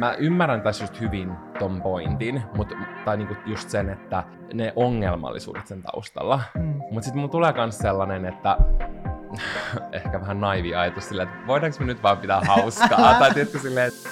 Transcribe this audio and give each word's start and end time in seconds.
mä 0.00 0.14
ymmärrän 0.18 0.62
tässä 0.62 0.84
just 0.84 1.00
hyvin 1.00 1.32
ton 1.58 1.82
pointin, 1.82 2.42
mut, 2.56 2.72
tai 3.04 3.16
niinku 3.16 3.34
just 3.46 3.68
sen, 3.68 3.90
että 3.90 4.24
ne 4.54 4.72
ongelmallisuudet 4.76 5.66
sen 5.66 5.82
taustalla. 5.82 6.40
Mm. 6.54 6.62
Mutta 6.62 7.02
sitten 7.02 7.18
mulla 7.18 7.32
tulee 7.32 7.52
myös 7.52 7.78
sellainen, 7.78 8.24
että 8.24 8.56
ehkä 9.92 10.20
vähän 10.20 10.40
naivi 10.40 10.74
ajatus 10.74 11.08
silleen, 11.08 11.28
että 11.28 11.46
voidaanko 11.46 11.76
me 11.80 11.86
nyt 11.86 12.02
vaan 12.02 12.18
pitää 12.18 12.40
hauskaa, 12.46 13.14
tai 13.18 13.34
tiedätkö 13.34 13.58
silleen, 13.58 13.88
että 13.88 14.10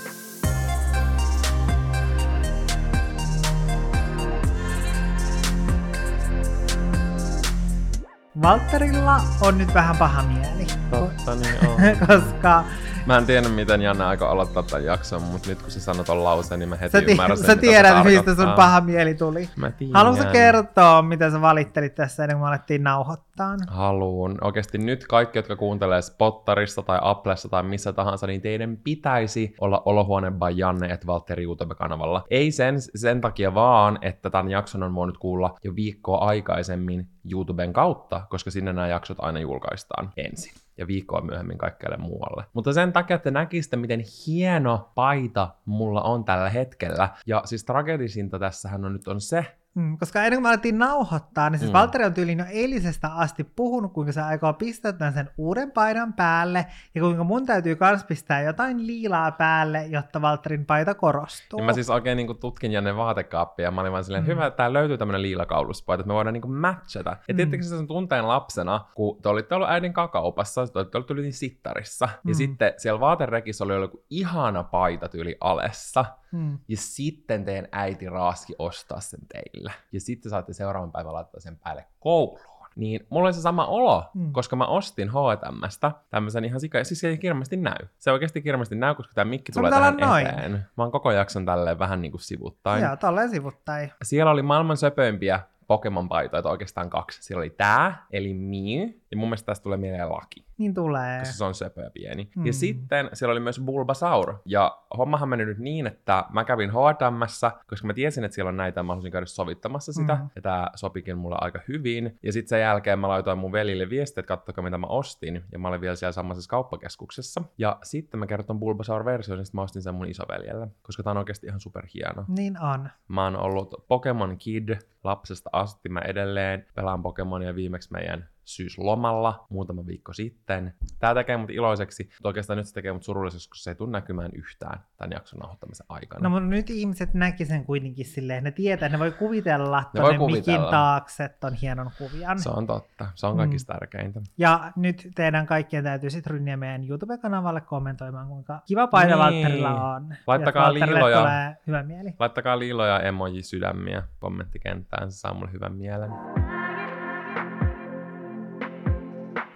Valtterilla 8.42 9.20
on 9.40 9.58
nyt 9.58 9.74
vähän 9.74 9.96
paha 9.96 10.22
mieli. 10.22 10.66
Totta 10.90 11.34
niin 11.34 11.68
on. 11.68 11.76
koska 12.06 12.64
Mä 13.08 13.18
en 13.18 13.26
tiedä, 13.26 13.48
miten 13.48 13.82
Janne 13.82 14.04
aika 14.04 14.30
aloittaa 14.30 14.62
tämän 14.62 14.84
jakson, 14.84 15.22
mutta 15.22 15.48
nyt 15.48 15.62
kun 15.62 15.70
sä 15.70 15.80
sanot 15.80 16.06
ton 16.06 16.24
lauseen, 16.24 16.58
niin 16.58 16.68
mä 16.68 16.76
heti 16.76 16.92
sä, 16.92 17.00
ti- 17.00 17.10
ymmärrän 17.10 17.38
sen, 17.38 17.46
sä 17.46 17.54
mitä 17.54 17.60
tiedät, 17.60 18.02
se 18.02 18.08
mistä 18.08 18.34
sun 18.34 18.52
paha 18.56 18.80
mieli 18.80 19.14
tuli. 19.14 19.48
Mä 19.56 19.70
tiedän. 19.70 19.94
Haluatko 19.94 20.24
kertoa, 20.32 21.02
mitä 21.02 21.30
sä 21.30 21.40
valittelit 21.40 21.94
tässä 21.94 22.24
ennen 22.24 22.36
kuin 22.36 22.44
me 22.44 22.48
alettiin 22.48 22.82
nauhoittaa? 22.82 23.56
Haluun. 23.68 24.38
Oikeasti 24.40 24.78
nyt 24.78 25.06
kaikki, 25.06 25.38
jotka 25.38 25.56
kuuntelee 25.56 26.02
Spottarista 26.02 26.82
tai 26.82 26.98
Applessa 27.02 27.48
tai 27.48 27.62
missä 27.62 27.92
tahansa, 27.92 28.26
niin 28.26 28.40
teidän 28.40 28.76
pitäisi 28.76 29.54
olla 29.60 29.82
Olohuone 29.84 30.30
by 30.30 30.50
Janne 30.54 30.86
et 30.86 31.06
Valtteri 31.06 31.44
YouTube-kanavalla. 31.44 32.24
Ei 32.30 32.50
sen, 32.50 32.76
sen 32.94 33.20
takia 33.20 33.54
vaan, 33.54 33.98
että 34.02 34.30
tämän 34.30 34.50
jakson 34.50 34.82
on 34.82 34.94
voinut 34.94 35.18
kuulla 35.18 35.54
jo 35.64 35.74
viikkoa 35.74 36.18
aikaisemmin 36.18 37.08
YouTuben 37.32 37.72
kautta, 37.72 38.20
koska 38.30 38.50
sinne 38.50 38.72
nämä 38.72 38.88
jaksot 38.88 39.18
aina 39.20 39.40
julkaistaan 39.40 40.10
ensin 40.16 40.67
ja 40.78 40.86
viikkoa 40.86 41.20
myöhemmin 41.20 41.58
kaikkialle 41.58 41.96
muualle. 41.96 42.44
Mutta 42.52 42.72
sen 42.72 42.92
takia, 42.92 43.16
että 43.16 43.30
näkisitte, 43.30 43.76
miten 43.76 44.04
hieno 44.26 44.90
paita 44.94 45.48
mulla 45.64 46.02
on 46.02 46.24
tällä 46.24 46.50
hetkellä. 46.50 47.08
Ja 47.26 47.42
siis 47.44 47.64
tragedisinta 47.64 48.38
tässähän 48.38 48.84
on 48.84 48.92
nyt 48.92 49.08
on 49.08 49.20
se, 49.20 49.46
Mm, 49.74 49.98
koska 49.98 50.18
ennen 50.22 50.32
kuin 50.36 50.42
me 50.42 50.48
alettiin 50.48 50.78
nauhoittaa, 50.78 51.50
niin 51.50 51.58
siis 51.58 51.70
Mm. 51.70 51.78
Valtteri 51.78 52.04
on 52.04 52.14
tyyliin 52.14 52.38
jo 52.38 52.44
eilisestä 52.50 53.08
asti 53.14 53.44
puhunut, 53.44 53.92
kuinka 53.92 54.12
se 54.12 54.20
aikoo 54.22 54.52
pistää 54.52 54.92
tämän 54.92 55.12
sen 55.14 55.30
uuden 55.38 55.70
paidan 55.72 56.12
päälle, 56.12 56.66
ja 56.94 57.00
kuinka 57.00 57.24
mun 57.24 57.46
täytyy 57.46 57.76
myös 57.80 58.04
pistää 58.04 58.42
jotain 58.42 58.86
liilaa 58.86 59.30
päälle, 59.30 59.86
jotta 59.86 60.22
Valtterin 60.22 60.66
paita 60.66 60.94
korostuu. 60.94 61.60
Ja 61.60 61.66
mä 61.66 61.72
siis 61.72 61.90
oikein 61.90 62.16
niin 62.16 62.38
tutkin 62.40 62.72
Janne 62.72 62.96
vaatekaappia 62.96 63.64
ja 63.64 63.70
mä 63.70 63.80
olin 63.80 63.92
vaan 63.92 64.04
silleen, 64.04 64.24
Mm. 64.24 64.28
hyvä, 64.28 64.46
että 64.46 64.56
täällä 64.56 64.78
löytyy 64.78 64.98
tämmönen 64.98 65.22
liilakauluspaita, 65.22 66.00
että 66.00 66.08
me 66.08 66.14
voidaan 66.14 66.32
niin 66.34 66.50
matchata. 66.52 67.10
Ja 67.10 67.34
Mm. 67.34 67.36
tiedättekö 67.36 67.62
sen 67.64 67.86
tunteen 67.86 68.28
lapsena, 68.28 68.80
kun 68.94 69.22
te 69.22 69.28
olitte 69.28 69.54
ollut 69.54 69.68
äidin 69.70 69.92
kakaupassa, 69.92 70.66
te 70.66 70.78
olitte 70.78 70.98
ollut 70.98 71.06
tyyliin 71.08 71.32
sittarissa, 71.32 72.08
ja 72.12 72.18
Mm. 72.30 72.34
sitten 72.34 72.72
siellä 72.76 73.00
vaaterekissä 73.00 73.64
oli 73.64 73.74
joku 73.74 74.04
ihana 74.10 74.64
paita 74.64 75.08
tyyli 75.08 75.36
alessa, 75.40 76.04
Mm. 76.32 76.58
ja 76.68 76.76
sitten 76.76 77.44
teidän 77.44 77.68
äiti 77.72 78.08
raaski 78.08 78.54
ostaa 78.58 79.00
sen 79.00 79.20
teille. 79.32 79.72
Ja 79.92 80.00
sitten 80.00 80.30
saatte 80.30 80.52
seuraavan 80.52 80.92
päivän 80.92 81.12
laittaa 81.12 81.40
sen 81.40 81.56
päälle 81.56 81.84
kouluun. 82.00 82.58
Niin 82.76 83.06
mulla 83.10 83.26
oli 83.26 83.34
se 83.34 83.40
sama 83.40 83.66
olo, 83.66 84.04
mm. 84.14 84.32
Koska 84.32 84.56
mä 84.56 84.66
ostin 84.66 85.10
H&Mstä 85.10 85.92
tämmöisen 86.10 86.44
ihan 86.44 86.60
sika... 86.60 86.84
Siis 86.84 87.00
se 87.00 87.08
ei 87.08 87.18
kirmasti 87.18 87.56
näy. 87.56 87.86
Se 87.98 88.12
oikeasti 88.12 88.42
kirmasti 88.42 88.74
näy, 88.74 88.94
koska 88.94 89.14
tämä 89.14 89.30
mikki 89.30 89.52
tulee 89.52 89.70
tähän 89.70 89.96
noin. 89.96 90.26
eteen. 90.26 90.52
Mä 90.52 90.82
oon 90.84 90.92
koko 90.92 91.10
jakson 91.12 91.46
tälleen 91.46 91.78
vähän 91.78 92.02
niin 92.02 92.12
kuin 92.12 92.20
sivuttain. 92.20 92.82
Joo, 92.82 92.96
tolleen 92.96 93.30
sivuttain. 93.30 93.92
Siellä 94.02 94.32
oli 94.32 94.42
maailman 94.42 94.76
söpöimpiä 94.76 95.40
Pokemon-paitoja, 95.66 96.50
oikeastaan 96.50 96.90
kaksi. 96.90 97.22
Siellä 97.22 97.40
oli 97.40 97.50
tää, 97.50 98.06
eli 98.10 98.34
Mew, 98.34 98.88
ja 99.10 99.16
mun 99.16 99.28
mielestä 99.28 99.46
tästä 99.46 99.62
tulee 99.62 99.78
mieleen 99.78 100.08
laki, 100.08 100.44
Niin 100.58 100.74
tulee. 100.74 101.18
koska 101.18 101.34
se 101.34 101.44
on 101.44 101.54
söpö 101.54 101.80
ja 101.82 101.90
pieni. 101.90 102.30
Mm. 102.36 102.46
Ja 102.46 102.52
sitten 102.52 103.10
siellä 103.12 103.32
oli 103.32 103.40
myös 103.40 103.60
Bulbasaur. 103.64 104.34
Ja 104.44 104.78
hommahan 104.98 105.28
meni 105.28 105.44
nyt 105.44 105.58
niin, 105.58 105.86
että 105.86 106.24
mä 106.30 106.44
kävin 106.44 106.70
H&Mssä, 106.70 107.50
koska 107.66 107.86
mä 107.86 107.94
tiesin, 107.94 108.24
että 108.24 108.34
siellä 108.34 108.48
on 108.48 108.56
näitä, 108.56 108.82
mä 108.82 108.92
halusin 108.92 109.12
käydä 109.12 109.26
sovittamassa 109.26 109.92
sitä, 109.92 110.14
mm. 110.14 110.28
Ja 110.36 110.42
tää 110.42 110.70
sopikin 110.74 111.18
mulle 111.18 111.36
aika 111.40 111.60
hyvin. 111.68 112.18
Ja 112.22 112.32
sitten 112.32 112.48
sen 112.48 112.60
jälkeen 112.60 112.98
mä 112.98 113.08
laitoin 113.08 113.38
mun 113.38 113.52
velille 113.52 113.90
viestiä, 113.90 114.20
että 114.20 114.28
katsokaa 114.28 114.64
mitä 114.64 114.78
mä 114.78 114.86
ostin, 114.86 115.44
ja 115.52 115.58
mä 115.58 115.68
olin 115.68 115.80
vielä 115.80 115.96
siellä 115.96 116.12
samassa 116.12 116.48
kauppakeskuksessa. 116.50 117.42
Ja 117.58 117.78
sitten 117.82 118.20
mä 118.20 118.26
kerron 118.26 118.58
Bulbasaur-version, 118.60 119.38
ja 119.38 119.44
sitten 119.44 119.58
mä 119.58 119.62
ostin 119.62 119.82
sen 119.82 119.94
mun 119.94 120.08
isoveljelle, 120.08 120.68
koska 120.82 121.02
tää 121.02 121.10
on 121.10 121.16
oikeasti 121.16 121.46
ihan 121.46 121.60
superhieno. 121.60 122.24
Niin 122.28 122.60
on. 122.62 122.88
Mä 123.08 123.24
oon 123.24 123.36
ollut 123.36 123.74
Pokemon 123.88 124.38
Kid 124.38 124.68
lapsesta 125.04 125.50
asti. 125.52 125.88
Mä 125.88 126.00
edelleen 126.00 126.66
pelaan 126.74 127.02
Pokemonia 127.02 127.54
viimeksi 127.54 127.92
meidän 127.92 128.28
syyslomalla 128.48 129.46
muutama 129.50 129.86
viikko 129.86 130.12
sitten. 130.12 130.74
Tää 130.98 131.14
tekee 131.14 131.36
mut 131.36 131.50
iloiseksi, 131.50 132.04
mutta 132.04 132.28
oikeastaan 132.28 132.56
nyt 132.56 132.66
se 132.66 132.74
tekee 132.74 132.92
mut 132.92 133.02
surulliseksi, 133.02 133.48
koska 133.48 133.62
se 133.62 133.70
ei 133.70 133.74
tule 133.74 133.90
näkymään 133.90 134.30
yhtään 134.34 134.80
tämän 134.96 135.12
jakson 135.12 135.38
nauhoittamisen 135.38 135.86
aikana. 135.88 136.22
No 136.22 136.30
mutta 136.30 136.48
nyt 136.48 136.70
ihmiset 136.70 137.14
näki 137.14 137.44
sen 137.44 137.64
kuitenkin 137.64 138.06
silleen, 138.06 138.44
ne 138.44 138.50
tietää, 138.50 138.88
ne 138.88 138.98
voi 138.98 139.12
kuvitella 139.12 139.84
Ne 139.94 140.02
voi 140.02 140.14
tuonne 140.14 140.26
mikin 140.26 140.44
kuvitella. 140.44 140.70
taakse 140.70 141.28
ton 141.40 141.54
hienon 141.54 141.90
kuvian. 141.98 142.38
Se 142.38 142.50
on 142.50 142.66
totta. 142.66 143.06
Se 143.14 143.26
on 143.26 143.36
kaikista 143.36 143.72
mm. 143.72 143.78
tärkeintä. 143.78 144.20
Ja 144.38 144.72
nyt 144.76 145.08
teidän 145.14 145.46
kaikkien 145.46 145.84
täytyy 145.84 146.10
sitten 146.10 146.30
rynniä 146.30 146.56
meidän 146.56 146.88
YouTube-kanavalle 146.88 147.60
kommentoimaan, 147.60 148.28
kuinka 148.28 148.60
kiva 148.66 148.86
paita 148.86 149.08
Niin. 149.08 149.18
Valtterilla 149.18 149.94
on. 149.94 150.14
Laittakaa 150.26 150.74
liiloja. 150.74 151.18
tulee 151.18 151.56
hyvä 151.66 151.82
mieli. 151.82 152.14
Laittakaa 152.18 152.58
liiloja 152.58 153.00
emoji-sydämiä 153.00 154.02
kommenttikenttään, 154.20 155.12
se 155.12 155.18
saa 155.18 155.34
mulle 155.34 155.52
hyvän 155.52 155.72
mielen. 155.72 156.10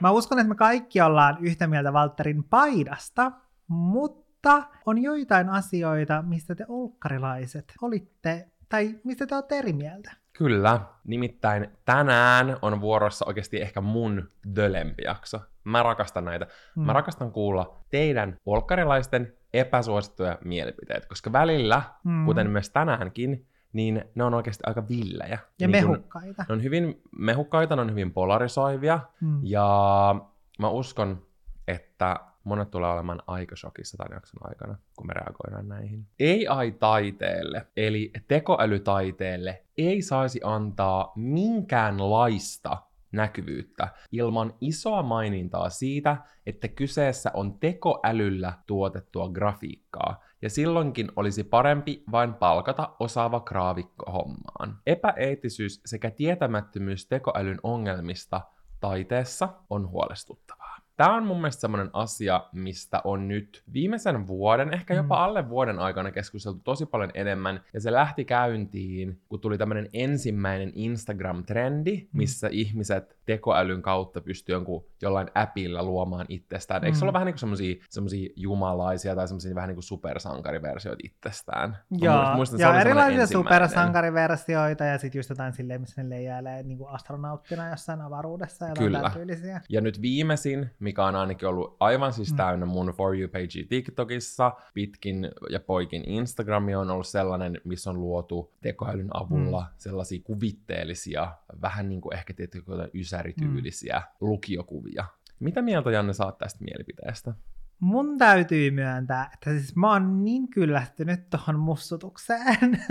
Mä 0.02 0.10
uskon, 0.10 0.38
että 0.38 0.48
me 0.48 0.54
kaikki 0.54 1.00
ollaan 1.00 1.36
yhtä 1.40 1.66
mieltä 1.66 1.92
Valtterin 1.92 2.44
paidasta, 2.44 3.32
mutta 3.68 4.62
on 4.86 5.02
joitain 5.02 5.48
asioita, 5.48 6.22
mistä 6.22 6.54
te 6.54 6.64
olkkarilaiset 6.68 7.72
olitte, 7.82 8.48
tai 8.68 8.94
mistä 9.04 9.26
te 9.26 9.34
olette 9.34 9.58
eri 9.58 9.72
mieltä. 9.72 10.12
Kyllä, 10.32 10.80
nimittäin 11.04 11.68
tänään 11.84 12.56
on 12.62 12.80
vuorossa 12.80 13.24
oikeasti 13.24 13.60
ehkä 13.60 13.80
mun 13.80 14.28
dölempi 14.56 15.02
jakso. 15.04 15.40
Mä 15.64 15.82
rakastan 15.82 16.24
näitä. 16.24 16.46
Mm. 16.76 16.82
Mä 16.82 16.92
rakastan 16.92 17.32
kuulla 17.32 17.84
teidän 17.90 18.36
olkkarilaisten 18.46 19.32
epäsuosittuja 19.52 20.38
mielipiteitä, 20.44 21.08
koska 21.08 21.32
välillä. 21.32 21.82
Mm. 22.04 22.24
kuten 22.24 22.50
myös 22.50 22.70
tänäänkin, 22.70 23.46
niin 23.72 24.04
ne 24.14 24.24
on 24.24 24.34
oikeasti 24.34 24.62
aika 24.66 24.88
villejä. 24.88 25.38
Ja 25.58 25.68
niin 25.68 25.84
kun- 25.84 25.90
mehukkaita. 25.92 26.44
Ne 26.48 26.52
on 26.52 26.62
hyvin 26.62 27.02
mehukkaita, 27.18 27.76
ne 27.76 27.82
on 27.82 27.90
hyvin 27.90 28.12
polarisoivia, 28.12 29.00
Mm. 29.20 29.40
ja 29.42 30.14
mä 30.58 30.68
uskon, 30.68 31.26
että 31.68 32.16
monet 32.44 32.70
tulee 32.70 32.90
olemaan 32.90 33.22
aika 33.26 33.56
shokissa 33.56 33.96
tämän 33.96 34.16
jakson 34.16 34.48
aikana, 34.48 34.78
kun 34.96 35.06
me 35.06 35.12
reagoidaan 35.12 35.68
näihin. 35.68 36.06
AI-taiteelle, 36.50 37.66
eli 37.76 38.12
tekoälytaiteelle, 38.28 39.62
ei 39.78 40.02
saisi 40.02 40.40
antaa 40.44 41.12
minkäänlaista 41.16 42.76
näkyvyyttä 43.12 43.88
ilman 44.12 44.54
isoa 44.60 45.02
mainintaa 45.02 45.70
siitä, 45.70 46.16
että 46.46 46.68
kyseessä 46.68 47.30
on 47.34 47.58
tekoälyllä 47.58 48.52
tuotettua 48.66 49.28
grafiikkaa, 49.28 50.22
ja 50.42 50.50
silloinkin 50.50 51.12
olisi 51.16 51.44
parempi 51.44 52.02
vain 52.12 52.34
palkata 52.34 52.96
osaava 53.00 53.40
graafikko 53.40 54.12
hommaan. 54.12 54.78
Epäeettisyys 54.86 55.80
sekä 55.86 56.10
tietämättömyys 56.10 57.06
tekoälyn 57.06 57.58
ongelmista 57.62 58.40
taiteessa 58.80 59.48
on 59.70 59.90
huolestuttavaa. 59.90 60.81
Tämä 61.02 61.16
on 61.16 61.26
mun 61.26 61.36
mielestä 61.36 61.60
semmoinen 61.60 61.90
asia, 61.92 62.44
mistä 62.52 63.00
on 63.04 63.28
nyt 63.28 63.62
viimeisen 63.72 64.26
vuoden, 64.26 64.72
ehkä 64.74 64.94
jopa 64.94 65.16
Mm. 65.16 65.22
alle 65.22 65.48
vuoden 65.48 65.78
aikana 65.78 66.10
keskusteltu 66.10 66.60
tosi 66.64 66.86
paljon 66.86 67.10
enemmän. 67.14 67.60
Ja 67.74 67.80
se 67.80 67.92
lähti 67.92 68.24
käyntiin, 68.24 69.20
kun 69.28 69.40
tuli 69.40 69.58
tämmöinen 69.58 69.88
ensimmäinen 69.92 70.72
Instagram-trendi, 70.74 72.08
missä 72.12 72.48
ihmiset 72.50 73.16
tekoälyn 73.26 73.82
kautta 73.82 74.20
pystyy 74.20 74.54
jonkun 74.54 74.84
jollain 75.02 75.28
appilla 75.34 75.82
luomaan 75.82 76.26
itsestään. 76.28 76.84
Eikö 76.84 76.98
se 76.98 77.04
Mm. 77.04 77.06
ole 77.06 77.12
vähän 77.12 77.26
niin 77.26 77.34
kuin 77.40 77.76
semmosia 77.88 78.28
jumalaisia 78.36 79.16
tai 79.16 79.28
semmosia 79.28 79.54
vähän 79.54 79.68
niin 79.68 79.76
kuin 79.76 79.82
supersankariversioita 79.84 81.00
itsestään? 81.04 81.76
Joo, 81.90 82.34
muistan, 82.34 82.54
oli 82.56 82.60
semmoinen 82.62 82.86
erilaisia 82.86 83.26
supersankariversioita 83.26 84.84
ja 84.84 84.98
sitten 84.98 85.18
just 85.18 85.30
jotain 85.30 85.52
silleen, 85.52 85.80
missä 85.80 86.02
ne 86.02 86.10
leijailee 86.10 86.62
niin 86.62 86.78
kuin 86.78 86.90
astronauttina 86.90 87.68
jossain 87.70 88.00
avaruudessa 88.00 88.66
ja 88.66 88.74
Kyllä. 88.78 89.10
tyylisiä. 89.14 89.60
Ja 89.68 89.80
nyt 89.80 90.02
viimeisin, 90.02 90.70
mikä 90.92 91.04
on 91.04 91.16
ainakin 91.16 91.48
ollut 91.48 91.76
aivan 91.80 92.12
siis 92.12 92.30
Mm. 92.30 92.36
täynnä 92.36 92.66
mun 92.66 92.92
For 92.96 93.16
You-page 93.16 93.66
TikTokissa, 93.68 94.52
pitkin 94.74 95.28
ja 95.50 95.60
poikin 95.60 96.08
Instagrami 96.08 96.74
on 96.74 96.90
ollut 96.90 97.06
sellainen, 97.06 97.60
missä 97.64 97.90
on 97.90 98.00
luotu 98.00 98.54
tekoälyn 98.60 99.08
avulla 99.14 99.60
mm. 99.60 99.74
sellaisia 99.78 100.20
kuvitteellisia, 100.24 101.32
vähän 101.62 101.88
niin 101.88 102.00
kuin 102.00 102.14
ehkä 102.14 102.34
tietysti 102.34 102.70
jotain 102.70 102.90
ysärityylisiä 102.94 103.98
mm. 103.98 104.26
lukiokuvia. 104.28 105.04
Mitä 105.40 105.62
mieltä 105.62 105.90
Janne 105.90 106.12
saat 106.12 106.38
tästä 106.38 106.64
mielipiteestä? 106.64 107.34
Mun 107.80 108.18
täytyy 108.18 108.70
myöntää, 108.70 109.30
että 109.34 109.50
siis 109.50 109.76
mä 109.76 109.92
oon 109.92 110.24
niin 110.24 110.48
kyllästynyt 110.48 111.30
tuohon 111.30 111.58
mussutukseen. 111.58 112.84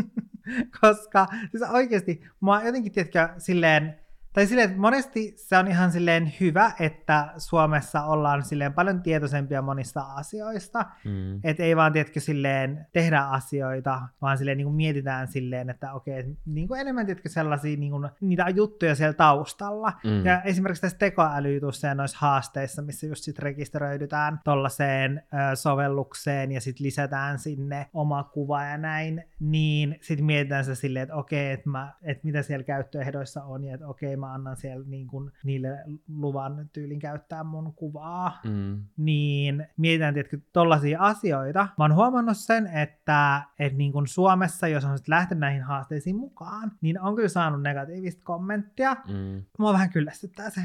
Koska 0.80 1.26
siis 1.50 1.62
oikeasti 1.72 2.22
mä 2.40 2.52
oon 2.52 2.66
jotenkin, 2.66 2.92
tiedätkö, 2.92 3.28
silleen 3.38 4.01
Tai 4.32 4.46
silleen, 4.46 4.68
että 4.68 4.80
monesti 4.80 5.34
se 5.36 5.58
on 5.58 5.68
ihan 5.68 5.92
silleen 5.92 6.32
hyvä, 6.40 6.72
että 6.80 7.32
Suomessa 7.36 8.04
ollaan 8.04 8.44
silleen 8.44 8.72
paljon 8.72 9.02
tietoisempia 9.02 9.62
monista 9.62 10.00
asioista. 10.00 10.84
Mm. 11.04 11.40
Että 11.44 11.62
ei 11.62 11.76
vaan, 11.76 11.92
tiedätkö, 11.92 12.20
silleen 12.20 12.86
tehdä 12.92 13.20
asioita, 13.20 14.02
vaan 14.22 14.38
silleen 14.38 14.56
niin 14.56 14.66
kuin 14.66 14.76
mietitään 14.76 15.28
silleen, 15.28 15.70
että 15.70 15.92
okei, 15.92 16.24
niin 16.46 16.68
kuin 16.68 16.80
enemmän, 16.80 17.06
tiedätkö, 17.06 17.28
sellaisia 17.28 17.76
niin 17.76 17.92
kuin, 17.92 18.08
niitä 18.20 18.48
juttuja 18.48 18.94
siellä 18.94 19.12
taustalla. 19.12 19.92
Mm. 20.04 20.24
Ja 20.24 20.42
esimerkiksi 20.42 20.82
tässä 20.82 20.98
tekoälyjutussa 20.98 21.86
ja 21.86 21.94
noissa 21.94 22.18
haasteissa, 22.20 22.82
missä 22.82 23.06
just 23.06 23.24
sit 23.24 23.38
rekisteröidytään 23.38 24.40
tollaiseen 24.44 25.22
ö, 25.52 25.56
sovellukseen 25.56 26.52
ja 26.52 26.60
sitten 26.60 26.86
lisätään 26.86 27.38
sinne 27.38 27.86
oma 27.92 28.24
kuva 28.24 28.64
ja 28.64 28.78
näin, 28.78 29.24
niin 29.40 29.98
sitten 30.00 30.26
mietitään 30.26 30.64
se 30.64 30.74
silleen, 30.74 31.02
että 31.02 31.14
okei, 31.14 31.50
että, 31.52 31.70
mä, 31.70 31.94
että 32.02 32.24
mitä 32.24 32.42
siellä 32.42 32.64
käyttöehdoissa 32.64 33.44
on 33.44 33.64
ja 33.64 33.74
että 33.74 33.88
okei, 33.88 34.16
mä 34.26 34.32
annan 34.32 34.56
siellä 34.56 34.86
niin 34.88 35.06
kuin 35.06 35.30
niille 35.44 35.78
luvan 36.08 36.70
tyylin 36.72 36.98
käyttää 36.98 37.44
mun 37.44 37.74
kuvaa 37.74 38.40
Mm. 38.44 38.82
niin 38.96 39.66
mietitään 39.76 40.14
tietysti 40.14 40.48
tollaisia 40.52 41.00
asioita. 41.00 41.68
Mä 41.78 41.84
oon 41.84 41.94
huomannut 41.94 42.36
sen, 42.36 42.66
että, 42.66 43.42
että 43.58 43.78
niin 43.78 43.92
kuin 43.92 44.06
Suomessa, 44.06 44.68
jos 44.68 44.84
on 44.84 44.98
lähtenyt 45.08 45.40
näihin 45.40 45.62
haasteisiin 45.62 46.16
mukaan, 46.16 46.72
niin 46.80 47.00
on 47.00 47.16
kyllä 47.16 47.28
saanut 47.28 47.62
negatiivista 47.62 48.22
kommenttia. 48.24 48.94
Mm. 49.08 49.42
Mua 49.58 49.72
vähän 49.72 49.90
kyllästyttää 49.90 50.50
se. 50.50 50.60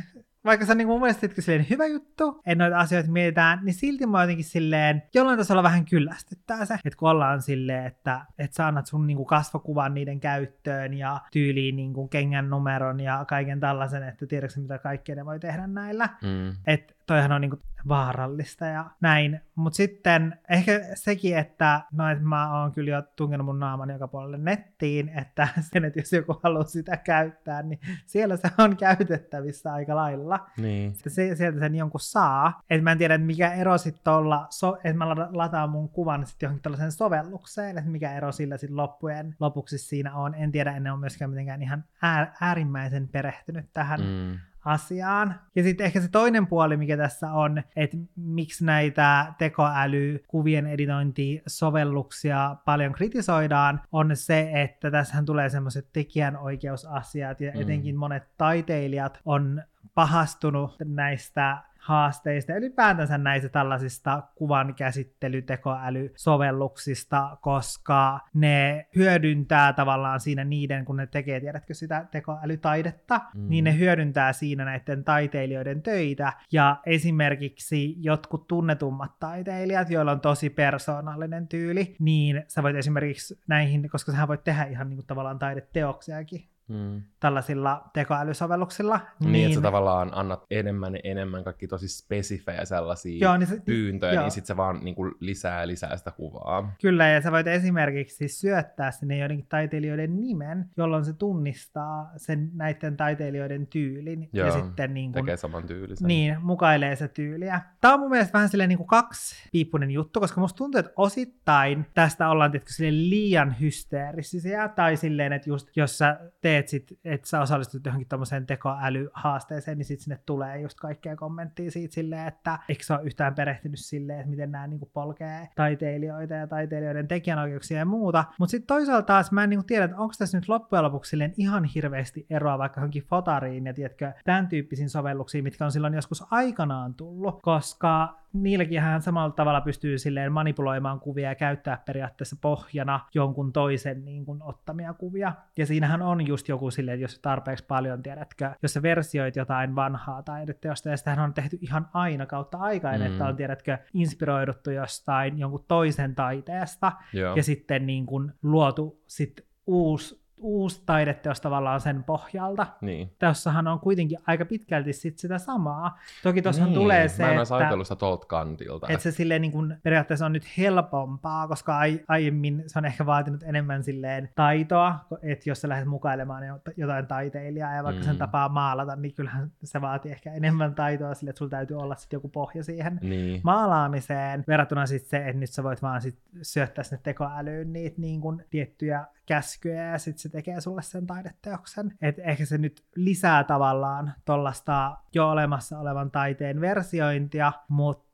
Vaikka 0.46 0.66
se 0.66 0.72
on 0.72 0.78
niin 0.78 0.88
mun 0.88 1.02
mielestä 1.02 1.28
silleen 1.40 1.68
hyvä 1.70 1.86
juttu, 1.86 2.42
että 2.46 2.64
noita 2.64 2.80
asioita 2.80 3.12
mietitään, 3.12 3.60
niin 3.64 3.74
silti 3.74 4.06
mua 4.06 4.22
jotenkin 4.22 4.46
silleen 4.46 5.04
jollain 5.14 5.38
tasolla 5.38 5.64
vähän 5.64 5.86
kyllästyttää 5.86 6.66
se, 6.66 6.74
että 6.74 6.98
kun 6.98 7.10
ollaan 7.10 7.42
silleen, 7.42 7.86
että, 7.86 8.26
että 8.40 8.56
sä 8.56 8.68
annat 8.68 8.86
sun 8.86 9.08
niin 9.08 9.18
kuin 9.18 9.28
kasvokuvan 9.28 9.94
niiden 9.94 10.20
käyttöön 10.20 10.94
ja 10.94 11.22
tyyliin 11.32 11.76
niin 11.76 11.94
kuin 11.94 12.10
kengän 12.10 12.50
numeron 12.50 13.00
ja 13.00 13.26
kaiken 13.28 13.60
tällaisen, 13.60 14.04
että 14.04 14.28
tiedätkö 14.28 14.60
mitä 14.60 14.78
kaikkea 14.78 15.16
ne 15.16 15.26
voi 15.26 15.40
tehdä 15.40 15.68
näillä. 15.68 16.10
Mm. 16.24 16.54
Että 16.68 16.94
toihan 17.08 17.32
on 17.32 17.42
niinku 17.42 17.58
vaarallista 17.88 18.66
ja 18.66 18.86
näin. 19.02 19.42
Mutta 19.56 19.78
sitten 19.78 20.40
ehkä 20.50 20.82
sekin, 20.94 21.38
että 21.38 21.82
no, 21.92 22.10
et 22.10 22.22
mä 22.22 22.62
oon 22.62 22.72
kyllä 22.72 22.92
jo 22.92 23.02
tunkenut 23.16 23.46
mun 23.46 23.60
naaman 23.60 23.90
joka 23.90 24.08
puolelle 24.08 24.38
nettiin, 24.38 25.10
että 25.10 25.48
sen, 25.72 25.86
että 25.86 26.00
jos 26.00 26.14
joku 26.14 26.40
haluaa 26.44 26.64
sitä 26.64 26.98
käyttää, 26.98 27.62
niin 27.62 27.80
siellä 28.06 28.38
se 28.38 28.50
on 28.58 28.78
käytettävissä 28.78 29.74
aika 29.74 29.96
lailla. 29.96 30.48
Niin. 30.58 30.94
Sitten 30.94 31.14
se, 31.14 31.36
sieltä 31.36 31.60
sen 31.60 31.76
jonkun 31.76 32.00
saa. 32.00 32.62
Et 32.70 32.84
mä 32.84 32.92
en 32.92 32.98
tiedä, 32.98 33.16
että 33.16 33.28
mikä 33.28 33.54
ero 33.54 33.78
sitten 33.78 34.14
olla, 34.14 34.48
so, 34.50 34.78
että 34.84 34.98
mä 34.98 35.16
lataan 35.32 35.70
mun 35.70 35.90
kuvan 35.90 36.26
sitten 36.26 36.48
johonkin 36.48 36.64
tällaiseen 36.64 36.92
sovellukseen, 36.92 37.78
että 37.78 37.92
mikä 37.92 38.18
ero 38.18 38.32
sillä 38.32 38.58
sitten 38.58 38.78
loppujen 38.78 39.36
lopuksi 39.40 39.78
siinä 39.78 40.16
on. 40.16 40.36
En 40.36 40.52
tiedä, 40.52 40.72
en 40.72 40.92
ole 40.92 41.00
myöskään 41.00 41.32
mitenkään 41.32 41.62
ihan 41.62 41.84
ää, 42.02 42.36
äärimmäisen 42.42 43.08
perehtynyt 43.08 43.66
tähän 43.74 44.02
Mm. 44.08 44.40
Asiaan. 44.68 45.36
Ja 45.56 45.64
sitten 45.64 45.86
ehkä 45.86 46.02
se 46.02 46.08
toinen 46.10 46.48
puoli, 46.48 46.78
mikä 46.78 46.98
tässä 46.98 47.32
on, 47.32 47.64
että 47.76 47.98
miksi 48.16 48.66
näitä 48.66 49.34
tekoälykuvien 49.38 50.68
editointisovelluksia 50.68 52.56
paljon 52.66 52.94
kritisoidaan, 52.94 53.82
on 53.92 54.16
se, 54.16 54.50
että 54.54 54.92
tässähän 54.92 55.26
tulee 55.26 55.50
semmoiset 55.50 55.88
tekijänoikeusasiat 55.94 57.42
ja 57.42 57.52
Mm. 57.52 57.62
etenkin 57.62 57.96
monet 57.96 58.24
taiteilijat 58.38 59.20
on 59.26 59.64
pahastunut 59.96 60.76
näistä 60.86 61.58
haasteista 61.88 62.52
ja 62.52 62.58
ylipäätänsä 62.58 63.18
näistä 63.18 63.50
tällaisista 63.50 64.24
kuvan 64.36 64.76
käsittelytekoälysovelluksista, 64.76 67.38
koska 67.42 68.20
ne 68.34 68.88
hyödyntää 68.96 69.74
tavallaan 69.74 70.20
siinä 70.20 70.44
niiden, 70.44 70.86
kun 70.86 70.98
ne 70.98 71.08
tekee, 71.08 71.40
tiedätkö 71.40 71.74
sitä 71.74 72.06
tekoälytaidetta, 72.12 73.22
Mm. 73.36 73.50
niin 73.50 73.64
ne 73.64 73.78
hyödyntää 73.78 74.34
siinä 74.34 74.66
näiden 74.66 75.04
taiteilijoiden 75.04 75.82
töitä. 75.82 76.34
Ja 76.52 76.78
esimerkiksi 76.86 77.96
jotkut 78.00 78.48
tunnetummat 78.48 79.20
taiteilijat, 79.20 79.90
joilla 79.90 80.12
on 80.12 80.22
tosi 80.22 80.50
persoonallinen 80.50 81.48
tyyli, 81.48 81.96
niin 82.00 82.44
sä 82.48 82.64
voit 82.64 82.76
esimerkiksi 82.76 83.40
näihin, 83.48 83.90
koska 83.90 84.12
sä 84.12 84.28
voit 84.28 84.44
tehdä 84.44 84.64
ihan 84.64 84.90
niin 84.90 84.98
kuin 84.98 85.08
tavallaan 85.08 85.40
taideteoksiakin 85.40 86.50
Mm. 86.68 87.02
tällaisilla 87.20 87.90
tekoälysovelluksilla. 87.94 89.00
Niin, 89.20 89.46
että 89.46 89.56
sä 89.56 89.62
tavallaan 89.62 90.10
annat 90.14 90.44
enemmän 90.52 90.94
ja 90.94 91.00
enemmän 91.04 91.44
kaikki 91.44 91.68
tosi 91.68 91.88
spesifejä 91.88 92.66
sellaisia 92.66 93.18
Joo, 93.28 93.38
niin 93.38 93.48
se, 93.48 93.62
pyyntöjä, 93.66 94.14
joo. 94.14 94.24
niin 94.24 94.32
sit 94.32 94.46
se 94.46 94.58
vaan 94.58 94.80
niin 94.84 94.96
kuin 94.96 95.16
lisää 95.20 95.68
lisää 95.68 95.98
sitä 95.98 96.12
kuvaa. 96.12 96.74
Kyllä, 96.82 97.08
ja 97.08 97.22
sä 97.22 97.32
voit 97.32 97.48
esimerkiksi 97.48 98.28
syöttää 98.28 98.92
sinne 98.92 99.18
joidenkin 99.18 99.48
taiteilijoiden 99.50 100.16
nimen, 100.22 100.66
jolloin 100.78 101.06
se 101.06 101.14
tunnistaa 101.14 102.12
sen 102.18 102.50
näiden 102.54 102.98
taiteilijoiden 102.98 103.68
tyylin 103.68 104.30
Joo, 104.34 104.48
ja 104.48 104.54
sitten 104.54 104.94
niin 104.94 105.12
kuin, 105.12 105.26
Tekee 105.26 105.38
saman 105.38 105.68
tyylisen. 105.68 106.08
niin, 106.08 106.38
mukailee 106.42 106.96
se 106.96 107.08
tyyliä. 107.08 107.62
Tämä 107.82 107.94
on 107.94 108.00
mun 108.00 108.10
mielestä 108.10 108.34
vähän 108.34 108.50
silleen 108.50 108.70
niin 108.70 108.78
kuin 108.78 108.88
kaksipiippunen 108.88 109.92
juttu, 109.92 110.20
koska 110.20 110.42
musta 110.42 110.58
tuntuu, 110.58 110.80
että 110.80 110.92
osittain 110.96 111.86
tästä 111.94 112.30
ollaan 112.30 112.52
tietysti 112.52 112.92
liian 113.10 113.56
hysteerisiä, 113.60 114.68
tai 114.68 114.98
silleen, 114.98 115.34
että 115.34 115.50
just 115.50 115.68
jos 115.76 115.98
sä 115.98 116.20
teet 116.42 116.57
sit, 116.66 117.00
että 117.06 117.30
sä 117.30 117.42
osallistut 117.42 117.86
johonkin 117.86 118.08
tommoseen 118.08 118.46
tekoälyhaasteeseen, 118.46 119.78
niin 119.78 119.86
sit 119.86 120.00
sinne 120.00 120.20
tulee 120.26 120.62
just 120.62 120.80
kaikkea 120.80 121.16
kommenttia 121.16 121.72
siitä 121.72 121.94
silleen, 121.94 122.28
että 122.28 122.60
eikö 122.70 122.84
sä 122.84 122.98
ole 122.98 123.06
yhtään 123.06 123.36
perehtynyt 123.36 123.80
silleen, 123.80 124.20
että 124.20 124.30
miten 124.30 124.52
nämä 124.52 124.68
niinku 124.68 124.90
polkee 124.94 125.50
taiteilijoita 125.56 126.34
ja 126.34 126.48
taiteilijoiden 126.48 127.08
tekijänoikeuksia 127.08 127.78
ja 127.78 127.86
muuta. 127.86 128.26
Mutta 128.40 128.52
sitten 128.52 128.68
toisaalta 128.68 129.06
taas 129.06 129.32
mä 129.32 129.44
en 129.44 129.50
niinku 129.50 129.66
tiedä, 129.68 129.86
että 129.86 129.98
onko 129.98 130.14
tässä 130.18 130.38
nyt 130.38 130.50
loppujen 130.50 130.84
lopuksi 130.84 131.18
ihan 131.38 131.64
hirveästi 131.64 132.26
eroa 132.30 132.58
vaikka 132.58 132.80
johonkin 132.80 133.04
fotariin 133.04 133.66
ja 133.66 133.74
tiedätkö, 133.74 134.14
tämän 134.26 134.48
tyyppisiin 134.48 134.90
sovelluksiin, 134.90 135.44
mitkä 135.44 135.66
on 135.66 135.72
silloin 135.72 135.94
joskus 135.94 136.24
aikanaan 136.32 136.94
tullut, 136.94 137.42
koska 137.42 138.18
niilläkin 138.34 138.74
ihan 138.74 139.02
samalla 139.02 139.32
tavalla 139.32 139.62
pystyy 139.62 139.98
silleen 139.98 140.32
manipuloimaan 140.32 141.00
kuvia 141.00 141.30
ja 141.30 141.36
käyttää 141.36 141.82
periaatteessa 141.86 142.36
pohjana 142.42 143.00
jonkun 143.14 143.54
toisen 143.54 144.06
niin 144.06 144.26
kuin, 144.26 144.44
ottamia 144.44 144.94
kuvia. 144.94 145.34
Ja 145.58 145.66
siinähän 145.66 146.02
on 146.02 146.28
just 146.28 146.48
joku 146.48 146.72
silleen, 146.72 146.96
että 146.96 147.04
jos 147.04 147.20
tarpeeksi 147.20 147.66
paljon, 147.68 148.04
tiedätkö, 148.04 148.52
jos 148.64 148.74
sä 148.74 148.82
versioit 148.82 149.36
jotain 149.36 149.76
vanhaa 149.76 150.24
taideteosta, 150.24 150.90
ja 150.90 150.98
sitähän 150.98 151.20
on 151.26 151.34
tehty 151.34 151.58
ihan 151.62 151.88
aina 151.94 152.26
kautta 152.26 152.58
aikaan, 152.58 152.96
Mm. 152.96 153.02
mm. 153.02 153.12
että 153.12 153.26
on, 153.26 153.36
tiedätkö, 153.36 153.78
inspiroiduttu 153.94 154.72
jostain 154.72 155.40
jonkun 155.40 155.66
toisen 155.68 156.16
taiteesta, 156.16 156.92
Joo. 157.14 157.36
ja 157.36 157.44
sitten 157.44 157.86
niin 157.86 158.06
kuin, 158.06 158.34
luotu 158.44 159.04
sit 159.08 159.48
uusi, 159.68 160.27
uusi 160.38 160.84
taideteos 160.86 161.42
tavallaan 161.42 161.82
sen 161.82 162.04
pohjalta. 162.04 162.68
Niin. 162.82 163.12
Tässähän 163.20 163.68
on 163.68 163.80
kuitenkin 163.80 164.18
aika 164.28 164.46
pitkälti 164.46 164.94
sit 164.94 165.18
sitä 165.18 165.38
samaa. 165.38 165.98
Toki 166.24 166.42
tuossahan 166.42 166.70
niin. 166.70 166.80
tulee 166.80 167.08
se, 167.08 167.24
Mä 167.24 167.32
en 167.32 167.40
että... 167.40 167.84
sitä 167.84 167.96
tolta 167.96 168.28
kantilta. 168.28 168.88
Että 168.90 169.04
se 169.04 169.12
silleen 169.12 169.42
niin 169.42 169.52
kuin 169.52 169.78
periaatteessa 169.84 170.26
on 170.26 170.34
nyt 170.34 170.58
helpompaa, 170.58 171.48
koska 171.48 171.78
ai, 171.78 172.00
aiemmin 172.08 172.64
se 172.68 172.80
on 172.80 172.86
ehkä 172.86 173.06
vaatinut 173.06 173.44
enemmän 173.44 173.84
silleen 173.84 174.30
taitoa, 174.36 174.96
että 175.22 175.50
jos 175.50 175.62
sä 175.62 175.70
lähdet 175.70 175.88
mukailemaan 175.88 176.48
jo- 176.48 176.60
jotain 176.78 177.08
taiteilijaa 177.08 177.74
ja 177.74 177.84
vaikka 177.84 178.02
Mm. 178.02 178.06
sen 178.06 178.18
tapaa 178.18 178.50
maalata, 178.50 178.96
niin 178.96 179.14
kyllähän 179.14 179.52
se 179.64 179.82
vaatii 179.82 180.12
ehkä 180.12 180.34
enemmän 180.34 180.76
taitoa 180.76 181.14
sille, 181.14 181.30
että 181.30 181.38
sulla 181.40 181.50
täytyy 181.52 181.78
olla 181.78 181.96
sitten 181.96 182.18
joku 182.18 182.30
pohja 182.30 182.64
siihen 182.64 183.00
Niin. 183.02 183.42
maalaamiseen, 183.44 184.44
verrattuna 184.48 184.86
sitten 184.86 185.10
se, 185.10 185.18
että 185.28 185.40
nyt 185.40 185.50
sä 185.50 185.64
voit 185.64 185.82
vaan 185.82 186.02
sit 186.02 186.20
syöttää 186.42 186.84
sinne 186.84 187.00
tekoälyyn 187.04 187.74
niitä 187.74 188.02
niin 188.02 188.22
kuin 188.22 188.46
tiettyjä 188.50 189.06
käskyjä 189.28 189.84
ja 189.84 189.98
sitten 189.98 190.22
se 190.22 190.30
tekee 190.30 190.62
sulle 190.62 190.82
sen 190.82 191.08
taideteoksen. 191.08 191.94
Et 192.02 192.20
ehkä 192.20 192.46
se 192.46 192.58
nyt 192.58 192.86
lisää 192.96 193.44
tavallaan 193.44 194.14
tuollaista 194.26 194.98
jo 195.14 195.30
olemassa 195.30 195.80
olevan 195.80 196.12
taiteen 196.12 196.62
versiointia, 196.62 197.54
mutta 197.68 198.07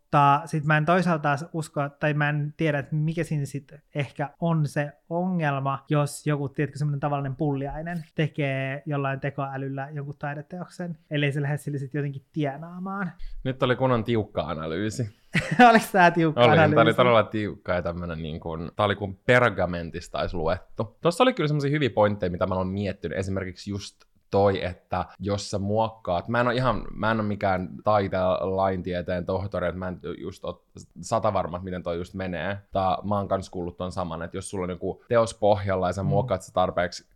sitten 0.46 0.68
mä 0.68 0.78
en 0.78 0.86
toisaalta 0.86 1.22
taas 1.22 1.46
usko, 1.54 1.90
tai 2.00 2.14
mä 2.14 2.30
en 2.30 2.54
tiedä, 2.58 2.80
että 2.80 2.96
mikä 2.96 3.24
siinä 3.24 3.46
sitten 3.46 3.82
ehkä 3.96 4.30
on 4.40 4.68
se 4.68 4.92
ongelma, 5.10 5.86
jos 5.90 6.28
joku, 6.28 6.50
tiedätkö, 6.50 6.78
semmoinen 6.78 7.00
tavallinen 7.00 7.36
pulliainen 7.36 8.04
tekee 8.16 8.84
jollain 8.86 9.20
tekoälyllä 9.20 9.90
jonkun 9.94 10.16
taideteoksen, 10.20 10.98
ellei 11.12 11.32
se 11.32 11.42
lähde 11.42 11.58
sille 11.58 11.78
sitten 11.78 12.00
jotenkin 12.00 12.26
tienaamaan. 12.34 13.12
Nyt 13.44 13.64
oli 13.64 13.76
kunnon 13.76 14.04
tiukka 14.04 14.42
analyysi. 14.42 15.04
Oliko 15.70 15.86
tämä 15.92 16.12
tiukka 16.12 16.42
Oli, 16.42 16.50
tämä 16.50 16.64
oli 16.64 16.74
analyysi? 16.74 16.98
todella 16.98 17.24
tiukka 17.24 17.74
ja 17.74 17.82
tämmönen 17.82 18.22
niin 18.22 18.40
kuin, 18.40 18.72
tää 18.76 18.86
oli 18.86 18.96
kuin 18.96 19.20
pergamentista 19.26 20.20
olisi 20.20 20.36
luettu. 20.36 20.98
Tuossa 21.02 21.24
oli 21.24 21.34
kyllä 21.34 21.48
semmoisia 21.48 21.72
hyviä 21.72 21.90
pointteja, 21.90 22.30
mitä 22.30 22.48
mä 22.48 22.56
oon 22.56 22.68
miettinyt. 22.68 23.18
Esimerkiksi 23.18 23.72
just 23.72 23.96
toi, 24.34 24.66
että 24.66 25.06
jos 25.20 25.52
sä 25.52 25.60
muokkaat, 25.60 26.28
mä 26.28 26.42
en 26.42 26.48
ole 26.48 26.56
ihan, 26.56 26.86
mä 26.96 27.12
en 27.12 27.20
ole 27.20 27.28
mikään 27.28 27.70
taiteen 27.84 28.24
laintieteen 28.42 29.26
tohtori, 29.26 29.68
että 29.68 29.80
mä 29.80 29.88
en 29.88 30.00
just 30.18 30.46
ole 30.46 30.56
sata 31.02 31.34
varma, 31.34 31.60
miten 31.60 31.84
toi 31.84 31.98
just 31.98 32.14
menee. 32.14 32.58
Tai 32.72 32.98
mä 33.04 33.18
oon 33.18 33.28
kans 33.28 33.50
kuullut 33.50 33.78
ton 33.78 33.92
saman, 33.92 34.22
että 34.22 34.38
jos 34.38 34.50
sulla 34.50 34.64
on 34.64 34.70
joku 34.70 35.04
teos 35.08 35.34
pohjalla 35.34 35.90
ja 35.90 35.94
sä 35.94 36.04
Mm. 36.04 36.08
muokkaat 36.08 36.42
se 36.42 36.54
tarpeeksi 36.54 37.13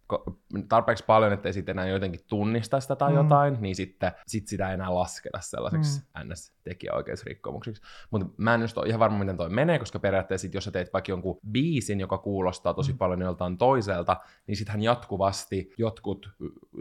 tarpeeksi 0.70 1.04
paljon, 1.08 1.34
että 1.34 1.52
sitten 1.52 1.74
enää 1.74 1.88
jotenkin 1.88 2.20
tunnista 2.28 2.80
sitä 2.80 2.96
tai 2.96 3.12
Mm. 3.12 3.18
jotain, 3.18 3.58
niin 3.60 3.76
sitten 3.76 4.12
sit 4.28 4.48
sitä 4.48 4.68
ei 4.68 4.74
enää 4.74 4.96
lasketa 4.96 5.40
sellaiseksi 5.42 6.00
Mm. 6.00 6.30
NS-tekijäoikeusrikkomukseksi. 6.32 7.82
Mutta 8.12 8.28
mä 8.38 8.54
en 8.56 8.62
just 8.62 8.78
ole 8.78 8.88
ihan 8.88 9.00
varma, 9.00 9.18
miten 9.20 9.38
toi 9.38 9.50
menee, 9.50 9.80
koska 9.80 10.00
periaatteessa 10.00 10.42
sit, 10.42 10.54
jos 10.54 10.64
sä 10.64 10.72
teet 10.72 10.94
vaikka 10.94 11.12
jonkun 11.12 11.40
biisin, 11.52 12.00
joka 12.00 12.18
kuulostaa 12.18 12.74
tosi 12.74 12.92
Mm. 12.92 12.98
paljon 12.98 13.22
joltain 13.22 13.58
toiselta, 13.58 14.18
niin 14.48 14.58
sittenhän 14.58 14.82
jatkuvasti 14.82 15.74
jotkut 15.78 16.30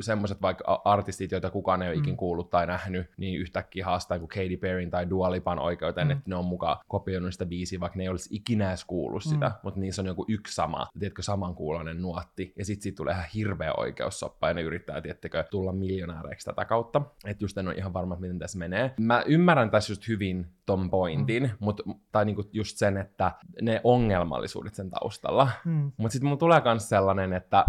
semmoiset 0.01 0.43
vaikka 0.43 0.83
artistit, 0.85 1.31
joita 1.33 1.51
kukaan 1.51 1.83
ei 1.83 1.89
ole 1.89 1.97
Mm. 1.97 2.03
ikin 2.03 2.17
kuullut 2.17 2.51
tai 2.51 2.67
nähnyt, 2.67 3.11
niin 3.17 3.41
yhtäkkiä 3.41 3.85
haastaa 3.85 4.19
kuin 4.19 4.29
Katy 4.29 4.57
Perryn 4.57 4.91
tai 4.91 5.11
Dua 5.11 5.33
Lipan 5.33 5.59
oikeuteen, 5.59 6.07
Mm. 6.07 6.11
että 6.11 6.25
ne 6.27 6.37
on 6.37 6.45
mukaan 6.45 6.77
kopioinut 6.89 7.33
sitä 7.33 7.47
biisiä, 7.47 7.81
vaikka 7.81 7.97
ne 7.97 8.03
ei 8.03 8.09
olisi 8.09 8.29
ikinä 8.37 8.69
edes 8.69 8.85
kuullut 8.85 9.23
sitä, 9.23 9.47
Mm. 9.49 9.55
mutta 9.63 9.81
niissä 9.81 10.03
on 10.03 10.07
joku 10.07 10.25
yksi 10.29 10.55
sama, 10.55 10.87
tiedätkö, 10.99 11.23
samankuuloinen 11.23 12.03
nuotti, 12.03 12.53
ja 12.59 12.65
sitten 12.65 12.83
siitä 12.83 12.97
tulee 12.97 13.16
ihan 13.17 13.29
hirveä 13.35 13.73
oikeussoppa, 13.77 14.49
ja 14.49 14.55
ne 14.55 14.63
yrittää, 14.63 15.01
tiedättekö, 15.01 15.45
tulla 15.51 15.73
miljonääreiksi 15.73 16.45
tätä 16.47 16.65
kautta. 16.65 17.03
Että 17.25 17.45
just 17.45 17.59
en 17.59 17.69
ole 17.69 17.75
ihan 17.75 17.93
varma, 17.93 18.17
miten 18.17 18.39
tässä 18.39 18.59
menee. 18.59 18.95
Mä 19.01 19.23
ymmärrän 19.27 19.71
tässä 19.71 19.93
just 19.93 20.09
hyvin 20.09 20.47
ton 20.67 20.91
pointin, 20.91 21.43
mm. 21.43 21.51
mut, 21.61 21.81
tai 22.13 22.25
niinku 22.25 22.45
just 22.53 22.77
sen, 22.77 22.97
että 22.97 23.33
ne 23.63 23.81
ongelmallisuudet 23.85 24.75
sen 24.75 24.91
taustalla. 24.91 25.49
Mm. 25.65 25.93
Mutta 25.97 26.13
sitten 26.13 26.27
mulla 26.27 26.39
tulee 26.39 26.63
myös 26.65 26.89
sellainen, 26.89 27.33
että 27.33 27.65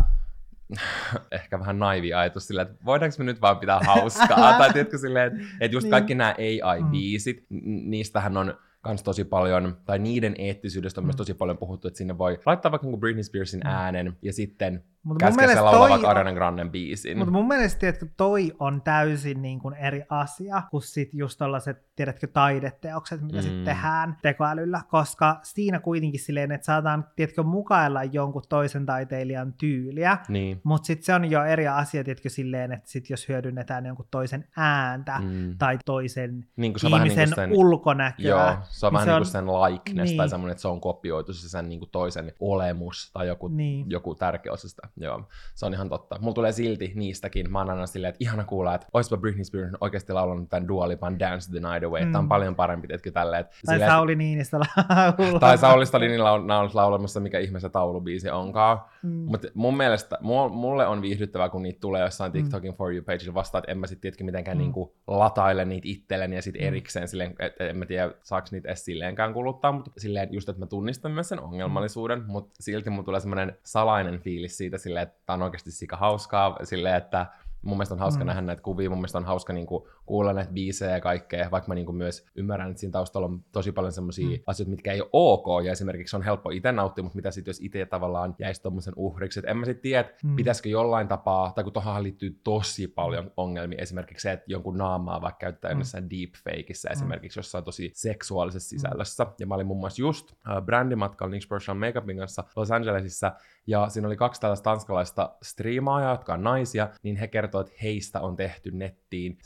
ehkä 1.31 1.59
vähän 1.59 1.79
naivi 1.79 2.13
ajatus 2.13 2.47
silleen, 2.47 2.67
että 2.67 2.85
voidaanko 2.85 3.15
me 3.17 3.23
nyt 3.23 3.41
vaan 3.41 3.57
pitää 3.57 3.79
hauskaa, 3.79 4.53
tai 4.57 4.73
tiedätkö 4.73 4.97
silleen, 4.97 5.27
että, 5.27 5.47
että 5.61 5.75
just 5.75 5.83
Niin. 5.85 5.91
kaikki 5.91 6.15
nämä 6.15 6.35
AI-biisit, 6.37 7.45
n- 7.49 7.89
niistähän 7.89 8.37
on 8.37 8.57
kans 8.81 9.03
tosi 9.03 9.23
paljon, 9.23 9.77
tai 9.85 9.99
niiden 9.99 10.35
eettisyydestä 10.37 11.01
on 11.01 11.05
myös 11.05 11.15
Mm. 11.15 11.17
tosi 11.17 11.33
paljon 11.33 11.57
puhuttu, 11.57 11.87
että 11.87 11.97
sinne 11.97 12.17
voi 12.17 12.39
laittaa 12.45 12.71
vaikka 12.71 12.85
niinku 12.87 12.97
Britney 12.99 13.23
Spearsin 13.23 13.59
Mm. 13.63 13.69
äänen, 13.69 14.17
ja 14.21 14.33
sitten 14.33 14.83
mun 15.03 15.17
käskeä 15.17 15.47
vaikka 15.63 16.09
Ariana 16.09 16.33
Granden 16.33 16.71
biisin. 16.71 17.17
Mutta 17.17 17.31
mun 17.31 17.47
mielestä 17.47 17.89
että 17.89 18.05
toi 18.17 18.51
on 18.59 18.81
täysin 18.81 19.41
niin 19.41 19.59
kuin 19.59 19.73
eri 19.75 20.03
asia 20.09 20.61
kuin 20.71 20.81
sit 20.81 21.09
just 21.13 21.37
tollaset, 21.37 21.77
tiedätkö, 21.95 22.27
taideteokset, 22.27 23.21
mitä 23.21 23.37
mm. 23.37 23.41
Sitten 23.41 23.65
tehdään 23.65 24.17
tekoälyllä, 24.21 24.81
koska 24.89 25.39
siinä 25.43 25.79
kuitenkin 25.79 26.19
silleen, 26.19 26.51
että 26.51 26.65
saadaan, 26.65 27.05
tiedätkö, 27.15 27.43
mukailla 27.43 28.03
jonkun 28.03 28.41
toisen 28.49 28.85
taiteilijan 28.85 29.53
tyyliä, 29.53 30.17
Niin. 30.29 30.61
mutta 30.63 30.85
sitten 30.85 31.05
se 31.05 31.13
on 31.13 31.31
jo 31.31 31.43
eri 31.43 31.67
asia, 31.67 32.03
tiedätkö, 32.03 32.29
silleen, 32.29 32.71
että 32.71 32.89
sit 32.89 33.09
jos 33.09 33.29
hyödynnetään 33.29 33.85
jonkun 33.85 34.07
toisen 34.11 34.45
ääntä 34.57 35.19
Mm. 35.19 35.57
tai 35.57 35.77
toisen 35.85 36.45
Niin 36.55 36.73
niin 36.83 36.95
ihmisen 36.95 37.27
sen, 37.35 37.51
ulkonäköä, 37.53 38.27
Joo, 38.29 38.55
se 38.69 38.85
on 38.85 38.93
niin 38.93 38.93
vähän 38.93 39.25
se 39.25 39.41
niin 39.41 39.49
on- 39.49 39.55
kuin 39.55 39.65
sen 39.69 39.73
likeness 39.73 40.09
niin. 40.11 40.17
tai 40.17 40.29
semmoinen, 40.29 40.51
että 40.51 40.61
se 40.61 40.67
on 40.67 40.81
kopioitu 40.81 41.33
se 41.33 41.49
sen 41.49 41.69
niin 41.69 41.79
kuin 41.79 41.89
toisen 41.91 42.33
olemus 42.39 43.11
tai 43.13 43.27
joku, 43.27 43.47
Niin. 43.47 43.85
joku 43.89 44.15
tärkeä 44.15 44.51
osa 44.53 44.69
sitä. 44.69 44.87
Joo, 44.97 45.23
se 45.55 45.65
on 45.65 45.73
ihan 45.73 45.89
totta. 45.89 46.17
Mulla 46.21 46.33
tulee 46.33 46.51
silti 46.51 46.91
niistäkin, 46.95 47.51
mä 47.51 47.59
oon 47.59 47.69
aina 47.69 47.87
silleen, 47.87 48.09
että 48.09 48.23
ihana 48.23 48.43
kuulla, 48.43 48.75
että 48.75 48.87
oispa 48.93 49.17
Britney 49.17 49.43
Spears 49.43 49.71
oikeasti 49.81 50.13
laulanut 50.13 50.49
tämän 50.49 50.67
Dua 50.67 50.87
Lipan 50.87 51.19
Dance 51.19 51.51
the 51.51 51.59
Night 51.59 51.83
Away, 51.83 52.05
mm. 52.05 52.11
tämä 52.11 52.19
on 52.19 52.29
paljon 52.29 52.55
parempi, 52.55 52.87
tietenkin 52.87 53.13
tälleen. 53.13 53.39
Että, 53.41 53.55
tai 53.65 53.75
silleen, 53.75 53.91
Sauli 53.91 54.15
Niinistö 54.15 54.57
laulaa. 54.59 55.39
tai 55.39 55.57
Sauli 55.57 55.85
laul- 56.17 56.69
laulamassa, 56.73 57.19
mikä 57.19 57.39
ihme 57.39 57.59
se 57.59 57.69
taulubiisi 57.69 58.29
onkaan. 58.29 58.79
Mm. 59.03 59.09
Mutta 59.09 59.47
mun 59.53 59.77
mielestä, 59.77 60.17
mu- 60.21 60.49
mulle 60.53 60.87
on 60.87 61.01
viihdyttävää, 61.01 61.49
kun 61.49 61.63
niitä 61.63 61.79
tulee 61.79 62.01
jossain 62.01 62.31
Mm. 62.31 62.33
TikTokin 62.33 62.73
For 62.73 62.93
You 62.93 63.03
pageilla 63.05 63.33
vastaan, 63.33 63.59
että 63.59 63.71
en 63.71 63.77
mä 63.77 63.87
sit 63.87 64.01
tiedätkö 64.01 64.23
mitenkään 64.23 64.57
Mm. 64.57 64.61
mm. 64.61 64.63
niinku 64.63 64.95
lataile 65.07 65.65
niitä 65.65 65.87
itselleni 65.89 66.35
ja 66.35 66.41
sit 66.41 66.55
Mm. 66.55 66.67
erikseen 66.67 67.07
silleen, 67.07 67.35
että 67.39 67.67
en 67.67 67.77
mä 67.77 67.85
tiedä 67.85 68.11
saaks 68.23 68.51
niitä 68.51 68.67
edes 68.69 68.85
silleenkään 68.85 69.33
kuluttaa, 69.33 69.71
mutta 69.71 69.91
silleen 69.97 70.29
just, 70.31 70.49
että 70.49 70.59
mä 70.59 70.65
tunnistan 70.65 71.11
myös 71.11 71.29
sen 71.29 71.39
ongelmallisuuden, 71.39 72.23
mutta 72.27 72.55
silti 72.59 72.89
mun 72.89 73.05
tulee 73.05 73.19
semmoinen 73.19 73.57
salainen 73.63 74.19
fiilis 74.19 74.57
siitä 74.57 74.77
silleen, 74.77 75.03
että 75.03 75.19
tää 75.25 75.33
on 75.33 75.41
oikeasti 75.41 75.71
sika 75.71 75.97
hauskaa, 75.97 76.57
silleen, 76.63 76.95
että 76.95 77.25
mun 77.61 77.77
mielestä 77.77 77.95
on 77.95 77.99
hauska 77.99 78.19
Mm. 78.19 78.23
mm. 78.23 78.27
nähdä 78.27 78.41
näitä 78.41 78.61
kuvia, 78.61 78.89
mun 78.89 78.97
mielestä 78.99 79.17
on 79.17 79.25
hauska 79.25 79.53
niinku 79.53 79.89
kuulla 80.07 80.33
näitä 80.33 80.51
biisejä 80.51 80.91
ja 80.91 81.01
kaikkea, 81.01 81.51
vaikka 81.51 81.67
mä 81.67 81.75
niinku 81.75 81.91
myös 81.91 82.25
ymmärrän, 82.35 82.69
että 82.69 82.79
siinä 82.79 82.91
taustalla 82.91 83.27
on 83.27 83.43
tosi 83.51 83.71
paljon 83.71 83.91
semmoisia 83.91 84.25
Mm. 84.27 84.31
mm. 84.33 84.39
asioita, 84.47 84.69
mitkä 84.71 84.91
ei 84.93 85.01
ole 85.01 85.09
ok, 85.13 85.65
ja 85.65 85.71
esimerkiksi 85.71 86.15
on 86.15 86.21
helppo 86.21 86.49
itse 86.49 86.71
nauttia, 86.71 87.03
mutta 87.03 87.15
mitä 87.15 87.31
sitten 87.31 87.49
jos 87.49 87.59
itse 87.61 87.85
tavallaan 87.85 88.35
jäisi 88.39 88.61
tommosen 88.61 88.93
uhriksi, 88.97 89.39
että 89.39 89.51
en 89.51 89.57
mä 89.57 89.65
sitten 89.65 89.81
tiedä, 89.81 90.09
Mm. 90.23 90.29
mm. 90.29 90.35
pitäisikö 90.35 90.69
jollain 90.69 91.07
tapaa, 91.07 91.51
tai 91.55 91.63
kun 91.63 91.73
tuohon 91.73 92.03
liittyy 92.03 92.39
tosi 92.43 92.87
paljon 92.87 93.31
ongelmia, 93.37 93.81
esimerkiksi 93.81 94.23
se, 94.23 94.31
että 94.31 94.45
jonkun 94.47 94.77
naamaa 94.77 95.21
vaikka 95.21 95.39
käyttää 95.39 95.71
Mm. 95.71 95.75
mm. 95.75 95.79
jossain 95.81 96.09
deepfakeissa, 96.09 96.89
Mm. 96.89 96.93
esimerkiksi 96.93 97.39
jossain 97.39 97.63
tosi 97.63 97.91
seksuaalisessa 97.93 98.69
sisällössä, 98.69 99.25
ja 99.39 99.47
mä 99.47 99.55
olin 99.55 99.67
muun 99.67 99.79
muassa 99.79 100.01
just 100.01 100.31
äh, 100.49 100.61
brändimatkalla 100.65 101.31
Nick 101.31 101.47
Professional 101.47 101.87
Makeupin 101.87 102.17
kanssa 102.17 102.43
Los 102.55 102.71
Angelesissa, 102.71 103.31
ja 103.67 103.89
siinä 103.89 104.07
oli 104.07 104.17
kaksi 104.17 104.41
tällaista 104.41 104.63
tanskalaista 104.63 105.35
striimaajaa, 105.43 106.11
jotka 106.13 106.33
on 106.33 106.43
naisia, 106.43 106.89
niin 107.03 107.15
he 107.15 107.27
kertoivat, 107.27 107.67
että 107.67 107.79
heistä 107.83 108.21
on 108.21 108.35
tehty 108.35 108.71
nettiin 108.71 109.37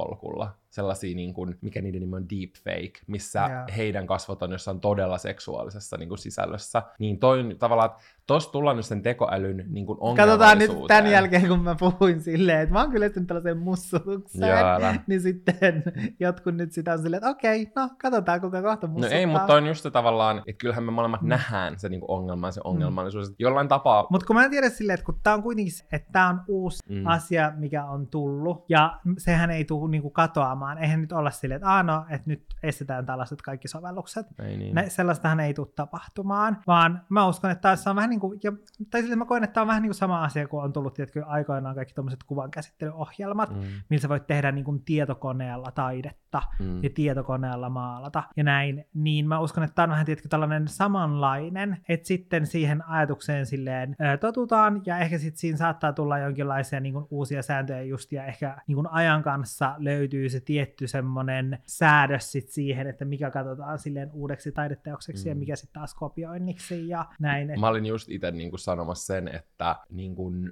sivutolkulla 0.00 0.54
sellaisia, 0.70 1.16
niin 1.16 1.34
kuin, 1.34 1.58
mikä 1.60 1.82
niiden 1.82 2.00
nimi 2.00 2.16
on 2.16 2.26
deepfake, 2.30 2.92
missä 3.06 3.46
yeah. 3.46 3.76
heidän 3.76 4.06
kasvot 4.06 4.42
on 4.42 4.52
jossain 4.52 4.80
todella 4.80 5.18
seksuaalisessa 5.18 5.96
niin 5.96 6.08
kuin 6.08 6.18
sisällössä. 6.18 6.82
Niin 6.98 7.18
toi 7.18 7.56
tavallaan, 7.58 7.90
että 7.90 8.02
tossa 8.26 8.52
tullaan 8.52 8.76
nyt 8.76 8.86
sen 8.86 9.02
tekoälyn 9.02 9.64
niin 9.68 9.86
kuin 9.86 10.16
Katsotaan 10.16 10.58
nyt 10.58 10.70
tämän 10.88 11.10
jälkeen, 11.10 11.48
kun 11.48 11.62
mä 11.62 11.76
puhuin 11.80 12.20
silleen, 12.20 12.60
että 12.60 12.72
mä 12.72 12.80
oon 12.80 12.90
kyllä 12.90 13.54
mussutukseen, 13.54 14.48
Joo, 14.48 14.58
älä. 14.58 14.94
niin 15.06 15.20
sitten 15.20 15.82
jotkut 16.20 16.54
nyt 16.54 16.72
sitä 16.72 16.92
on 16.92 16.98
silleen, 16.98 17.18
että 17.18 17.30
okei, 17.30 17.72
no 17.76 17.88
katsotaan 18.02 18.40
kuka 18.40 18.62
kohta 18.62 18.86
No 18.86 18.92
mussuttaa. 18.92 19.18
ei, 19.18 19.26
mutta 19.26 19.54
on 19.54 19.66
just 19.66 19.82
se 19.82 19.90
tavallaan, 19.90 20.38
että 20.38 20.60
kyllähän 20.60 20.84
me 20.84 20.90
molemmat 20.90 21.20
Mm. 21.20 21.26
mm. 21.26 21.28
nähdään 21.28 21.78
se 21.78 21.88
niin 21.88 22.00
kuin 22.00 22.10
ongelma 22.10 22.46
ja 22.48 22.52
se 22.52 22.60
ongelmallisuus. 22.64 23.28
Mm. 23.28 23.34
Jollain 23.38 23.68
tapaa... 23.68 24.06
Mutta 24.10 24.26
kun 24.26 24.36
mä 24.36 24.44
en 24.44 24.50
tiedä 24.50 24.68
silleen, 24.70 24.94
että 24.94 25.06
kun 25.06 25.20
tää 25.22 25.34
on 25.34 25.42
kuitenkin, 25.42 25.72
että 25.92 26.08
tää 26.12 26.28
on 26.28 26.40
uusi 26.48 26.78
mm. 26.88 26.96
Mm. 26.96 27.06
asia, 27.06 27.52
mikä 27.56 27.84
on 27.84 28.06
tullut, 28.06 28.64
ja 28.68 29.00
sehän 29.18 29.50
ei 29.50 29.64
tule 29.64 29.90
niinku 29.90 30.10
katoamaan. 30.10 30.59
Eihän 30.78 31.00
nyt 31.00 31.12
olla 31.12 31.30
silleen, 31.30 31.56
että 31.56 31.82
no, 31.82 32.06
että 32.08 32.30
nyt 32.30 32.44
estetään 32.62 33.06
tällaiset 33.06 33.42
kaikki 33.42 33.68
sovellukset. 33.68 34.26
Ei 34.38 34.56
niin. 34.56 34.74
Ne, 34.74 34.90
sellaistahan 34.90 35.40
ei 35.40 35.54
tule 35.54 35.68
tapahtumaan, 35.76 36.58
vaan 36.66 37.02
mä 37.08 37.26
uskon, 37.26 37.50
että 37.50 37.68
tässä 37.68 37.90
on 37.90 37.96
vähän 37.96 38.10
niin 38.10 38.20
kuin, 38.20 38.40
ja, 38.42 38.52
tai 38.90 39.00
silleen 39.00 39.18
mä 39.18 39.24
koen, 39.24 39.44
että 39.44 39.54
tämä 39.54 39.62
on 39.62 39.68
vähän 39.68 39.82
niin 39.82 39.90
kuin 39.90 39.94
sama 39.94 40.24
asia, 40.24 40.48
kun 40.48 40.62
on 40.62 40.72
tullut 40.72 40.94
tietkö, 40.94 41.26
aikoinaan 41.26 41.74
kaikki 41.74 41.94
tämmöiset 41.94 42.24
kuvankäsittelyohjelmat, 42.24 43.50
mm. 43.50 43.56
Mm. 43.56 43.66
millä 43.88 44.02
sä 44.02 44.08
voit 44.08 44.26
tehdä 44.26 44.52
niin 44.52 44.64
kuin 44.64 44.82
tietokoneella 44.84 45.70
taidetta 45.70 46.20
Mm. 46.60 46.84
ja 46.84 46.90
tietokoneella 46.94 47.70
maalata 47.70 48.22
ja 48.36 48.44
näin, 48.44 48.84
niin 48.94 49.28
mä 49.28 49.40
uskon, 49.40 49.64
että 49.64 49.74
tämä 49.74 49.84
on 49.84 49.90
vähän 49.90 50.06
tietkö 50.06 50.28
tällainen 50.28 50.68
samanlainen, 50.68 51.78
että 51.88 52.06
sitten 52.06 52.46
siihen 52.46 52.88
ajatukseen 52.88 53.46
silleen 53.46 53.96
ö, 54.00 54.16
totutaan 54.16 54.82
ja 54.86 54.98
ehkä 54.98 55.18
sitten 55.18 55.38
siinä 55.38 55.58
saattaa 55.58 55.92
tulla 55.92 56.18
jonkinlaisia 56.18 56.80
niin 56.80 56.92
kuin 56.92 57.06
uusia 57.10 57.42
sääntöjä 57.42 57.82
just 57.82 58.12
ja 58.12 58.24
ehkä 58.24 58.56
niin 58.66 58.74
kuin 58.74 58.86
ajan 58.90 59.22
kanssa 59.22 59.74
löytyy 59.78 60.28
se 60.28 60.40
tietty 60.50 60.86
semmoinen 60.86 61.58
säädös 61.66 62.32
sit 62.32 62.48
siihen, 62.48 62.86
että 62.86 63.04
mikä 63.04 63.30
katsotaan 63.30 63.78
silleen 63.78 64.10
uudeksi 64.12 64.52
taideteokseksi 64.52 65.24
mm. 65.24 65.28
ja 65.28 65.34
Mm. 65.34 65.38
mikä 65.38 65.56
sitten 65.56 65.80
taas 65.80 65.94
kopioinniksi 65.94 66.88
ja 66.88 67.04
näin. 67.20 67.50
Et, 67.50 67.60
Mä 67.60 67.68
olin 67.68 67.86
just 67.86 68.08
itse 68.10 68.30
niin 68.30 68.50
kuin 68.50 68.60
sanomassa 68.60 69.06
sen, 69.14 69.28
että 69.28 69.76
niin 69.90 70.14
kuin, 70.14 70.50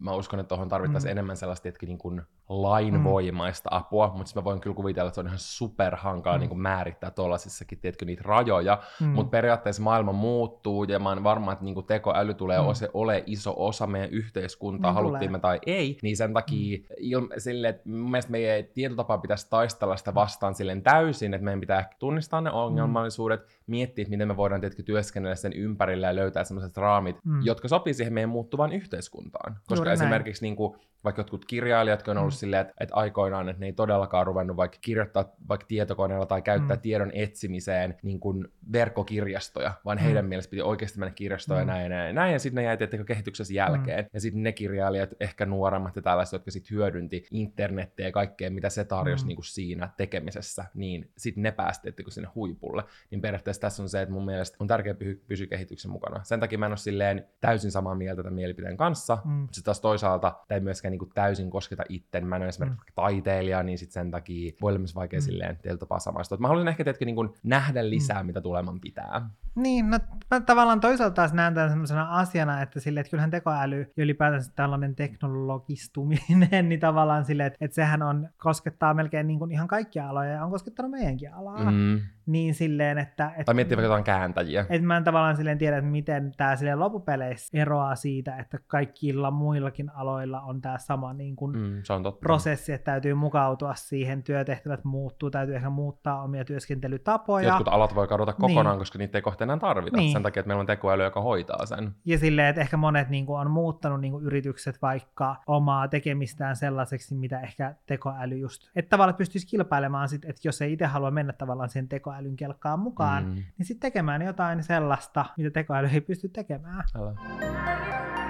mä 0.00 0.14
uskon, 0.14 0.40
että 0.40 0.48
tuohon 0.48 0.68
tarvittaisiin 0.68 1.08
Mm. 1.08 1.12
mm. 1.14 1.18
enemmän 1.18 1.36
sellaista 1.36 1.68
että 1.68 1.86
niin 1.86 1.98
kuin 1.98 2.22
lainvoimaista 2.48 3.68
apua, 3.72 4.06
mutta 4.06 4.24
sitten 4.26 4.40
mä 4.40 4.44
voin 4.44 4.60
kyllä 4.60 4.76
kuvitella, 4.76 5.08
että 5.08 5.14
se 5.14 5.20
on 5.20 5.26
ihan 5.26 5.38
superhankala 5.38 6.36
Mm. 6.36 6.40
niin 6.40 6.48
kuin 6.48 6.60
määrittää 6.60 7.10
tuollaisissakin, 7.10 7.78
tiedätkö, 7.78 8.04
niitä 8.04 8.22
rajoja, 8.24 8.82
mm, 9.00 9.06
mutta 9.08 9.30
periaatteessa 9.30 9.82
maailma 9.82 10.12
muuttuu 10.12 10.84
ja 10.84 10.98
mä 10.98 11.08
oon 11.08 11.24
varma, 11.24 11.52
että 11.52 11.64
niinku 11.64 11.82
tekoäly 11.82 12.34
tulee 12.34 12.58
Mm. 12.58 12.64
mm. 12.64 12.90
ole 12.94 13.22
iso 13.26 13.54
osa 13.56 13.86
meidän 13.86 14.10
yhteiskuntaa, 14.10 14.90
Niin 14.90 14.94
haluttiin 14.94 15.18
tulee. 15.28 15.32
me 15.32 15.38
tai 15.38 15.58
ei, 15.66 15.98
niin 16.02 16.16
sen 16.16 16.34
takia 16.34 16.78
mm. 16.78 16.84
ilme, 16.98 17.34
sille, 17.40 17.68
että 17.68 17.88
mun 17.88 18.10
mielestä 18.10 18.30
meidän 18.32 18.64
tietotapa 18.74 19.18
pitäisi 19.20 19.50
taistella 19.50 19.96
sitä 19.96 20.14
vastaan 20.14 20.54
silleen 20.54 20.82
täysin, 20.82 21.34
että 21.34 21.44
meidän 21.44 21.60
pitää 21.60 21.78
ehkä 21.78 21.96
tunnistaa 21.98 22.40
ne 22.40 22.50
ongelmallisuudet, 22.50 23.46
miettiä, 23.70 24.02
että 24.02 24.10
miten 24.10 24.28
me 24.28 24.36
voidaan 24.36 24.60
tietenkin 24.60 24.84
työskennellä 24.84 25.34
sen 25.34 25.52
ympärillä 25.52 26.06
ja 26.06 26.14
löytää 26.16 26.44
sellaiset 26.44 26.76
raamit, 26.76 27.16
Mm. 27.24 27.40
jotka 27.44 27.68
sopii 27.68 27.94
siihen 27.94 28.12
meidän 28.12 28.30
muuttuvaan 28.30 28.72
yhteiskuntaan. 28.72 29.52
Koska 29.54 29.74
Juuri 29.74 29.92
esimerkiksi 29.92 30.44
niin 30.44 30.56
kuin, 30.56 30.78
vaikka 31.04 31.20
jotkut 31.20 31.44
kirjailijat, 31.44 31.98
jotka 32.00 32.10
on 32.10 32.18
ollut 32.18 32.34
Mm. 32.34 32.36
silleen, 32.36 32.60
että, 32.60 32.74
että 32.80 32.94
aikoinaan, 32.94 33.48
että 33.48 33.60
ne 33.60 33.66
ei 33.66 33.72
todellakaan 33.72 34.26
ruvennut 34.26 34.56
vaikka 34.56 34.78
kirjoittaa 34.80 35.32
vaikka 35.48 35.66
tietokoneella 35.66 36.26
tai 36.26 36.42
käyttää 36.42 36.76
Mm. 36.76 36.80
tiedon 36.80 37.10
etsimiseen 37.14 37.96
niin 38.02 38.20
kuin 38.20 38.48
verkkokirjastoja, 38.72 39.72
vaan 39.84 39.98
Mm. 39.98 40.02
heidän 40.02 40.24
mielestä 40.24 40.50
piti 40.50 40.62
oikeasti 40.62 40.98
mennä 40.98 41.14
kirjastoon 41.14 41.60
Mm. 41.60 41.68
ja 41.68 41.74
näin 41.74 41.82
ja 41.82 41.88
näin, 41.88 42.06
ja 42.06 42.12
näin. 42.12 42.32
Ja 42.32 42.38
sitten 42.38 42.54
ne 42.56 42.62
jäi 42.62 42.76
tietenkin 42.76 43.06
kehityksessä 43.06 43.54
jälkeen. 43.54 44.04
Mm. 44.04 44.08
Ja 44.14 44.20
sitten 44.20 44.42
ne 44.42 44.52
kirjailijat, 44.52 45.10
ehkä 45.20 45.46
nuoremmat 45.46 45.96
ja 45.96 46.02
tällaiset, 46.02 46.32
jotka 46.32 46.50
sitten 46.50 46.76
hyödynti 46.76 47.24
internettiä 47.30 48.06
ja 48.06 48.12
kaikkea, 48.12 48.50
mitä 48.50 48.68
se 48.70 48.84
tarjosi 48.84 49.24
Mm. 49.24 49.28
niin 49.28 49.36
kuin 49.36 49.44
siinä 49.44 49.88
tekemisessä, 49.96 50.64
niin 50.74 51.10
sitten 51.18 51.42
ne 51.42 51.52
päästi 51.52 51.82
tietenkin 51.82 52.12
sinne 52.12 52.28
huipulle. 52.34 52.84
Niin 53.10 53.20
periaatteessa 53.20 53.59
tässä 53.60 53.82
on 53.82 53.88
se, 53.88 54.02
että 54.02 54.12
mun 54.14 54.24
mielestä 54.24 54.56
on 54.60 54.66
tärkeää 54.66 54.94
py- 54.94 55.24
pysyä 55.26 55.46
kehityksen 55.46 55.90
mukana. 55.90 56.24
Sen 56.24 56.40
takia 56.40 56.58
mä 56.58 56.66
en 56.66 56.72
ole 56.72 56.76
silleen 56.76 57.24
täysin 57.40 57.70
samaa 57.70 57.94
mieltä 57.94 58.22
tämän 58.22 58.34
mielipiteen 58.34 58.76
kanssa, 58.76 59.18
Mm. 59.24 59.30
mutta 59.30 59.54
sitten 59.54 59.64
taas 59.64 59.80
toisaalta 59.80 60.36
tämä 60.48 60.56
ei 60.56 60.60
myöskään 60.60 60.92
niin 60.92 60.98
kuin 60.98 61.10
täysin 61.14 61.50
kosketa 61.50 61.82
itse. 61.88 62.20
Mä 62.20 62.36
en 62.36 62.42
ole 62.42 62.48
esimerkiksi 62.48 62.90
mm. 62.90 62.94
taiteilija, 62.94 63.62
niin 63.62 63.78
sit 63.78 63.90
sen 63.90 64.10
takia 64.10 64.52
voi 64.60 64.70
olla 64.70 64.78
myös 64.78 64.94
vaikea 64.94 65.18
mm. 65.18 65.22
silleen 65.22 65.56
tietyllä 65.56 65.78
tapaa 65.78 65.98
samaistua. 65.98 66.38
Mä 66.38 66.48
haluaisin 66.48 66.68
ehkä 66.68 66.84
teetkö, 66.84 67.04
niin 67.04 67.16
kuin 67.16 67.28
nähdä 67.42 67.90
lisää, 67.90 68.22
mm. 68.22 68.26
mitä 68.26 68.40
tuleman 68.40 68.80
pitää. 68.80 69.30
Niin, 69.54 69.90
no 69.90 69.98
mä 70.30 70.40
tavallaan 70.40 70.80
toisaalta 70.80 71.14
taas 71.14 71.32
näen 71.32 71.54
tämän 71.54 71.70
sellaisena 71.70 72.08
asiana, 72.18 72.62
että, 72.62 72.80
sille, 72.80 73.00
että 73.00 73.10
kyllähän 73.10 73.30
tekoäly 73.30 73.92
ja 73.96 74.04
ylipäätänsä 74.04 74.52
tällainen 74.56 74.94
teknologistuminen, 74.94 76.68
niin 76.68 76.80
tavallaan 76.80 77.24
sille, 77.24 77.46
että, 77.46 77.56
että 77.60 77.74
sehän 77.74 78.02
on, 78.02 78.28
koskettaa 78.38 78.94
melkein 78.94 79.26
niin 79.26 79.38
kuin 79.38 79.52
ihan 79.52 79.68
kaikkia 79.68 80.08
aloja 80.08 80.30
ja 80.30 80.44
on 80.44 80.50
koskettanut 80.50 80.90
meidänkin 80.90 81.34
alaa. 81.34 81.70
Mm. 81.70 82.00
Niin 82.30 82.54
silleen, 82.54 82.98
että... 82.98 83.26
että 83.28 83.44
tai 83.44 83.54
miettii 83.54 83.76
vaikka 83.76 83.86
jotain 83.86 84.04
kääntäjiä. 84.04 84.60
Että 84.60 84.86
mä 84.86 84.96
en 84.96 85.04
tavallaan 85.04 85.36
silleen 85.36 85.58
tiedä, 85.58 85.76
että 85.76 85.90
miten 85.90 86.32
tämä 86.36 86.56
silleen 86.56 86.80
loppupeleissä 86.80 87.58
eroaa 87.58 87.94
siitä, 87.94 88.36
että 88.36 88.58
kaikilla 88.66 89.30
muillakin 89.30 89.90
aloilla 89.94 90.40
on 90.40 90.60
tämä 90.60 90.78
sama 90.78 91.12
niin 91.12 91.36
kuin 91.36 91.58
mm, 91.58 91.80
se 91.82 91.92
on 91.92 92.02
totta. 92.02 92.20
prosessi, 92.20 92.72
että 92.72 92.92
täytyy 92.92 93.14
mukautua 93.14 93.74
siihen, 93.74 94.22
työtehtävät 94.22 94.84
muuttuu, 94.84 95.30
täytyy 95.30 95.56
ehkä 95.56 95.70
muuttaa 95.70 96.22
omia 96.22 96.44
työskentelytapoja. 96.44 97.48
Jotkut 97.48 97.68
alat 97.68 97.94
voi 97.94 98.08
kadota 98.08 98.32
kokonaan, 98.32 98.74
niin. 98.74 98.78
koska 98.78 98.98
niitä 98.98 99.18
ei 99.18 99.22
kohta 99.22 99.44
enää 99.44 99.58
tarvita, 99.58 99.96
niin. 99.96 100.12
sen 100.12 100.22
takia, 100.22 100.40
että 100.40 100.48
meillä 100.48 100.60
on 100.60 100.66
tekoäly, 100.66 101.02
joka 101.04 101.20
hoitaa 101.20 101.66
sen. 101.66 101.94
Ja 102.04 102.18
silleen, 102.18 102.48
että 102.48 102.60
ehkä 102.60 102.76
monet 102.76 103.08
niin 103.08 103.26
kuin, 103.26 103.40
on 103.40 103.50
muuttanut 103.50 104.00
niin 104.00 104.12
kuin, 104.12 104.24
yritykset 104.24 104.82
vaikka 104.82 105.36
omaa 105.46 105.88
tekemistään 105.88 106.56
sellaiseksi, 106.56 107.14
mitä 107.14 107.40
ehkä 107.40 107.74
tekoäly 107.86 108.36
just, 108.36 108.70
että 108.76 108.88
tavallaan 108.88 109.16
pystyisi 109.16 109.46
kilpailemaan 109.46 110.08
sit, 110.08 110.24
että 110.24 110.40
jos 110.44 110.62
ei 110.62 110.72
itse 110.72 110.86
halua 110.86 111.10
mennä 111.10 111.32
tavallaan 111.32 111.68
sen 111.68 111.88
tekoälyn 112.20 112.36
kelkkaan 112.36 112.78
mukaan, 112.78 113.24
mm. 113.24 113.34
niin 113.34 113.66
sitten 113.66 113.90
tekemään 113.90 114.22
jotain 114.22 114.62
sellaista, 114.62 115.26
mitä 115.36 115.50
tekoäly 115.50 115.88
ei 115.92 116.00
pysty 116.00 116.28
tekemään. 116.28 116.84
Älä. 116.94 118.29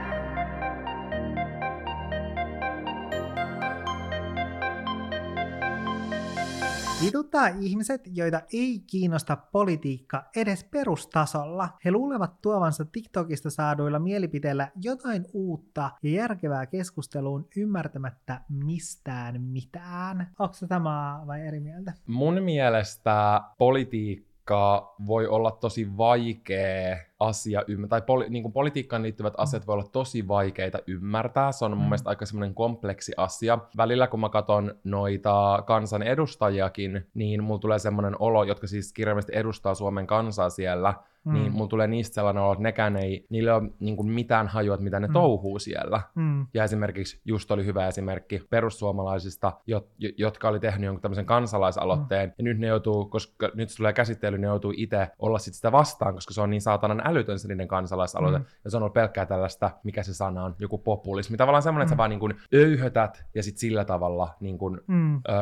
Vituttaa 7.04 7.48
ihmiset, 7.60 8.00
joita 8.14 8.40
ei 8.52 8.82
kiinnosta 8.86 9.36
politiikka 9.36 10.24
edes 10.36 10.64
perustasolla. 10.64 11.68
He 11.84 11.90
luulevat 11.90 12.40
tuovansa 12.42 12.84
TikTokista 12.84 13.50
saaduilla 13.50 13.98
mielipiteillä 13.98 14.68
jotain 14.82 15.26
uutta 15.32 15.90
ja 16.02 16.10
järkevää 16.10 16.66
keskusteluun 16.66 17.48
ymmärtämättä 17.56 18.40
mistään 18.48 19.42
mitään. 19.42 20.32
Onko 20.38 20.54
sama 20.54 21.22
vai 21.26 21.46
eri 21.46 21.60
mieltä? 21.60 21.92
Mun 22.06 22.42
mielestä 22.42 23.40
politiikka 23.58 24.29
voi 25.06 25.26
olla 25.26 25.50
tosi 25.50 25.96
vaikea 25.96 26.96
asia 27.20 27.62
ymmärtää, 27.68 28.00
tai 28.00 28.06
poli, 28.06 28.26
niin 28.28 28.42
kuin 28.42 28.52
politiikkaan 28.52 29.02
liittyvät 29.02 29.32
mm. 29.32 29.42
asiat 29.42 29.66
voi 29.66 29.72
olla 29.72 29.88
tosi 29.92 30.28
vaikeita 30.28 30.78
ymmärtää. 30.86 31.52
Se 31.52 31.64
on 31.64 31.70
mun 31.70 31.78
mm. 31.78 31.84
mielestä 31.84 32.10
aika 32.10 32.26
semmoinen 32.26 32.54
kompleksi 32.54 33.12
asia. 33.16 33.58
Välillä 33.76 34.06
kun 34.06 34.20
mä 34.20 34.28
katson 34.28 34.74
noita 34.84 35.62
kansan 35.66 36.02
edustajiakin, 36.02 37.06
niin 37.14 37.44
mulla 37.44 37.60
tulee 37.60 37.78
semmoinen 37.78 38.16
olo, 38.18 38.44
jotka 38.44 38.66
siis 38.66 38.92
kirjallisesti 38.92 39.36
edustaa 39.36 39.74
Suomen 39.74 40.06
kansaa 40.06 40.50
siellä, 40.50 40.94
mm. 41.24 41.32
niin 41.32 41.52
mulla 41.52 41.68
tulee 41.68 41.86
niistä 41.86 42.14
sellainen 42.14 42.42
olo, 42.42 42.52
että 42.52 42.62
nekään 42.62 42.96
ei, 42.96 43.26
niillä 43.30 43.50
ei 43.50 43.56
ole 43.56 43.70
niin 43.80 43.96
kuin 43.96 44.08
mitään 44.10 44.48
hajua, 44.48 44.74
että 44.74 44.84
mitä 44.84 45.00
ne 45.00 45.06
mm. 45.06 45.12
touhuu 45.12 45.58
siellä. 45.58 46.02
Mm. 46.14 46.46
Ja 46.54 46.64
esimerkiksi 46.64 47.20
just 47.24 47.50
oli 47.50 47.64
hyvä 47.64 47.88
esimerkki 47.88 48.42
perussuomalaisista, 48.50 49.52
jot, 49.66 49.88
jotka 49.98 50.48
oli 50.48 50.60
tehnyt 50.60 50.84
jonkun 50.84 51.02
tämmöisen 51.02 51.26
kansalaisaloitteen, 51.26 52.28
mm. 52.28 52.34
ja 52.38 52.44
nyt 52.44 52.58
ne 52.58 52.66
joutuu, 52.66 53.04
koska 53.04 53.50
nyt 53.54 53.70
se 53.70 53.76
tulee 53.76 53.92
käsittely, 53.92 54.38
ne 54.38 54.46
joutuu 54.46 54.72
itse 54.76 55.08
olla 55.18 55.38
sit 55.38 55.54
sitä 55.54 55.72
vastaan, 55.72 56.14
koska 56.14 56.34
se 56.34 56.40
on 56.40 56.50
niin 56.50 56.62
saatanan 56.62 57.02
älytön 57.04 57.38
se 57.38 57.48
niiden 57.48 57.68
kansalaisaloite, 57.68 58.38
mm. 58.38 58.44
ja 58.64 58.70
se 58.70 58.76
on 58.76 58.82
ollut 58.82 58.94
pelkkää 58.94 59.26
tällaista, 59.26 59.70
mikä 59.84 60.02
se 60.02 60.14
sana 60.14 60.44
on, 60.44 60.54
joku 60.58 60.78
populismi. 60.78 61.36
Tavallaan 61.36 61.62
semmoinen, 61.62 61.82
mm. 61.82 61.86
että 61.86 61.90
sä 61.90 61.94
mm. 61.94 61.98
vaan 61.98 62.10
niin 62.10 62.20
kuin 62.20 62.34
öyhötät, 62.54 63.24
ja 63.34 63.42
sitten 63.42 63.60
sillä 63.60 63.84
tavalla 63.84 64.28
niin 64.40 64.58
kuin, 64.58 64.80
mm. 64.86 65.14
öö, 65.14 65.34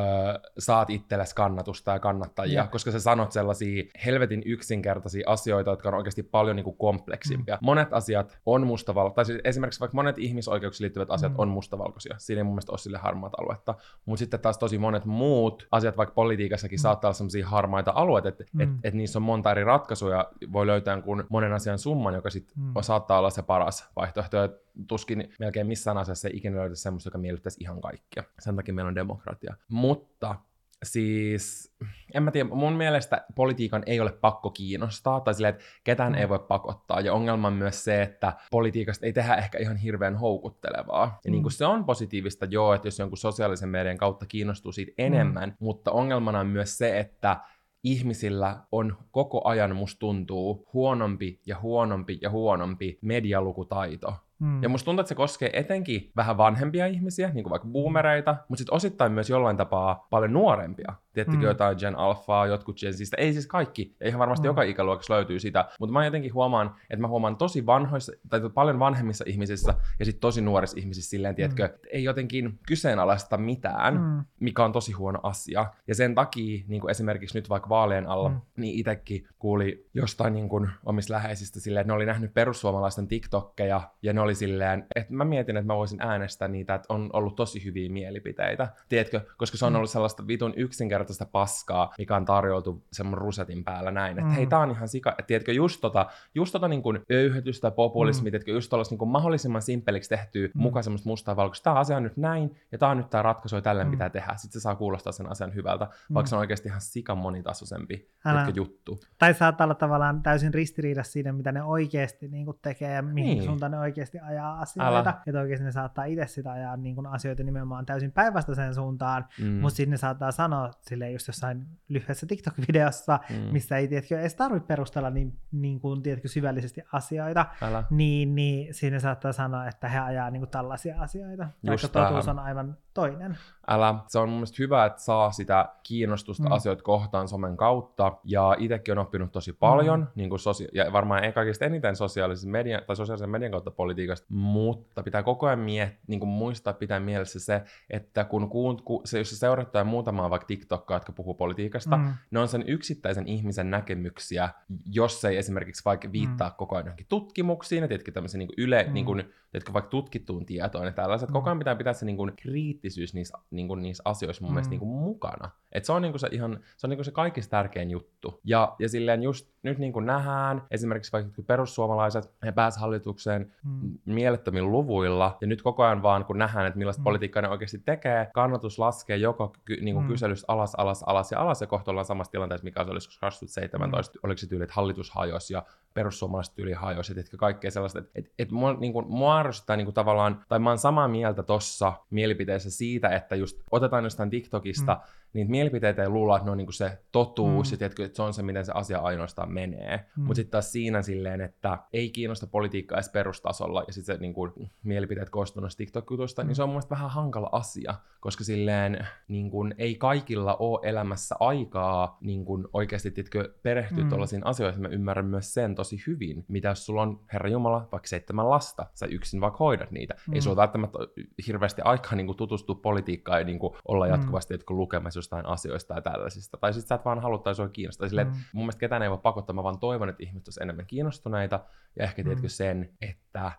saat 0.58 0.90
itsellesi 0.90 1.34
kannatusta 1.34 1.92
ja 1.92 1.98
kannattajia, 1.98 2.52
yeah. 2.52 2.70
koska 2.70 2.90
sä 2.90 3.00
sanot 3.00 3.32
sellaisia 3.32 3.84
helvetin 4.04 4.42
yksinkertaisia 4.46 5.30
asioita, 5.30 5.67
jotka 5.70 5.88
on 5.88 5.94
oikeasti 5.94 6.22
paljon 6.22 6.56
niin 6.56 6.64
kuin 6.64 6.76
kompleksimpia. 6.76 7.54
Mm. 7.54 7.66
Monet 7.66 7.92
asiat 7.92 8.38
on 8.46 8.66
mustavalkoisia, 8.66 9.14
tai 9.14 9.24
siis 9.24 9.40
esimerkiksi 9.44 9.80
vaikka 9.80 9.96
monet 9.96 10.18
ihmisoikeuksiin 10.18 10.84
liittyvät 10.84 11.10
asiat 11.10 11.32
mm. 11.32 11.38
on 11.38 11.48
mustavalkoisia. 11.48 12.14
Siinä 12.18 12.40
ei 12.40 12.44
mun 12.44 12.52
mielestä 12.54 12.72
ole 12.72 12.78
sille 12.78 12.98
harmaat 12.98 13.32
aluetta. 13.40 13.74
Mutta 14.06 14.18
sitten 14.18 14.40
taas 14.40 14.58
tosi 14.58 14.78
monet 14.78 15.04
muut 15.04 15.68
asiat, 15.70 15.96
vaikka 15.96 16.14
politiikassakin 16.14 16.78
mm. 16.78 16.80
saattaa 16.80 17.08
olla 17.08 17.14
sellaisia 17.14 17.48
harmaita 17.48 17.92
alueita, 17.94 18.28
että 18.28 18.44
mm. 18.52 18.60
et, 18.60 18.68
et 18.84 18.94
niissä 18.94 19.18
on 19.18 19.22
monta 19.22 19.50
eri 19.50 19.64
ratkaisuja, 19.64 20.30
voi 20.52 20.66
löytää 20.66 21.02
kuin 21.02 21.24
monen 21.28 21.52
asian 21.52 21.78
summan, 21.78 22.14
joka 22.14 22.30
sitten 22.30 22.62
mm. 22.62 22.72
saattaa 22.80 23.18
olla 23.18 23.30
se 23.30 23.42
paras 23.42 23.88
vaihtoehto. 23.96 24.36
Ja 24.36 24.48
tuskin 24.86 25.32
melkein 25.38 25.66
missään 25.66 25.98
asiassa 25.98 26.28
ei 26.28 26.36
ikinä 26.36 26.56
löydetä 26.56 26.80
semmoista, 26.80 27.08
joka 27.08 27.18
miellyttäisi 27.18 27.58
ihan 27.60 27.80
kaikkia. 27.80 28.24
Sen 28.38 28.56
takia 28.56 28.74
meillä 28.74 28.88
on 28.88 28.94
demokratia. 28.94 29.54
Mutta 29.68 30.34
siis, 30.82 31.74
en 32.14 32.22
mä 32.22 32.30
tiedä, 32.30 32.48
mun 32.48 32.72
mielestä 32.72 33.26
politiikan 33.34 33.82
ei 33.86 34.00
ole 34.00 34.12
pakko 34.12 34.50
kiinnostaa, 34.50 35.20
tai 35.20 35.34
silleen, 35.34 35.54
että 35.54 35.64
ketään 35.84 36.12
mm. 36.12 36.18
ei 36.18 36.28
voi 36.28 36.38
pakottaa, 36.38 37.00
ja 37.00 37.12
ongelma 37.12 37.48
on 37.48 37.54
myös 37.54 37.84
se, 37.84 38.02
että 38.02 38.32
politiikasta 38.50 39.06
ei 39.06 39.12
tehdä 39.12 39.34
ehkä 39.34 39.58
ihan 39.58 39.76
hirveän 39.76 40.16
houkuttelevaa. 40.16 41.18
Ja 41.24 41.30
mm. 41.30 41.32
niin 41.32 41.42
kuin 41.42 41.52
se 41.52 41.66
on 41.66 41.84
positiivista, 41.84 42.46
joo, 42.50 42.74
että 42.74 42.86
jos 42.86 42.98
jonkun 42.98 43.18
sosiaalisen 43.18 43.68
median 43.68 43.98
kautta 43.98 44.26
kiinnostuu 44.26 44.72
siitä 44.72 44.92
enemmän, 44.98 45.48
mm. 45.48 45.56
mutta 45.60 45.92
ongelmana 45.92 46.40
on 46.40 46.46
myös 46.46 46.78
se, 46.78 46.98
että 46.98 47.36
ihmisillä 47.84 48.62
on 48.72 48.96
koko 49.10 49.48
ajan, 49.48 49.76
musta 49.76 49.98
tuntuu, 49.98 50.68
huonompi 50.72 51.40
ja 51.46 51.60
huonompi 51.60 52.18
ja 52.22 52.30
huonompi 52.30 52.98
medialukutaito. 53.02 54.14
Mm. 54.38 54.62
Ja 54.62 54.68
musta 54.68 54.84
tuntuu, 54.84 55.00
että 55.00 55.08
se 55.08 55.14
koskee 55.14 55.50
etenkin 55.52 56.12
vähän 56.16 56.36
vanhempia 56.36 56.86
ihmisiä, 56.86 57.30
niin 57.34 57.44
kuin 57.44 57.50
vaikka 57.50 57.68
boomereita, 57.68 58.36
mutta 58.48 58.58
sitten 58.58 58.74
osittain 58.74 59.12
myös 59.12 59.30
jollain 59.30 59.56
tapaa 59.56 60.06
paljon 60.10 60.32
nuorempia. 60.32 60.94
Tiettikö 61.18 61.42
mm. 61.42 61.48
jotain 61.48 61.76
Gen 61.80 61.96
Alphaa, 61.96 62.46
jotkut 62.46 62.78
Gen 62.80 62.94
Zistä, 62.94 63.16
ei 63.20 63.32
siis 63.32 63.46
kaikki, 63.46 63.96
ihan 64.04 64.18
varmasti 64.18 64.42
mm. 64.42 64.50
joka 64.50 64.62
ikäluokassa 64.62 65.14
löytyy 65.14 65.40
sitä, 65.40 65.68
mutta 65.80 65.92
mä 65.92 66.04
jotenkin 66.04 66.34
huomaan, 66.34 66.74
että 66.90 67.00
mä 67.00 67.08
huomaan 67.08 67.36
tosi 67.36 67.66
vanhoissa, 67.66 68.12
tai 68.28 68.40
paljon 68.54 68.78
vanhemmissa 68.78 69.24
ihmisissä 69.26 69.74
ja 69.98 70.04
sitten 70.04 70.20
tosi 70.20 70.40
nuorissa 70.40 70.78
ihmisissä 70.80 71.10
silleen, 71.10 71.34
tiedätkö, 71.34 71.66
mm. 71.66 71.74
ei 71.92 72.04
jotenkin 72.04 72.58
kyseenalaista 72.66 73.36
mitään, 73.36 73.94
mm. 73.94 74.24
mikä 74.40 74.64
on 74.64 74.72
tosi 74.72 74.92
huono 74.92 75.20
asia. 75.22 75.66
Ja 75.86 75.94
sen 75.94 76.14
takia, 76.14 76.64
niin 76.68 76.80
kuin 76.80 76.90
esimerkiksi 76.90 77.38
nyt 77.38 77.48
vaikka 77.48 77.68
vaalien 77.68 78.06
alla, 78.06 78.28
mm. 78.28 78.40
niin 78.56 78.78
itsekin 78.78 79.28
kuuli 79.38 79.88
jostain 79.94 80.34
niin 80.34 80.48
kuin 80.48 80.70
omista 80.84 81.14
läheisistä 81.14 81.60
silleen, 81.60 81.80
että 81.80 81.92
ne 81.92 81.96
oli 81.96 82.06
nähnyt 82.06 82.34
perussuomalaisten 82.34 83.08
TikTokkeja, 83.08 83.80
ja 84.02 84.12
ne 84.12 84.20
oli 84.20 84.34
silleen, 84.34 84.86
että 84.94 85.14
mä 85.14 85.24
mietin, 85.24 85.56
että 85.56 85.66
mä 85.66 85.76
voisin 85.76 86.02
äänestää 86.02 86.48
niitä, 86.48 86.74
että 86.74 86.94
on 86.94 87.10
ollut 87.12 87.36
tosi 87.36 87.64
hyviä 87.64 87.90
mielipiteitä. 87.90 88.68
Tiedätkö, 88.88 89.20
koska 89.36 89.56
se 89.56 89.66
on 89.66 89.72
mm. 89.72 89.76
ollut 89.76 89.90
sellaista 89.90 90.26
vitun 90.26 90.54
yksinkertaista 90.56 91.07
paskaa, 91.32 91.94
mikä 91.98 92.16
on 92.16 92.24
tarjoutu 92.24 92.84
semmoinen 92.92 93.18
rusetin 93.18 93.64
päällä 93.64 93.90
näin, 93.90 94.18
että 94.18 94.30
mm. 94.30 94.34
hei, 94.34 94.46
tää 94.46 94.58
on 94.58 94.70
ihan 94.70 94.88
sika, 94.88 95.10
että 95.10 95.26
tiedätkö, 95.26 95.52
just 95.52 95.80
tota, 95.80 96.06
just 96.34 96.52
tota 96.52 96.68
niin 96.68 96.82
kuin 96.82 97.00
öyhötystä, 97.12 97.70
populismi, 97.70 98.30
mm. 98.30 98.32
tiedätkö, 98.32 98.50
just 98.50 98.70
tuollaista 98.70 98.94
niin 98.94 99.08
mahdollisimman 99.08 99.62
simpeliksi 99.62 100.10
tehtyä 100.10 100.46
mm. 100.46 100.62
mukaan 100.62 100.84
semmoista 100.84 101.08
mustaa 101.08 101.36
valkoista, 101.36 101.64
tämä 101.64 101.76
asia 101.76 101.96
on 101.96 102.02
nyt 102.02 102.16
näin, 102.16 102.56
ja 102.72 102.78
tämä 102.78 102.90
on 102.90 102.96
nyt 102.96 103.10
tämä 103.10 103.22
ratkaisu, 103.22 103.56
ja 103.56 103.62
tällä 103.62 103.84
mm. 103.84 103.90
pitää 103.90 104.10
tehdä. 104.10 104.36
Sitten 104.36 104.60
se 104.60 104.62
saa 104.62 104.76
kuulostaa 104.76 105.12
sen 105.12 105.30
asian 105.30 105.54
hyvältä, 105.54 105.84
mm. 105.84 106.14
vaikka 106.14 106.28
se 106.28 106.34
on 106.34 106.40
oikeasti 106.40 106.68
ihan 106.68 106.80
sikan 106.80 107.18
monitasoisempi 107.18 108.10
Älä. 108.24 108.52
juttu. 108.54 109.00
Tai 109.18 109.34
saattaa 109.34 109.64
olla 109.64 109.74
tavallaan 109.74 110.22
täysin 110.22 110.54
ristiriidassa 110.54 111.12
siinä, 111.12 111.32
mitä 111.32 111.52
ne 111.52 111.62
oikeasti 111.62 112.28
niin 112.28 112.44
kuin 112.44 112.58
tekee 112.62 112.94
ja 112.94 113.02
mihin 113.02 113.36
niin. 113.36 113.44
suuntaan 113.44 113.72
ne 113.72 113.78
oikeasti 113.78 114.18
ajaa 114.18 114.60
asioita. 114.60 115.00
Älä. 115.00 115.22
Että 115.26 115.40
oikeasti 115.40 115.64
ne 115.64 115.72
saattaa 115.72 116.04
itse 116.04 116.26
sitä 116.26 116.52
ajaa 116.52 116.76
niin 116.76 116.94
kuin 116.94 117.06
asioita 117.06 117.42
nimenomaan 117.42 117.86
täysin 117.86 118.12
päinvastaiseen 118.12 118.74
suuntaan, 118.74 119.26
mm. 119.40 119.46
mutta 119.46 119.76
sitten 119.76 119.90
ne 119.90 119.96
saattaa 119.96 120.32
sanoa 120.32 120.70
sille 120.88 121.10
just 121.10 121.26
jossain 121.26 121.66
lyhyessä 121.88 122.26
TikTok-videossa, 122.26 123.18
mm. 123.30 123.52
missä 123.52 123.76
ei 123.76 123.88
tiedätkö, 123.88 124.20
edes 124.20 124.34
tarvitse 124.34 124.66
perustella 124.66 125.10
niin, 125.10 125.38
niin 125.52 125.80
kuin, 125.80 126.02
tiedätkö, 126.02 126.28
syvällisesti 126.28 126.80
asioita, 126.92 127.46
Älä. 127.62 127.84
niin, 127.90 128.34
niin 128.34 128.74
siinä 128.74 129.00
saattaa 129.00 129.32
sanoa, 129.32 129.68
että 129.68 129.88
he 129.88 129.98
ajaa 129.98 130.30
niin 130.30 130.40
kuin 130.40 130.50
tällaisia 130.50 131.00
asioita, 131.00 131.48
just 131.62 131.82
vaikka 131.84 131.88
totuus 131.88 132.28
on 132.28 132.38
aivan 132.38 132.76
toinen. 132.94 133.38
Älä. 133.68 133.94
Se 134.06 134.18
on 134.18 134.28
mun 134.28 134.38
mielestä 134.38 134.56
hyvä, 134.58 134.86
että 134.86 135.02
saa 135.02 135.30
sitä 135.30 135.68
kiinnostusta 135.82 136.48
mm. 136.48 136.52
asioita 136.52 136.82
kohtaan 136.82 137.28
somen 137.28 137.56
kautta, 137.56 138.12
ja 138.24 138.56
itsekin 138.58 138.92
on 138.92 138.98
oppinut 138.98 139.32
tosi 139.32 139.52
paljon, 139.52 140.00
mm. 140.00 140.06
niin 140.14 140.28
kuin 140.28 140.40
sosia- 140.40 140.68
ja 140.72 140.92
varmaan 140.92 141.24
ei 141.24 141.32
kaikista 141.32 141.64
eniten 141.64 141.96
sosiaalisen 141.96 142.50
median, 142.50 142.82
tai 142.86 142.96
sosiaalisen 142.96 143.30
median 143.30 143.52
kautta 143.52 143.70
politiikasta, 143.70 144.26
mutta 144.30 145.02
pitää 145.02 145.22
koko 145.22 145.46
ajan 145.46 145.58
miet- 145.58 145.98
niin 146.06 146.20
kuin 146.20 146.30
muistaa 146.30 146.72
pitää 146.72 147.00
mielessä 147.00 147.40
se, 147.40 147.62
että 147.90 148.24
kun 148.24 148.48
kuun, 148.50 148.82
ku, 148.82 149.02
se, 149.04 149.18
jos 149.18 149.30
sä 149.30 149.36
seuraat 149.36 149.68
muutamaa 149.84 150.30
vaikka 150.30 150.46
TikTok 150.46 150.77
TikTokkaa, 150.78 150.96
jotka 150.96 151.12
puhuu 151.12 151.34
politiikasta. 151.34 151.96
Mm. 151.96 152.14
Ne 152.30 152.40
on 152.40 152.48
sen 152.48 152.64
yksittäisen 152.66 153.28
ihmisen 153.28 153.70
näkemyksiä, 153.70 154.48
jos 154.86 155.20
se 155.20 155.28
ei 155.28 155.36
esimerkiksi 155.36 155.84
vaikka 155.84 156.12
viittaa 156.12 156.48
mm. 156.48 156.54
koko 156.56 156.76
ajan 156.76 156.86
johonkin 156.86 157.06
tutkimuksiin, 157.08 157.82
ja 157.82 157.88
tietenkin 157.88 158.14
tämmöisen 158.14 158.38
niin 158.38 158.48
yle, 158.58 158.84
mm. 158.84 158.92
niin 158.92 159.04
kuin, 159.04 159.24
tiedätkö, 159.52 159.72
vaikka 159.72 159.90
tutkittuun 159.90 160.46
tietoon 160.46 160.86
ja 160.86 160.92
tällaiset. 160.92 161.28
Mm. 161.28 161.32
Koko 161.32 161.50
ajan 161.50 161.58
pitää 161.58 161.76
pitää 161.76 161.92
se 161.92 162.06
niin 162.06 162.16
kuin, 162.16 162.32
kriittisyys 162.36 163.14
niissä, 163.14 163.38
niin 163.50 163.68
kuin, 163.68 163.82
niissä 163.82 164.02
asioissa 164.04 164.42
mun 164.42 164.50
mm. 164.50 164.54
mielestä 164.54 164.70
niin 164.70 164.80
kuin, 164.80 164.90
mukana. 164.90 165.50
Et 165.72 165.84
se 165.84 165.92
on, 165.92 166.02
niin 166.02 166.12
kuin, 166.12 166.20
se, 166.20 166.28
ihan, 166.32 166.58
se, 166.76 166.86
on 166.86 166.90
niin 166.90 166.98
kuin, 166.98 167.04
se 167.04 167.10
kaikista 167.10 167.50
tärkein 167.50 167.90
juttu. 167.90 168.40
Ja, 168.44 168.76
ja 168.78 168.88
silleen 168.88 169.22
just 169.22 169.48
nyt 169.62 169.78
niin 169.78 169.92
kuin 169.92 170.06
nähdään, 170.06 170.62
esimerkiksi 170.70 171.12
vaikka 171.12 171.42
perussuomalaiset, 171.46 172.30
he 172.44 172.52
pääsivät 172.52 172.80
hallitukseen 172.80 173.52
mm. 173.64 173.98
mielettömin 174.04 174.72
luvuilla, 174.72 175.38
ja 175.40 175.46
nyt 175.46 175.62
koko 175.62 175.82
ajan 175.82 176.02
vaan 176.02 176.24
kun 176.24 176.38
nähdään, 176.38 176.66
että 176.66 176.78
millaista 176.78 177.00
mm. 177.00 177.04
politiikkaa 177.04 177.42
ne 177.42 177.48
oikeasti 177.48 177.78
tekee, 177.78 178.30
kannatus 178.34 178.78
laskee 178.78 179.16
joko 179.16 179.52
ky, 179.64 179.76
niin 179.80 179.94
kuin 179.94 180.04
mm. 180.04 180.08
kyselystä 180.08 180.52
alas, 180.52 180.67
alas, 180.76 181.02
alas 181.02 181.32
ja 181.32 181.40
alas, 181.40 181.60
ja 181.60 181.66
kohta 181.66 181.90
ollaan 181.90 182.04
samassa 182.04 182.30
tilanteessa, 182.30 182.64
mikä 182.64 182.84
se 182.84 182.90
olisi 182.90 183.20
2017, 183.20 184.18
mm. 184.18 184.20
oliko 184.22 184.38
se 184.38 184.46
tyyli, 184.46 184.64
että 184.64 184.74
hallitus 184.74 185.10
hajosi, 185.10 185.54
ja 185.54 185.62
perussuomalaiset 185.94 186.54
tyyli 186.54 186.72
hajosi, 186.72 187.20
että 187.20 187.36
kaikkea 187.36 187.70
sellaista, 187.70 187.98
että 187.98 188.10
et, 188.14 188.32
et 188.38 188.50
mua, 188.50 188.72
niin 188.72 188.92
kuin, 188.92 189.06
mua 189.08 189.36
arvostaa 189.36 189.76
niin 189.76 189.86
kuin 189.86 189.94
tavallaan, 189.94 190.44
tai 190.48 190.58
mä 190.58 190.70
oon 190.70 190.78
samaa 190.78 191.08
mieltä 191.08 191.42
tossa 191.42 191.92
mielipiteessä 192.10 192.70
siitä, 192.70 193.08
että 193.08 193.36
just 193.36 193.62
otetaan 193.70 194.04
jostain 194.04 194.30
TikTokista 194.30 194.94
mm 194.94 195.17
niitä 195.32 195.50
mielipiteitä 195.50 196.02
ei 196.02 196.08
luulla, 196.08 196.36
että 196.36 196.44
ne 196.44 196.50
on 196.50 196.56
niinku 196.58 196.72
se 196.72 196.98
totuus, 197.12 197.70
mm. 197.70 197.74
ja 197.74 197.78
tiedätkö, 197.78 198.04
että 198.04 198.16
se 198.16 198.22
on 198.22 198.34
se, 198.34 198.42
miten 198.42 198.64
se 198.64 198.72
asia 198.74 198.98
ainoastaan 198.98 199.52
menee. 199.52 200.06
Mm. 200.16 200.22
Mutta 200.22 200.34
sitten 200.34 200.50
taas 200.50 200.72
siinä 200.72 201.02
silleen, 201.02 201.40
että 201.40 201.78
ei 201.92 202.10
kiinnosta 202.10 202.46
politiikkaa 202.46 202.96
edes 202.96 203.08
perustasolla, 203.08 203.84
ja 203.86 203.92
sitten 203.92 204.16
se 204.16 204.20
niinku, 204.20 204.52
mielipiteet 204.82 205.30
koostuu 205.30 205.60
noista 205.60 205.78
TikTok-jutuista, 205.78 206.42
mm. 206.42 206.46
niin 206.46 206.56
se 206.56 206.62
on 206.62 206.68
mun 206.68 206.74
mielestä 206.74 206.94
vähän 206.94 207.10
hankala 207.10 207.48
asia, 207.52 207.94
koska 208.20 208.44
silleen 208.44 209.06
niinku, 209.28 209.66
ei 209.78 209.94
kaikilla 209.94 210.56
ole 210.56 210.80
elämässä 210.82 211.34
aikaa 211.40 212.18
niinku, 212.20 212.68
oikeasti 212.72 213.10
tiedätkö, 213.10 213.54
perehtyä 213.62 214.04
mm. 214.04 214.08
tuollaisiin 214.08 214.46
asioihin. 214.46 214.82
Mä 214.82 214.88
ymmärrän 214.88 215.26
myös 215.26 215.54
sen 215.54 215.74
tosi 215.74 216.02
hyvin, 216.06 216.44
mitä 216.48 216.68
jos 216.68 216.86
sulla 216.86 217.02
on, 217.02 217.20
Herra 217.32 217.50
Jumala, 217.50 217.88
vaikka 217.92 218.08
seitsemän 218.08 218.50
lasta, 218.50 218.86
sä 218.94 219.06
yksin 219.06 219.40
vaikka 219.40 219.58
hoidat 219.58 219.90
niitä. 219.90 220.14
Mm. 220.28 220.34
Ei 220.34 220.40
sulla 220.40 220.56
välttämättä 220.56 220.98
hirveästi 221.46 221.82
aikaa 221.84 222.14
niinku, 222.14 222.34
tutustua 222.34 222.74
politiikkaan 222.74 223.40
ja 223.40 223.44
niinku, 223.44 223.76
olla 223.88 224.04
mm. 224.04 224.10
jatkuvasti 224.10 224.56
mm. 224.56 224.62
lukemassa 224.68 225.17
jostain 225.18 225.46
asioista 225.46 225.94
tai 225.94 226.02
tällaisista. 226.02 226.56
Tai 226.56 226.72
sitten 226.72 226.88
sä 226.88 226.94
et 226.94 227.04
vaan 227.04 227.22
halua 227.22 227.38
tai 227.38 227.54
sua 227.54 227.68
kiinnostaa. 227.68 228.08
Silleen, 228.08 228.26
mm. 228.26 228.34
mun 228.52 228.64
mielestä 228.64 228.80
ketään 228.80 229.02
ei 229.02 229.10
voi 229.10 229.18
pakottaa, 229.18 229.54
mä 229.54 229.62
vaan 229.62 229.78
toivon, 229.78 230.08
että 230.08 230.22
ihmiset 230.22 230.48
olisivat 230.48 230.62
enemmän 230.62 230.86
kiinnostuneita. 230.86 231.60
Ja 231.96 232.04
ehkä 232.04 232.22
tiedätkö 232.22 232.46
mm. 232.46 232.50
sen, 232.50 232.90
että 233.00 233.52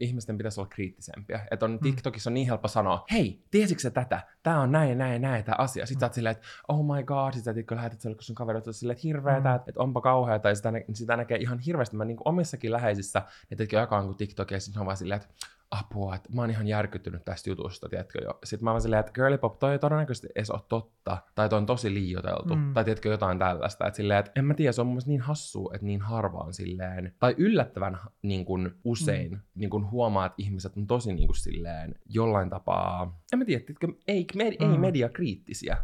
ihmisten 0.00 0.38
pitäisi 0.38 0.60
olla 0.60 0.68
kriittisempiä. 0.68 1.46
Että 1.50 1.64
on 1.64 1.72
mm. 1.72 1.78
TikTokissa 1.78 2.30
on 2.30 2.34
niin 2.34 2.46
helppo 2.46 2.68
sanoa, 2.68 3.04
hei, 3.12 3.42
tiesitkö 3.50 3.90
tätä? 3.90 4.20
Tämä 4.42 4.60
on 4.60 4.72
näin 4.72 4.88
ja 4.88 4.94
näin 4.94 5.12
ja 5.12 5.18
näin 5.18 5.44
tämä 5.44 5.56
asia. 5.58 5.86
Sitten 5.86 5.96
mm. 5.96 6.00
sä 6.00 6.06
oot 6.06 6.14
silleen, 6.14 6.36
että 6.36 6.46
oh 6.68 6.96
my 6.96 7.02
god, 7.02 7.32
sitten 7.32 7.64
sä 7.68 7.76
lähetät 7.76 8.00
sille, 8.00 8.14
kun 8.14 8.22
sun 8.22 8.34
kaverit 8.34 8.66
on 8.66 8.74
silleen, 8.74 8.96
että 8.96 9.08
hirveetä, 9.08 9.48
mm. 9.48 9.56
että 9.56 9.80
onpa 9.80 10.00
kauheata. 10.00 10.48
Ja 10.48 10.54
sitä, 10.54 10.72
sitä 10.94 11.16
näkee 11.16 11.38
ihan 11.38 11.58
hirveästi. 11.58 11.96
Mä 11.96 12.04
niin 12.04 12.18
omissakin 12.24 12.72
läheisissä, 12.72 13.22
että 13.50 13.76
jakaa 13.76 14.02
niin 14.02 14.16
TikTokia, 14.16 14.56
ja 14.56 14.60
sitten 14.60 14.80
on 14.80 14.86
vaan 14.86 14.96
silleen, 14.96 15.20
että 15.20 15.34
apua, 15.72 16.14
että 16.14 16.28
mä 16.32 16.40
oon 16.40 16.50
ihan 16.50 16.66
järkyttynyt 16.66 17.24
tästä 17.24 17.50
jutusta, 17.50 17.88
tiedätkö 17.88 18.18
jo. 18.24 18.38
Sitten 18.44 18.64
mä 18.64 18.70
oon 18.70 18.80
silleen, 18.80 19.00
että 19.00 19.12
girly 19.12 19.38
pop, 19.38 19.58
toi 19.58 19.72
ei 19.72 19.78
todennäköisesti 19.78 20.28
edes 20.34 20.50
ole 20.50 20.60
totta, 20.68 21.18
tai 21.34 21.48
toi 21.48 21.56
on 21.56 21.66
tosi 21.66 21.94
liioiteltu, 21.94 22.56
mm. 22.56 22.72
tai 22.72 22.84
tiedätkö 22.84 23.08
jotain 23.08 23.38
tällaista. 23.38 23.86
Että 23.86 23.96
silleen, 23.96 24.20
että 24.20 24.32
en 24.36 24.44
mä 24.44 24.54
tiedä, 24.54 24.72
se 24.72 24.80
on 24.80 24.86
mun 24.86 25.00
niin 25.06 25.20
hassu, 25.20 25.70
että 25.74 25.86
niin 25.86 26.00
harvaan 26.00 26.54
silleen, 26.54 27.14
tai 27.18 27.34
yllättävän 27.38 27.98
niin 28.22 28.44
kuin 28.44 28.70
usein 28.84 29.30
mm. 29.30 29.40
niin 29.54 29.70
kuin 29.70 29.90
huomaa, 29.90 30.26
että 30.26 30.36
ihmiset 30.38 30.76
on 30.76 30.86
tosi 30.86 31.12
niin 31.12 31.28
kuin 31.28 31.36
silleen 31.36 31.94
jollain 32.08 32.50
tapaa, 32.50 33.20
en 33.32 33.38
mä 33.38 33.44
tiedä, 33.44 33.64
tiedätkö, 33.64 33.88
ei, 34.08 34.26
med, 34.36 34.56
mm. 34.60 34.72
ei 34.72 34.78
mediakriittisiä. 34.78 35.76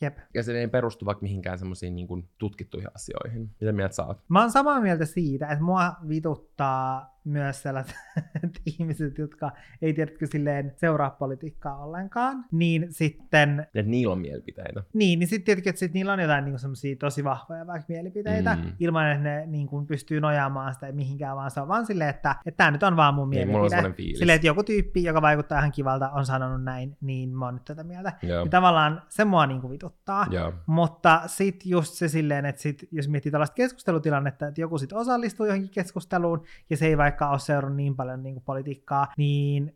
Jep. 0.00 0.18
Ja 0.34 0.42
se 0.42 0.60
ei 0.60 0.68
perustu 0.68 1.06
vaikka 1.06 1.22
mihinkään 1.22 1.58
semmoisiin 1.58 1.96
niin 1.96 2.28
tutkittuihin 2.38 2.90
asioihin. 2.94 3.50
Mitä 3.60 3.72
mieltä 3.72 3.94
sä 3.94 4.04
oot? 4.04 4.22
Mä 4.28 4.40
oon 4.40 4.50
samaa 4.50 4.80
mieltä 4.80 5.04
siitä, 5.04 5.46
että 5.46 5.64
mua 5.64 5.92
vituttaa 6.08 7.13
myös 7.24 7.62
sellaiset 7.62 7.96
ihmiset, 8.78 9.18
jotka 9.18 9.52
ei 9.82 9.92
tiedätkö 9.92 10.26
silleen 10.26 10.72
seuraa 10.76 11.10
politiikkaa 11.10 11.84
ollenkaan, 11.84 12.44
niin 12.52 12.86
sitten... 12.90 13.60
Että 13.60 13.90
niillä 13.90 14.12
on 14.12 14.18
mielipiteitä. 14.18 14.82
Niin, 14.92 15.18
niin 15.18 15.28
sitten 15.28 15.44
tietenkin, 15.44 15.70
että 15.70 15.80
sit 15.80 15.94
niillä 15.94 16.12
on 16.12 16.20
jotain 16.20 16.44
niin 16.44 16.58
semmoisia 16.58 16.96
tosi 16.96 17.24
vahvoja 17.24 17.66
vaikka 17.66 17.86
mielipiteitä, 17.88 18.54
mm. 18.56 18.72
ilman 18.80 19.10
että 19.10 19.22
ne 19.22 19.46
niin 19.46 19.66
kuin, 19.66 19.86
pystyy 19.86 20.20
nojaamaan 20.20 20.74
sitä 20.74 20.92
mihinkään, 20.92 21.36
vaan 21.36 21.50
se 21.50 21.60
on 21.60 21.68
vaan 21.68 21.86
silleen, 21.86 22.10
että, 22.10 22.36
että 22.46 22.56
tämä 22.56 22.70
nyt 22.70 22.82
on 22.82 22.96
vaan 22.96 23.14
mun 23.14 23.30
niin, 23.30 23.48
mielipide. 23.48 23.94
Niin, 23.98 24.18
silleen, 24.18 24.36
että 24.36 24.46
joku 24.46 24.62
tyyppi, 24.62 25.04
joka 25.04 25.22
vaikuttaa 25.22 25.58
ihan 25.58 25.72
kivalta, 25.72 26.10
on 26.10 26.26
sanonut 26.26 26.64
näin, 26.64 26.96
niin 27.00 27.36
mä 27.36 27.44
oon 27.44 27.54
nyt 27.54 27.64
tätä 27.64 27.84
mieltä. 27.84 28.12
Yeah. 28.24 28.42
Niin 28.42 28.50
tavallaan 28.50 29.02
se 29.08 29.24
mua 29.24 29.46
niin 29.46 29.60
kuin 29.60 29.70
vituttaa. 29.70 30.26
Yeah. 30.32 30.54
Mutta 30.66 31.20
sitten 31.26 31.70
just 31.70 31.94
se 31.94 32.08
silleen, 32.08 32.46
että 32.46 32.62
sit, 32.62 32.88
jos 32.90 33.08
miettii 33.08 33.32
tällaista 33.32 33.54
keskustelutilannetta, 33.54 34.46
että 34.46 34.60
joku 34.60 34.78
sitten 34.78 34.98
osallistuu 34.98 35.46
johonkin 35.46 35.70
keskusteluun, 35.70 36.44
ja 36.70 36.76
se 36.76 36.86
ei 36.86 36.98
vaikka 36.98 37.13
vaikka 37.14 37.30
ole 37.30 37.38
seurannut 37.38 37.76
niin 37.76 37.96
paljon 37.96 38.22
niin 38.22 38.34
kuin 38.34 38.44
politiikkaa, 38.44 39.06
niin 39.16 39.74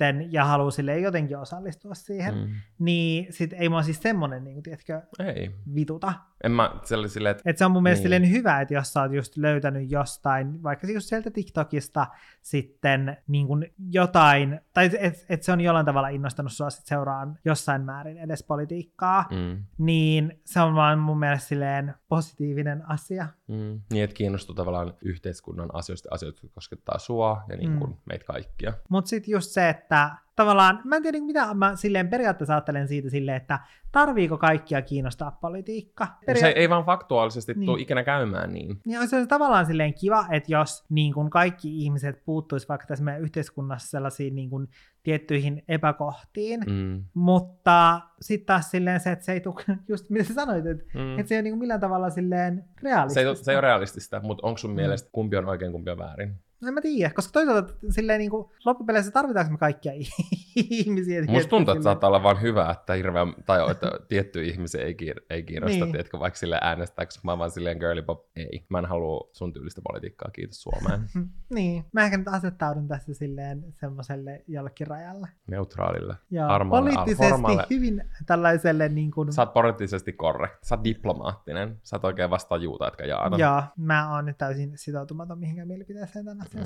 sitten, 0.00 0.32
ja 0.32 0.44
haluaa 0.44 0.70
sille 0.70 0.98
jotenkin 0.98 1.38
osallistua 1.38 1.94
siihen, 1.94 2.34
mm. 2.34 2.48
niin 2.78 3.32
sit 3.32 3.52
ei 3.52 3.68
mua 3.68 3.82
siis 3.82 4.02
semmoinen, 4.02 4.44
niin 4.44 4.62
tiedätkö, 4.62 5.02
ei. 5.18 5.50
vituta. 5.74 6.12
En 6.44 6.52
mä 6.52 6.72
sille, 7.06 7.30
että... 7.30 7.42
Et 7.46 7.58
se 7.58 7.64
on 7.64 7.70
mun 7.70 7.82
mielestä 7.82 8.08
niin. 8.08 8.30
hyvä, 8.30 8.60
että 8.60 8.74
jos 8.74 8.92
sä 8.92 9.02
oot 9.02 9.12
just 9.12 9.36
löytänyt 9.36 9.90
jostain, 9.90 10.62
vaikka 10.62 10.86
just 10.86 11.08
sieltä 11.08 11.30
TikTokista 11.30 12.06
sitten 12.42 13.16
niin 13.26 13.46
kuin 13.46 13.72
jotain, 13.90 14.60
tai 14.74 14.90
että 14.98 15.24
et 15.28 15.42
se 15.42 15.52
on 15.52 15.60
jollain 15.60 15.86
tavalla 15.86 16.08
innostanut 16.08 16.52
sua 16.52 16.70
sit 16.70 16.86
seuraan 16.86 17.38
jossain 17.44 17.82
määrin 17.82 18.18
edes 18.18 18.42
politiikkaa, 18.42 19.24
mm. 19.30 19.64
niin 19.78 20.40
se 20.44 20.60
on 20.60 20.74
vaan 20.74 20.98
mun 20.98 21.18
mielestä 21.18 21.48
silleen 21.48 21.94
positiivinen 22.08 22.90
asia. 22.90 23.28
Mm. 23.48 23.80
Niin, 23.92 24.04
että 24.04 24.14
kiinnostuu 24.16 24.54
tavallaan 24.54 24.94
yhteiskunnan 25.02 25.68
asioista, 25.72 26.08
asioita, 26.12 26.36
jotka 26.36 26.54
koskettaa 26.54 26.98
sua 26.98 27.42
ja 27.48 27.56
niin 27.56 27.78
kuin 27.78 27.90
mm. 27.90 27.96
meitä 28.04 28.24
kaikkia. 28.24 28.72
Mutta 28.88 29.08
sitten 29.08 29.32
just 29.32 29.50
se, 29.50 29.68
että 29.68 29.88
tavallaan, 30.36 30.80
mä 30.84 30.96
en 30.96 31.02
tiedä 31.02 31.20
mitä 31.20 31.54
mä 31.54 31.76
silleen 31.76 32.08
periaatteessa 32.08 32.54
ajattelen 32.54 32.88
siitä 32.88 33.10
silleen, 33.10 33.36
että 33.36 33.60
tarviiko 33.92 34.38
kaikkia 34.38 34.82
kiinnostaa 34.82 35.30
politiikka. 35.30 36.06
Peria- 36.26 36.40
se 36.40 36.48
ei 36.48 36.68
vaan 36.68 36.84
faktuaalisesti 36.84 37.54
niin. 37.54 37.66
tule 37.66 37.80
ikinä 37.80 38.02
käymään 38.04 38.52
niin. 38.52 38.80
Niin 38.84 39.08
se 39.08 39.16
on 39.16 39.28
tavallaan 39.28 39.66
silleen 39.66 39.94
kiva, 39.94 40.26
että 40.30 40.52
jos 40.52 40.84
niin 40.88 41.14
kun 41.14 41.30
kaikki 41.30 41.78
ihmiset 41.78 42.24
puuttuisi 42.24 42.68
vaikka 42.68 42.86
tässä 42.86 43.04
meidän 43.04 43.22
yhteiskunnassa 43.22 43.90
sellaisiin 43.90 44.34
niin 44.34 44.50
kun, 44.50 44.68
tiettyihin 45.02 45.64
epäkohtiin, 45.68 46.60
mm. 46.66 47.04
mutta 47.14 48.00
sitten 48.20 48.46
taas 48.46 48.70
silleen 48.70 49.00
se, 49.00 49.12
että 49.12 49.24
se 49.24 49.32
ei 49.32 49.40
tule, 49.40 49.64
just 49.88 50.10
mitä 50.10 50.24
sä 50.24 50.34
sanoit, 50.34 50.66
että, 50.66 50.84
mm. 50.94 51.18
että 51.18 51.28
se 51.28 51.34
ei 51.34 51.38
ole 51.38 51.42
niin 51.42 51.58
millään 51.58 51.80
tavalla 51.80 52.10
silleen 52.10 52.64
realistista. 52.82 53.34
Se 53.34 53.38
ei, 53.38 53.44
se 53.44 53.52
ei 53.52 53.56
ole 53.56 53.60
realistista, 53.60 54.20
mutta 54.22 54.46
onko 54.46 54.58
sun 54.58 54.70
mm. 54.70 54.74
mielestä 54.74 55.08
kumpi 55.12 55.36
on 55.36 55.48
oikein, 55.48 55.72
kumpi 55.72 55.90
on 55.90 55.98
väärin? 55.98 56.34
No 56.60 56.68
en 56.68 56.74
mä 56.74 56.80
tiedä, 56.80 57.10
koska 57.14 57.32
toisaalta 57.32 57.74
silleen 57.90 58.18
niin 58.18 58.30
kuin, 58.30 58.48
loppupeleissä 58.64 59.10
tarvitaanko 59.10 59.52
me 59.52 59.58
kaikkia 59.58 59.92
ihmisiä. 60.56 61.22
Musta 61.28 61.48
tuntuu, 61.50 61.72
että 61.72 61.84
saattaa 61.84 62.08
olla 62.08 62.22
vaan 62.22 62.42
hyvä, 62.42 62.70
että 62.70 62.94
hirveän, 62.94 63.34
tai 63.46 63.70
että 63.70 63.90
tiettyjä 64.08 64.52
ihmisiä 64.52 64.84
ei, 64.84 64.96
kiir- 65.02 65.24
ei 65.30 65.42
kiinnosta, 65.42 65.84
niin. 65.84 65.92
tiedätkö, 65.92 66.18
vaikka 66.18 66.38
sille 66.38 66.58
äänestääkö 66.60 67.12
mä 67.22 67.38
vaan 67.38 67.50
silleen 67.50 67.78
girly 67.78 68.02
pop, 68.02 68.26
ei. 68.36 68.66
Mä 68.68 68.78
en 68.78 68.84
halua 68.84 69.30
sun 69.32 69.52
tyylistä 69.52 69.80
politiikkaa, 69.88 70.30
kiitos 70.30 70.62
Suomeen. 70.62 71.00
niin, 71.54 71.84
mä 71.92 72.04
ehkä 72.04 72.16
nyt 72.16 72.28
asettaudun 72.28 72.88
tässä 72.88 73.14
silleen 73.14 73.64
semmoiselle 73.72 74.44
jollekin 74.46 74.86
rajalle. 74.86 75.28
Neutraalille. 75.46 76.14
Joo, 76.30 76.48
poliittisesti 76.70 77.28
formalle. 77.28 77.66
hyvin 77.70 78.04
tällaiselle 78.26 78.88
niin 78.88 79.10
kuin... 79.10 79.32
Sä 79.32 79.42
oot 79.42 79.52
poliittisesti 79.52 80.12
korrekt, 80.12 80.64
sä 80.64 80.74
oot 80.74 80.84
diplomaattinen, 80.84 81.78
sä 81.82 81.96
oot 81.96 82.04
oikein 82.04 82.30
vastaan 82.30 82.62
juuta, 82.62 82.88
etkä 82.88 83.04
jaada. 83.04 83.36
Joo, 83.36 83.62
mä 83.76 84.14
oon 84.14 84.26
nyt 84.26 84.38
täysin 84.38 84.72
sitoutumaton 84.74 85.38
mihinkään 85.38 85.68
mielipiteeseen 85.68 86.24
tänä 86.52 86.64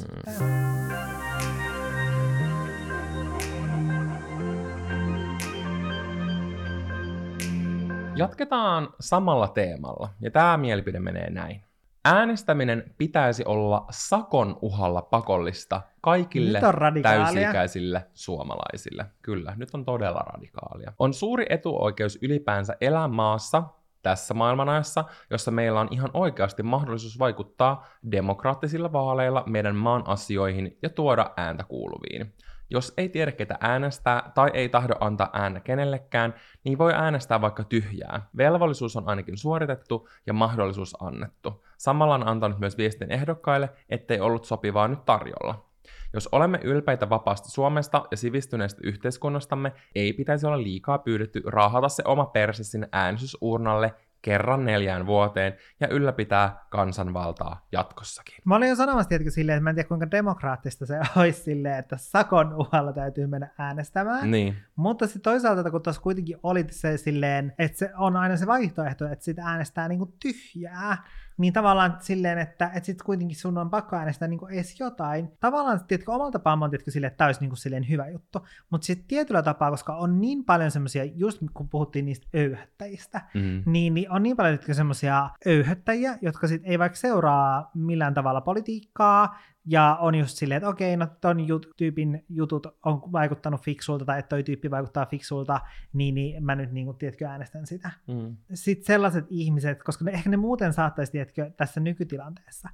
Mm. 7.51 8.17
Jatketaan 8.17 8.89
samalla 9.01 9.49
teemalla, 9.49 10.09
ja 10.21 10.31
tämä 10.31 10.57
mielipide 10.57 11.01
menee 11.01 11.31
näin. 11.31 11.65
Äänestäminen 12.05 12.95
pitäisi 12.99 13.45
olla 13.45 13.87
sakon 13.91 14.59
uhalla 14.63 15.03
pakollista 15.03 15.83
kaikille 16.01 16.61
täysikäisille 17.03 18.07
suomalaisille. 18.15 19.07
Kyllä, 19.23 19.55
nyt 19.57 19.75
on 19.75 19.85
todella 19.85 20.21
radikaalia. 20.21 20.93
On 20.99 21.15
suuri 21.15 21.47
etuoikeus 21.51 22.19
ylipäänsä 22.23 22.77
elää 22.81 23.09
maassa, 23.09 23.63
tässä 24.05 24.35
maailmanajassa, 24.35 25.05
jossa 25.31 25.51
meillä 25.51 25.81
on 25.81 25.89
ihan 25.91 26.11
oikeasti 26.15 26.63
mahdollisuus 26.63 27.19
vaikuttaa 27.19 27.87
demokraattisilla 28.11 28.93
vaaleilla 28.93 29.45
meidän 29.47 29.77
maan 29.77 30.03
asioihin 30.07 30.79
ja 30.83 30.91
tuoda 30.91 31.31
ääntä 31.37 31.65
kuuluviin. 31.65 32.35
Jos 32.71 32.95
ei 32.97 33.09
tiedä, 33.09 33.33
ketä 33.33 33.59
äänestää 33.61 34.31
tai 34.35 34.51
ei 34.55 34.69
tahdo 34.69 34.95
antaa 35.01 35.31
ääntä 35.33 35.61
kenellekään, 35.61 36.35
niin 36.65 36.79
voi 36.79 36.93
äänestää 36.95 37.41
vaikka 37.41 37.65
tyhjää. 37.65 38.29
Velvollisuus 38.37 38.97
on 38.97 39.09
ainakin 39.09 39.39
suoritettu 39.39 40.09
ja 40.27 40.33
mahdollisuus 40.33 41.03
annettu. 41.03 41.65
Samalla 41.77 42.15
on 42.15 42.29
antanut 42.29 42.59
myös 42.59 42.79
viestin 42.79 43.13
ehdokkaille, 43.13 43.71
ettei 43.89 44.21
ollut 44.21 44.45
sopivaa 44.45 44.89
nyt 44.89 45.05
tarjolla. 45.05 45.74
Jos 46.15 46.29
olemme 46.33 46.61
ylpeitä 46.65 47.11
vapaasta 47.11 47.49
Suomesta 47.49 48.05
ja 48.11 48.17
sivistyneestä 48.17 48.81
yhteiskunnastamme, 48.85 49.73
ei 49.95 50.13
pitäisi 50.13 50.47
olla 50.47 50.63
liikaa 50.63 50.99
pyydetty 50.99 51.43
raahata 51.47 51.89
se 51.89 52.03
oma 52.07 52.27
perse 52.27 52.65
sinne 52.65 52.89
äänestysurnalle 52.93 53.95
kerran 54.25 54.65
neljään 54.65 55.07
vuoteen 55.07 55.57
ja 55.81 55.89
ylläpitää 55.89 56.67
kansanvaltaa 56.71 57.67
jatkossakin. 57.73 58.35
Mä 58.45 58.57
olin 58.57 58.69
jo 58.69 58.77
sanomassa 58.77 59.09
tietenkin 59.09 59.33
silleen, 59.33 59.57
että 59.57 59.65
mä 59.65 59.71
en 59.71 59.77
tiedä 59.77 59.89
kuinka 59.89 60.11
demokraattista 60.11 60.87
se 60.87 61.01
olisi 61.17 61.43
silleen, 61.43 61.79
että 61.79 61.97
sakon 61.97 62.55
uhalla 62.55 62.93
täytyy 62.93 63.27
mennä 63.27 63.51
äänestämään. 63.59 64.31
Niin. 64.31 64.57
Mutta 64.77 65.07
sitten 65.07 65.23
toisaalta, 65.23 65.71
kun 65.71 65.83
tuossa 65.83 66.03
kuitenkin 66.03 66.37
oli 66.43 66.67
se 66.71 66.97
silleen, 66.97 67.55
että 67.59 67.79
se 67.79 67.91
on 67.97 68.17
aina 68.17 68.37
se 68.37 68.47
vaihtoehto, 68.47 69.09
että 69.09 69.25
sitä 69.25 69.43
äänestää 69.45 69.89
niinku 69.89 70.15
tyhjää, 70.23 71.05
niin 71.37 71.53
tavallaan 71.53 71.97
silleen, 72.01 72.39
että, 72.39 72.67
että 72.75 72.87
sitten 72.87 73.07
kuitenkin 73.07 73.37
sun 73.37 73.59
on 73.59 73.71
pakko 73.71 73.97
äänestää 73.97 74.29
niin 74.29 74.41
edes 74.51 74.81
jotain. 74.81 75.29
Tavallaan, 75.41 75.85
tiedätkö, 75.85 76.13
omalla 76.13 76.31
tapaa 76.31 76.59
on 76.63 76.71
tiedätkö, 76.71 76.91
silleen, 76.91 77.09
että 77.09 77.19
tämä 77.19 77.29
olisi 77.29 77.41
niin 77.41 77.57
silleen 77.57 77.89
hyvä 77.89 78.09
juttu, 78.09 78.47
mutta 78.71 78.85
sitten 78.85 79.07
tietyllä 79.07 79.43
tapaa, 79.43 79.71
koska 79.71 79.97
on 79.97 80.21
niin 80.21 80.45
paljon 80.45 80.71
semmoisia, 80.71 81.05
just 81.05 81.43
kun 81.55 81.69
puhuttiin 81.69 82.05
niistä 82.05 82.27
öyhättäjistä, 82.35 83.21
Mm. 83.35 83.63
niin, 83.67 83.95
niin 83.95 84.11
on 84.11 84.23
niin 84.23 84.37
paljon 84.37 84.59
semmoisia 84.73 85.31
öyhöttäjiä, 85.47 86.19
jotka 86.23 86.47
sit 86.49 86.63
ei 86.65 86.79
vaikka 86.79 86.97
seuraa 86.97 87.71
millään 87.75 88.15
tavalla 88.15 88.41
politiikkaa, 88.41 89.39
ja 89.67 89.99
on 90.01 90.15
just 90.15 90.37
silleen, 90.37 90.57
että 90.57 90.69
okei, 90.69 90.97
no 90.97 91.07
ton 91.21 91.49
jut, 91.49 91.71
tyypin 91.77 92.25
jutut 92.29 92.67
on 92.85 93.13
vaikuttanut 93.13 93.61
fiksulta, 93.61 94.05
tai 94.05 94.19
että 94.19 94.29
toi 94.29 94.43
tyyppi 94.43 94.71
vaikuttaa 94.71 95.07
fiksulta, 95.07 95.61
niin, 95.93 96.15
niin 96.15 96.45
mä 96.45 96.55
nyt 96.55 96.73
niin 96.73 96.87
kuin, 96.87 96.99
tiedätkö, 96.99 97.27
äänestän 97.27 97.67
sitä. 97.67 97.91
Mm. 98.09 98.37
Sitten 98.55 98.87
sellaiset 98.87 99.27
ihmiset, 99.29 99.83
koska 99.83 100.05
ne, 100.05 100.11
ehkä 100.11 100.31
ne 100.31 100.37
muuten 100.37 100.73
saattaisi, 100.73 101.13
tiedätkö, 101.13 101.51
tässä 101.57 101.81
nykytilanteessa, 101.81 102.69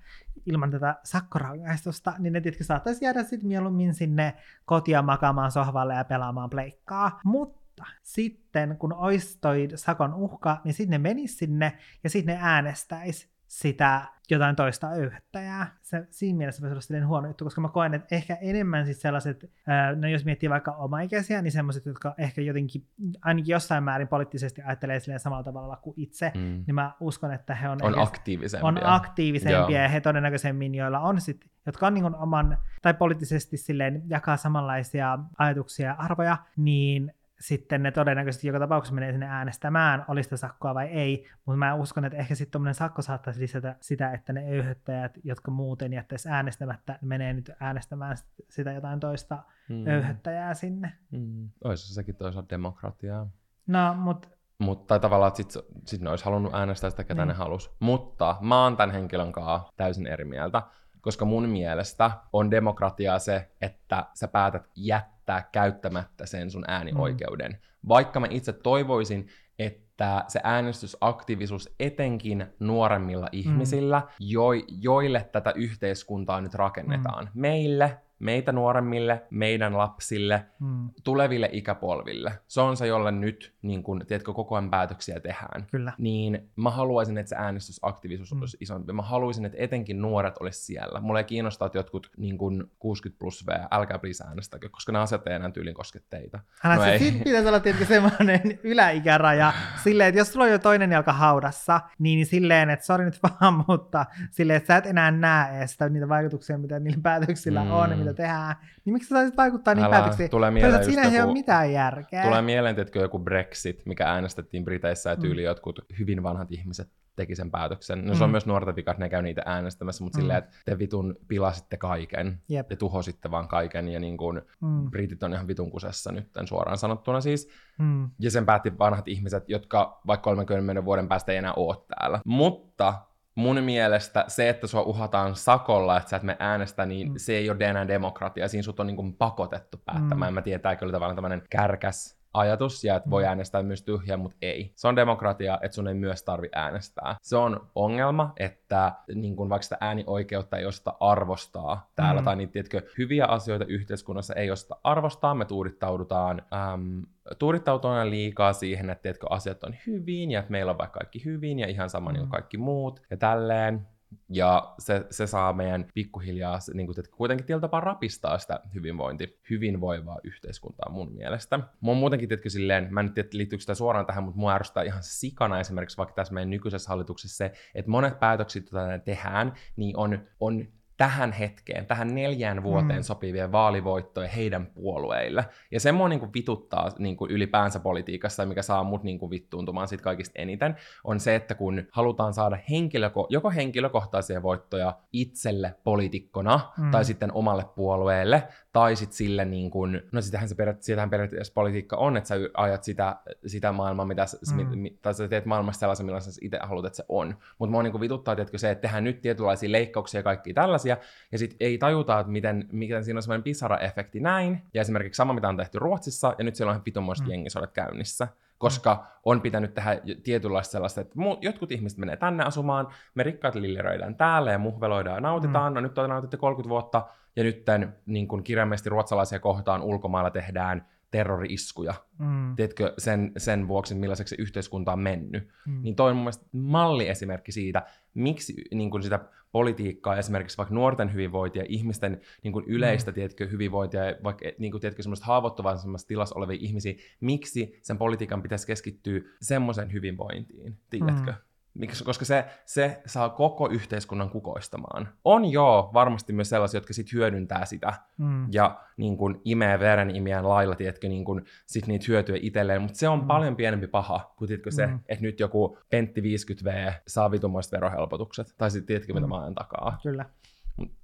ilman 0.46 0.70
tätä 0.70 0.96
sakkorangaistusta, 1.05 2.14
niin 2.18 2.33
ne 2.33 2.40
tiedätkö, 2.40 2.64
saattaisi 2.64 3.05
jäädä 3.05 3.22
sitten 3.22 3.48
mieluummin 3.48 3.94
sinne 3.94 4.35
kotia 4.64 5.03
makaamaan 5.03 5.50
sohvalle 5.50 5.94
ja 5.94 6.05
pelaamaan 6.05 6.50
pleikkaa. 6.50 7.20
Mutta 7.24 7.85
sitten 8.03 8.76
kun 8.76 8.92
olisi 8.92 9.38
toi 9.40 9.68
sakon 9.74 10.14
uhka, 10.14 10.61
niin 10.64 10.74
sitten 10.74 11.03
ne 11.03 11.09
menis 11.09 11.38
sinne 11.38 11.79
ja 12.05 12.11
sitten 12.11 12.35
ne 12.35 12.40
äänestäisi 12.42 13.31
sitä 13.50 14.02
jotain 14.30 14.56
toista 14.56 14.88
öyhättäjää. 14.90 15.76
Se, 15.82 16.06
siinä 16.10 16.36
mielessä 16.38 16.62
voisi 16.70 16.94
olla 16.96 17.06
huono 17.06 17.26
juttu, 17.28 17.44
koska 17.44 17.60
mä 17.60 17.68
koen, 17.68 17.94
että 17.94 18.14
ehkä 18.14 18.34
enemmän 18.40 18.84
siis 18.84 19.00
sellaiset, 19.02 19.50
no 19.96 20.08
jos 20.08 20.24
miettii 20.24 20.50
vaikka 20.50 20.72
omaikäisiä, 20.72 21.42
niin 21.42 21.52
sellaiset, 21.52 21.86
jotka 21.86 22.14
ehkä 22.18 22.40
jotenkin 22.40 22.86
ainakin 23.24 23.52
jossain 23.52 23.84
määrin 23.84 24.08
poliittisesti 24.08 24.62
ajattelee 24.62 25.00
silleen 25.00 25.20
samalla 25.20 25.42
tavalla 25.44 25.76
kuin 25.76 25.94
itse, 25.96 26.32
Mm. 26.34 26.40
niin 26.66 26.74
mä 26.74 26.92
uskon, 27.00 27.32
että 27.32 27.54
he 27.54 27.68
on, 27.68 27.78
On 27.82 27.90
ehkä- 27.92 28.02
aktiivisempia. 28.02 28.68
on 28.68 28.78
aktiivisempia 28.82 29.58
Joo. 29.58 29.68
ja 29.68 29.88
he 29.88 30.00
todennäköisemmin, 30.00 30.74
joilla 30.74 31.00
on 31.00 31.20
sit, 31.20 31.44
jotka 31.66 31.86
on 31.86 31.94
niin 31.94 32.14
oman, 32.14 32.58
tai 32.82 32.94
poliittisesti 32.94 33.56
silleen 33.56 34.02
jakaa 34.06 34.36
samanlaisia 34.36 35.18
ajatuksia 35.38 35.86
ja 35.86 35.94
arvoja, 35.98 36.36
niin 36.56 37.12
sitten 37.40 37.83
ne 37.83 37.90
todennäköisesti 37.90 38.46
joka 38.46 38.59
tapauksessa 38.59 38.94
menee 38.94 39.12
sinne 39.12 39.26
äänestämään, 39.26 40.05
oli 40.09 40.22
sitä 40.22 40.37
sakkoa 40.37 40.74
vai 40.74 40.87
ei, 40.87 41.26
mutta 41.46 41.57
mä 41.59 41.74
uskon, 41.74 42.05
että 42.05 42.18
ehkä 42.18 42.35
sitten 42.35 42.53
tuommoinen 42.53 42.74
sakko 42.74 43.03
saattaisi 43.03 43.40
lisätä 43.40 43.76
sitä, 43.81 44.12
että 44.12 44.33
ne 44.33 44.44
öyhöttäjät, 44.50 45.18
jotka 45.24 45.50
muuten 45.50 45.92
jättäisi 45.92 46.29
äänestämättä, 46.29 46.98
menee 47.03 47.33
nyt 47.33 47.50
äänestämään 47.61 48.16
sit- 48.16 48.31
sitä 48.48 48.72
jotain 48.72 49.00
toista 49.00 49.38
Mm. 49.68 49.87
öyhöttäjää 49.87 50.55
sinne. 50.55 50.92
Mm. 51.11 51.48
Olisi 51.64 51.94
sekin 51.94 52.14
toisaalta 52.16 52.48
demokratiaa. 52.50 53.26
No, 53.66 53.94
mutta 53.94 54.29
Mutta 54.59 54.87
tai 54.87 55.00
tavallaan, 55.00 55.29
että 55.29 55.53
sit, 55.53 55.64
sit 55.87 56.00
ne 56.00 56.11
olisi 56.11 56.24
halunnut 56.24 56.55
äänestää 56.55 56.90
sitä, 56.90 57.05
ketä 57.05 57.22
Niin. 57.22 57.29
ne 57.29 57.35
halus. 57.35 57.76
Mutta 57.81 58.37
mä 58.40 58.62
oon 58.64 58.76
tämän 58.76 58.90
henkilön 58.90 59.33
kanssa 59.33 59.72
täysin 59.76 60.07
eri 60.07 60.24
mieltä, 60.24 60.62
koska 61.00 61.24
mun 61.24 61.48
mielestä 61.48 62.10
on 62.32 62.50
demokratiaa 62.50 63.18
se, 63.18 63.50
että 63.60 64.06
sä 64.14 64.28
päätät 64.28 64.68
jättää 64.76 65.48
käyttämättä 65.52 66.26
sen 66.26 66.50
sun 66.50 66.64
äänioikeuden. 66.68 67.58
Vaikka 67.88 68.20
mä 68.20 68.26
itse 68.30 68.52
toivoisin, 68.52 69.28
että 69.58 70.24
se 70.28 70.40
äänestysaktiivisuus 70.44 71.74
etenkin 71.80 72.46
nuoremmilla 72.58 73.28
ihmisillä, 73.32 74.02
jo, 74.18 74.52
joille 74.80 75.28
tätä 75.32 75.52
yhteiskuntaa 75.56 76.40
nyt 76.40 76.54
rakennetaan. 76.54 77.30
Meille, 77.34 77.98
meitä 78.20 78.52
nuoremmille, 78.52 79.22
meidän 79.30 79.78
lapsille, 79.78 80.44
mm, 80.61 80.90
tuleville 81.04 81.48
ikäpolville. 81.52 82.33
Se 82.48 82.61
on 82.61 82.76
se, 82.76 82.87
jolle 82.87 83.12
nyt, 83.12 83.54
niin 83.62 83.83
kun, 83.83 84.02
tiedätkö, 84.09 84.33
koko 84.33 84.54
ajan 84.54 84.70
päätöksiä 84.70 85.20
tehdään. 85.20 85.66
kyllä. 85.70 85.92
Niin 85.98 86.50
mä 86.56 86.70
haluaisin, 86.70 87.18
että 87.18 87.28
se 87.30 87.37
äänestysaktiivisuus 87.37 88.35
Mm. 88.35 88.40
olisi 88.40 88.56
isompi. 88.61 88.92
Mä 88.92 89.02
haluaisin, 89.02 89.44
että 89.44 89.59
etenkin 89.61 90.02
nuoret 90.02 90.38
olisi 90.38 90.64
siellä. 90.64 91.00
Mulla 91.00 91.20
ei 91.20 91.24
kiinnostaa, 91.24 91.66
että 91.66 91.78
jotkut 91.78 92.11
niin 92.16 92.38
kun 92.38 92.70
60 92.78 93.18
plus 93.18 93.46
V, 93.46 93.50
älkää 93.70 93.98
please 93.98 94.24
äänestäkö, 94.24 94.68
koska 94.68 94.92
nämä 94.92 95.02
asiat 95.02 95.26
ei 95.26 95.35
enää 95.35 95.50
tyyliin 95.50 95.74
koske 95.74 96.00
teitä. 96.11 96.40
Älä 96.64 96.76
No 96.76 96.83
se, 96.85 96.90
ei. 96.90 97.12
pitäisi 97.24 97.48
olla 97.48 97.61
tietenkin 97.61 97.88
semmoinen 97.88 98.59
yläikäraja, 98.62 99.52
silleen, 99.85 100.09
että 100.09 100.18
jos 100.20 100.33
sulla 100.33 100.44
on 100.46 100.52
jo 100.52 100.59
toinen 100.59 100.92
jalka 100.92 101.12
haudassa, 101.12 101.80
niin 101.98 102.26
silleen, 102.26 102.70
että 102.70 102.87
sori 102.87 103.04
nyt 103.04 103.18
vaan, 103.22 103.54
mutta 103.68 104.06
silleen, 104.30 104.56
että 104.56 104.66
sä 104.66 104.76
et 104.76 104.87
enää 104.87 105.11
näe 105.11 105.59
edes 105.59 105.72
sitä, 105.72 105.88
niitä 105.88 106.09
vaikutuksia, 106.09 106.59
mitä 106.59 106.78
niillä 106.80 107.00
päätöksillä 107.02 107.64
Mm. 107.64 107.70
on 107.70 107.90
ja 108.06 108.10
mitä 108.11 108.23
tehdään, 108.23 108.57
niin 108.85 108.92
miksi 108.92 109.09
sä 109.09 109.14
saisit 109.14 109.37
vaikuttaa 109.37 109.75
Älä, 109.79 109.88
päätöksiin? 109.90 110.31
tulee 110.31 110.51
mieleen 110.51 110.73
Toisaalta 110.75 111.03
siinä 111.03 111.16
ei 111.18 111.23
ole 111.25 111.33
mitään 111.33 111.73
järkeä. 111.73 112.23
Tulee 112.23 112.42
mieleen, 112.42 112.81
että 112.81 112.99
joku 112.99 113.18
Brexit, 113.18 113.83
mikä 113.87 114.07
äänestettiin 114.12 114.64
Briteissä 114.64 115.11
ja 115.11 115.16
Mm. 115.16 115.23
tyyli 115.23 115.42
jotkut 115.42 115.81
hyvin 115.99 116.23
vanhat 116.23 116.53
ihmiset 116.53 116.90
teki 117.16 117.37
sen 117.37 117.51
päätöksen. 117.51 118.07
No 118.07 118.14
se 118.14 118.25
on 118.25 118.31
Mm. 118.31 118.33
myös 118.33 118.46
nuorten 118.46 118.77
vika, 118.77 118.90
että 118.90 119.05
ne 119.05 119.09
käy 119.09 119.23
niitä 119.23 119.42
äänestämässä, 119.46 120.05
mutta 120.05 120.18
Mm. 120.18 120.23
silleen, 120.23 120.38
että 120.38 120.51
te 120.64 120.79
vitun 120.79 121.16
pilasitte 121.29 121.77
kaiken 121.77 122.42
Jep. 122.49 122.70
ja 122.70 122.77
tuhositte 122.77 123.31
vaan 123.31 123.49
kaiken 123.49 123.88
ja 123.88 124.01
niin 124.01 124.16
kuin 124.16 124.42
Mm, 124.61 124.90
britit 124.90 125.23
on 125.23 125.33
ihan 125.33 125.49
vitun 125.49 125.70
kusessa 125.70 126.12
nyt 126.12 126.31
suoraan 126.44 126.79
sanottuna 126.79 127.20
siis. 127.20 127.49
mm, 127.79 128.11
Ja 128.18 128.31
sen 128.31 128.46
päätti 128.46 128.79
vanhat 128.79 129.09
ihmiset, 129.09 129.44
jotka 129.49 130.01
vaikka 130.07 130.23
30 130.25 130.85
vuoden 130.85 131.09
päästä 131.09 131.33
ei 131.33 131.38
enää 131.38 131.53
ole 131.57 131.77
täällä. 131.88 132.20
Mutta 132.25 132.94
mun 133.35 133.62
mielestä 133.62 134.25
se, 134.29 134.49
että 134.49 134.66
sua 134.66 134.83
uhataan 134.83 135.37
sakolla, 135.37 135.97
että 135.97 136.11
sä 136.11 136.16
et 136.16 136.23
me 136.23 136.37
äänestä, 136.38 136.87
niin 136.87 137.09
Mm. 137.09 137.14
se 137.16 137.33
ei 137.33 137.51
ole 137.51 137.64
enää 137.64 137.88
demokratia. 137.88 138.49
Siinä 138.49 138.62
sut 138.62 138.81
on 138.81 138.87
niin 138.87 138.97
kuin 138.97 139.14
pakotettu 139.16 139.79
päättämään. 139.85 140.33
Mm. 140.33 140.35
Mä 140.35 140.43
tiedän, 140.43 140.73
että 140.73 140.85
oli 140.85 140.93
tavallaan 140.93 141.16
tämmöinen 141.16 141.43
kärkäs 141.51 142.19
ajatus, 142.35 142.85
ja 142.85 142.97
että 142.97 143.11
voi 143.11 143.23
Mm. 143.23 143.29
äänestää 143.29 143.62
myös 143.62 143.83
tyhjää, 143.83 144.16
mutta 144.16 144.37
ei. 144.43 144.73
Se 144.77 144.88
on 144.88 144.97
demokratia, 144.97 145.59
että 145.62 145.75
sun 145.75 145.88
ei 145.88 145.95
myös 145.95 146.23
tarvi 146.23 146.49
äänestää. 146.55 147.16
Se 147.23 147.37
on 147.37 147.71
ongelma, 147.75 148.33
että 148.37 148.93
niin 149.14 149.37
kun 149.37 149.49
vaikka 149.49 149.62
sitä 149.62 149.77
äänioikeutta 149.81 150.57
ei 150.57 150.66
osata 150.66 150.95
arvostaa 151.01 151.90
täällä, 151.97 152.21
Mm. 152.21 152.23
mm. 152.23 152.25
tai 152.25 152.37
niitä 152.37 152.53
tiedätkö, 152.53 152.83
hyviä 152.99 153.27
asioita 153.27 153.64
yhteiskunnassa 153.64 154.35
ei 154.35 154.51
osata 154.51 154.77
arvostaa, 154.85 155.35
me 155.35 155.45
tuudittaudutaan, 155.45 156.43
äm, 156.73 157.03
tuudittaututaan 157.38 158.11
liikaa 158.11 158.53
siihen, 158.53 158.90
että 158.90 159.03
tiedätkö, 159.03 159.27
asiat 159.31 159.64
on 159.64 159.75
hyvin, 159.87 160.31
ja 160.31 160.40
että 160.40 160.51
meillä 160.53 160.71
on 160.73 160.79
vaikka 160.79 160.99
kaikki 160.99 161.25
hyvin, 161.25 161.59
ja 161.59 161.66
ihan 161.69 161.90
sama 161.90 162.11
mm. 162.11 162.14
niin 162.14 162.21
Mm. 162.23 162.29
kuin 162.29 162.31
kaikki 162.31 162.59
muut, 162.59 163.03
ja 163.11 163.16
tälleen. 163.16 163.87
Ja 164.29 164.75
se, 164.79 165.07
se 165.11 165.27
saa 165.27 165.53
meidän 165.53 165.87
pikkuhiljaa 165.94 166.59
niin 166.75 166.87
kuin, 166.87 167.01
että 167.01 167.16
kuitenkin 167.16 167.46
tietyllä 167.46 167.61
tapaa 167.61 167.81
rapistaa 167.81 168.38
sitä 168.38 168.61
hyvinvointi, 168.75 169.40
hyvinvoivaa 169.51 170.18
yhteiskuntaa 170.25 170.92
mun 170.92 171.12
mielestä. 171.12 171.61
Oon 171.87 171.96
muutenkin 171.96 172.29
tietenkin 172.29 172.51
silleen, 172.51 172.88
mä 172.90 173.01
en 173.01 173.12
tiedä 173.12 173.29
liittyykö 173.33 173.61
sitä 173.61 173.75
suoraan 173.75 174.07
tähän, 174.07 174.25
mutta 174.25 174.40
mua 174.40 174.55
ärsyttää 174.55 174.83
ihan 174.83 175.03
sikana 175.03 175.61
esimerkiksi 175.61 175.96
vaikka 175.96 176.14
tässä 176.14 176.35
meidän 176.35 176.51
nykyisessä 176.51 176.88
hallituksessa 176.88 177.37
se, 177.37 177.53
että 177.75 177.90
monet 177.90 178.20
päätökset, 178.20 178.73
joita 178.73 178.99
tehdään, 179.05 179.53
niin 179.77 179.96
on, 179.96 180.29
on 180.40 180.68
tähän 181.00 181.32
hetkeen, 181.32 181.86
tähän 181.86 182.14
neljään 182.14 182.62
vuoteen 182.62 182.88
Mm. 182.90 182.96
mm. 182.96 183.02
sopivia 183.02 183.52
vaalivoittoja 183.52 184.28
heidän 184.28 184.66
puolueille. 184.66 185.44
Ja 185.70 185.80
se 185.80 185.92
mua 185.92 186.08
niin 186.08 186.20
kuin 186.20 186.32
vituttaa 186.34 186.90
niin 186.98 187.16
kuin 187.16 187.30
ylipäänsä 187.30 187.80
politiikassa, 187.80 188.46
mikä 188.46 188.62
saa 188.62 188.84
mut 188.84 189.02
niin 189.02 189.18
kuin 189.18 189.30
vittuuntumaan 189.30 189.88
siitä 189.88 190.04
kaikista 190.04 190.32
eniten, 190.40 190.76
on 191.04 191.20
se, 191.20 191.34
että 191.34 191.54
kun 191.54 191.82
halutaan 191.92 192.34
saada 192.34 192.56
henkilöko- 192.70 193.26
joko 193.28 193.50
henkilökohtaisia 193.50 194.42
voittoja 194.42 194.98
itselle 195.12 195.74
poliitikkona, 195.84 196.60
Mm. 196.78 196.84
mm. 196.84 196.90
tai 196.90 197.04
sitten 197.04 197.32
omalle 197.32 197.64
puolueelle, 197.76 198.42
tai 198.72 198.96
sitten 198.96 199.16
sille 199.16 199.44
niin 199.44 199.70
kuin, 199.70 200.02
no 200.12 200.20
sitähän 200.20 200.48
se 200.48 200.54
periaat- 200.54 200.82
sitähän 200.82 201.10
periaatteessa 201.10 201.52
politiikka 201.54 201.96
on, 201.96 202.16
että 202.16 202.28
sä 202.28 202.34
ajat 202.54 202.84
sitä, 202.84 203.16
sitä 203.46 203.72
maailmaa, 203.72 204.06
mitä 204.06 204.26
Mm. 204.54 204.66
mm. 204.66 204.78
mi, 204.78 204.98
tai 205.02 205.14
sä 205.14 205.28
teet 205.28 205.46
maailmasta 205.46 205.80
sellaisen, 205.80 206.06
millaisen 206.06 206.32
sä 206.32 206.40
itse 206.42 206.58
haluat, 206.62 206.84
että 206.86 206.96
se 206.96 207.04
on. 207.08 207.34
Mutta 207.58 207.70
mua 207.70 207.82
niin 207.82 207.90
kuin 207.92 208.00
vituttaa, 208.00 208.36
tiedätkö, 208.36 208.58
se, 208.58 208.70
että 208.70 208.82
tehdään 208.82 209.04
nyt 209.04 209.20
tietynlaisia 209.20 209.72
leikkauksia 209.72 210.18
ja 210.18 210.22
kaikkia 210.22 210.54
tällaisia, 210.54 210.89
ja 211.33 211.38
sitten 211.38 211.57
ei 211.61 211.79
tajuta, 211.79 212.20
että 212.20 212.33
miten, 212.33 212.68
miten 212.72 213.05
siinä 213.05 213.18
on 213.18 213.22
semmoinen 213.22 213.42
pisara-efekti 213.44 214.20
näin, 214.20 214.62
ja 214.74 214.81
esimerkiksi 214.81 215.16
sama, 215.16 215.33
mitä 215.33 215.48
on 215.48 215.57
tehty 215.57 215.79
Ruotsissa, 215.79 216.35
ja 216.38 216.44
nyt 216.44 216.55
siellä 216.55 216.70
on 216.70 216.74
ihan 216.74 216.85
vitunmoiset 216.87 217.24
Mm. 217.26 217.29
mm. 217.29 217.33
jengisodat 217.33 217.72
käynnissä, 217.72 218.29
koska 218.59 219.07
on 219.24 219.40
pitänyt 219.40 219.74
tehdä 219.74 220.00
tietynlaista 220.22 220.72
sellaista, 220.72 221.00
että 221.00 221.14
mu- 221.18 221.38
jotkut 221.40 221.72
ihmiset 221.72 221.98
menee 221.98 222.16
tänne 222.16 222.44
asumaan, 222.44 222.88
me 223.14 223.22
rikkaat 223.22 223.55
lilleröidään 223.55 224.14
täällä 224.14 224.53
ja 224.53 224.59
muhveloidaan 224.59 225.16
ja 225.16 225.20
nautitaan, 225.20 225.72
mm. 225.72 225.74
no 225.74 225.81
nyt 225.81 225.98
on 225.98 226.11
nautittu 226.11 226.37
30 226.37 226.68
vuotta, 226.68 227.07
ja 227.37 227.42
nyt 227.44 227.64
niin 228.07 228.29
kun 228.29 228.42
kirjaimellisesti 228.42 228.90
ruotsalaisia 228.90 229.38
kohtaan 229.38 229.83
ulkomailla 229.83 230.31
tehdään 230.31 230.87
terrori-iskuja, 231.11 231.94
Mm. 232.18 232.57
tiedätkö, 232.57 232.94
sen, 232.98 233.33
sen 233.37 233.68
vuoksi, 233.68 233.94
millaiseksi 233.94 234.37
se 234.37 234.42
yhteiskunta 234.42 234.92
on 234.92 234.98
mennyt. 234.98 235.48
Mm. 235.66 235.83
Niin 235.83 235.96
toi 235.96 236.11
on 236.11 236.16
mun 236.16 236.24
mielestä 236.24 236.46
malliesimerkki 236.53 237.53
siitä, 237.53 237.83
miksi 238.14 238.55
niin 238.74 238.90
kuin 238.90 239.03
sitä 239.03 239.20
politiikkaa, 239.52 240.16
esimerkiksi 240.16 240.58
vaikka 240.58 240.74
nuorten 240.74 241.12
hyvinvointia, 241.12 241.64
ihmisten 241.68 242.20
niin 242.42 242.52
kuin 242.52 242.64
yleistä, 242.64 243.10
mm. 243.10 243.14
tiedätkö, 243.14 243.46
hyvinvointia, 243.46 244.02
vaikka 244.24 244.44
niin 244.58 244.72
kuin, 244.72 244.80
tiedätkö, 244.80 245.02
semmoista 245.02 245.26
haavoittuvaisemmassa 245.26 246.08
tilassa 246.08 246.38
olevia 246.38 246.58
ihmisiä, 246.60 246.94
miksi 247.20 247.78
sen 247.82 247.98
politiikan 247.98 248.42
pitäisi 248.42 248.66
keskittyä 248.66 249.20
semmoisen 249.40 249.92
hyvinvointiin, 249.92 250.78
tiedätkö? 250.90 251.30
Mm. 251.30 251.49
Miksi, 251.74 252.04
koska 252.04 252.24
se, 252.24 252.44
se 252.66 253.02
saa 253.06 253.28
koko 253.28 253.68
yhteiskunnan 253.68 254.30
kukoistamaan. 254.30 255.09
On 255.24 255.44
joo 255.44 255.90
varmasti 255.94 256.33
myös 256.33 256.48
sellaisia, 256.48 256.78
jotka 256.78 256.92
sit 256.92 257.12
hyödyntää 257.12 257.64
sitä 257.64 257.92
Mm. 258.18 258.46
ja 258.52 258.80
niin 258.96 259.16
kun, 259.16 259.40
imee 259.44 259.78
veren 259.78 260.16
imiään 260.16 260.48
lailla, 260.48 260.74
tiedätkö, 260.74 261.09
niin 261.09 261.24
kun, 261.24 261.42
sit 261.66 261.87
niitä 261.87 262.04
hyötyä 262.09 262.37
itselleen, 262.40 262.83
mutta 262.83 262.98
se 262.98 263.09
on 263.09 263.18
Mm. 263.20 263.26
paljon 263.26 263.56
pienempi 263.56 263.87
paha 263.87 264.33
kuin 264.37 264.48
tiedätkö, 264.48 264.70
se, 264.70 264.87
Mm. 264.87 265.00
että 265.09 265.22
nyt 265.22 265.40
joku 265.40 265.78
Pentti 265.90 266.22
50V 266.22 266.92
saa 267.06 267.30
vitumoiset 267.30 267.72
verohelpotukset, 267.72 268.54
tai 268.59 268.70
sitten 268.70 268.87
tiedätkö, 268.87 269.14
mitä 269.14 269.26
Mm. 269.26 269.30
mä 269.30 269.40
ajan 269.40 269.54
takaa. 269.54 269.98
Kyllä. 270.02 270.24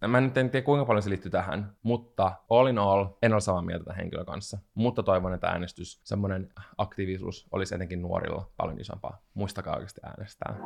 Mä 0.07 0.21
nyt 0.21 0.37
en 0.37 0.51
tiedä, 0.51 0.65
kuinka 0.65 0.85
paljon 0.85 1.03
se 1.03 1.11
liittyy 1.11 1.31
tähän, 1.31 1.77
mutta 1.83 2.33
all 2.51 2.67
in 2.67 2.79
all, 2.79 3.07
en 3.23 3.33
ole 3.33 3.41
samaa 3.41 3.63
mieltä 3.63 3.85
tämän 3.85 3.97
henkilön 3.97 4.27
kanssa. 4.27 4.59
Mutta 4.75 5.03
toivon, 5.03 5.35
että 5.35 5.47
äänestys, 5.47 6.01
semmoinen 6.05 6.49
aktiivisuus 6.79 7.49
olisi 7.51 7.75
etenkin 7.75 8.03
nuorilla 8.03 8.51
paljon 8.57 8.81
isompaa. 8.81 9.23
Muistakaa 9.35 9.75
oikeasti 9.75 10.01
äänestää. 10.05 10.57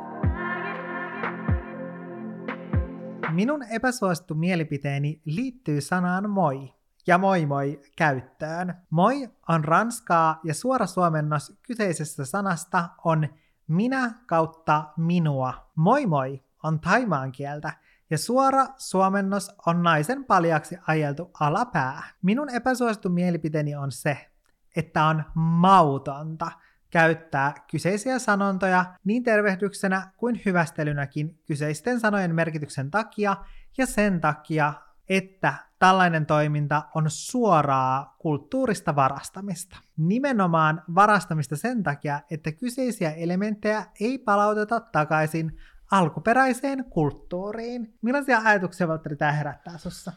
Minun 3.31 3.63
epäsuosittu 3.63 4.35
mielipiteeni 4.35 5.21
liittyy 5.25 5.81
sanaan 5.81 6.29
moi 6.29 6.73
ja 7.07 7.17
moi 7.17 7.45
moi 7.45 7.81
käyttöön. 7.97 8.75
Moi 8.89 9.29
on 9.49 9.63
ranskaa 9.63 10.39
ja 10.43 10.53
suora 10.53 10.85
suomennos 10.85 11.59
kyseisestä 11.61 12.25
sanasta 12.25 12.89
on 13.03 13.27
minä 13.67 14.11
kautta 14.27 14.83
minua. 14.97 15.53
Moi 15.75 16.05
moi 16.05 16.43
on 16.63 16.79
taimaan 16.79 17.31
kieltä 17.31 17.73
ja 18.11 18.17
suora 18.17 18.65
suomennos 18.77 19.51
on 19.65 19.83
naisen 19.83 20.25
paljaksi 20.25 20.77
ajeltu 20.87 21.31
alapää. 21.39 22.03
Minun 22.21 22.49
epäsuosittu 22.49 23.09
mielipiteeni 23.09 23.75
on 23.75 23.91
se, 23.91 24.31
että 24.75 25.05
on 25.05 25.23
mautonta 25.35 26.51
käyttää 26.89 27.53
kyseisiä 27.71 28.19
sanontoja 28.19 28.85
niin 29.03 29.23
tervehdyksenä 29.23 30.11
kuin 30.17 30.41
hyvästelynäkin 30.45 31.39
kyseisten 31.45 31.99
sanojen 31.99 32.35
merkityksen 32.35 32.91
takia 32.91 33.37
ja 33.77 33.85
sen 33.85 34.21
takia, 34.21 34.73
että 35.09 35.53
tällainen 35.79 36.25
toiminta 36.25 36.83
on 36.95 37.05
suoraa 37.07 38.15
kulttuurista 38.19 38.95
varastamista. 38.95 39.77
Nimenomaan 39.97 40.83
varastamista 40.95 41.55
sen 41.55 41.83
takia, 41.83 42.19
että 42.31 42.51
kyseisiä 42.51 43.11
elementtejä 43.11 43.85
ei 43.99 44.17
palauteta 44.17 44.79
takaisin 44.79 45.57
alkuperäiseen 45.91 46.85
kulttuuriin. 46.89 47.93
Millaisia 48.01 48.41
ajatuksia, 48.45 48.87
Valtteri, 48.87 49.15
tämä 49.15 49.31
herättää 49.31 49.77
sussa? 49.77 50.13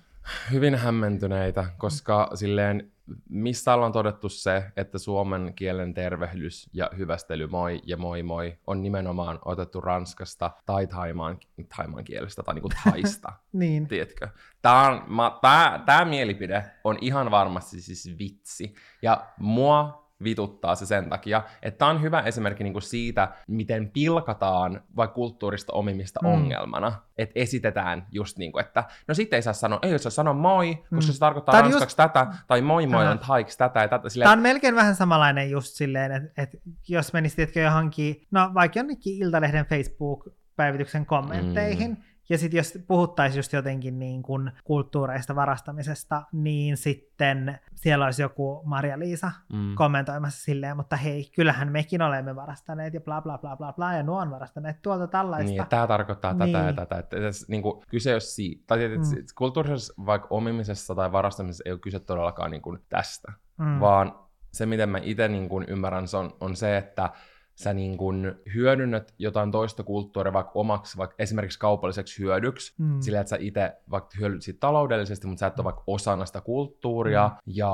Hyvin 0.53 0.75
hämmentyneitä, 0.75 1.65
koska 1.79 2.31
silleen, 2.35 2.93
missä 3.29 3.75
ollaan 3.75 3.93
todettu 3.93 4.29
se, 4.29 4.73
että 4.77 4.99
suomen 4.99 5.53
kielen 5.57 5.95
tervehdys 5.95 6.71
ja 6.73 6.91
hyvästely 6.97 7.47
moi 7.47 7.81
ja 7.87 7.97
moi 7.97 8.23
moi 8.23 8.59
on 8.67 8.83
nimenomaan 8.83 9.39
otettu 9.45 9.81
Ranskasta 9.81 10.51
tai 10.67 10.87
Taimaan, 10.87 11.39
Taimaan 11.77 12.05
kielestä 12.05 12.43
tai 12.43 12.55
niinku 12.55 12.69
Taista. 12.85 13.33
Niin. 13.53 13.89
Tiedätkö? 13.89 14.29
Tää, 14.63 14.91
on, 14.91 15.03
mä, 15.07 15.39
tää, 15.43 15.83
tää 15.87 16.05
mielipide 16.05 16.65
on 16.85 16.99
ihan 17.01 17.31
varmasti 17.31 17.81
siis 17.81 18.19
vitsi. 18.19 18.75
Ja 19.03 19.27
mua 19.39 20.04
vituttaa 20.25 20.75
se 20.75 20.87
sen 20.87 21.09
takia, 21.11 21.43
että 21.63 21.79
tämä 21.79 21.91
on 21.91 22.03
hyvä 22.03 22.21
esimerkki 22.21 22.65
niinku 22.65 22.81
siitä, 22.81 23.29
miten 23.49 23.91
pilkataan 23.91 24.81
vaikka 24.97 25.15
kulttuurista 25.15 25.73
omimista 25.73 26.21
Mm. 26.23 26.29
ongelmana. 26.29 26.93
Että 27.19 27.33
esitetään 27.41 28.07
just 28.13 28.39
niin 28.39 28.53
kuin, 28.53 28.65
että 28.65 28.85
no 29.09 29.15
sitten 29.15 29.37
ei 29.37 29.43
saa 29.43 29.53
sanoa, 29.53 29.79
ei 29.83 29.99
saa 29.99 30.11
sanoa 30.11 30.35
moi, 30.35 30.75
koska 30.75 30.97
Mm. 30.97 31.01
se 31.01 31.19
tarkoittaa 31.19 31.53
Tää 31.53 31.65
on 31.65 31.71
ranskaksi 31.71 31.97
tätä, 31.97 32.27
tai 32.47 32.61
moi 32.61 32.87
moi 32.87 33.07
on 33.07 33.19
taiks 33.19 33.57
tätä 33.57 33.81
ja 33.81 33.89
tätä. 33.89 34.09
Silleen, 34.09 34.27
Tämä 34.27 34.33
on 34.37 34.43
melkein 34.43 34.75
vähän 34.75 34.95
samanlainen 34.95 35.51
just 35.51 35.73
silleen, 35.75 36.13
että, 36.13 36.43
että 36.43 36.57
jos 36.89 37.13
menisit 37.13 37.57
johonkin, 37.57 38.27
no 38.31 38.51
vaikka 38.55 38.79
jonnekin 38.79 39.23
Iltalehden 39.25 39.67
Facebook-päivityksen 39.67 41.07
kommentteihin, 41.07 41.91
mm. 41.91 41.97
Ja 42.29 42.39
sitten 42.39 42.59
jos 42.59 42.79
puhuttaisiin 42.87 43.39
just 43.39 43.53
jotenkin 43.53 43.99
niin 43.99 44.23
kuin 44.23 44.53
kulttuureista 44.65 45.35
varastamisesta, 45.35 46.23
niin 46.33 46.77
sitten 46.77 47.59
siellä 47.75 48.05
olisi 48.05 48.23
joku 48.23 48.63
Maria-Liisa 48.65 49.31
mm. 49.53 49.75
kommentoimassa 49.75 50.45
silleen, 50.45 50.77
mutta 50.77 50.97
hei, 50.97 51.31
kyllähän 51.37 51.73
mekin 51.73 52.03
olemme 52.03 52.37
varastaneet 52.37 52.95
ja 52.95 53.01
bla 53.01 53.21
bla 53.23 53.39
bla 53.39 53.57
bla 53.57 53.73
bla, 53.73 53.93
ja 53.93 54.03
nuo 54.03 54.21
on 54.21 54.31
varastaneet 54.31 54.83
tuolta 54.83 55.07
tällaista. 55.07 55.51
Niin, 55.51 55.67
tämä 55.67 55.87
tarkoittaa 55.87 56.33
tätä 56.35 56.45
Niin. 56.45 56.67
ja 56.67 56.73
tätä. 56.73 56.99
Että, 56.99 57.17
että, 57.17 57.31
niin 57.49 57.63
kuin, 57.63 57.83
kyse 57.91 58.11
ei 58.11 58.15
ole 58.15 58.21
siitä. 58.21 58.63
Tai 58.67 58.85
että, 58.85 58.99
Mm. 58.99 59.05
mm. 59.17 59.25
kulttuurisessa 59.35 59.95
vaikka 60.07 60.29
omimisessa 60.31 60.95
tai 60.95 61.13
varastamisessa 61.13 61.63
ei 61.67 61.73
ole 61.73 61.81
kyse 61.81 62.01
todellakaan 62.01 62.51
niin 62.51 62.63
kuin 62.63 62.79
tästä. 62.89 63.33
mm. 63.59 63.81
vaan 63.81 64.19
se, 64.53 64.67
miten 64.67 64.89
mä 64.89 64.99
itse 65.03 65.29
niin 65.29 65.49
kuin 65.49 65.65
ymmärrän, 65.69 66.09
se 66.09 66.17
on, 66.17 66.31
on 66.41 66.57
se, 66.57 66.77
että 66.77 67.11
sä 67.55 67.75
niin 67.75 67.97
kuin 67.97 68.35
hyödynnät 68.55 69.15
jotain 69.19 69.51
toista 69.51 69.83
kulttuuria 69.83 70.33
vaikka 70.33 70.53
omaksi, 70.55 70.97
vaikka 70.99 71.17
esimerkiksi 71.19 71.59
kaupalliseksi 71.59 72.23
hyödyksi, 72.23 72.75
Mm. 72.79 73.01
sillä 73.01 73.21
että 73.21 73.31
sä 73.31 73.37
itse 73.41 73.73
vaikka 73.91 74.11
hyödyt 74.21 74.43
siitä 74.43 74.61
taloudellisesti, 74.61 75.27
mutta 75.27 75.41
sä 75.41 75.47
et 75.47 75.59
ole 75.59 75.65
vaikka 75.65 75.85
osana 75.87 76.27
sitä 76.27 76.41
kulttuuria, 76.41 77.29
Mm. 77.29 77.37
ja, 77.47 77.73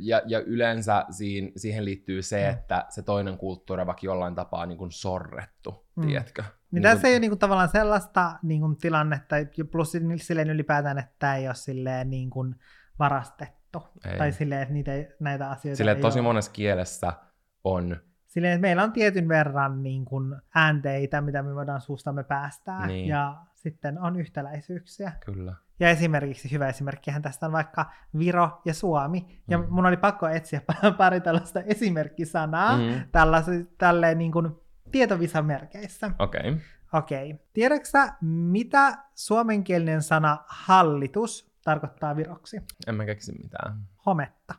ja, 0.00 0.22
ja 0.26 0.40
yleensä 0.40 1.04
siihen, 1.10 1.52
siihen 1.56 1.84
liittyy 1.84 2.22
se, 2.22 2.44
Mm. 2.44 2.52
että 2.58 2.86
se 2.88 3.02
toinen 3.02 3.38
kulttuuri 3.38 3.80
on 3.80 3.86
vaikka 3.86 4.06
jollain 4.06 4.34
tapaa 4.34 4.66
niin 4.66 4.78
kuin 4.78 4.90
sorrettu, 4.92 5.86
Mm. 5.96 6.06
tiedätkö? 6.06 6.42
Niin 6.70 6.82
tässä 6.82 7.08
ei 7.08 7.14
ole 7.14 7.20
niinku 7.20 7.36
tavallaan 7.36 7.68
sellaista 7.68 8.32
niinku 8.42 8.74
tilannetta, 8.80 9.38
ja 9.38 9.64
plus 9.72 9.92
silleen 10.16 10.50
ylipäätään, 10.50 10.98
että 10.98 11.12
tämä 11.18 11.36
ei 11.36 11.46
ole 11.48 11.54
silleen 11.54 12.10
niinku 12.10 12.44
varastettu. 12.98 13.82
Ei. 14.12 14.18
Tai 14.18 14.32
silleen, 14.32 14.62
että 14.62 14.74
niitä, 14.74 14.92
näitä 15.20 15.50
asioita 15.50 15.76
Silleen, 15.76 16.00
tosi 16.00 16.18
ole. 16.18 16.22
monessa 16.24 16.50
kielessä 16.50 17.12
on 17.64 17.96
Silleen, 18.34 18.52
että 18.54 18.60
meillä 18.62 18.82
on 18.82 18.92
tietyn 18.92 19.28
verran 19.28 19.82
niin 19.82 20.04
kuin 20.04 20.36
äänteitä, 20.54 21.20
mitä 21.20 21.42
me 21.42 21.54
voidaan 21.54 21.80
suustamme 21.80 22.24
päästää, 22.24 22.86
Niin. 22.86 23.08
ja 23.08 23.36
sitten 23.54 23.98
on 23.98 24.16
yhtäläisyyksiä. 24.16 25.12
kyllä. 25.24 25.54
Ja 25.80 25.88
esimerkiksi 25.90 26.50
hyvä 26.52 26.68
esimerkkihän 26.68 27.22
tästä 27.22 27.46
on 27.46 27.52
vaikka 27.52 27.92
Viro 28.18 28.60
ja 28.64 28.74
Suomi, 28.74 29.42
ja 29.48 29.58
Mm. 29.58 29.66
mun 29.70 29.86
oli 29.86 29.96
pakko 29.96 30.28
etsiä 30.28 30.60
pari 30.98 31.20
tällaista 31.20 31.60
esimerkkisanaa 31.60 32.76
Mm. 32.76 32.82
tällaisen, 33.12 33.68
tälleen 33.78 34.18
niin 34.18 34.32
kuin 34.32 34.50
tietovisamerkeissä. 34.92 36.10
Okei. 36.18 36.40
Okay. 36.50 36.60
Okei. 36.92 37.34
Tiedätkö 37.52 37.88
sä, 37.88 38.14
mitä 38.22 38.98
suomenkielinen 39.14 40.02
sana 40.02 40.38
hallitus 40.46 41.52
tarkoittaa 41.64 42.16
viroksi? 42.16 42.60
En 42.86 42.94
mä 42.94 43.04
keksi 43.04 43.32
mitään. 43.42 43.78
Hometta. 44.06 44.54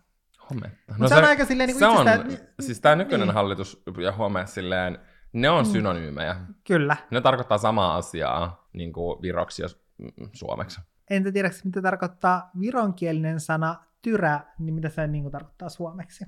Hometta. 0.50 0.94
Mut 0.98 1.08
se 1.10 1.16
on 1.16 1.24
aika 1.26 1.46
silleen 1.46 1.68
niin 1.68 1.80
se 1.80 1.86
on, 1.86 2.08
itsestään- 2.08 2.48
siis 2.60 2.82
tämä 2.82 2.96
nykyinen 2.96 3.28
niin. 3.28 3.34
hallitus 3.36 3.84
ja 4.04 4.12
home 4.12 4.48
silleen, 4.48 5.00
ne 5.34 5.50
on 5.50 5.66
Mm. 5.66 5.72
synonyymejä. 5.72 6.36
Kyllä. 6.68 6.98
Ne 7.12 7.22
tarkoittaa 7.22 7.58
samaa 7.58 7.96
asiaa 7.96 8.68
niin 8.74 8.94
kuin 8.94 9.22
viroksi 9.22 9.62
ja 9.62 9.68
mm, 9.98 10.30
suomeksi. 10.34 10.82
Entä 11.10 11.32
tiedätkö, 11.32 11.60
mitä 11.66 11.82
tarkoittaa 11.82 12.50
vironkielinen 12.60 13.40
sana 13.40 13.76
tyrä, 14.02 14.40
niin 14.60 14.74
mitä 14.76 14.90
se 14.90 15.08
niin 15.08 15.24
kuin 15.24 15.32
tarkoittaa 15.32 15.70
suomeksi? 15.70 16.26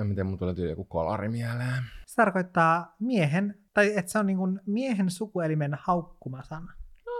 En 0.00 0.08
tiedä, 0.08 0.24
mun 0.24 0.38
tulee 0.38 0.54
joku 0.68 0.84
kolari 0.84 1.28
mieleen. 1.28 1.82
Se 2.06 2.14
tarkoittaa 2.16 2.94
miehen, 3.00 3.58
tai 3.74 3.92
että 3.96 4.12
se 4.12 4.18
on 4.18 4.26
niin 4.26 4.36
kuin 4.36 4.60
miehen 4.66 5.10
sukuelimen 5.10 5.76
haukkumasana. 5.80 6.72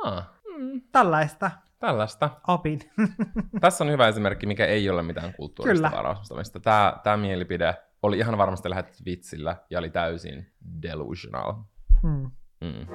Ah, 0.04 0.30
mm, 0.58 0.80
Tällaista 0.92 1.50
tällaista. 1.86 2.30
opin. 2.48 2.80
Tässä 3.60 3.84
on 3.84 3.90
hyvä 3.90 4.08
esimerkki, 4.08 4.46
mikä 4.46 4.66
ei 4.66 4.90
ole 4.90 5.02
mitään 5.02 5.34
kulttuurista 5.34 5.90
varastamista. 5.96 6.60
Tämä, 6.60 6.96
tämä 7.02 7.16
mielipide 7.16 7.74
oli 8.02 8.18
ihan 8.18 8.38
varmasti 8.38 8.70
lähetetty 8.70 9.04
vitsillä 9.04 9.56
ja 9.70 9.78
oli 9.78 9.90
täysin 9.90 10.52
delusional. 10.82 11.52
hmm. 12.02 12.30
Mm. 12.60 12.86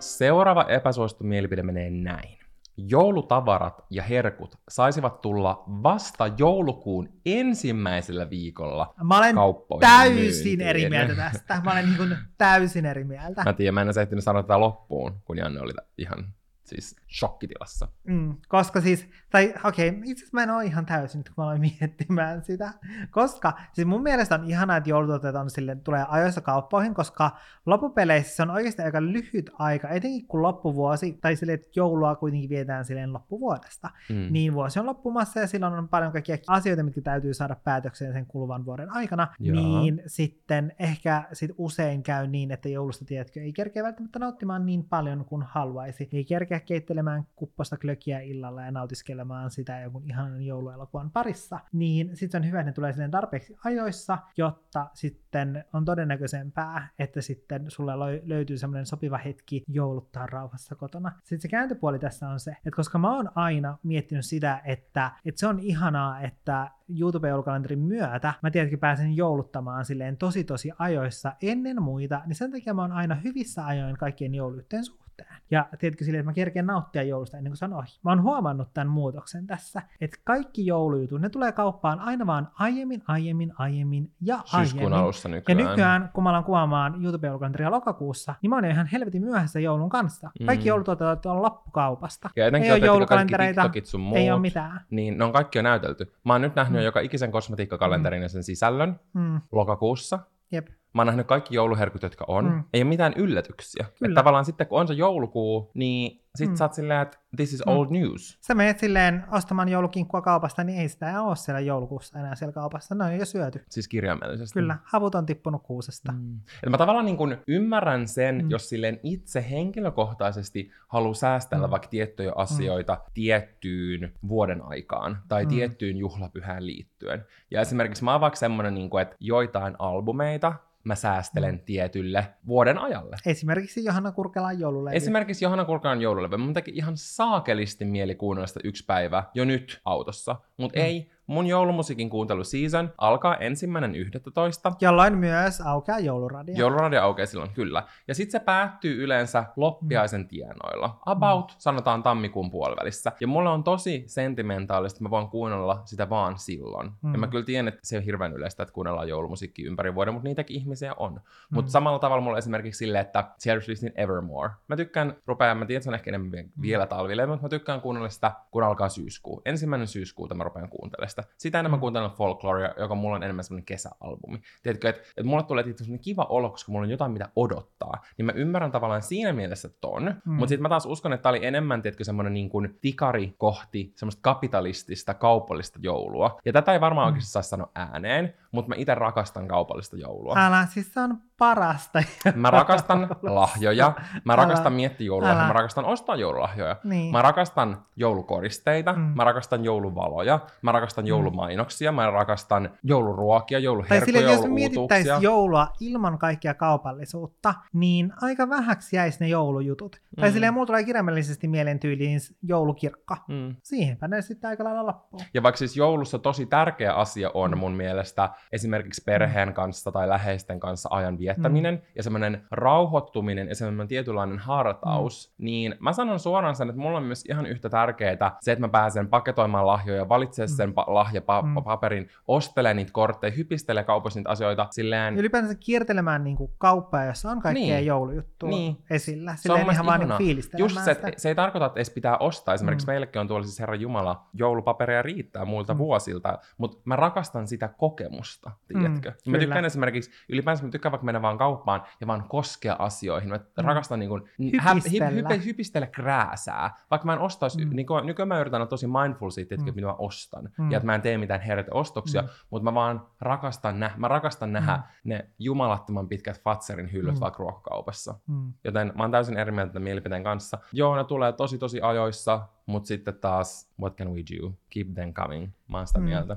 Seuraava 0.00 0.64
epäsuosittu 0.68 1.24
mielipide 1.24 1.62
menee 1.62 1.90
näin. 1.90 2.45
Joulutavarat 2.76 3.84
ja 3.90 4.02
herkut 4.02 4.58
saisivat 4.68 5.20
tulla 5.20 5.64
vasta 5.66 6.26
joulukuun 6.38 7.08
ensimmäisellä 7.26 8.30
viikolla 8.30 8.94
Mä 9.02 9.18
olen 9.18 9.34
täysin 9.80 10.14
myyntiin. 10.24 10.60
eri 10.60 10.90
mieltä 10.90 11.14
tästä. 11.14 11.60
Mä 11.64 11.72
olen 11.72 11.84
niin 11.98 12.18
täysin 12.38 12.86
eri 12.86 13.04
mieltä. 13.04 13.42
Mä 13.44 13.52
tiedän, 13.52 13.74
mä 13.74 13.80
en 13.80 13.86
edes 13.86 13.96
ehtinyt 13.96 14.24
sanoa 14.24 14.42
tätä 14.42 14.60
loppuun, 14.60 15.20
kun 15.24 15.38
Janne 15.38 15.60
oli 15.60 15.72
ihan 15.98 16.34
siis 16.64 16.96
shokkitilassa. 17.18 17.88
Mm, 18.04 18.36
koska 18.48 18.80
siis, 18.80 19.08
tai 19.30 19.54
okei, 19.64 19.88
okay, 19.88 20.00
itse 20.04 20.24
asiassa 20.24 20.36
mä 20.36 20.42
en 20.42 20.50
ole 20.50 20.64
ihan 20.64 20.86
täysin 20.86 21.24
kun 21.24 21.32
mä 21.36 21.44
aloin 21.44 21.60
miettimään 21.80 22.44
sitä. 22.44 22.72
Koska, 23.10 23.52
siis 23.72 23.86
mun 23.86 24.02
mielestä 24.02 24.34
on 24.34 24.44
ihanaa, 24.44 24.76
että 24.76 24.90
joulutuotteet 24.90 25.34
on 25.34 25.50
sille, 25.50 25.76
tulee 25.76 26.04
ajoissa 26.08 26.40
kauppoihin, 26.40 26.94
koska 26.94 27.30
loppupeleissä 27.66 28.36
se 28.36 28.42
on 28.42 28.50
oikeasti 28.50 28.82
aika 28.82 29.02
lyhyt 29.02 29.50
aika, 29.58 29.88
etenkin 29.88 30.26
kun 30.26 30.42
loppuvuosi, 30.42 31.18
tai 31.20 31.36
sille, 31.36 31.52
että 31.52 31.68
joulua 31.76 32.16
kuitenkin 32.16 32.50
vietään 32.50 32.84
silleen 32.84 33.12
loppuvuodesta, 33.12 33.90
mm. 34.10 34.26
niin 34.30 34.54
vuosi 34.54 34.80
on 34.80 34.86
loppumassa 34.86 35.40
ja 35.40 35.46
silloin 35.46 35.74
on 35.74 35.88
paljon 35.88 36.12
kaikkia 36.12 36.38
asioita, 36.46 36.82
mitkä 36.82 37.00
täytyy 37.00 37.34
saada 37.34 37.56
päätökseen 37.64 38.12
sen 38.12 38.26
kuluvan 38.26 38.64
vuoden 38.64 38.90
aikana, 38.90 39.28
Jaa. 39.40 39.54
niin 39.54 40.02
sitten 40.06 40.72
ehkä 40.78 41.22
sit 41.32 41.50
usein 41.58 42.02
käy 42.02 42.26
niin, 42.26 42.50
että 42.50 42.68
joulusta, 42.68 43.04
tiedätkö, 43.04 43.40
ei 43.40 43.52
kerkeä 43.52 43.82
välttämättä 43.82 44.18
nauttimaan 44.18 44.66
niin 44.66 44.84
paljon 44.84 45.24
kuin 45.24 45.42
haluaisi. 45.42 46.08
Ei 46.12 46.24
kerkeä 46.24 46.60
keittelemään 46.60 47.05
kupposta 47.36 47.76
klökiä 47.76 48.20
illalla 48.20 48.62
ja 48.62 48.70
nautiskelemaan 48.70 49.50
sitä 49.50 49.80
jonkun 49.80 50.04
ihanan 50.04 50.42
jouluelokuvan 50.42 51.10
parissa. 51.10 51.60
Niin 51.72 52.16
sitten 52.16 52.42
on 52.42 52.48
hyvä, 52.48 52.60
että 52.60 52.70
ne 52.70 52.74
tulee 52.74 52.92
sinne 52.92 53.08
tarpeeksi 53.08 53.56
ajoissa, 53.64 54.18
jotta 54.36 54.90
sitten 54.94 55.64
on 55.72 55.84
todennäköisempää, 55.84 56.88
että 56.98 57.20
sitten 57.20 57.64
sulle 57.70 57.92
löytyy 58.24 58.58
semmoinen 58.58 58.86
sopiva 58.86 59.18
hetki 59.18 59.64
jouluttaa 59.68 60.26
rauhassa 60.26 60.74
kotona. 60.74 61.12
Sitten 61.18 61.40
se 61.40 61.48
kääntöpuoli 61.48 61.98
tässä 61.98 62.28
on 62.28 62.40
se, 62.40 62.50
että 62.50 62.76
koska 62.76 62.98
mä 62.98 63.16
oon 63.16 63.30
aina 63.34 63.78
miettinyt 63.82 64.26
sitä, 64.26 64.60
että, 64.64 65.12
että 65.24 65.40
se 65.40 65.46
on 65.46 65.60
ihanaa, 65.60 66.20
että 66.20 66.70
YouTube-joulukalenterin 66.88 67.78
myötä 67.78 68.34
mä 68.42 68.50
tietenkin 68.50 68.78
pääsen 68.78 69.16
jouluttamaan 69.16 69.84
silleen 69.84 70.16
tosi 70.16 70.44
tosi 70.44 70.72
ajoissa 70.78 71.32
ennen 71.42 71.82
muita, 71.82 72.22
niin 72.26 72.34
sen 72.34 72.52
takia 72.52 72.74
mä 72.74 72.82
oon 72.82 72.92
aina 72.92 73.14
hyvissä 73.14 73.66
ajoin 73.66 73.96
kaikkien 73.96 74.34
jouluyhteen 74.34 74.84
suhteen 74.84 75.05
suhteen. 75.16 75.42
Ja 75.50 75.68
tiedätkö 75.78 76.04
silleen, 76.04 76.20
että 76.20 76.30
mä 76.30 76.34
kerkeen 76.34 76.66
nauttia 76.66 77.02
joulusta 77.02 77.36
ennen 77.36 77.50
kuin 77.50 77.58
se 77.58 77.64
on 77.64 77.72
ohi. 77.72 77.98
Mä 78.04 78.10
oon 78.10 78.22
huomannut 78.22 78.68
tämän 78.74 78.88
muutoksen 78.88 79.46
tässä, 79.46 79.82
että 80.00 80.16
kaikki 80.24 80.66
joulujutut, 80.66 81.20
ne 81.20 81.28
tulee 81.28 81.52
kauppaan 81.52 82.00
aina 82.00 82.26
vaan 82.26 82.48
aiemmin, 82.58 83.02
aiemmin, 83.08 83.52
aiemmin 83.58 84.12
ja 84.20 84.40
aiemmin. 84.52 84.92
alussa 84.92 85.28
nykyään. 85.28 85.58
Ja 85.58 85.68
nykyään, 85.68 86.10
kun 86.14 86.24
mä 86.24 86.30
alan 86.30 86.44
kuvaamaan 86.44 87.04
YouTube-joulukalenteria 87.04 87.70
lokakuussa, 87.70 88.34
niin 88.42 88.50
mä 88.50 88.56
oon 88.56 88.64
ihan 88.64 88.86
helvetin 88.86 89.22
myöhässä 89.22 89.60
joulun 89.60 89.88
kanssa. 89.88 90.30
Kaikki 90.46 90.64
mm. 90.64 90.68
joulutuotet 90.68 91.26
on 91.26 91.42
loppukaupasta. 91.42 92.30
Ja 92.36 92.44
ei 92.44 92.72
ole 92.72 92.78
joulukalentereita, 92.78 93.70
sun 93.84 94.00
muut, 94.00 94.18
ei 94.18 94.30
ole 94.30 94.40
mitään. 94.40 94.80
Niin 94.90 95.18
ne 95.18 95.24
on 95.24 95.32
kaikki 95.32 95.58
jo 95.58 95.62
näytelty. 95.62 96.12
Mä 96.24 96.32
oon 96.32 96.42
nyt 96.42 96.54
nähnyt 96.54 96.80
mm. 96.80 96.84
joka 96.84 97.00
ikisen 97.00 97.30
kosmetiikkakalenterin 97.30 98.20
mm. 98.20 98.22
ja 98.22 98.28
sen 98.28 98.42
sisällön 98.42 99.00
mm. 99.14 99.40
lokakuussa. 99.52 100.18
Jep. 100.52 100.68
Mä 100.96 101.00
oon 101.02 101.06
nähnyt 101.06 101.26
kaikki 101.26 101.54
jouluherkut, 101.54 102.02
jotka 102.02 102.24
on. 102.28 102.44
Mm. 102.44 102.64
Ei 102.72 102.82
ole 102.82 102.88
mitään 102.88 103.12
yllätyksiä. 103.16 103.86
Että 103.88 104.14
tavallaan 104.14 104.44
sitten, 104.44 104.66
kun 104.66 104.80
on 104.80 104.88
se 104.88 104.94
joulukuu, 104.94 105.70
niin 105.74 106.25
sit 106.36 106.50
mm. 106.50 106.56
sä 106.56 106.64
oot 106.64 106.74
silleen, 106.74 107.02
että 107.02 107.18
this 107.36 107.52
is 107.52 107.62
mm. 107.66 107.72
old 107.72 107.86
news. 107.90 108.38
Sä 108.40 108.54
menet 108.54 108.78
silleen 108.78 109.24
ostamaan 109.32 109.68
joulukinkkua 109.68 110.22
kaupasta, 110.22 110.64
niin 110.64 110.80
ei 110.80 110.88
sitä 110.88 111.22
ole 111.22 111.36
siellä 111.36 111.60
joulukuussa 111.60 112.18
enää 112.18 112.34
siellä 112.34 112.52
kaupassa. 112.52 112.94
Ne 112.94 113.04
on 113.04 113.16
jo 113.16 113.24
syöty. 113.24 113.64
Siis 113.70 113.88
kirjaimellisesti. 113.88 114.54
Kyllä, 114.54 114.76
havut 114.84 115.14
on 115.14 115.26
tippunut 115.26 115.62
kuusesta. 115.62 116.12
Mm. 116.12 116.40
Et 116.62 116.70
mä 116.70 116.78
tavallaan 116.78 117.06
niin 117.06 117.16
kun 117.16 117.36
ymmärrän 117.48 118.08
sen, 118.08 118.42
mm. 118.42 118.50
jos 118.50 118.68
silleen 118.68 119.00
itse 119.02 119.50
henkilökohtaisesti 119.50 120.70
haluaa 120.88 121.14
säästellä 121.14 121.66
mm. 121.66 121.70
vaikka 121.70 121.88
tiettyjä 121.88 122.32
asioita 122.36 122.94
mm. 122.94 123.00
tiettyyn 123.14 124.12
vuoden 124.28 124.62
aikaan 124.62 125.18
tai 125.28 125.44
mm. 125.44 125.48
tiettyyn 125.48 125.96
juhlapyhään 125.96 126.66
liittyen. 126.66 127.24
Ja 127.50 127.60
esimerkiksi 127.60 128.04
mä 128.04 128.12
oon 128.12 128.20
vaikka 128.20 128.36
semmonen, 128.36 128.74
niin 128.74 128.90
kuin, 128.90 129.02
että 129.02 129.16
joitain 129.20 129.76
albumeita, 129.78 130.52
mä 130.84 130.94
säästelen 130.94 131.54
mm. 131.54 131.60
tietylle 131.60 132.26
vuoden 132.46 132.78
ajalle. 132.78 133.16
Esimerkiksi 133.26 133.84
Johanna 133.84 134.12
Kurkelan 134.12 134.60
joululevy. 134.60 134.96
Esimerkiksi 134.96 135.44
Johanna 135.44 135.64
Kurkelan 135.64 136.02
joululevy. 136.02 136.25
Mun 136.28 136.54
teki 136.54 136.70
ihan 136.74 136.96
saakelisti 136.96 137.84
mieli 137.84 138.14
kuunnella 138.14 138.46
sitä 138.46 138.60
yksi 138.64 138.84
päivä 138.86 139.24
jo 139.34 139.44
nyt 139.44 139.80
autossa. 139.84 140.36
Mutta 140.56 140.78
mm. 140.78 140.84
ei, 140.84 141.10
Mun 141.26 141.46
joulumusiikin 141.46 142.10
kuunteluseason 142.10 142.92
alkaa 142.98 143.36
ensimmäinen 143.36 143.94
11. 143.94 144.72
Jolloin 144.80 145.18
myös 145.18 145.60
aukeaa 145.60 145.98
jouluradio. 145.98 146.54
Jouluradio 146.58 147.02
aukeaa 147.02 147.26
silloin, 147.26 147.50
kyllä. 147.50 147.82
Ja 148.08 148.14
sitten 148.14 148.40
se 148.40 148.44
päättyy 148.44 149.04
yleensä 149.04 149.44
loppiaisen 149.56 150.20
mm. 150.20 150.28
tienoilla. 150.28 150.98
About, 151.06 151.50
mm. 151.50 151.54
sanotaan 151.58 152.02
tammikuun 152.02 152.50
puolivälissä. 152.50 153.12
Ja 153.20 153.26
mulla 153.26 153.52
on 153.52 153.64
tosi 153.64 154.04
sentimentaalista, 154.06 155.02
mä 155.02 155.10
voin 155.10 155.28
kuunnella 155.28 155.82
sitä 155.84 156.10
vaan 156.10 156.38
silloin. 156.38 156.90
Mm. 157.02 157.12
Ja 157.12 157.18
mä 157.18 157.26
kyllä 157.26 157.44
tiedän, 157.44 157.68
että 157.68 157.80
se 157.82 157.96
on 157.96 158.02
hirveän 158.02 158.32
yleistä, 158.32 158.62
että 158.62 158.72
kuunnellaan 158.72 159.08
joulumusiikkia 159.08 159.66
ympäri 159.66 159.94
vuoden, 159.94 160.14
mutta 160.14 160.28
niitäkin 160.28 160.56
ihmisiä 160.56 160.94
on. 160.96 161.12
Mm. 161.12 161.20
Mutta 161.50 161.70
samalla 161.70 161.98
tavalla 161.98 162.22
mulla 162.22 162.38
esimerkiksi 162.38 162.78
silleen, 162.78 163.02
että 163.02 163.24
Swiftin 163.38 163.92
Evermore. 163.94 164.50
Mä 164.68 164.76
tykkään, 164.76 165.16
rupeaa, 165.26 165.54
mä 165.54 165.66
tiedän, 165.66 165.78
että 165.78 165.84
se 165.84 165.90
on 165.90 165.94
ehkä 165.94 166.10
enemmän 166.10 166.30
mm. 166.30 166.62
vielä 166.62 166.86
talville, 166.86 167.26
mutta 167.26 167.42
mä 167.42 167.48
tykkään 167.48 167.80
kuunnella 167.80 168.08
sitä, 168.08 168.32
kun 168.50 168.62
alkaa 168.62 168.88
syyskuu. 168.88 169.42
Ensimmäinen 169.44 169.88
syyskuuta 169.88 170.34
mä 170.34 170.44
rupean 170.44 170.68
kuuntelemaan 170.68 171.15
sitä. 171.22 171.34
Sitä 171.38 171.60
enemmän 171.60 171.78
mm. 171.78 171.80
kuuntelen 171.80 172.10
folklorea, 172.10 172.74
joka 172.78 172.94
mulla 172.94 173.16
on 173.16 173.22
enemmän 173.22 173.44
semmoinen 173.44 173.64
kesäalbumi. 173.64 174.40
Tiedätkö, 174.62 174.88
että, 174.88 175.02
että 175.02 175.24
mulle 175.24 175.42
tulee 175.42 175.64
tietysti 175.64 175.98
kiva 175.98 176.26
olo, 176.28 176.50
koska 176.50 176.72
mulla 176.72 176.84
on 176.84 176.90
jotain, 176.90 177.12
mitä 177.12 177.28
odottaa. 177.36 178.02
Niin 178.18 178.26
mä 178.26 178.32
ymmärrän 178.32 178.72
tavallaan 178.72 179.02
siinä 179.02 179.32
mielessä 179.32 179.68
ton, 179.80 180.02
mm. 180.24 180.32
mutta 180.32 180.48
sitten 180.48 180.62
mä 180.62 180.68
taas 180.68 180.86
uskon, 180.86 181.12
että 181.12 181.22
tää 181.22 181.30
oli 181.30 181.46
enemmän, 181.46 181.82
tiedätkö, 181.82 182.04
semmoinen 182.04 182.34
niin 182.34 182.48
kuin 182.48 182.78
tikari 182.80 183.34
kohti 183.38 183.92
semmoista 183.96 184.20
kapitalistista, 184.22 185.14
kaupallista 185.14 185.78
joulua. 185.82 186.40
Ja 186.44 186.52
tätä 186.52 186.72
ei 186.72 186.80
varmaan 186.80 187.06
mm. 187.06 187.08
oikeasti 187.08 187.32
saa 187.32 187.42
sanoa 187.42 187.70
ääneen, 187.74 188.34
mutta 188.52 188.68
mä 188.68 188.74
itse 188.78 188.94
rakastan 188.94 189.48
kaupallista 189.48 189.96
joulua. 189.96 190.34
Älä, 190.38 190.66
siis 190.66 190.94
se 190.94 191.00
on 191.00 191.18
parasta. 191.38 192.02
Mä 192.34 192.50
rakastan 192.50 193.08
lahjoja, 193.22 193.92
mä 194.24 194.36
rakastan 194.36 194.72
miettiä 194.72 195.06
joululahjoja, 195.06 195.46
mä 195.46 195.52
rakastan 195.52 195.84
ostaa 195.84 196.16
joululahjoja. 196.16 196.76
Niin. 196.84 197.12
Mä 197.12 197.22
rakastan 197.22 197.82
joulukoristeita, 197.96 198.92
mm. 198.92 199.00
mä 199.00 199.24
rakastan 199.24 199.64
jouluvaloja, 199.64 200.40
mä 200.62 200.72
rakastan 200.72 201.04
mm. 201.04 201.08
joulumainoksia, 201.08 201.92
mä 201.92 202.10
rakastan 202.10 202.70
jouluruokia, 202.82 203.58
jouluherkkuja, 203.58 204.22
Tai 204.22 204.32
jos 204.32 204.46
mietittäisiin 204.48 205.22
joulua 205.22 205.68
ilman 205.80 206.18
kaikkia 206.18 206.54
kaupallisuutta, 206.54 207.54
niin 207.72 208.12
aika 208.22 208.48
vähäksi 208.48 208.96
jäisi 208.96 209.20
ne 209.20 209.28
joulujutut. 209.28 209.96
Mm. 210.16 210.20
Tai 210.20 210.32
silleen 210.32 210.54
mulla 210.54 210.66
tulee 210.66 210.84
kirjaimellisesti 210.84 211.48
mieleen 211.48 211.80
tyyliin 211.80 212.20
joulukirkka. 212.42 213.16
Mm. 213.28 213.56
Siihenpä 213.62 214.08
ne 214.08 214.22
sitten 214.22 214.50
aika 214.50 214.64
lailla 214.64 214.86
loppuu. 214.86 215.20
Ja 215.34 215.42
vaikka 215.42 215.58
siis 215.58 215.76
joulussa 215.76 216.18
tosi 216.18 216.46
tärkeä 216.46 216.92
asia 216.92 217.30
on 217.34 217.50
mm. 217.50 217.58
mun 217.58 217.72
mielestä 217.72 218.30
esimerkiksi 218.52 219.02
perheen 219.06 219.54
kanssa 219.54 219.92
tai 219.92 220.08
läheisten 220.08 220.60
kanssa 220.60 220.88
ajan 220.92 221.18
viettäminen 221.26 221.74
mm. 221.74 221.80
ja 221.94 222.02
semmoinen 222.02 222.46
rauhoittuminen 222.50 223.48
ja 223.48 223.54
semmoinen 223.54 223.88
tietynlainen 223.88 224.38
hartaus, 224.38 225.34
mm. 225.38 225.44
niin 225.44 225.74
mä 225.80 225.92
sanon 225.92 226.18
suoraan 226.18 226.56
sen, 226.56 226.68
että 226.68 226.80
mulla 226.80 226.98
on 226.98 227.04
myös 227.04 227.24
ihan 227.24 227.46
yhtä 227.46 227.70
tärkeää 227.70 228.36
se, 228.40 228.52
että 228.52 228.60
mä 228.60 228.68
pääsen 228.68 229.08
paketoimaan 229.08 229.66
lahjoja, 229.66 230.08
valitsemaan 230.08 230.50
mm. 230.50 230.56
sen 230.56 230.70
pa- 230.70 230.94
lahjapaperin, 230.94 232.02
mm. 232.02 232.08
ostelemaan 232.28 232.76
niitä 232.76 232.92
kortteja, 232.92 233.30
hypistelee 233.30 233.84
kaupassa 233.84 234.20
niitä 234.20 234.30
asioita 234.30 234.66
silleen... 234.70 235.18
Ylipäänsä 235.18 235.54
kiertelemään 235.54 236.24
niin 236.24 236.36
kuin 236.36 236.52
kauppaa, 236.58 237.04
jossa 237.04 237.30
on 237.30 237.40
kaikkea 237.40 237.76
niin. 237.76 237.86
joulujuttua 237.86 238.48
niin. 238.48 238.76
esillä. 238.90 239.36
Silleen 239.36 239.60
se 239.60 239.66
on 239.66 239.72
ihan 239.72 239.86
vaan 239.86 240.18
niin 240.18 240.38
Just 240.58 240.80
se, 240.84 240.90
että 240.90 241.12
se 241.16 241.28
ei 241.28 241.34
tarkoita, 241.34 241.66
että 241.66 241.78
edes 241.78 241.90
pitää 241.90 242.18
ostaa. 242.18 242.54
Esimerkiksi 242.54 242.86
mm. 242.86 242.90
meillekin 242.90 243.20
on 243.20 243.28
tuolla 243.28 243.46
siis 243.46 243.60
Herra 243.60 243.74
Jumala, 243.74 244.26
joulupaperia 244.34 245.02
riittää 245.02 245.44
muilta 245.44 245.74
mm. 245.74 245.78
vuosilta, 245.78 246.38
mutta 246.58 246.78
mä 246.84 246.96
rakastan 246.96 247.46
sitä 247.48 247.68
kokemusta, 247.68 248.50
tiedätkö? 248.68 249.12
Mm, 249.26 249.32
mä 249.32 249.38
tykkään 249.38 249.64
esimerkiksi, 249.64 250.10
ylipäänsä 250.28 250.64
mä 250.64 250.70
tykkään 250.70 250.92
vaikka 250.92 251.04
mennä 251.04 251.15
vaan 251.22 251.38
kauppaan 251.38 251.82
ja 252.00 252.06
vaan 252.06 252.24
koskea 252.28 252.76
asioihin. 252.78 253.28
Mä 253.28 253.36
mm. 253.36 253.64
rakastan 253.64 253.98
niin 253.98 254.08
kuin, 254.08 254.22
hypistellä. 254.38 255.28
Hy, 255.28 255.36
hy, 255.36 255.44
hypistellä 255.44 255.86
krääsää. 255.86 256.70
Vaikka 256.90 257.06
mä 257.06 257.12
en 257.12 257.18
ostaisi, 257.18 257.64
mm. 257.64 257.76
niin 257.76 257.86
kuin, 257.86 258.06
nykyään 258.06 258.28
mä 258.28 258.40
yritän 258.40 258.60
olla 258.60 258.66
tosi 258.66 258.86
mindful 258.86 259.30
siitä, 259.30 259.54
että 259.54 259.66
mm. 259.66 259.74
mitä 259.74 259.86
mä 259.86 259.94
ostan. 259.94 260.50
Mm. 260.58 260.70
Ja 260.70 260.76
että 260.76 260.86
mä 260.86 260.94
en 260.94 261.02
tee 261.02 261.18
mitään 261.18 261.40
herät 261.40 261.66
ostoksia, 261.70 262.22
mm. 262.22 262.28
mutta 262.50 262.64
mä 262.64 262.74
vaan 262.74 263.06
rakastan, 263.20 263.80
nä- 263.80 263.94
mä 263.96 264.08
rakastan 264.08 264.52
nähdä 264.52 264.76
mm. 264.76 264.82
ne 265.04 265.30
jumalattoman 265.38 266.08
pitkät 266.08 266.42
Fatserin 266.42 266.92
hyllyt 266.92 267.14
mm. 267.14 267.20
vaikka 267.20 267.38
ruokakaupassa. 267.38 268.14
Mm. 268.26 268.52
Joten 268.64 268.92
mä 268.96 269.02
oon 269.02 269.10
täysin 269.10 269.36
eri 269.36 269.52
mieltä 269.52 269.78
mielipiteen 269.78 270.24
kanssa. 270.24 270.58
Joo, 270.72 270.96
ne 270.96 271.04
tulee 271.04 271.32
tosi 271.32 271.58
tosi 271.58 271.80
ajoissa, 271.80 272.48
mutta 272.66 272.86
sitten 272.86 273.14
taas, 273.14 273.70
what 273.80 273.96
can 273.96 274.14
we 274.14 274.20
do? 274.20 274.52
Keep 274.70 274.88
them 274.94 275.12
coming. 275.12 275.52
Mä 275.68 275.76
oon 275.76 275.86
sitä 275.86 275.98
mm. 275.98 276.04
mieltä. 276.04 276.36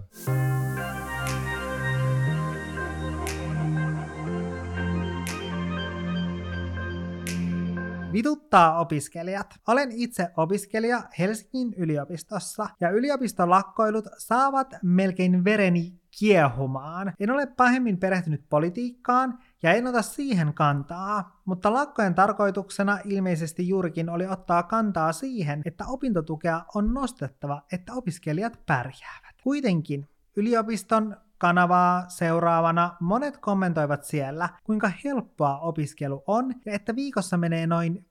Vituttaa 8.14 8.80
opiskelijat. 8.80 9.60
Olen 9.68 9.92
itse 9.92 10.28
opiskelija 10.38 11.04
Helsingin 11.20 11.74
yliopistossa 11.78 12.70
ja 12.82 12.90
yliopiston 12.90 13.50
lakkoilut 13.50 14.06
saavat 14.18 14.74
melkein 14.84 15.44
vereni 15.44 16.00
kiehumaan. 16.20 17.14
En 17.20 17.32
ole 17.32 17.46
pahemmin 17.46 17.98
perehtynyt 17.98 18.46
politiikkaan 18.50 19.40
ja 19.64 19.74
en 19.74 19.88
ota 19.88 20.02
siihen 20.02 20.54
kantaa, 20.54 21.42
mutta 21.46 21.74
lakkojen 21.74 22.16
tarkoituksena 22.16 23.00
ilmeisesti 23.06 23.68
juurikin 23.68 24.10
oli 24.10 24.28
ottaa 24.28 24.64
kantaa 24.64 25.12
siihen, 25.12 25.62
että 25.66 25.86
opintotukea 25.88 26.62
on 26.76 26.94
nostettava, 26.94 27.62
että 27.72 27.94
opiskelijat 27.94 28.60
pärjäävät. 28.66 29.36
Kuitenkin 29.44 30.08
yliopiston 30.36 31.18
kanavaa 31.40 32.10
seuraavana 32.10 32.96
monet 33.00 33.38
kommentoivat 33.38 34.04
siellä, 34.04 34.50
kuinka 34.64 34.92
helppoa 35.04 35.60
opiskelu 35.60 36.24
on 36.28 36.54
ja 36.66 36.74
että 36.74 36.96
viikossa 36.96 37.38
menee 37.38 37.68
noin 37.68 38.06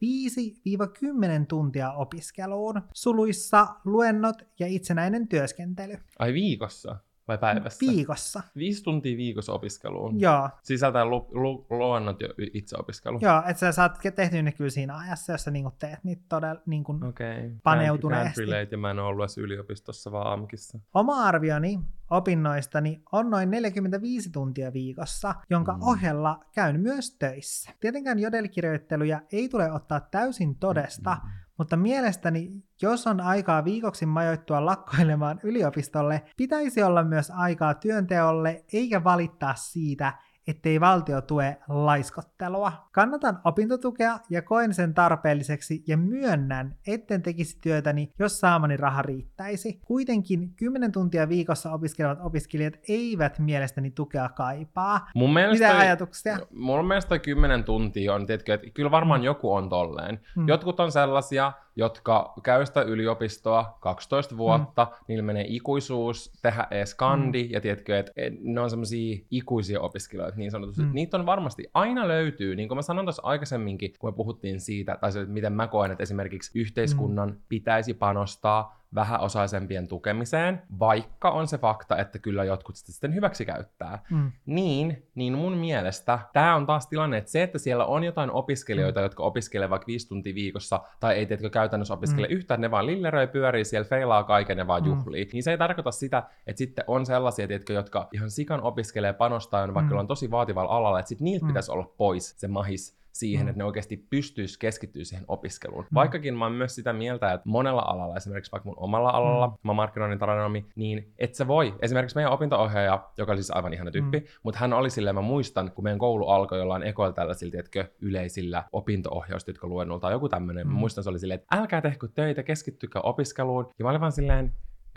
5-10 1.43 1.47
tuntia 1.49 1.93
opiskeluun, 1.93 2.83
suluissa 2.95 3.67
luennot 3.85 4.43
ja 4.59 4.67
itsenäinen 4.67 5.29
työskentely. 5.29 5.99
Ai 6.19 6.33
viikossa? 6.33 6.97
Vai 7.29 7.39
päivässä? 7.39 7.87
Viikossa. 7.87 8.43
Viisi 8.57 8.83
tuntia 8.83 9.17
viikossa 9.17 9.53
opiskeluun. 9.53 10.21
Joo. 10.21 10.51
Sisältää 10.63 11.05
lu- 11.05 11.29
lu- 11.31 11.67
luonnot 11.71 12.21
ja 12.21 12.29
y- 12.39 12.51
itse 12.55 12.77
opiskelu. 12.79 13.19
Joo, 13.23 13.39
että 13.47 13.61
sä 13.61 13.73
saat 13.73 13.99
tehty 14.17 14.43
ne 14.43 14.53
kyllä 14.53 14.71
siinä 14.71 14.97
ajassa, 14.97 15.33
jos 15.33 15.45
sä 15.45 15.51
niinku 15.51 15.71
teet 15.79 16.05
niitä 16.05 16.23
todella 16.29 16.61
niinku 16.67 16.93
Okei. 17.09 17.37
Okay. 17.39 17.51
paneutuneesti. 17.63 18.41
Can't 18.41 18.45
relate, 18.51 18.69
ja 18.71 18.79
mä 18.79 18.91
en 18.91 18.99
ole 18.99 19.09
ollut 19.09 19.23
edes 19.25 19.39
yliopistossa, 19.39 20.13
vaan 20.13 20.33
AMKissa. 20.33 20.79
Oma 20.95 21.25
arvioni 21.25 21.81
opinnoistani 22.11 23.03
on 23.13 23.31
noin 23.31 23.51
45 23.51 24.31
tuntia 24.33 24.73
viikossa, 24.73 25.35
jonka 25.51 25.73
Mm. 25.73 25.83
ohella 25.83 26.41
käyn 26.55 26.81
myös 26.81 27.17
töissä. 27.19 27.71
Tietenkään 27.81 28.19
jodelkirjoitteluja 28.19 29.21
ei 29.33 29.49
tule 29.49 29.73
ottaa 29.73 30.01
täysin 30.01 30.55
todesta, 30.57 31.15
Mm. 31.25 31.31
Mutta 31.59 31.77
mielestäni, 31.77 32.51
jos 32.83 33.07
on 33.07 33.21
aikaa 33.21 33.65
viikoksi 33.65 34.07
majoittua 34.07 34.65
lakkoilemaan 34.67 35.41
yliopistolle, 35.43 36.23
pitäisi 36.37 36.83
olla 36.83 37.05
myös 37.05 37.31
aikaa 37.31 37.75
työnteolle, 37.75 38.65
eikä 38.73 39.05
valittaa 39.05 39.55
siitä, 39.55 40.13
ettei 40.49 40.81
valtio 40.81 41.21
tue 41.21 41.57
laiskottelua. 41.69 42.73
Kannatan 42.93 43.41
opintotukea 43.45 44.19
ja 44.31 44.43
koen 44.43 44.75
sen 44.75 44.95
tarpeelliseksi 44.95 45.85
ja 45.87 45.97
myönnän, 45.97 46.77
etten 46.87 47.23
tekisi 47.23 47.59
työtäni, 47.61 48.13
jos 48.19 48.41
saamani 48.41 48.77
raha 48.77 49.03
riittäisi. 49.03 49.81
Kuitenkin 49.85 50.55
10 50.55 50.93
tuntia 50.93 51.29
viikossa 51.29 51.73
opiskelevat 51.73 52.19
opiskelijat 52.23 52.75
eivät 52.89 53.39
mielestäni 53.39 53.91
tukea 53.91 54.29
kaipaa. 54.29 55.09
Mun 55.15 55.33
mielestä, 55.33 55.69
Mitä 55.69 55.79
ajatuksia? 55.79 56.39
Mun 56.51 56.89
mielestä 56.89 57.09
toi 57.09 57.19
10 57.19 57.65
tuntia 57.65 58.15
on, 58.15 58.27
tiedätkö, 58.27 58.55
että 58.55 58.67
kyllä 58.75 58.91
varmaan 58.91 59.25
joku 59.25 59.53
on 59.53 59.69
tolleen. 59.69 60.21
Mm. 60.37 60.49
Jotkut 60.49 60.81
on 60.81 60.93
sellaisia, 60.93 61.53
jotka 61.79 62.33
käy 62.43 62.67
sitä 62.67 62.83
yliopistoa 62.83 63.79
12 63.81 64.37
vuotta, 64.37 64.85
mm. 64.85 65.05
niillä 65.09 65.23
menee 65.23 65.45
ikuisuus 65.49 66.33
tehdä 66.43 66.67
ees 66.71 66.95
kandi, 66.95 67.45
mm. 67.45 67.51
ja 67.51 67.61
tiedätkö, 67.61 67.99
että 67.99 68.13
et 68.17 68.35
ne 68.41 68.61
on 68.61 68.71
semmoisia 68.71 69.19
ikuisia 69.31 69.81
opiskelijoita 69.81 70.39
niin 70.39 70.51
sanotusti. 70.51 70.83
Mm. 70.83 70.91
Niitä 70.93 71.17
on 71.17 71.27
varmasti, 71.27 71.71
aina 71.75 72.09
löytyy, 72.09 72.57
niin 72.57 72.69
kuin 72.69 72.77
mä 72.77 72.83
sanoin 72.83 73.07
tuossa 73.07 73.23
aikaisemminkin, 73.25 73.93
kun 73.99 74.11
me 74.11 74.17
puhuttiin 74.17 74.61
siitä, 74.61 74.99
tai 75.01 75.13
se, 75.13 75.21
että 75.21 75.33
miten 75.33 75.53
mä 75.53 75.67
koen, 75.67 75.91
että 75.91 76.03
esimerkiksi 76.03 76.59
yhteiskunnan 76.59 77.29
mm. 77.29 77.37
pitäisi 77.49 77.95
panostaa 77.95 78.78
vähäosaisempien 78.95 79.89
tukemiseen, 79.89 80.63
vaikka 80.79 81.31
on 81.31 81.49
se 81.49 81.59
fakta, 81.59 81.97
että 81.97 82.19
kyllä 82.19 82.45
jotkut 82.45 82.77
sitä 82.77 82.93
sitten 82.93 83.15
hyväksi 83.15 83.45
käyttää 83.45 83.99
Mm. 84.11 84.33
niin, 84.47 85.07
niin 85.15 85.33
mun 85.35 85.53
mielestä 85.57 86.19
tämä 86.33 86.55
on 86.57 86.67
taas 86.67 86.87
tilanne, 86.87 87.19
että 87.19 87.31
se, 87.31 87.43
että 87.43 87.59
siellä 87.59 87.85
on 87.85 88.05
jotain 88.05 88.31
opiskelijoita, 88.31 89.01
mm. 89.01 89.05
jotka 89.05 89.23
opiskelee 89.23 89.71
vaikka 89.71 89.87
viisi 89.87 90.09
tuntia 90.09 90.35
viikossa, 90.35 90.81
tai 91.01 91.15
ei 91.15 91.27
tiedätkö 91.27 91.51
käytännössä 91.51 91.95
opiskele 91.95 92.27
mm. 92.27 92.33
yhtään, 92.35 92.61
ne 92.61 92.71
vaan 92.71 92.87
lilleröi, 92.87 93.27
pyörii 93.27 93.65
siellä, 93.65 93.89
feilaa 93.89 94.25
kaiken, 94.25 94.57
ne 94.57 94.67
vaan 94.67 94.83
Mm. 94.83 94.89
juhlii. 94.89 95.29
Niin 95.33 95.43
se 95.43 95.51
ei 95.51 95.59
tarkoita 95.59 95.91
sitä, 95.91 96.23
että 96.47 96.59
sitten 96.59 96.85
on 96.87 97.07
sellaisia, 97.07 97.49
tiedätkö, 97.49 97.73
jotka 97.73 98.09
ihan 98.13 98.31
sikan 98.31 98.63
opiskelee, 98.63 99.13
panostaa, 99.13 99.75
vaikka 99.75 99.95
Mm. 99.95 100.01
on 100.01 100.07
tosi 100.07 100.31
vaativalla 100.31 100.73
alalla, 100.77 100.99
että 100.99 101.09
sitten 101.09 101.25
niiltä 101.25 101.45
Mm. 101.45 101.49
pitäisi 101.49 101.73
olla 101.73 101.91
pois 101.97 102.35
se 102.41 102.49
mahis 102.49 102.98
siihen, 103.19 103.47
Mm. 103.47 103.49
että 103.51 103.59
ne 103.59 103.65
oikeasti 103.65 104.07
pystyisi 104.11 104.59
keskittyä 104.59 105.05
siihen 105.05 105.25
opiskeluun. 105.29 105.85
Mm. 105.85 105.95
Vaikkakin 105.95 106.35
mä 106.35 106.45
oon 106.45 106.53
myös 106.53 106.75
sitä 106.75 106.93
mieltä, 106.93 107.33
että 107.33 107.49
monella 107.49 107.83
alalla, 107.83 108.17
esimerkiksi 108.17 108.53
vaikka 108.53 108.69
mun 108.69 108.79
omalla 108.79 109.11
alalla, 109.11 109.47
Mm. 109.47 109.55
mä 109.63 109.73
markkinoinnin 109.73 110.19
tarinomi, 110.19 110.67
niin 110.77 111.13
et 111.19 111.35
sä 111.35 111.47
voi. 111.49 111.75
Esimerkiksi 111.83 112.17
meidän 112.17 112.33
opinto-ohjaaja, 112.33 113.05
joka 113.19 113.33
oli 113.33 113.43
siis 113.43 113.57
aivan 113.57 113.73
ihana 113.75 113.91
tyyppi, 113.91 114.19
Mm. 114.21 114.27
mutta 114.43 114.61
hän 114.61 114.73
oli 114.73 114.91
silleen, 114.91 115.15
mä 115.15 115.21
muistan, 115.21 115.73
kun 115.73 115.85
meidän 115.85 115.99
koulu 115.99 116.29
alkoi 116.29 116.59
jollain 116.59 116.83
ekoilla 116.83 117.13
tällaisilla, 117.13 117.51
tiedätkö, 117.51 117.85
yleisillä 118.01 118.65
opinto-ohjaustytkö 118.73 119.67
luennolla 119.67 120.01
tai 120.01 120.13
joku 120.13 120.29
tämmöinen. 120.29 120.67
Mm. 120.67 120.73
Mä 120.73 120.79
muistan, 120.79 121.05
se 121.05 121.11
oli 121.11 121.19
silleen, 121.19 121.41
että 121.41 121.57
älkää 121.57 121.81
tehkö 121.81 122.09
töitä, 122.15 122.43
keskittykää 122.43 123.03
opiskeluun. 123.03 123.69
Ja 123.79 123.85
mä 123.85 123.91
olin 123.91 124.01
vaan 124.01 124.13
silleen, 124.13 124.53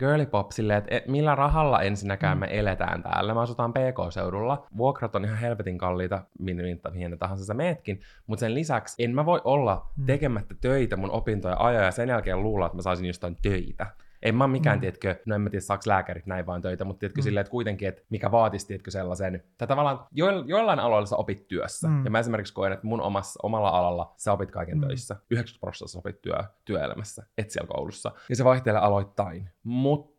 girly 0.06 0.26
pop 0.26 0.50
silleen, 0.50 0.78
että 0.78 0.96
et 0.96 1.06
millä 1.06 1.34
rahalla 1.34 1.82
ensinnäkään 1.82 2.36
Mm. 2.36 2.40
me 2.40 2.48
eletään 2.50 3.02
täällä. 3.02 3.34
Me 3.34 3.40
asutaan 3.40 3.72
PK-seudulla. 3.72 4.66
Vuokrat 4.76 5.16
on 5.16 5.24
ihan 5.24 5.38
helvetin 5.38 5.78
kalliita, 5.78 6.22
minne, 6.38 6.62
mihin 6.92 7.18
tahansa 7.18 7.44
sä 7.44 7.54
meetkin. 7.54 8.00
Mutta 8.26 8.40
sen 8.40 8.54
lisäksi 8.54 9.04
en 9.04 9.14
mä 9.14 9.26
voi 9.26 9.40
olla 9.44 9.86
Mm. 9.96 10.06
tekemättä 10.06 10.54
töitä 10.60 10.96
mun 10.96 11.10
opintoja 11.10 11.56
ajan 11.58 11.84
ja 11.84 11.90
sen 11.90 12.08
jälkeen 12.08 12.42
luulla, 12.42 12.66
että 12.66 12.76
mä 12.76 12.82
saisin 12.82 13.06
jostain 13.06 13.36
töitä. 13.42 13.86
En 14.22 14.34
mä 14.34 14.48
mikään, 14.48 14.78
Mm. 14.78 14.80
tiedätkö, 14.80 15.16
no 15.26 15.34
en 15.34 15.40
mä 15.40 15.50
tiedä 15.50 15.60
saako 15.60 15.82
lääkärit 15.86 16.26
näin 16.26 16.46
vaan 16.46 16.62
töitä, 16.62 16.84
mutta 16.84 17.00
tiedätkö 17.00 17.20
Mm. 17.20 17.22
silleen, 17.22 17.40
että 17.40 17.50
kuitenkin, 17.50 17.88
että 17.88 18.02
mikä 18.10 18.30
vaatisi, 18.30 18.66
tiedätkö, 18.66 18.90
sellaisen, 18.90 19.44
tai 19.58 19.68
tavallaan 19.68 20.06
jo, 20.12 20.26
joillain 20.46 20.78
aloilla 20.78 21.06
sä 21.06 21.16
opit 21.16 21.48
työssä. 21.48 21.88
Mm. 21.88 22.04
Ja 22.04 22.10
mä 22.10 22.18
esimerkiksi 22.18 22.54
koen, 22.54 22.72
että 22.72 22.86
mun 22.86 23.00
omassa, 23.00 23.40
omalla 23.42 23.68
alalla 23.68 24.14
sä 24.16 24.32
opit 24.32 24.50
kaiken 24.50 24.78
Mm. 24.78 24.86
töissä. 24.86 25.16
90 25.30 25.60
prosenttia 25.60 25.98
opit 25.98 26.22
työ, 26.22 26.34
työelämässä, 26.64 27.26
et 27.38 27.50
siellä 27.50 27.68
koulussa. 27.68 28.12
Ja 28.28 28.36
se 28.36 28.44
vaihtelee 28.44 28.80
aloittain. 28.80 29.50
Mutta 29.62 30.11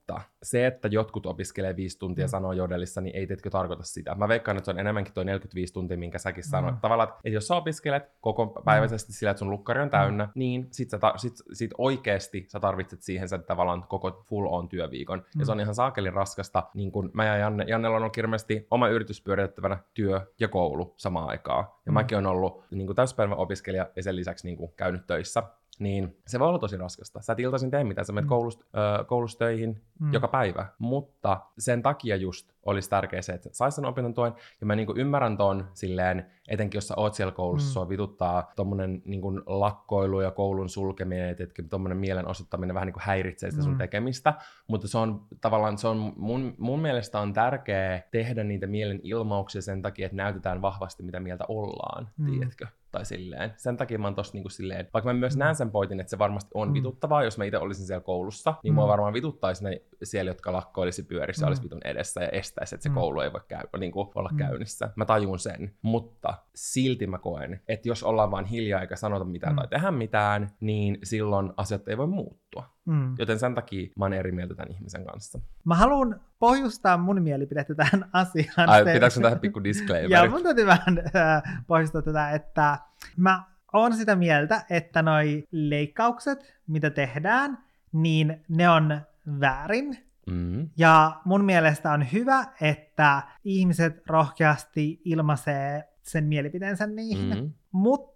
se, 0.43 0.67
että 0.67 0.87
jotkut 0.87 1.25
opiskelee 1.25 1.75
viisi 1.75 1.99
tuntia 1.99 2.25
Mm. 2.25 2.27
mm. 2.27 2.29
sanoo 2.29 2.51
jodellissa, 2.51 3.01
niin 3.01 3.15
ei 3.15 3.27
tietkö 3.27 3.49
tarkoita 3.49 3.83
sitä. 3.83 4.15
Mä 4.15 4.27
veikkaan, 4.27 4.57
että 4.57 4.65
se 4.65 4.71
on 4.71 4.79
enemmänkin 4.79 5.13
tuo 5.13 5.23
45 5.23 5.73
tuntia, 5.73 5.97
minkä 5.97 6.17
säkin 6.17 6.43
sanoit. 6.43 6.75
Mm. 6.75 6.81
Tavallaan, 6.81 7.09
että 7.09 7.29
jos 7.29 7.47
sä 7.47 7.55
opiskelet 7.55 8.03
koko 8.21 8.47
päiväisesti 8.65 9.13
sillä, 9.13 9.31
että 9.31 9.39
sun 9.39 9.49
lukkari 9.49 9.81
on 9.81 9.89
täynnä, 9.89 10.29
niin 10.35 10.67
sit, 10.71 10.89
sä 10.89 10.99
ta- 10.99 11.13
sit, 11.17 11.33
sit 11.53 11.71
oikeesti 11.77 12.45
sä 12.47 12.59
tarvitset 12.59 13.01
siihen 13.01 13.29
sen 13.29 13.43
tavallaan 13.43 13.85
koko 13.89 14.23
full 14.29 14.47
on 14.49 14.69
työviikon. 14.69 15.19
Mm. 15.19 15.25
Mm. 15.35 15.39
Ja 15.39 15.45
se 15.45 15.51
on 15.51 15.59
ihan 15.59 15.75
saakelin 15.75 16.13
raskasta. 16.13 16.63
Niin 16.73 16.91
kun 16.91 17.09
mä 17.13 17.25
ja 17.25 17.37
Janne, 17.37 17.65
Jannella 17.67 17.95
on 17.97 18.01
ollut 18.03 18.67
oma 18.71 18.87
yritys 18.87 19.21
pyöritettävänä 19.21 19.77
työ 19.93 20.21
ja 20.39 20.47
koulu 20.47 20.93
samaan 20.97 21.29
aikaan. 21.29 21.63
Ja 21.63 21.73
Mm. 21.85 21.91
mm. 21.91 21.93
mäkin 21.93 22.17
on 22.17 22.25
ollut 22.25 22.63
niin 22.71 22.95
täyspäivän 22.95 23.37
opiskelija 23.37 23.89
ja 23.95 24.03
sen 24.03 24.15
lisäksi 24.15 24.47
niin 24.47 24.57
kuin 24.57 24.71
käynyt 24.77 25.07
töissä. 25.07 25.43
Niin 25.79 26.17
se 26.27 26.39
voi 26.39 26.47
olla 26.47 26.59
tosi 26.59 26.77
raskasta. 26.77 27.21
Sä 27.21 27.33
et 27.33 27.39
iltaisin 27.39 27.71
tee 27.71 27.83
mitään, 27.83 28.05
sä 28.05 28.13
menet 28.13 28.25
Mm. 28.25 28.29
koulusta, 28.29 28.65
ö, 28.99 29.03
koulusta 29.03 29.39
töihin 29.39 29.81
Mm. 29.99 30.13
joka 30.13 30.27
päivä. 30.27 30.65
Mutta 30.79 31.41
sen 31.57 31.81
takia 31.83 32.15
just 32.15 32.51
olisi 32.65 32.89
tärkeää 32.89 33.21
se, 33.21 33.33
että 33.33 33.49
sais 33.51 33.75
sen 33.75 33.85
opinnon 33.85 34.13
tuen. 34.13 34.33
Ja 34.61 34.67
mä 34.67 34.75
niinku 34.75 34.93
ymmärrän 34.97 35.37
ton 35.37 35.67
silleen, 35.73 36.25
etenkin 36.47 36.77
jos 36.77 36.87
sä 36.87 36.93
oot 36.97 37.13
siellä 37.13 37.31
koulussa, 37.31 37.69
Mm. 37.69 37.73
sua 37.73 37.89
vituttaa 37.89 38.51
tommonen 38.55 39.01
niinku 39.05 39.31
lakkoilu 39.45 40.21
ja 40.21 40.31
koulun 40.31 40.69
sulkeminen, 40.69 41.29
että 41.29 41.43
et, 41.43 41.51
tommonen 41.69 41.97
mielenosoittaminen 41.97 42.73
vähän 42.73 42.87
niinku 42.87 42.99
häiritsee 43.03 43.51
sitä 43.51 43.63
sun 43.63 43.71
Mm. 43.71 43.77
tekemistä. 43.77 44.33
Mutta 44.67 44.87
se 44.87 44.97
on 44.97 45.21
tavallaan, 45.41 45.77
se 45.77 45.87
on 45.87 46.13
mun, 46.17 46.55
mun 46.57 46.79
mielestä 46.79 47.19
on 47.19 47.33
tärkeää 47.33 48.01
tehdä 48.11 48.43
niitä 48.43 48.67
mielen 48.67 48.99
ilmauksia 49.03 49.61
sen 49.61 49.81
takia, 49.81 50.05
että 50.05 50.15
näytetään 50.17 50.61
vahvasti, 50.61 51.03
mitä 51.03 51.19
mieltä 51.19 51.45
ollaan, 51.47 52.09
mm. 52.17 52.25
tiedätkö? 52.31 52.67
Tai 52.93 53.05
silleen. 53.05 53.53
Sen 53.57 53.77
takia 53.77 53.99
mä 53.99 54.07
oon 54.07 54.15
tossa 54.15 54.33
niinku 54.33 54.49
silleen, 54.49 54.87
vaikka 54.93 55.13
mä 55.13 55.19
myös 55.19 55.35
Mm. 55.35 55.39
näen 55.39 55.55
sen 55.55 55.71
pointin, 55.71 55.99
että 55.99 56.09
se 56.09 56.17
varmasti 56.19 56.51
on 56.53 56.67
Mm. 56.67 56.73
vituttavaa, 56.73 57.23
jos 57.23 57.37
mä 57.37 57.43
itse 57.43 57.57
olisin 57.57 57.85
siellä 57.85 58.01
koulussa, 58.03 58.53
niin 58.63 58.73
Mm. 58.73 58.75
mua 58.75 58.87
varmaan 58.87 59.13
vituttaisi 59.13 59.63
ne 59.63 59.81
siellä, 60.03 60.29
jotka 60.29 60.53
lakkoilisi 60.53 61.03
pyörissä, 61.03 61.45
Mm. 61.45 61.47
olisi 61.47 61.63
vitun 61.63 61.81
edessä 61.85 62.21
ja 62.21 62.29
estäisi, 62.29 62.75
että 62.75 62.83
se 62.83 62.89
Mm. 62.89 62.95
koulu 62.95 63.19
ei 63.19 63.33
voi 63.33 63.41
käy, 63.47 63.63
niin 63.79 63.91
kuin 63.91 64.07
olla 64.15 64.29
Mm. 64.31 64.37
käynnissä. 64.37 64.89
Mä 64.95 65.05
tajun 65.05 65.39
sen, 65.39 65.73
mutta 65.81 66.33
silti 66.55 67.07
mä 67.07 67.17
koen, 67.17 67.61
että 67.67 67.87
jos 67.87 68.03
ollaan 68.03 68.31
vaan 68.31 68.45
hiljaa 68.45 68.81
eikä 68.81 68.95
sanota 68.95 69.25
mitään 69.25 69.53
mm. 69.53 69.57
tai 69.57 69.67
tehdä 69.67 69.91
mitään, 69.91 70.49
niin 70.59 70.97
silloin 71.03 71.53
asiat 71.57 71.87
ei 71.87 71.97
voi 71.97 72.07
muuttua. 72.07 72.72
Mm. 72.85 73.15
Joten 73.19 73.39
sen 73.39 73.55
takia 73.55 73.89
mä 73.97 74.05
oon 74.05 74.13
eri 74.13 74.31
mieltä 74.31 74.55
tämän 74.55 74.71
ihmisen 74.71 75.05
kanssa. 75.05 75.39
Mä 75.63 75.75
haluan 75.75 76.21
pohjustaa 76.39 76.97
mun 76.97 77.21
mielipidettä 77.21 77.75
tähän 77.75 78.09
asiaan. 78.13 78.69
Ai, 78.69 78.85
pitääkö 78.85 79.19
tehdä 79.21 79.35
pikku 79.35 79.63
disclaimer? 79.63 80.11
Joo, 80.11 80.29
mun 80.29 80.43
täytyy 80.43 80.65
vähän 80.65 80.99
äh, 81.15 81.63
pohjustaa 81.67 82.01
tätä, 82.01 82.31
että 82.31 82.77
mä 83.17 83.43
oon 83.73 83.93
sitä 83.93 84.15
mieltä, 84.15 84.65
että 84.69 85.01
noi 85.01 85.43
leikkaukset, 85.51 86.55
mitä 86.67 86.89
tehdään, 86.89 87.57
niin 87.91 88.43
ne 88.49 88.69
on 88.69 89.01
väärin. 89.39 89.97
Mm. 90.31 90.69
Ja 90.77 91.21
mun 91.25 91.45
mielestä 91.45 91.91
on 91.91 92.11
hyvä, 92.13 92.45
että 92.61 93.21
ihmiset 93.43 94.07
rohkeasti 94.07 95.01
ilmaisee 95.05 95.83
sen 96.01 96.23
mielipiteensä 96.23 96.87
niihin. 96.87 97.43
Mm. 97.43 97.51
Mutta 97.71 98.12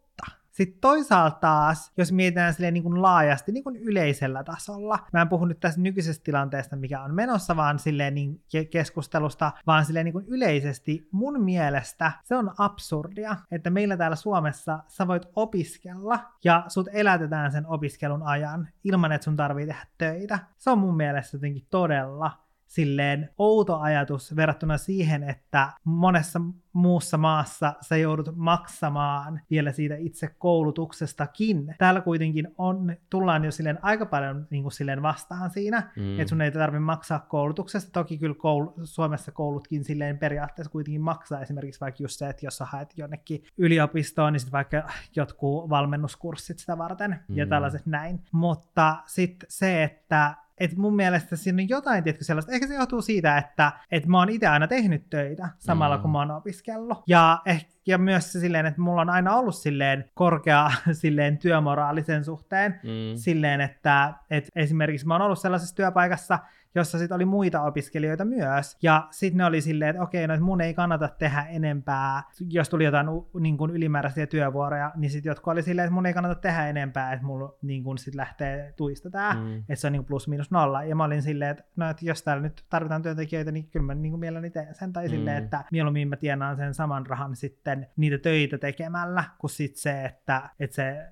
sitten 0.58 0.82
toisaalta 0.82 1.38
taas, 1.40 1.92
jos 1.98 2.12
mietitään 2.12 2.54
silleen 2.54 2.74
niin 2.74 2.84
kuin 2.84 3.02
laajasti 3.02 3.52
niin 3.52 3.64
kuin 3.64 3.76
yleisellä 3.76 4.44
tasolla, 4.44 5.00
mä 5.14 5.22
en 5.22 5.30
puhu 5.30 5.46
nyt 5.46 5.60
tästä 5.60 5.82
nykyisestä 5.82 6.24
tilanteesta, 6.24 6.76
mikä 6.76 7.02
on 7.02 7.16
menossa, 7.16 7.56
vaan 7.56 7.80
silleen 7.80 8.16
niin 8.16 8.42
ke- 8.58 8.66
keskustelusta, 8.66 9.52
vaan 9.68 9.86
silleen 9.86 10.06
niin 10.06 10.14
kuin 10.14 10.26
yleisesti 10.28 11.08
mun 11.12 11.44
mielestä 11.44 12.12
se 12.24 12.36
on 12.36 12.52
absurdia, 12.58 13.36
että 13.52 13.70
meillä 13.70 13.98
täällä 13.98 14.16
Suomessa 14.16 14.80
sä 14.88 15.08
voit 15.08 15.26
opiskella 15.36 16.20
ja 16.44 16.64
sut 16.68 16.88
elätetään 16.94 17.52
sen 17.52 17.68
opiskelun 17.68 18.24
ajan 18.24 18.68
ilman, 18.84 19.12
että 19.12 19.26
sun 19.26 19.36
tarvii 19.36 19.66
tehdä 19.66 19.88
töitä. 19.98 20.40
Se 20.58 20.70
on 20.70 20.80
mun 20.80 20.98
mielestä 20.98 21.38
jotenkin 21.38 21.68
todella 21.70 22.47
silleen 22.68 23.30
outo 23.38 23.80
ajatus 23.80 24.36
verrattuna 24.36 24.78
siihen, 24.78 25.24
että 25.24 25.70
monessa 25.84 26.42
muussa 26.74 27.18
maassa 27.18 27.74
sä 27.82 27.98
joudut 27.98 28.36
maksamaan 28.36 29.42
vielä 29.50 29.72
siitä 29.72 29.96
itse 29.96 30.28
koulutuksestakin. 30.28 31.76
Täällä 31.78 32.02
kuitenkin 32.02 32.48
on, 32.58 32.96
tullaan 33.10 33.46
jo 33.46 33.52
silleen 33.52 33.80
aika 33.82 34.06
paljon 34.06 34.48
niin 34.50 34.64
kuin 34.64 34.72
silleen 34.72 35.02
vastaan 35.02 35.50
siinä, 35.50 35.92
mm. 35.96 36.20
että 36.20 36.30
sun 36.30 36.42
ei 36.42 36.52
tarvitse 36.52 36.80
maksaa 36.80 37.20
koulutuksesta. 37.20 37.92
Toki 37.92 38.18
kyllä 38.18 38.36
koulu, 38.36 38.74
Suomessa 38.84 39.32
koulutkin 39.32 39.84
silleen 39.84 40.18
periaatteessa 40.18 40.72
kuitenkin 40.72 41.02
maksaa 41.02 41.42
esimerkiksi 41.42 41.82
vaikka 41.82 42.04
just 42.04 42.20
se, 42.20 42.30
että 42.30 42.46
jos 42.46 42.58
sä 42.58 42.66
haet 42.66 42.98
jonnekin 42.98 43.44
yliopistoon, 43.58 44.34
niin 44.34 44.40
sitten 44.40 44.58
vaikka 44.58 44.84
jotkut 45.16 45.70
valmennuskurssit 45.70 46.60
sitä 46.60 46.78
varten 46.78 47.20
mm. 47.28 47.38
ja 47.38 47.48
tällaiset 47.48 47.86
näin. 47.86 48.24
Mutta 48.32 48.98
sitten 49.06 49.48
se, 49.50 49.84
että 49.84 50.36
et 50.58 50.78
mun 50.78 50.96
mielestä 50.96 51.36
siinä 51.36 51.62
on 51.62 51.70
jotain 51.70 52.04
tietkö 52.04 52.24
sellaista, 52.24 52.52
ehkä 52.52 52.68
se 52.68 52.74
johtuu 52.74 53.02
siitä, 53.02 53.38
että 53.38 53.72
et 53.92 54.06
mä 54.06 54.20
oon 54.20 54.30
itse 54.30 54.48
aina 54.48 54.68
tehnyt 54.68 55.10
töitä 55.10 55.50
samalla 55.58 55.98
mm. 55.98 56.02
kun 56.02 56.12
mä 56.12 56.20
oon 56.20 56.32
opiskellut. 56.32 56.98
Ja 57.08 57.42
ehkä 57.46 57.78
ja 57.88 57.98
myös 57.98 58.32
se 58.32 58.40
silleen, 58.40 58.66
että 58.66 58.82
mulla 58.82 59.02
on 59.02 59.10
aina 59.10 59.36
ollut 59.36 59.56
silleen 59.56 60.06
korkea 60.14 60.72
silleen 60.92 61.38
työmoraalisen 61.38 62.24
suhteen, 62.24 62.80
mm. 62.84 63.16
silleen, 63.16 63.62
että, 63.62 64.14
että 64.30 64.52
esimerkiksi 64.56 65.08
mä 65.08 65.14
oon 65.14 65.22
ollut 65.22 65.40
sellaisessa 65.40 65.76
työpaikassa, 65.76 66.40
jossa 66.78 66.98
sitten 66.98 67.16
oli 67.16 67.26
muita 67.26 67.62
opiskelijoita 67.62 68.26
myös, 68.26 68.78
ja 68.82 69.08
sitten 69.12 69.38
ne 69.38 69.46
oli 69.46 69.62
silleen, 69.62 69.90
että 69.90 70.04
okei, 70.04 70.28
no 70.28 70.34
että 70.34 70.46
mun 70.46 70.62
ei 70.62 70.74
kannata 70.74 71.08
tehdä 71.08 71.42
enempää, 71.42 72.24
jos 72.50 72.70
tuli 72.70 72.84
jotain 72.84 73.08
niin 73.40 73.58
kuin 73.58 73.72
ylimääräisiä 73.72 74.28
työvuoroja, 74.28 74.92
niin 74.96 75.12
sitten 75.12 75.30
jotkut 75.30 75.52
oli 75.52 75.64
silleen, 75.64 75.84
että 75.84 75.94
mun 75.94 76.06
ei 76.06 76.14
kannata 76.14 76.36
tehdä 76.36 76.68
enempää, 76.68 77.14
että 77.14 77.26
mulla 77.26 77.56
niin 77.62 77.84
kuin 77.84 77.98
sit 77.98 78.16
lähtee 78.16 78.74
tuista 78.78 79.10
tää, 79.10 79.34
mm. 79.34 79.58
että 79.58 79.76
se 79.76 79.88
on 79.88 79.94
niin 79.94 80.00
kuin 80.00 80.08
plus 80.08 80.28
miinus 80.28 80.52
nolla, 80.52 80.84
ja 80.84 80.96
mä 80.96 81.04
olin 81.04 81.22
silleen, 81.22 81.52
että 81.52 81.64
no, 81.76 81.90
että 81.90 82.06
jos 82.06 82.24
täällä 82.24 82.44
nyt 82.44 82.66
tarvitaan 82.70 83.02
työntekijöitä, 83.02 83.52
niin 83.52 83.70
kyllä 83.70 83.86
mä 83.86 83.96
niin 83.96 84.12
kuin 84.12 84.20
mielelläni 84.20 84.50
teen 84.50 84.76
sen, 84.76 84.94
tai 84.94 85.06
mm. 85.06 85.10
silleen, 85.10 85.44
että 85.44 85.64
mieluummin 85.72 86.10
mä 86.10 86.16
tienaan 86.16 86.58
sen 86.58 86.74
saman 86.74 87.06
rahan 87.06 87.36
sitten 87.36 87.88
niitä 87.98 88.18
töitä 88.18 88.58
tekemällä, 88.58 89.24
kuin 89.38 89.52
sitten 89.52 89.82
se, 89.82 90.06
että, 90.06 90.50
että 90.60 90.76
se 90.76 91.12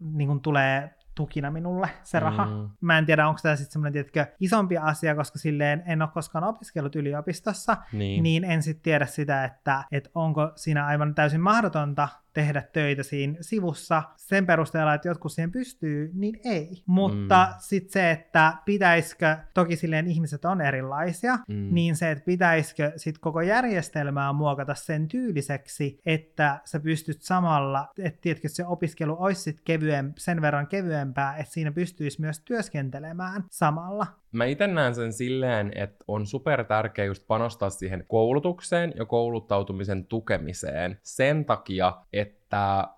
niin 0.00 0.28
kuin 0.28 0.40
tulee 0.40 0.95
tukina 1.16 1.50
minulle 1.50 1.88
se 2.02 2.20
raha. 2.20 2.46
Mm. 2.46 2.70
Mä 2.80 2.98
en 2.98 3.06
tiedä, 3.06 3.28
onko 3.28 3.40
tämä 3.42 3.56
sitten 3.56 3.72
semmoinen 3.72 3.92
tietkö, 3.92 4.26
isompi 4.40 4.78
asia, 4.78 5.14
koska 5.14 5.38
silleen 5.38 5.82
en 5.86 6.02
ole 6.02 6.10
koskaan 6.14 6.44
opiskellut 6.44 6.96
yliopistossa, 6.96 7.76
niin, 7.92 8.22
niin 8.22 8.44
en 8.44 8.62
sitten 8.62 8.82
tiedä 8.82 9.06
sitä, 9.06 9.44
että, 9.44 9.84
että 9.92 10.10
onko 10.14 10.52
siinä 10.56 10.86
aivan 10.86 11.14
täysin 11.14 11.40
mahdotonta 11.40 12.08
tehdä 12.36 12.62
töitä 12.72 13.02
siinä 13.02 13.36
sivussa 13.40 14.02
sen 14.16 14.46
perusteella, 14.46 14.94
että 14.94 15.08
jotkut 15.08 15.32
siihen 15.32 15.52
pystyy, 15.52 16.10
niin 16.14 16.40
ei. 16.44 16.82
Mutta 16.86 17.48
mm. 17.50 17.54
sitten 17.58 17.92
se, 17.92 18.10
että 18.10 18.52
pitäisikö, 18.64 19.36
toki 19.54 19.76
silleen 19.76 20.06
ihmiset 20.06 20.44
on 20.44 20.60
erilaisia, 20.60 21.36
mm. 21.48 21.68
niin 21.74 21.96
se, 21.96 22.10
että 22.10 22.24
pitäisikö 22.24 22.92
sitten 22.96 23.20
koko 23.20 23.40
järjestelmää 23.40 24.32
muokata 24.32 24.74
sen 24.74 25.08
tyyliseksi, 25.08 26.00
että 26.06 26.60
sä 26.64 26.80
pystyt 26.80 27.22
samalla, 27.22 27.88
että 27.98 28.20
tiedätkö, 28.20 28.48
se 28.48 28.66
opiskelu 28.66 29.16
olisi 29.18 29.40
sit 29.42 29.60
kevyem, 29.64 30.12
sen 30.16 30.42
verran 30.42 30.66
kevyempää, 30.66 31.36
että 31.36 31.52
siinä 31.52 31.72
pystyisi 31.72 32.20
myös 32.20 32.40
työskentelemään 32.40 33.44
samalla. 33.50 34.06
Mä 34.36 34.44
itse 34.44 34.66
näen 34.66 34.94
sen 34.94 35.12
silleen, 35.12 35.72
että 35.74 36.04
on 36.08 36.26
super 36.26 36.64
tärkeä 36.64 37.04
just 37.04 37.26
panostaa 37.26 37.70
siihen 37.70 38.04
koulutukseen 38.08 38.92
ja 38.96 39.04
kouluttautumisen 39.04 40.06
tukemiseen 40.06 40.98
sen 41.02 41.44
takia, 41.44 41.92
että 42.12 42.45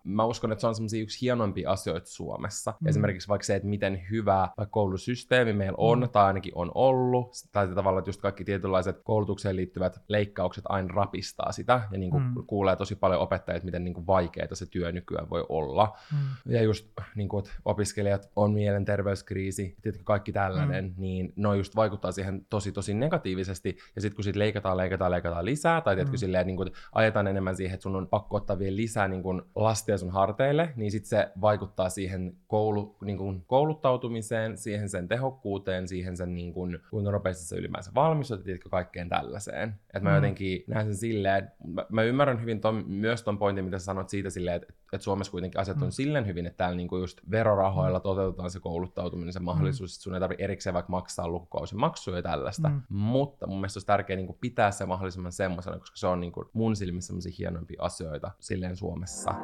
mä 0.04 0.24
uskon, 0.24 0.52
että 0.52 0.60
se 0.60 0.66
on 0.66 0.74
semmoisia 0.74 1.02
yksi 1.02 1.20
hienoimpia 1.20 1.70
asioita 1.70 2.06
Suomessa. 2.06 2.74
Mm. 2.80 2.88
Esimerkiksi 2.88 3.28
vaikka 3.28 3.44
se, 3.44 3.56
että 3.56 3.68
miten 3.68 4.02
hyvä 4.10 4.48
vaikka 4.56 4.66
koulusysteemi 4.66 5.52
meillä 5.52 5.76
on, 5.78 6.00
mm. 6.00 6.08
tai 6.08 6.24
ainakin 6.24 6.52
on 6.54 6.72
ollut, 6.74 7.28
tai 7.52 7.68
tavallaan, 7.68 7.98
että 7.98 8.08
just 8.08 8.20
kaikki 8.20 8.44
tietynlaiset 8.44 9.00
koulutukseen 9.04 9.56
liittyvät 9.56 10.00
leikkaukset 10.08 10.64
aina 10.68 10.94
rapistaa 10.94 11.52
sitä, 11.52 11.80
ja 11.92 11.98
niin 11.98 12.10
kuin 12.10 12.22
mm. 12.22 12.34
kuulee 12.46 12.76
tosi 12.76 12.94
paljon 12.94 13.20
opettajat, 13.20 13.64
miten 13.64 13.84
niin 13.84 13.94
kuin 13.94 14.06
vaikeaa 14.06 14.48
se 14.52 14.66
työ 14.66 14.92
nykyään 14.92 15.30
voi 15.30 15.46
olla. 15.48 15.98
Mm. 16.12 16.52
Ja 16.52 16.62
just 16.62 16.88
niin 17.14 17.28
kuin, 17.28 17.44
että 17.44 17.52
opiskelijat 17.64 18.30
on 18.36 18.52
mielenterveyskriisi, 18.52 19.76
tietenkin 19.82 20.04
kaikki 20.04 20.32
tällainen, 20.32 20.84
mm. 20.84 20.94
niin 20.96 21.32
ne 21.36 21.56
just 21.56 21.76
vaikuttaa 21.76 22.12
siihen 22.12 22.46
tosi 22.50 22.72
tosi 22.72 22.94
negatiivisesti, 22.94 23.76
ja 23.96 24.02
sitten 24.02 24.16
kun 24.16 24.24
sit 24.24 24.36
leikataan, 24.36 24.76
leikataan, 24.76 25.10
leikataan 25.10 25.44
lisää, 25.44 25.80
tai 25.80 25.94
tietenkin 25.94 26.18
mm. 26.18 26.20
silleen, 26.20 26.46
niin 26.46 26.56
kuin, 26.56 26.70
ajetaan 26.92 27.26
enemmän 27.26 27.56
siihen, 27.56 27.74
että 27.74 27.82
sun 27.82 27.96
on 27.96 28.08
pakko 28.08 28.36
ottaa 28.36 28.58
vielä 28.58 28.76
lisää 28.76 29.08
niin 29.08 29.22
kuin, 29.22 29.37
lastia 29.54 29.98
sun 29.98 30.10
harteille, 30.10 30.72
niin 30.76 30.90
sitten 30.90 31.08
se 31.08 31.28
vaikuttaa 31.40 31.88
siihen 31.88 32.36
koulu, 32.46 32.96
niin 33.04 33.18
kuin, 33.18 33.44
kouluttautumiseen, 33.46 34.56
siihen 34.56 34.88
sen 34.88 35.08
tehokkuuteen, 35.08 35.88
siihen 35.88 36.16
sen, 36.16 36.34
niin 36.34 36.52
kuin, 36.52 36.78
kuinka 36.90 37.10
nopeasti 37.10 37.44
se 37.44 37.56
ylipäänsä 37.56 37.90
valmistut, 37.94 38.46
ja 38.46 38.58
kaikkeen 38.70 39.08
tällaiseen. 39.08 39.68
Että 39.86 40.00
mä 40.00 40.10
mm. 40.10 40.14
jotenkin 40.14 40.64
näen 40.66 40.86
sen 40.86 40.96
silleen, 40.96 41.52
mä, 41.66 41.86
mä 41.88 42.02
ymmärrän 42.02 42.40
hyvin 42.40 42.60
ton, 42.60 42.84
myös 42.86 43.22
ton 43.22 43.38
pointin, 43.38 43.64
mitä 43.64 43.78
sä 43.78 43.84
sanot 43.84 44.08
siitä 44.08 44.30
silleen, 44.30 44.56
että, 44.56 44.74
että 44.92 45.04
Suomessa 45.04 45.30
kuitenkin 45.30 45.60
asiat 45.60 45.82
on 45.82 45.88
mm. 45.88 45.92
silleen 45.92 46.26
hyvin, 46.26 46.46
että 46.46 46.56
täällä 46.56 46.76
niin 46.76 46.88
kuin 46.88 47.00
just 47.00 47.20
verorahoilla 47.30 47.98
mm. 47.98 48.02
toteutetaan 48.02 48.50
se 48.50 48.60
kouluttautuminen, 48.60 49.32
se 49.32 49.40
mahdollisuus, 49.40 49.90
mm. 49.90 49.94
että 49.94 50.02
sun 50.02 50.14
ei 50.14 50.20
tarvitse 50.20 50.44
erikseen 50.44 50.74
vaikka 50.74 50.90
maksaa 50.90 51.28
lukukausimaksuja 51.28 52.16
ja 52.16 52.22
tällaista. 52.22 52.68
Mm. 52.68 52.82
Mutta 52.88 53.46
mun 53.46 53.56
mielestä 53.56 53.78
olisi 53.78 53.86
tärkeää 53.86 54.16
niin 54.16 54.26
kuin 54.26 54.38
pitää 54.40 54.70
se 54.70 54.86
mahdollisimman 54.86 55.32
semmoisena, 55.32 55.78
koska 55.78 55.96
se 55.96 56.06
on 56.06 56.20
niin 56.20 56.32
kuin 56.32 56.46
mun 56.52 56.76
silmissä 56.76 57.06
semmoisia 57.06 57.32
hienompia 57.38 57.82
asioita 57.82 58.30
silleen 58.40 58.76
Suomessa. 58.76 59.34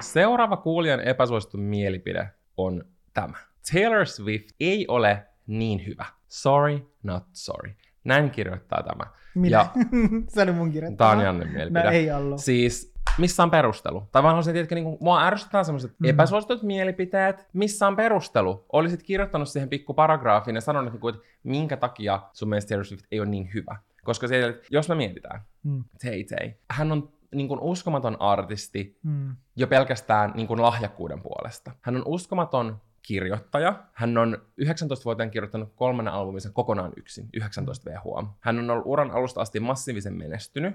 Seuraava 0.00 0.56
kuulijan 0.56 1.00
epäsuosittu 1.00 1.58
mielipide 1.58 2.28
on 2.56 2.84
tämä. 3.14 3.38
Taylor 3.72 4.06
Swift 4.06 4.48
ei 4.60 4.86
ole 4.88 5.26
niin 5.46 5.86
hyvä. 5.86 6.06
Sorry, 6.28 6.90
not 7.02 7.24
sorry. 7.32 7.74
Näin 8.04 8.30
kirjoittaa 8.30 8.82
tämä. 8.82 9.19
Minä? 9.34 9.56
Ja, 9.56 9.66
se 10.28 10.42
oli 10.42 10.52
mun 10.52 10.72
kirjoittama. 10.72 11.10
Tämä 11.10 11.20
on 11.20 11.26
Janne 11.26 11.44
mielipide. 11.44 11.84
No, 11.84 11.90
ei 11.90 12.12
ollut. 12.12 12.40
Siis 12.40 12.90
missä 13.18 13.42
on 13.42 13.50
perustelu? 13.50 14.08
Tai 14.12 14.22
vaan 14.22 14.30
haluaisin, 14.30 14.56
että 14.56 14.74
niin 14.74 14.96
mua 15.00 15.22
ärsyttää 15.22 15.64
sellaiset 15.64 15.94
mm. 15.98 16.08
epäsuositut 16.08 16.62
mielipiteet, 16.62 17.48
missä 17.52 17.86
on 17.86 17.96
perustelu? 17.96 18.64
Olisit 18.72 19.02
kirjoittanut 19.02 19.48
siihen 19.48 19.68
pikku 19.68 19.94
paragraafiin 19.94 20.54
ja 20.54 20.60
sanonut, 20.60 20.94
että, 20.94 21.08
että 21.08 21.22
minkä 21.42 21.76
takia 21.76 22.20
sun 22.32 22.48
mielestä 22.48 22.68
Taylor 22.68 22.84
Swift 22.84 23.04
ei 23.12 23.20
ole 23.20 23.28
niin 23.28 23.50
hyvä. 23.54 23.76
Koska 24.04 24.28
siellä, 24.28 24.54
jos 24.70 24.88
me 24.88 24.94
mietitään, 24.94 25.40
mm. 25.62 25.84
Tay 26.02 26.24
Tay, 26.24 26.50
hän 26.70 26.92
on 26.92 27.08
niin 27.34 27.48
kuin 27.48 27.60
uskomaton 27.60 28.16
artisti 28.20 28.98
mm. 29.02 29.36
jo 29.56 29.66
pelkästään 29.66 30.32
niin 30.34 30.46
kuin 30.46 30.62
lahjakkuuden 30.62 31.22
puolesta. 31.22 31.72
Hän 31.80 31.96
on 31.96 32.02
uskomaton 32.06 32.80
kirjoittaja. 33.02 33.84
Hän 33.92 34.18
on 34.18 34.38
19-vuotiaan 34.62 35.30
kirjoittanut 35.30 35.72
kolmannen 35.76 36.14
albuminsa 36.14 36.50
kokonaan 36.52 36.92
yksin, 36.96 37.28
19 37.34 37.90
VH. 37.90 38.28
Hän 38.40 38.58
on 38.58 38.70
ollut 38.70 38.86
uran 38.86 39.10
alusta 39.10 39.40
asti 39.40 39.60
massiivisen 39.60 40.14
menestynyt, 40.14 40.74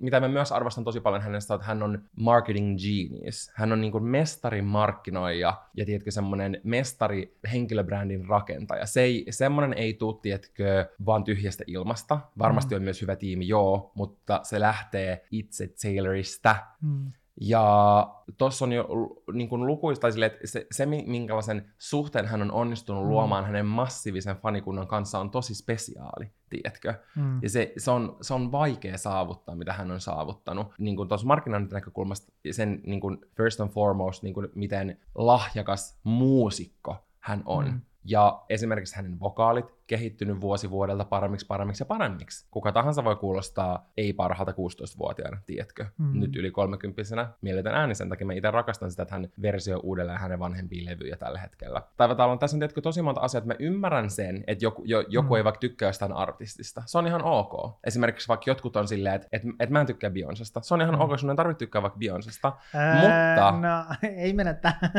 mitä 0.00 0.20
mä 0.20 0.28
myös 0.28 0.52
arvostan 0.52 0.84
tosi 0.84 1.00
paljon 1.00 1.22
hänestä, 1.22 1.54
että 1.54 1.66
hän 1.66 1.82
on 1.82 2.02
marketing 2.16 2.76
genius. 2.78 3.50
Hän 3.54 3.72
on 3.72 3.80
niin 3.80 3.92
kuin 3.92 4.04
mestari 4.04 4.62
markkinoija 4.62 5.56
ja 5.76 5.84
tiedätkö 5.84 6.10
semmoinen 6.10 6.60
mestari 6.64 7.36
henkilöbrändin 7.52 8.28
rakentaja. 8.28 8.86
Se 8.86 9.00
ei, 9.00 9.26
semmoinen 9.30 9.78
ei 9.78 9.94
tuu, 9.94 10.12
tiedätkö, 10.12 10.86
vaan 11.06 11.24
tyhjästä 11.24 11.64
ilmasta. 11.66 12.20
Varmasti 12.38 12.74
mm. 12.74 12.76
on 12.76 12.82
myös 12.82 13.02
hyvä 13.02 13.16
tiimi, 13.16 13.48
joo, 13.48 13.92
mutta 13.94 14.40
se 14.42 14.60
lähtee 14.60 15.26
itse 15.30 15.68
Taylorista. 15.82 16.56
Mm. 16.80 17.12
Ja 17.44 18.08
tuossa 18.38 18.64
on 18.64 18.72
jo 18.72 18.88
niin 19.32 19.48
kuin 19.48 19.66
lukuista 19.66 20.10
sille, 20.10 20.26
että 20.26 20.46
se, 20.46 20.66
se, 20.70 20.86
minkälaisen 20.86 21.72
suhteen 21.78 22.26
hän 22.26 22.42
on 22.42 22.52
onnistunut 22.52 23.02
mm. 23.02 23.08
luomaan 23.08 23.44
hänen 23.44 23.66
massiivisen 23.66 24.36
fanikunnan 24.36 24.86
kanssa 24.86 25.18
on 25.18 25.30
tosi 25.30 25.54
spesiaali, 25.54 26.30
tiedätkö? 26.50 26.94
Mm. 27.16 27.42
Ja 27.42 27.50
se, 27.50 27.72
se, 27.76 27.90
on, 27.90 28.16
se 28.20 28.34
on 28.34 28.52
vaikea 28.52 28.98
saavuttaa, 28.98 29.54
mitä 29.54 29.72
hän 29.72 29.90
on 29.90 30.00
saavuttanut. 30.00 30.66
Niin 30.78 30.96
kuin 30.96 31.08
tuossa 31.08 31.26
markkinoinnin 31.26 31.70
näkökulmasta 31.72 32.32
sen 32.50 32.80
niin 32.86 33.00
kuin 33.00 33.18
first 33.36 33.60
and 33.60 33.70
foremost, 33.70 34.22
niin 34.22 34.34
kuin 34.34 34.48
miten 34.54 34.98
lahjakas 35.14 35.98
muusikko 36.04 36.96
hän 37.20 37.42
on. 37.46 37.64
Mm. 37.64 37.80
Ja 38.04 38.42
esimerkiksi 38.48 38.96
hänen 38.96 39.20
vokaalit 39.20 39.66
kehittynyt 39.86 40.40
vuosi 40.40 40.70
vuodelta 40.70 41.04
paremmiksi, 41.04 41.46
paremmiksi 41.46 41.82
ja 41.82 41.86
paremmiksi. 41.86 42.46
Kuka 42.50 42.72
tahansa 42.72 43.04
voi 43.04 43.16
kuulostaa 43.16 43.90
ei 43.96 44.12
parhaalta 44.12 44.52
16-vuotiaana, 44.52 45.40
tiedätkö? 45.46 45.86
Mm. 45.98 46.20
Nyt 46.20 46.36
yli 46.36 46.50
30 46.50 47.02
mieletön 47.40 47.74
ääni, 47.74 47.94
sen 47.94 48.08
takia 48.08 48.26
mä 48.26 48.32
itse 48.32 48.50
rakastan 48.50 48.90
sitä, 48.90 49.02
että 49.02 49.14
hän 49.14 49.28
versioi 49.42 49.80
uudelleen 49.82 50.18
hänen 50.18 50.38
vanhempia 50.38 50.84
levyjä 50.84 51.16
tällä 51.16 51.38
hetkellä. 51.38 51.82
Tai 51.96 52.08
on 52.08 52.38
tässä 52.38 52.56
on 52.56 52.58
tiedätkö, 52.58 52.80
tosi 52.80 53.02
monta 53.02 53.20
asiaa, 53.20 53.38
että 53.38 53.48
mä 53.48 53.56
ymmärrän 53.58 54.10
sen, 54.10 54.44
että 54.46 54.64
joku, 54.64 54.82
jo, 54.84 55.04
joku 55.08 55.34
mm. 55.34 55.36
ei 55.36 55.44
vaikka 55.44 55.58
tykkää 55.58 55.88
jostain 55.88 56.12
artistista. 56.12 56.82
Se 56.86 56.98
on 56.98 57.06
ihan 57.06 57.22
ok. 57.24 57.78
Esimerkiksi 57.84 58.28
vaikka 58.28 58.50
jotkut 58.50 58.76
on 58.76 58.88
silleen, 58.88 59.14
että, 59.14 59.28
että, 59.32 59.48
että 59.60 59.72
mä 59.72 59.80
en 59.80 59.86
tykkää 59.86 60.10
Beyoncesta. 60.10 60.60
Se 60.60 60.74
on 60.74 60.82
ihan 60.82 60.94
mm. 60.94 61.00
ok, 61.00 61.18
sun 61.18 61.30
ei 61.30 61.36
tarvitse 61.36 61.58
tykkää 61.58 61.82
vaikka 61.82 61.98
Beyoncesta. 61.98 62.52
Ää, 62.74 62.94
mutta... 62.94 63.68
No, 63.68 63.84
ei 64.24 64.32
mennä 64.32 64.54
tähän. 64.54 64.90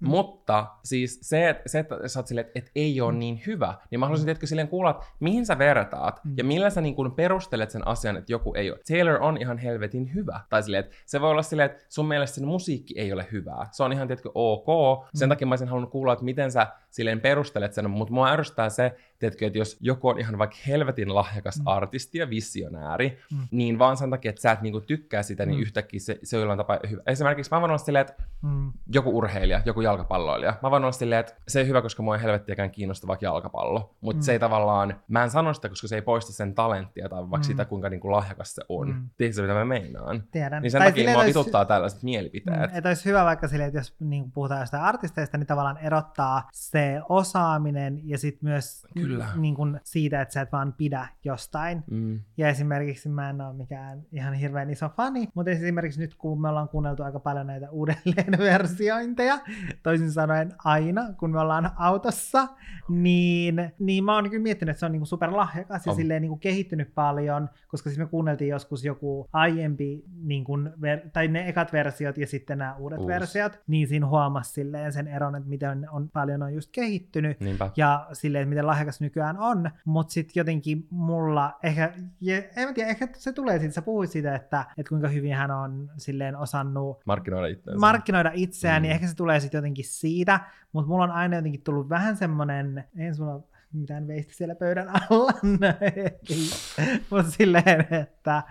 mutta 0.00 0.66
siis 0.84 1.18
se, 1.22 1.48
että, 1.48 1.62
se, 1.66 1.78
että 1.78 2.08
sä 2.08 2.18
oot 2.18 2.26
silleen, 2.26 2.46
että, 2.46 2.58
että 2.58 2.70
ei 2.74 3.00
ole 3.00 3.12
niin 3.12 3.42
hyvä, 3.46 3.74
niin 3.90 4.00
mä 4.00 4.06
haluaisin 4.06 4.21
haluaisin 4.22 4.26
tiedätkö, 4.26 4.46
silleen 4.46 4.68
kuulla, 4.68 4.90
että 4.90 5.04
mihin 5.20 5.46
sä 5.46 5.58
vertaat 5.58 6.20
Mm. 6.24 6.34
ja 6.36 6.44
millä 6.44 6.70
sä 6.70 6.80
niin 6.80 6.94
kuin 6.94 7.12
perustelet 7.12 7.70
sen 7.70 7.86
asian, 7.88 8.16
että 8.16 8.32
joku 8.32 8.54
ei 8.54 8.70
ole. 8.70 8.78
Taylor 8.88 9.22
on 9.22 9.36
ihan 9.36 9.58
helvetin 9.58 10.14
hyvä. 10.14 10.40
Tai 10.48 10.62
silleen, 10.62 10.84
että 10.84 10.96
se 11.06 11.20
voi 11.20 11.30
olla 11.30 11.42
silleen, 11.42 11.70
että 11.70 11.84
sun 11.88 12.08
mielestä 12.08 12.34
sen 12.34 12.46
musiikki 12.46 12.94
ei 13.00 13.12
ole 13.12 13.26
hyvää. 13.32 13.66
Se 13.72 13.82
on 13.82 13.92
ihan, 13.92 14.08
tiedätkö, 14.08 14.30
ok. 14.34 14.66
Sen 15.14 15.28
Mm. 15.28 15.30
takia 15.30 15.46
mä 15.46 15.52
olisin 15.52 15.68
halunnut 15.68 15.90
kuulla, 15.90 16.12
että 16.12 16.24
miten 16.24 16.52
sä 16.52 16.66
silleen 16.90 17.20
perustelet 17.20 17.72
sen, 17.74 17.90
mutta 17.90 18.14
mua 18.14 18.28
ärsyttää 18.30 18.68
se, 18.68 18.96
tiedätkö, 19.22 19.46
että 19.46 19.58
jos 19.58 19.76
joku 19.80 20.08
on 20.08 20.18
ihan 20.18 20.38
vaikka 20.38 20.56
helvetin 20.66 21.14
lahjakas 21.14 21.58
Mm. 21.58 21.66
artisti 21.66 22.18
ja 22.18 22.30
visionääri, 22.30 23.18
Mm. 23.32 23.38
niin 23.50 23.78
vaan 23.78 23.96
sen 23.96 24.10
takia, 24.10 24.28
että 24.28 24.40
sä 24.42 24.52
et 24.52 24.60
niinku 24.62 24.80
tykkää 24.80 25.22
sitä, 25.22 25.46
niin 25.46 25.56
Mm. 25.58 25.62
yhtäkkiä 25.62 26.00
se, 26.00 26.18
se 26.22 26.36
on 26.36 26.40
jollain 26.42 26.56
tapaa 26.58 26.78
hyvä. 26.90 27.02
Esimerkiksi 27.06 27.50
mä 27.54 27.60
voin 27.60 27.70
olla 27.70 27.78
silleen, 27.78 28.06
että 28.08 28.22
Mm. 28.42 28.72
joku 28.94 29.18
urheilija, 29.18 29.60
joku 29.66 29.80
jalkapalloilija. 29.80 30.54
Mä 30.62 30.70
voin 30.70 30.82
olla 30.84 30.92
silleen, 30.92 31.20
että 31.20 31.34
se 31.48 31.60
ei 31.60 31.66
hyvä, 31.66 31.82
koska 31.82 32.02
mua 32.02 32.16
ei 32.16 32.22
helvettiäkään 32.22 32.70
kiinnosta 32.70 33.06
vaikka 33.06 33.26
jalkapallo. 33.26 33.94
Mutta 34.00 34.18
Mm. 34.18 34.22
se 34.22 34.32
ei 34.32 34.38
tavallaan, 34.38 35.00
mä 35.08 35.22
en 35.24 35.30
sano 35.30 35.54
sitä, 35.54 35.68
koska 35.68 35.88
se 35.88 35.94
ei 35.94 36.02
poista 36.02 36.32
sen 36.32 36.54
talenttia 36.54 37.08
tai 37.08 37.20
vaikka 37.20 37.36
Mm. 37.36 37.42
sitä, 37.42 37.64
kuinka 37.64 37.88
niinku 37.88 38.10
lahjakas 38.10 38.54
se 38.54 38.62
on. 38.68 38.88
Mm. 38.88 39.08
Tiedätkö 39.16 39.42
mitä 39.42 39.54
mä 39.54 39.64
meinaan? 39.64 40.22
Tiedän. 40.32 40.62
Niin 40.62 40.70
sen 40.70 40.78
Tai 40.80 40.88
takia 40.90 41.10
mua 41.10 41.20
olisi- 41.22 41.28
vituttaa 41.38 41.64
tällaiset 41.64 42.02
Mm, 42.02 42.06
mielipiteet. 42.06 42.70
että 42.74 42.88
olisi 42.88 43.04
hyvä 43.04 43.24
vaikka 43.24 43.48
silleen, 43.48 43.68
että 43.68 43.78
jos 43.80 43.96
niin 44.00 44.30
puhutaan 44.32 44.60
jostain 44.60 44.82
artisteista, 44.82 45.38
niin 45.38 45.46
tavallaan 45.46 45.78
erottaa 45.78 46.48
se 46.52 47.00
osaaminen 47.08 48.00
ja 48.08 48.18
sitten 48.18 48.48
myös 48.48 48.86
Kyllä. 48.94 49.11
Niin 49.36 49.54
kuin 49.54 49.80
siitä, 49.84 50.20
että 50.22 50.34
sä 50.34 50.40
et 50.40 50.52
vaan 50.52 50.72
pidä 50.72 51.06
jostain. 51.24 51.84
Mm. 51.90 52.20
Ja 52.36 52.48
esimerkiksi 52.48 53.08
mä 53.08 53.30
en 53.30 53.40
ole 53.40 53.54
mikään 53.56 54.02
ihan 54.12 54.34
hirveän 54.34 54.70
iso 54.70 54.88
fani, 54.88 55.28
mutta 55.34 55.50
esimerkiksi 55.50 56.00
nyt 56.00 56.14
kun 56.14 56.40
me 56.40 56.48
ollaan 56.48 56.68
kuunneltu 56.68 57.02
aika 57.02 57.20
paljon 57.20 57.46
näitä 57.46 57.70
uudelleenversiointeja, 57.70 59.38
toisin 59.82 60.12
sanoen 60.12 60.52
aina 60.64 61.02
kun 61.18 61.30
me 61.30 61.40
ollaan 61.40 61.70
autossa, 61.76 62.48
niin, 62.88 63.72
niin 63.78 64.04
mä 64.04 64.14
oon 64.14 64.30
kyllä 64.30 64.42
miettinyt, 64.42 64.70
että 64.70 64.80
se 64.80 64.86
on 64.86 64.92
niinku 64.92 65.06
superlahjakas 65.06 65.86
ja 65.86 65.90
On. 65.92 65.96
silleen 65.96 66.22
niinku 66.22 66.36
kehittynyt 66.36 66.94
paljon, 66.94 67.48
koska 67.68 67.90
siis 67.90 67.98
me 67.98 68.06
kuunneltiin 68.06 68.48
joskus 68.50 68.84
joku 68.84 69.28
aiempi, 69.32 70.04
niin 70.22 70.44
kuin 70.44 70.66
ver- 70.66 71.10
tai 71.12 71.28
ne 71.28 71.48
ekat 71.48 71.72
versiot 71.72 72.18
ja 72.18 72.26
sitten 72.26 72.58
nämä 72.58 72.74
uudet 72.76 72.98
Uusi. 72.98 73.08
versiot, 73.12 73.60
niin 73.66 73.88
siinä 73.88 74.06
huomasi 74.06 74.52
silleen 74.52 74.92
sen 74.92 75.08
eron, 75.08 75.36
että 75.36 75.48
miten 75.48 75.90
on 75.90 76.08
paljon 76.10 76.42
on 76.42 76.54
just 76.54 76.70
kehittynyt, 76.72 77.40
Niinpä. 77.40 77.70
ja 77.76 78.06
silleen, 78.12 78.42
että 78.42 78.48
miten 78.48 78.66
lahjakas 78.66 79.00
nykyään 79.02 79.38
on, 79.38 79.70
mutta 79.84 80.12
sitten 80.12 80.40
jotenkin 80.40 80.86
mulla 80.90 81.58
ehkä, 81.62 81.92
ja 82.20 82.36
en 82.36 82.68
mä 82.68 82.72
tiedä, 82.72 82.90
ehkä 82.90 83.08
se 83.12 83.32
tulee 83.32 83.58
siitä, 83.58 83.74
sä 83.74 83.82
puhuit 83.82 84.10
siitä, 84.10 84.34
että, 84.34 84.64
että 84.78 84.88
kuinka 84.88 85.08
hyvin 85.08 85.34
hän 85.34 85.50
on 85.50 85.90
silleen 85.96 86.36
osannut 86.36 87.00
Markkinoida 87.06 87.46
itseänsä. 87.46 87.78
markkinoida 87.80 88.30
itseään, 88.34 88.80
Mm. 88.80 88.82
niin 88.82 88.92
ehkä 88.92 89.06
se 89.06 89.16
tulee 89.16 89.40
sitten 89.40 89.58
jotenkin 89.58 89.84
siitä, 89.84 90.40
mutta 90.72 90.88
mulla 90.88 91.04
on 91.04 91.10
aina 91.10 91.36
jotenkin 91.36 91.62
tullut 91.62 91.88
vähän 91.88 92.16
semmoinen, 92.16 92.84
en 92.96 93.14
sulla 93.14 93.40
mitään 93.72 94.06
veistä 94.06 94.32
siellä 94.34 94.54
pöydän 94.54 94.88
alla, 94.88 95.32
mutta 97.10 97.30
silleen, 97.30 97.86
että 97.90 98.42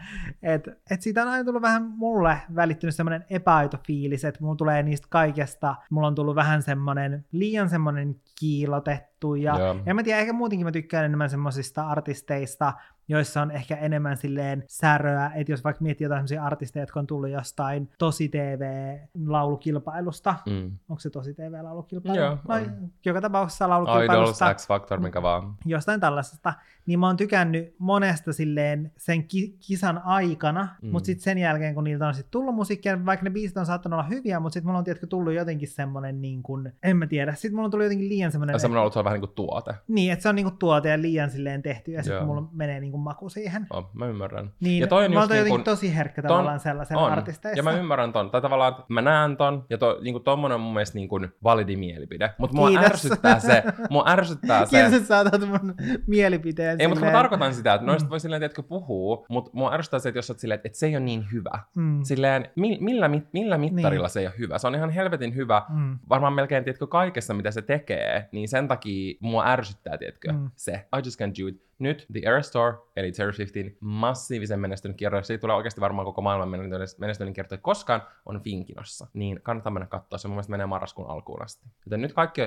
et, 0.43 0.67
et 0.91 1.01
siitä 1.01 1.21
on 1.21 1.27
aina 1.27 1.43
tullut 1.43 1.61
vähän 1.61 1.83
mulle 1.83 2.37
välittynyt 2.55 2.95
semmoinen 2.95 3.25
epäaito 3.29 3.77
fiilis, 3.87 4.25
että 4.25 4.41
mulla 4.41 4.55
tulee 4.55 4.83
niistä 4.83 5.07
kaikesta, 5.09 5.75
mulla 5.89 6.07
on 6.07 6.15
tullut 6.15 6.35
vähän 6.35 6.61
semmoinen 6.61 7.25
liian 7.31 7.69
semmoinen 7.69 8.15
kiilotettu 8.39 9.35
ja 9.35 9.55
en 9.85 9.95
mä 9.95 10.03
tiedä, 10.03 10.19
ehkä 10.19 10.33
muutenkin 10.33 10.67
mä 10.67 10.71
tykkään 10.71 11.05
enemmän 11.05 11.29
semmoisista 11.29 11.87
artisteista, 11.87 12.73
joissa 13.11 13.41
on 13.41 13.51
ehkä 13.51 13.75
enemmän 13.75 14.17
silleen 14.17 14.63
säröä, 14.67 15.31
että 15.35 15.51
jos 15.53 15.63
vaikka 15.63 15.83
miettii 15.83 16.05
jotain 16.05 16.25
artisteja, 16.41 16.83
jotka 16.83 16.99
on 16.99 17.07
tullut 17.07 17.29
jostain 17.29 17.89
tosi 17.97 18.29
TV-laulukilpailusta, 18.29 20.35
Mm. 20.47 20.71
onko 20.89 20.99
se 20.99 21.09
tosi 21.09 21.33
TV-laulukilpailu? 21.33 22.17
Joo, 22.17 22.37
no, 22.47 22.55
on. 22.55 22.71
joka 23.05 23.21
tapauksessa 23.21 23.65
Idols, 23.65 23.87
laulukilpailusta, 23.87 24.53
X 24.53 24.67
Factor, 24.67 24.99
mikä 24.99 25.21
vaan. 25.21 25.53
jostain 25.65 25.99
tällaisesta, 25.99 26.53
niin 26.85 26.99
mä 26.99 27.07
oon 27.07 27.17
tykännyt 27.17 27.75
monesta 27.79 28.33
silleen 28.33 28.91
sen 28.97 29.27
ki- 29.27 29.55
kisan 29.67 30.01
aikana, 30.03 30.61
Mm. 30.81 30.87
mm. 30.87 30.91
mutta 30.91 31.05
sitten 31.05 31.23
sen 31.23 31.37
jälkeen, 31.37 31.75
kun 31.75 31.83
niiltä 31.83 32.07
on 32.07 32.13
sit 32.13 32.27
tullut 32.31 32.55
musiikkia, 32.55 33.05
vaikka 33.05 33.23
ne 33.23 33.29
biisit 33.29 33.57
on 33.57 33.65
saattanut 33.65 33.99
olla 33.99 34.09
hyviä, 34.09 34.39
mutta 34.39 34.53
sitten 34.53 34.67
mulla 34.67 34.77
on 34.79 34.83
tietysti 34.83 35.07
tullut 35.07 35.33
jotenkin 35.33 35.67
semmonen 35.67 36.21
niin 36.21 36.43
kuin, 36.43 36.73
en 36.83 36.97
mä 36.97 37.07
tiedä, 37.07 37.33
sitten 37.33 37.55
mulla 37.55 37.65
on 37.65 37.71
tullut 37.71 37.85
jotenkin 37.85 38.09
liian 38.09 38.31
semmoinen 38.31 38.53
ollut, 38.53 38.63
että 38.87 38.93
se 38.93 38.99
on 38.99 39.05
vähän 39.05 39.15
niin 39.21 39.27
kuin 39.27 39.35
tuote. 39.35 39.73
niin, 39.87 40.13
että 40.13 40.23
se 40.23 40.29
on 40.29 40.35
niinku 40.35 40.51
tuote 40.51 40.89
ja 40.89 41.01
liian 41.01 41.29
silleen 41.29 41.61
tehty, 41.61 41.91
ja 41.91 42.03
sitten 42.03 42.25
mulla 42.25 42.49
menee 42.53 42.79
niinku 42.79 42.97
maku 43.01 43.29
siihen. 43.29 43.67
Oh, 43.69 43.89
mä 43.93 44.07
ymmärrän. 44.07 44.51
Niin, 44.59 44.81
Ja 44.81 44.87
toi 44.87 45.05
on 45.05 45.13
mä 45.13 45.19
just 45.19 45.31
niin 45.31 45.47
kun- 45.47 45.63
tosi 45.63 45.95
herkkä 45.95 46.21
ton- 46.21 46.27
tavallaan 46.27 46.59
sellaisen 46.59 46.97
on. 46.97 47.11
artisteissa. 47.11 47.59
Ja 47.59 47.63
mä 47.63 47.71
ymmärrän 47.71 48.13
ton. 48.13 48.31
Tai 48.31 48.41
tavallaan, 48.41 48.75
mä 48.89 49.01
näen 49.01 49.37
ton, 49.37 49.65
ja 49.69 49.77
to, 49.77 49.97
niinku 50.01 50.19
tommonen 50.19 50.55
on 50.55 50.61
mun 50.61 50.73
mielestä 50.73 50.95
niinku 50.97 51.19
validi 51.43 51.75
mielipide. 51.75 52.33
Mutta 52.37 52.55
mua 52.55 52.67
Kiitos. 52.69 52.85
ärsyttää 52.85 53.39
se, 53.39 53.63
mua 53.89 54.03
ärsyttää 54.07 54.65
se. 54.65 54.69
Kiitos, 54.77 54.93
että 54.93 55.07
sä 55.07 55.19
otat 55.19 55.49
mun 55.49 55.75
mielipiteen. 56.07 56.81
Ei, 56.81 56.87
mutta 56.87 56.99
mä 56.99 57.07
silleen- 57.07 57.21
tarkoitan 57.23 57.53
sitä, 57.53 57.73
että 57.73 57.87
noista 57.87 58.07
Mm. 58.07 58.09
voi 58.09 58.19
silleen, 58.19 58.39
tiedätkö, 58.39 58.63
puhuu, 58.63 59.25
mutta 59.29 59.51
mua 59.53 59.73
ärsyttää 59.73 59.99
se, 59.99 60.09
että 60.09 60.17
jos 60.17 60.27
sä 60.27 60.33
oot 60.33 60.39
silleen, 60.39 60.61
että, 60.63 60.79
se 60.79 60.85
ei 60.85 60.95
ole 60.95 61.03
niin 61.03 61.25
hyvä. 61.31 61.59
Mm. 61.75 62.03
Silleen, 62.03 62.49
mi- 62.55 62.77
millä, 62.81 63.09
millä 63.33 63.57
mittarilla 63.57 64.05
Niin. 64.05 64.09
se 64.13 64.19
ei 64.19 64.25
ole 64.27 64.33
hyvä? 64.37 64.57
Se 64.57 64.67
on 64.67 64.75
ihan 64.75 64.89
helvetin 64.89 65.35
hyvä, 65.35 65.61
Mm. 65.69 65.99
varmaan 66.09 66.33
melkein, 66.33 66.63
tiedätkö, 66.63 66.87
kaikessa, 66.87 67.33
mitä 67.33 67.51
se 67.51 67.61
tekee, 67.61 68.29
niin 68.31 68.47
sen 68.49 68.67
takia 68.67 69.15
mua 69.19 69.47
ärsyttää, 69.47 69.97
tiedätkö, 69.97 70.31
Mm. 70.33 70.49
se. 70.55 70.71
I 70.73 71.01
just 71.05 71.21
can't 71.21 71.43
do 71.43 71.47
it. 71.47 71.70
Nyt 71.81 72.05
The 72.11 72.21
Era 72.23 72.41
Store, 72.41 72.77
eli 72.95 73.11
Taylor 73.11 73.33
Swiftin 73.33 73.77
massiivisen 73.79 74.59
menestynyt 74.59 74.97
kierto, 74.97 75.23
se 75.23 75.33
ei 75.33 75.37
tule 75.37 75.53
oikeasti 75.53 75.81
varmaan 75.81 76.05
koko 76.05 76.21
maailman 76.21 76.49
menestynyt 76.97 77.35
kierto 77.35 77.57
koskaan, 77.61 78.01
on 78.25 78.41
Finkinossa. 78.41 79.07
Niin 79.13 79.39
kannattaa 79.43 79.71
mennä 79.71 79.87
katsoa, 79.87 80.17
se 80.17 80.27
mun 80.27 80.35
mielestä 80.35 80.51
menee 80.51 80.65
marraskuun 80.65 81.09
alkuun 81.09 81.43
asti. 81.43 81.67
Joten 81.85 82.01
nyt 82.01 82.13
kaikki 82.13 82.41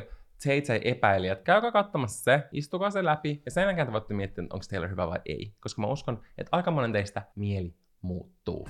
JJ-epäilijät, 0.45 1.43
käykää 1.43 1.72
katsomassa 1.72 2.24
se, 2.24 2.45
istukaa 2.53 2.91
se 2.91 3.05
läpi, 3.05 3.43
ja 3.45 3.51
sen 3.51 3.62
jälkeen 3.62 3.87
te 3.87 3.93
voitte 3.93 4.14
miettiä, 4.14 4.45
onko 4.45 4.64
Taylor 4.70 4.91
hyvä 4.91 5.07
vai 5.07 5.20
ei. 5.26 5.55
Koska 5.61 5.82
mä 5.82 5.89
uskon, 5.89 6.22
että 6.39 6.49
aika 6.53 6.70
monen 6.70 6.93
teistä 6.93 7.22
mieli 7.35 7.74
muuttuu. 8.03 8.68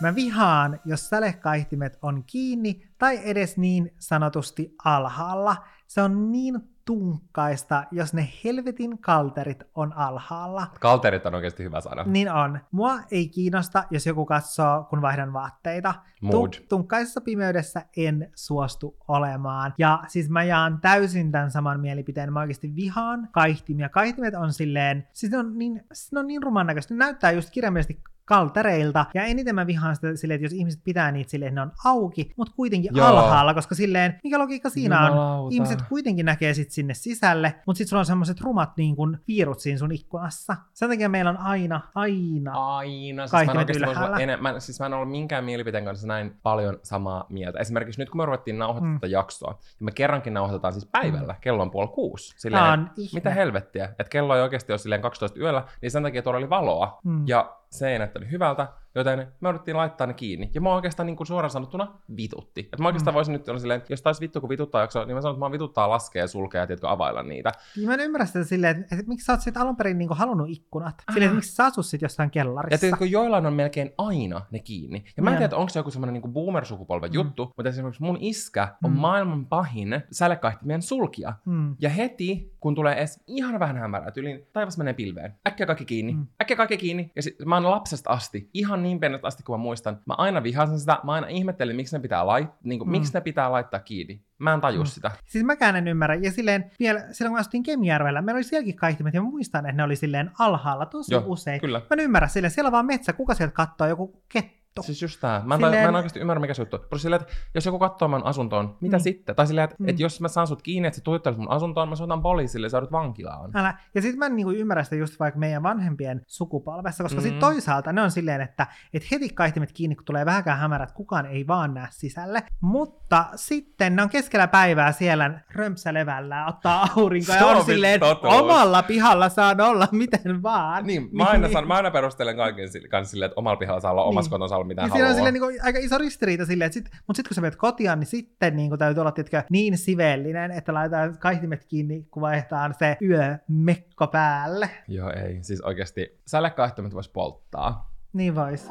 Mä 0.00 0.14
vihaan, 0.14 0.80
jos 0.84 1.08
sälekaihtimet 1.08 1.98
on 2.02 2.24
kiinni 2.26 2.88
tai 2.98 3.20
edes 3.24 3.56
niin 3.56 3.94
sanotusti 3.98 4.74
alhaalla. 4.84 5.56
Se 5.86 6.02
on 6.02 6.32
niin 6.32 6.54
tunkkaista, 6.84 7.84
jos 7.90 8.14
ne 8.14 8.28
helvetin 8.44 8.98
kalterit 8.98 9.62
on 9.74 9.92
alhaalla. 9.92 10.66
Kalterit 10.80 11.26
on 11.26 11.34
oikeasti 11.34 11.64
hyvä 11.64 11.80
sana. 11.80 12.04
Niin 12.06 12.32
on. 12.32 12.60
Mua 12.70 12.98
ei 13.10 13.28
kiinnosta, 13.28 13.84
jos 13.90 14.06
joku 14.06 14.26
katsoo, 14.26 14.84
kun 14.90 15.02
vaihdan 15.02 15.32
vaatteita. 15.32 15.94
Mood. 16.22 16.52
tunkkaisessa 16.68 17.20
pimeydessä 17.20 17.84
en 17.96 18.30
suostu 18.34 18.96
olemaan. 19.08 19.74
Ja 19.78 20.02
siis 20.08 20.30
mä 20.30 20.44
jaan 20.44 20.80
täysin 20.80 21.32
tämän 21.32 21.50
saman 21.50 21.80
mielipiteen. 21.80 22.32
Mä 22.32 22.40
oikeasti 22.40 22.74
vihaan 22.74 23.28
kaihtimia. 23.32 23.88
Kaihtimet 23.88 24.34
on 24.34 24.52
silleen, 24.52 25.08
siis 25.12 25.32
ne 25.32 25.38
on 25.38 25.58
niin, 25.58 25.84
ne 26.12 26.20
on 26.20 26.26
niin 26.26 26.42
ruman 26.42 26.66
näköistä. 26.66 26.94
Ne 26.94 26.98
näyttää 26.98 27.30
just 27.30 27.50
kirjaimellisesti 27.50 28.02
kaltereilta. 28.34 29.06
Ja 29.14 29.24
eniten 29.24 29.54
mä 29.54 29.66
vihaan 29.66 29.94
sitä 29.94 30.16
silleen, 30.16 30.36
että 30.36 30.44
jos 30.44 30.52
ihmiset 30.52 30.80
pitää 30.84 31.12
niitä 31.12 31.30
silleen, 31.30 31.48
että 31.48 31.60
ne 31.60 31.62
on 31.62 31.72
auki, 31.84 32.32
mutta 32.36 32.52
kuitenkin 32.56 32.90
Joo. 32.94 33.06
alhaalla, 33.06 33.54
koska 33.54 33.74
silleen, 33.74 34.20
mikä 34.24 34.38
logiikka 34.38 34.70
siinä 34.70 35.00
on? 35.00 35.06
Jumalauta. 35.08 35.54
Ihmiset 35.54 35.82
kuitenkin 35.88 36.26
näkee 36.26 36.54
sit 36.54 36.70
sinne 36.70 36.94
sisälle, 36.94 37.54
mutta 37.66 37.78
sitten 37.78 37.88
sulla 37.88 38.00
on 38.00 38.06
semmoiset 38.06 38.40
rumat 38.40 38.76
niin 38.76 38.96
kuin 38.96 39.18
viirut 39.28 39.60
siinä 39.60 39.78
sun 39.78 39.92
ikkunassa. 39.92 40.56
Sen 40.74 40.88
takia 40.88 41.08
meillä 41.08 41.30
on 41.30 41.36
aina, 41.36 41.80
aina 41.94 42.52
Aina. 42.76 43.26
Siis 43.26 43.46
mä, 43.54 43.60
en 43.60 43.66
ylhäällä. 43.76 44.16
enemmän, 44.18 44.60
siis 44.60 44.80
mä 44.80 44.86
en 44.86 44.94
ollut 44.94 45.10
minkään 45.10 45.44
mielipiteen 45.44 45.84
kanssa 45.84 46.06
näin 46.06 46.36
paljon 46.42 46.78
samaa 46.82 47.24
mieltä. 47.28 47.58
Esimerkiksi 47.58 48.00
nyt 48.00 48.10
kun 48.10 48.20
me 48.20 48.24
ruvettiin 48.26 48.58
nauhoittaa 48.58 48.90
Mm. 48.90 48.94
tätä 49.00 49.06
jaksoa, 49.06 49.50
niin 49.60 49.84
me 49.84 49.90
kerrankin 49.92 50.34
nauhoitetaan 50.34 50.72
siis 50.72 50.86
päivällä, 50.92 51.34
kello 51.40 51.62
on 51.62 51.70
puoli 51.70 51.88
kuusi. 51.88 52.34
Silleen, 52.38 52.64
on 52.64 52.90
ihme. 52.96 53.16
mitä 53.16 53.30
helvettiä, 53.30 53.84
että 53.84 54.04
kello 54.10 54.36
ei 54.36 54.42
oikeasti 54.42 54.72
ole 54.72 54.78
silleen 54.78 55.02
12 55.02 55.40
yöllä, 55.40 55.64
niin 55.82 55.90
sen 55.90 56.02
takia 56.02 56.22
tuolla 56.22 56.38
oli 56.38 56.50
valoa 56.50 56.98
Mm. 57.04 57.22
ja 57.26 57.56
seinät 57.70 58.16
oli 58.16 58.30
hyvältä, 58.30 58.68
joten 58.94 59.18
me 59.18 59.48
jouduttiin 59.48 59.76
laittaa 59.76 60.06
ne 60.06 60.14
kiinni. 60.14 60.50
Ja 60.54 60.60
mä 60.60 60.74
oikeastaan 60.74 61.06
niin 61.06 61.16
kuin 61.16 61.26
suoraan 61.26 61.50
sanottuna 61.50 61.94
vitutti. 62.16 62.68
Et 62.72 62.78
mä 62.78 62.86
oikeastaan 62.88 63.12
Mm. 63.12 63.16
voisin 63.16 63.32
nyt 63.32 63.48
olla 63.48 63.58
silleen, 63.60 63.78
että 63.78 63.92
jos 63.92 64.02
taisi 64.02 64.20
vittu 64.20 64.40
kun 64.40 64.48
vituttaa 64.50 64.80
jaksoa, 64.80 65.04
niin 65.04 65.14
mä 65.14 65.20
sanon, 65.20 65.34
että 65.36 65.46
mä 65.46 65.52
vituttaa 65.52 65.88
laskea 65.90 66.22
ja 66.22 66.28
sulkea 66.28 66.60
ja 66.60 66.66
tiedätkö, 66.66 66.88
availla 66.90 67.22
niitä. 67.22 67.52
Niin 67.76 67.86
mä 67.88 67.94
en 67.94 68.00
ymmärrä 68.00 68.26
sitä 68.26 68.44
silleen, 68.44 68.80
että, 68.80 68.94
että 68.96 69.08
miksi 69.08 69.24
sä 69.24 69.32
oot 69.32 69.56
alun 69.56 69.76
perin 69.76 69.98
niinku 69.98 70.14
halunnut 70.14 70.48
ikkunat. 70.50 70.94
Silleen, 71.12 71.26
että 71.28 71.34
miksi 71.34 71.54
sä 71.54 71.64
asut 71.64 71.86
sit 71.86 72.02
jossain 72.02 72.26
Ja 72.26 72.30
kellarissa. 72.30 72.80
tiedätkö, 72.80 73.06
joillain 73.06 73.46
on 73.46 73.52
melkein 73.54 73.90
aina 73.98 74.40
ne 74.50 74.58
kiinni. 74.58 75.04
Ja 75.16 75.22
mä 75.22 75.30
en 75.30 75.34
Niin. 75.34 75.38
tiedä, 75.38 75.56
onko 75.56 75.68
se 75.68 75.78
joku 75.78 75.90
semmoinen 75.90 76.22
niin 76.22 76.32
boomer-sukupolven 76.32 77.10
Mm. 77.10 77.14
juttu, 77.14 77.44
mutta 77.56 77.68
esimerkiksi 77.68 78.02
mun 78.02 78.18
iskä 78.20 78.68
on 78.84 78.90
Mm. 78.90 78.96
maailman 78.96 79.46
pahin 79.46 80.02
sälekaihtimien 80.12 80.82
sulkija. 80.82 81.32
Mm. 81.44 81.76
Ja 81.80 81.90
heti, 81.90 82.52
kun 82.60 82.74
tulee 82.74 82.94
edes 82.94 83.22
ihan 83.26 83.60
vähän 83.60 83.76
hämärää, 83.76 84.10
tyyliin 84.10 84.46
taivas 84.52 84.78
menee 84.78 84.94
pilveen, 84.94 85.34
äkkiä 85.48 85.66
kaikki 85.66 85.84
kiinni, 85.84 86.12
Mm. 86.12 86.26
äkkiä 86.42 86.56
kaikki 86.56 86.76
kiinni. 86.76 87.12
Ja 87.16 87.22
sit, 87.22 87.36
mä 87.46 87.54
oon 87.56 87.70
lapsesta 87.70 88.10
asti, 88.10 88.50
ihan 88.54 88.79
niin 88.82 89.00
pienestä 89.00 89.26
asti 89.26 89.42
kuin 89.42 89.60
mä 89.60 89.62
muistan, 89.62 89.98
mä 90.06 90.14
aina 90.18 90.42
vihasin 90.42 90.78
sitä, 90.80 90.98
mä 91.04 91.12
aina 91.12 91.26
ihmettelin, 91.26 91.76
miksi 91.76 91.96
ne 91.96 92.00
pitää, 92.02 92.26
lait, 92.26 92.48
niin 92.64 92.78
kuin, 92.78 92.88
Mm. 92.88 92.90
miksi 92.90 93.12
ne 93.14 93.20
pitää 93.20 93.52
laittaa 93.52 93.80
kiinni. 93.80 94.22
Mä 94.38 94.54
en 94.54 94.60
taju 94.60 94.80
Mm. 94.80 94.86
sitä. 94.86 95.10
Siis 95.26 95.44
mäkään 95.44 95.76
en 95.76 95.88
ymmärrä. 95.88 96.14
Ja 96.14 96.32
silleen, 96.32 96.70
vielä 96.80 97.00
silloin 97.12 97.32
kun 97.32 97.40
asuttiin 97.40 97.62
Kemijärvellä, 97.62 98.22
meillä 98.22 98.36
oli 98.38 98.44
sielläkin 98.44 98.76
kaihtimet, 98.76 99.14
ja 99.14 99.22
mä 99.22 99.30
muistan, 99.30 99.66
että 99.66 99.76
ne 99.76 99.82
oli 99.82 99.96
silleen 99.96 100.30
alhaalla 100.38 100.86
tosi 100.86 101.14
Joo, 101.14 101.22
usein. 101.26 101.60
Kyllä. 101.60 101.78
Mä 101.78 101.86
en 101.92 102.00
ymmärrä 102.00 102.28
silleen, 102.28 102.50
siellä 102.50 102.68
on 102.68 102.72
vaan 102.72 102.86
metsä, 102.86 103.12
kuka 103.12 103.34
sieltä 103.34 103.54
katsoo 103.54 103.86
joku 103.86 104.22
kettu? 104.28 104.59
Siis 104.80 105.02
just 105.02 105.20
tää. 105.20 105.42
Mä 105.44 105.54
en, 105.54 105.60
silleen... 105.60 105.82
mä 105.82 105.88
en 105.88 105.94
oikeasti 105.94 106.20
ymmärrä, 106.20 106.40
mikä 106.40 106.54
se 106.54 106.62
juttu. 106.62 106.76
Mutta 106.76 106.98
silleen, 106.98 107.22
että 107.22 107.34
jos 107.54 107.66
joku 107.66 107.78
katsoo 107.78 108.08
mun 108.08 108.24
asuntoon, 108.24 108.76
mitä 108.80 108.96
mm. 108.96 109.02
sitten? 109.02 109.36
Tai 109.36 109.46
silleen, 109.46 109.64
että, 109.64 109.76
mm. 109.78 109.88
että 109.88 110.02
jos 110.02 110.20
mä 110.20 110.28
saan 110.28 110.46
sut 110.46 110.62
kiinni, 110.62 110.86
että 110.86 110.98
sä 110.98 111.04
tuijottelet 111.04 111.38
mun 111.38 111.50
asuntoon, 111.50 111.88
mä 111.88 111.96
soitan 111.96 112.22
poliisille 112.22 112.64
ja 112.64 112.70
sä 112.70 112.82
vankilaan. 112.92 113.50
Älä. 113.54 113.74
Ja 113.94 114.02
sit 114.02 114.16
mä 114.16 114.26
en 114.26 114.36
niinku 114.36 114.52
ymmärrä 114.52 114.84
sitä 114.84 114.96
just 114.96 115.20
vaikka 115.20 115.40
meidän 115.40 115.62
vanhempien 115.62 116.22
sukupolvessa, 116.26 117.04
koska 117.04 117.20
mm. 117.20 117.22
sit 117.22 117.38
toisaalta 117.38 117.92
ne 117.92 118.02
on 118.02 118.10
silleen, 118.10 118.40
että, 118.40 118.66
että 118.94 119.08
heti 119.12 119.28
kaihtimet 119.28 119.72
kiinni, 119.72 119.96
kun 119.96 120.04
tulee 120.04 120.26
vähänkään 120.26 120.58
hämärät, 120.58 120.92
kukaan 120.92 121.26
ei 121.26 121.46
vaan 121.46 121.74
näe 121.74 121.88
sisälle. 121.90 122.42
Mutta 122.60 123.26
sitten 123.34 123.96
ne 123.96 124.02
on 124.02 124.10
keskellä 124.10 124.48
päivää 124.48 124.92
siellä 124.92 125.40
römpsälevällä, 125.54 126.46
ottaa 126.46 126.88
aurinkoa 126.96 127.36
ja 127.36 127.46
on 127.46 127.64
silleen, 127.64 128.00
omalla 128.22 128.82
pihalla 128.82 129.28
saa 129.28 129.56
olla 129.60 129.88
miten 129.92 130.42
vaan. 130.42 130.86
Niin, 130.86 131.08
mä 131.12 131.24
aina, 131.24 131.46
niin. 131.46 131.52
Saan, 131.60 131.68
mä 131.68 131.74
aina 131.74 131.90
perustelen 131.90 132.36
kaiken 132.36 132.68
kanssa 132.90 133.10
silleen, 133.10 133.26
että 133.26 133.40
omalla 133.40 133.56
pihalla 133.56 133.80
saa 133.80 133.90
olla, 133.90 134.04
omassa 134.04 134.28
niin. 134.28 134.30
kotona 134.30 134.48
saa 134.48 134.59
olla 134.60 134.68
mitä 134.68 134.82
niin 134.82 134.90
haluaa. 134.90 135.08
on 135.08 135.14
silleen, 135.14 135.34
niin 135.34 135.42
kuin, 135.42 135.58
aika 135.62 135.78
iso 135.78 135.98
ristiriita 135.98 136.46
silleen, 136.46 136.66
että 136.66 136.74
sit, 136.74 136.84
mutta 137.06 137.16
sitten 137.16 137.28
kun 137.28 137.34
sä 137.34 137.40
menet 137.40 137.56
kotiin, 137.56 137.98
niin 137.98 138.06
sitten 138.06 138.56
niin 138.56 138.68
kuin, 138.68 138.78
täytyy 138.78 139.00
olla 139.00 139.12
tietkö, 139.12 139.42
niin 139.50 139.78
sivellinen, 139.78 140.50
että 140.50 140.74
laitetaan 140.74 141.18
kaihtimet 141.18 141.64
kiinni, 141.64 142.06
kun 142.10 142.20
vaihtaa 142.20 142.72
se 142.78 142.96
yömekko 143.02 144.06
päälle. 144.06 144.70
Joo, 144.88 145.10
ei. 145.10 145.38
Siis 145.42 145.60
oikeasti 145.60 146.20
sälekaihtimet 146.26 146.94
voisi 146.94 147.10
polttaa. 147.10 147.90
Niin 148.12 148.34
vois. 148.34 148.70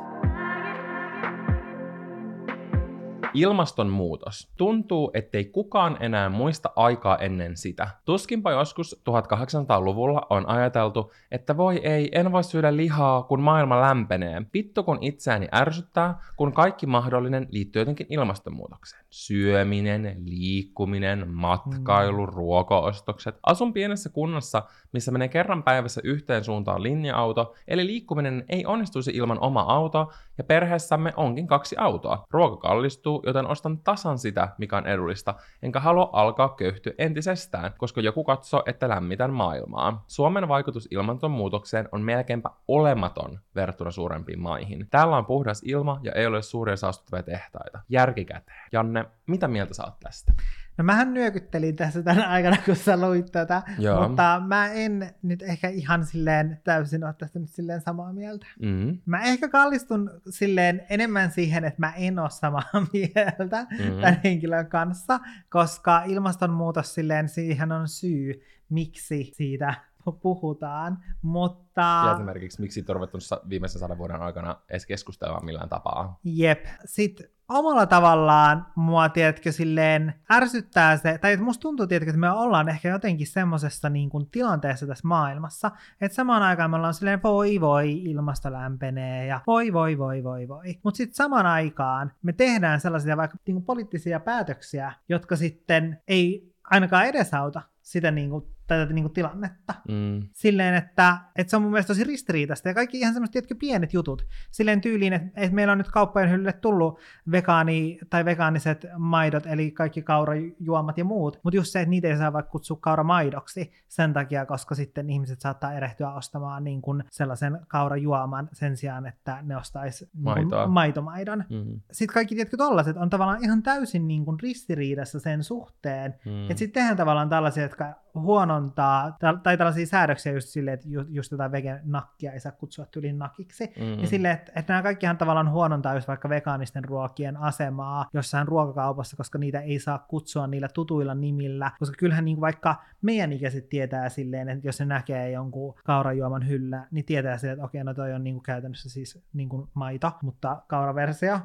Ilmastonmuutos. 3.33 4.51
Tuntuu, 4.57 5.11
ettei 5.13 5.45
kukaan 5.45 5.97
enää 5.99 6.29
muista 6.29 6.69
aikaa 6.75 7.17
ennen 7.17 7.57
sitä. 7.57 7.87
Tuskinpa 8.05 8.51
joskus 8.51 9.01
1800-luvulla 9.09 10.27
on 10.29 10.49
ajateltu, 10.49 11.11
että 11.31 11.57
voi 11.57 11.77
ei, 11.83 12.09
en 12.11 12.31
voi 12.31 12.43
syödä 12.43 12.75
lihaa, 12.75 13.23
kun 13.23 13.41
maailma 13.41 13.81
lämpenee. 13.81 14.41
Vittu 14.53 14.83
kun 14.83 14.97
itseäni 15.01 15.47
ärsyttää, 15.55 16.19
kun 16.37 16.53
kaikki 16.53 16.85
mahdollinen 16.85 17.47
liittyy 17.51 17.81
jotenkin 17.81 18.07
ilmastonmuutokseen. 18.09 19.05
Syöminen, 19.09 20.15
liikkuminen, 20.25 21.29
matkailu, 21.29 22.25
mm. 22.25 22.33
ruokaostokset. 22.33 23.35
Asun 23.43 23.73
pienessä 23.73 24.09
kunnassa, 24.09 24.63
missä 24.93 25.11
menee 25.11 25.27
kerran 25.27 25.63
päivässä 25.63 26.01
yhteen 26.03 26.43
suuntaan 26.43 26.83
linja-auto, 26.83 27.53
eli 27.67 27.85
liikkuminen 27.85 28.45
ei 28.49 28.65
onnistuisi 28.65 29.11
ilman 29.11 29.39
oma 29.39 29.61
auto, 29.61 30.11
ja 30.37 30.43
perheessämme 30.43 31.13
onkin 31.17 31.47
kaksi 31.47 31.75
autoa. 31.77 32.23
Ruoka 32.31 32.57
kallistuu, 32.57 33.18
joten 33.25 33.47
ostan 33.47 33.77
tasan 33.77 34.19
sitä, 34.19 34.49
mikä 34.57 34.77
on 34.77 34.87
edullista, 34.87 35.35
enkä 35.63 35.79
halua 35.79 36.09
alkaa 36.13 36.49
köyhtyä 36.49 36.93
entisestään, 36.97 37.73
koska 37.77 38.01
joku 38.01 38.23
katsoo, 38.23 38.63
että 38.65 38.89
lämmitän 38.89 39.33
maailmaa. 39.33 40.03
Suomen 40.07 40.47
vaikutus 40.47 40.87
ilmastonmuutokseen 40.91 41.89
on 41.91 42.01
melkeinpä 42.01 42.49
olematon 42.67 43.39
verrattuna 43.55 43.91
suurempiin 43.91 44.39
maihin. 44.39 44.87
Täällä 44.89 45.17
on 45.17 45.25
puhdas 45.25 45.61
ilma 45.65 45.99
ja 46.03 46.11
ei 46.11 46.25
ole 46.25 46.41
suuria 46.41 46.77
saastuttavia 46.77 47.23
tehtaita. 47.23 47.79
Järkikäteen. 47.89 48.67
Janne, 48.71 49.05
mitä 49.27 49.47
mieltä 49.47 49.73
saat 49.73 49.99
tästä? 49.99 50.33
No 50.79 50.83
mähän 50.83 51.13
nyökyttelin 51.13 51.75
tässä 51.75 52.03
tänä 52.03 52.29
aikana, 52.29 52.57
kun 52.65 52.75
sä 52.75 52.97
luit 52.97 53.31
tätä, 53.31 53.61
Joo. 53.79 54.07
mutta 54.07 54.41
mä 54.47 54.71
en 54.71 55.15
nyt 55.21 55.41
ehkä 55.41 55.69
ihan 55.69 56.05
silleen 56.05 56.61
täysin 56.63 57.03
ole 57.03 57.13
tästä 57.13 57.39
nyt 57.39 57.49
silleen 57.49 57.81
samaa 57.81 58.13
mieltä. 58.13 58.45
Mm-hmm. 58.61 58.97
Mä 59.05 59.21
ehkä 59.21 59.49
kallistun 59.49 60.11
silleen 60.29 60.85
enemmän 60.89 61.31
siihen, 61.31 61.65
että 61.65 61.79
mä 61.79 61.93
en 61.95 62.19
ole 62.19 62.29
samaa 62.29 62.63
mieltä 62.93 63.67
mm-hmm. 63.71 64.01
tämän 64.01 64.21
henkilön 64.23 64.67
kanssa, 64.67 65.19
koska 65.49 66.03
ilmastonmuutos 66.03 66.93
silleen 66.93 67.29
siihen 67.29 67.71
on 67.71 67.87
syy, 67.87 68.41
miksi 68.69 69.31
siitä 69.35 69.73
puhutaan, 70.21 70.97
mutta... 71.21 72.03
Ja 72.05 72.13
esimerkiksi 72.13 72.61
miksi 72.61 72.85
on 72.89 72.95
ruvettu 72.95 73.17
viimeisen 73.49 73.79
sadan 73.79 73.97
vuoden 73.97 74.21
aikana 74.21 74.55
edes 74.69 74.85
keskustelemaan 74.85 75.45
millään 75.45 75.69
tapaa. 75.69 76.19
Jep. 76.23 76.65
Sitten 76.85 77.29
omalla 77.49 77.85
tavallaan 77.85 78.65
mua, 78.75 79.09
tiedätkö, 79.09 79.51
silleen 79.51 80.13
ärsyttää 80.31 80.97
se, 80.97 81.17
tai 81.17 81.33
että 81.33 81.45
musta 81.45 81.61
tuntuu, 81.61 81.87
tiedätkö, 81.87 82.09
että 82.09 82.19
me 82.19 82.31
ollaan 82.31 82.69
ehkä 82.69 82.89
jotenkin 82.89 83.27
semmoisessa 83.27 83.89
niin 83.89 84.09
kuin, 84.09 84.29
tilanteessa 84.29 84.87
tässä 84.87 85.07
maailmassa, 85.07 85.71
että 86.01 86.15
samaan 86.15 86.43
aikaan 86.43 86.69
me 86.69 86.75
ollaan 86.75 86.93
silleen, 86.93 87.23
voi 87.23 87.61
voi, 87.61 87.91
ilmasto 88.03 88.53
lämpenee, 88.53 89.25
ja 89.25 89.41
voi 89.47 89.73
voi 89.73 89.97
voi 89.97 90.23
voi 90.23 90.47
voi. 90.47 90.79
Mutta 90.83 90.97
sitten 90.97 91.15
samaan 91.15 91.45
aikaan 91.45 92.11
me 92.21 92.33
tehdään 92.33 92.79
sellaisia 92.79 93.17
vaikka 93.17 93.37
niin 93.47 93.55
kuin, 93.55 93.65
poliittisia 93.65 94.19
päätöksiä, 94.19 94.93
jotka 95.09 95.35
sitten 95.35 96.01
ei 96.07 96.53
ainakaan 96.63 97.05
edesauta 97.05 97.61
sitä 97.81 98.11
niin 98.11 98.29
kuin, 98.29 98.45
tätä 98.77 98.93
niin 98.93 99.03
kuin, 99.03 99.13
tilannetta. 99.13 99.73
Mm. 99.87 100.27
Silleen, 100.33 100.75
että, 100.75 101.17
että 101.35 101.51
se 101.51 101.55
on 101.55 101.61
mun 101.61 101.71
mielestä 101.71 101.87
tosi 101.87 102.03
ristiriitaista. 102.03 102.67
Ja 102.67 102.73
kaikki 102.73 102.99
ihan 102.99 103.13
semmoiset 103.13 103.31
tietkö 103.31 103.55
pienet 103.55 103.93
jutut. 103.93 104.25
Silleen 104.51 104.81
tyyliin, 104.81 105.13
että, 105.13 105.27
että 105.35 105.55
meillä 105.55 105.71
on 105.71 105.77
nyt 105.77 105.91
kauppojen 105.91 106.29
hyllylle 106.29 106.53
tullut 106.53 106.99
vegaani, 107.31 107.99
tai 108.09 108.25
vegaaniset 108.25 108.85
maidot, 108.97 109.45
eli 109.45 109.71
kaikki 109.71 110.01
kaurajuomat 110.01 110.97
ja 110.97 111.05
muut. 111.05 111.39
Mutta 111.43 111.57
just 111.57 111.71
se, 111.71 111.79
että 111.79 111.89
niitä 111.89 112.07
ei 112.07 112.17
saa 112.17 112.33
vaikka 112.33 112.51
kutsua 112.51 112.77
kauramaidoksi 112.81 113.71
sen 113.87 114.13
takia, 114.13 114.45
koska 114.45 114.75
sitten 114.75 115.09
ihmiset 115.09 115.41
saattaa 115.41 115.73
erehtyä 115.73 116.13
ostamaan 116.13 116.63
niin 116.63 116.81
kuin 116.81 117.03
sellaisen 117.11 117.59
kaurajuoman 117.67 118.49
sen 118.53 118.77
sijaan, 118.77 119.05
että 119.05 119.37
ne 119.41 119.57
ostaisi 119.57 120.09
niin 120.13 120.47
maitomaidon. 120.67 121.43
Mm. 121.49 121.79
Sitten 121.91 122.13
kaikki 122.13 122.35
tietkö 122.35 122.57
tollaset 122.57 122.97
on 122.97 123.09
tavallaan 123.09 123.43
ihan 123.43 123.63
täysin 123.63 124.07
niin 124.07 124.25
kuin 124.25 124.39
ristiriidassa 124.39 125.19
sen 125.19 125.43
suhteen. 125.43 126.15
Mm. 126.25 126.41
Että 126.41 126.55
sitten 126.59 126.81
tehdään 126.81 126.97
tavallaan 126.97 127.29
tällaisia, 127.29 127.63
jotka 127.63 127.93
huonontaa, 128.15 129.17
tai 129.43 129.57
tällaisia 129.57 129.85
säädöksiä 129.85 130.33
just 130.33 130.47
silleen, 130.47 130.73
että 130.73 130.87
ju, 130.89 131.05
just 131.09 131.29
tätä 131.29 131.51
vege-nakkia 131.51 132.31
ei 132.31 132.39
saa 132.39 132.51
kutsua 132.51 132.85
tylin 132.85 133.19
nakiksi, 133.19 133.73
mm-hmm. 133.79 134.01
ja 134.01 134.07
silleen, 134.07 134.33
että, 134.33 134.51
että 134.55 134.73
nämä 134.73 134.83
kaikkihan 134.83 135.17
tavallaan 135.17 135.51
huonontaa 135.51 135.95
just 135.95 136.07
vaikka 136.07 136.29
vegaanisten 136.29 136.85
ruokien 136.85 137.37
asemaa 137.37 138.05
jossain 138.13 138.47
ruokakaupassa, 138.47 139.17
koska 139.17 139.37
niitä 139.37 139.59
ei 139.61 139.79
saa 139.79 139.99
kutsua 139.99 140.47
niillä 140.47 140.67
tutuilla 140.73 141.15
nimillä, 141.15 141.71
koska 141.79 141.95
kyllähän 141.97 142.25
niin 142.25 142.35
kuin 142.35 142.41
vaikka 142.41 142.75
meidän 143.01 143.33
ikäiset 143.33 143.69
tietää 143.69 144.09
silleen, 144.09 144.49
että 144.49 144.67
jos 144.67 144.79
ne 144.79 144.85
näkee 144.85 145.31
jonkun 145.31 145.73
kaurajuoman 145.85 146.47
hyllä, 146.47 146.87
niin 146.91 147.05
tietää 147.05 147.37
silleen, 147.37 147.53
että 147.53 147.65
okei, 147.65 147.83
no 147.83 147.93
toi 147.93 148.13
on 148.13 148.23
niin 148.23 148.35
kuin 148.35 148.43
käytännössä 148.43 148.89
siis 148.89 149.23
niin 149.33 149.49
kuin 149.49 149.67
maito, 149.73 150.11
mutta 150.21 150.61
kauraversio 150.67 151.39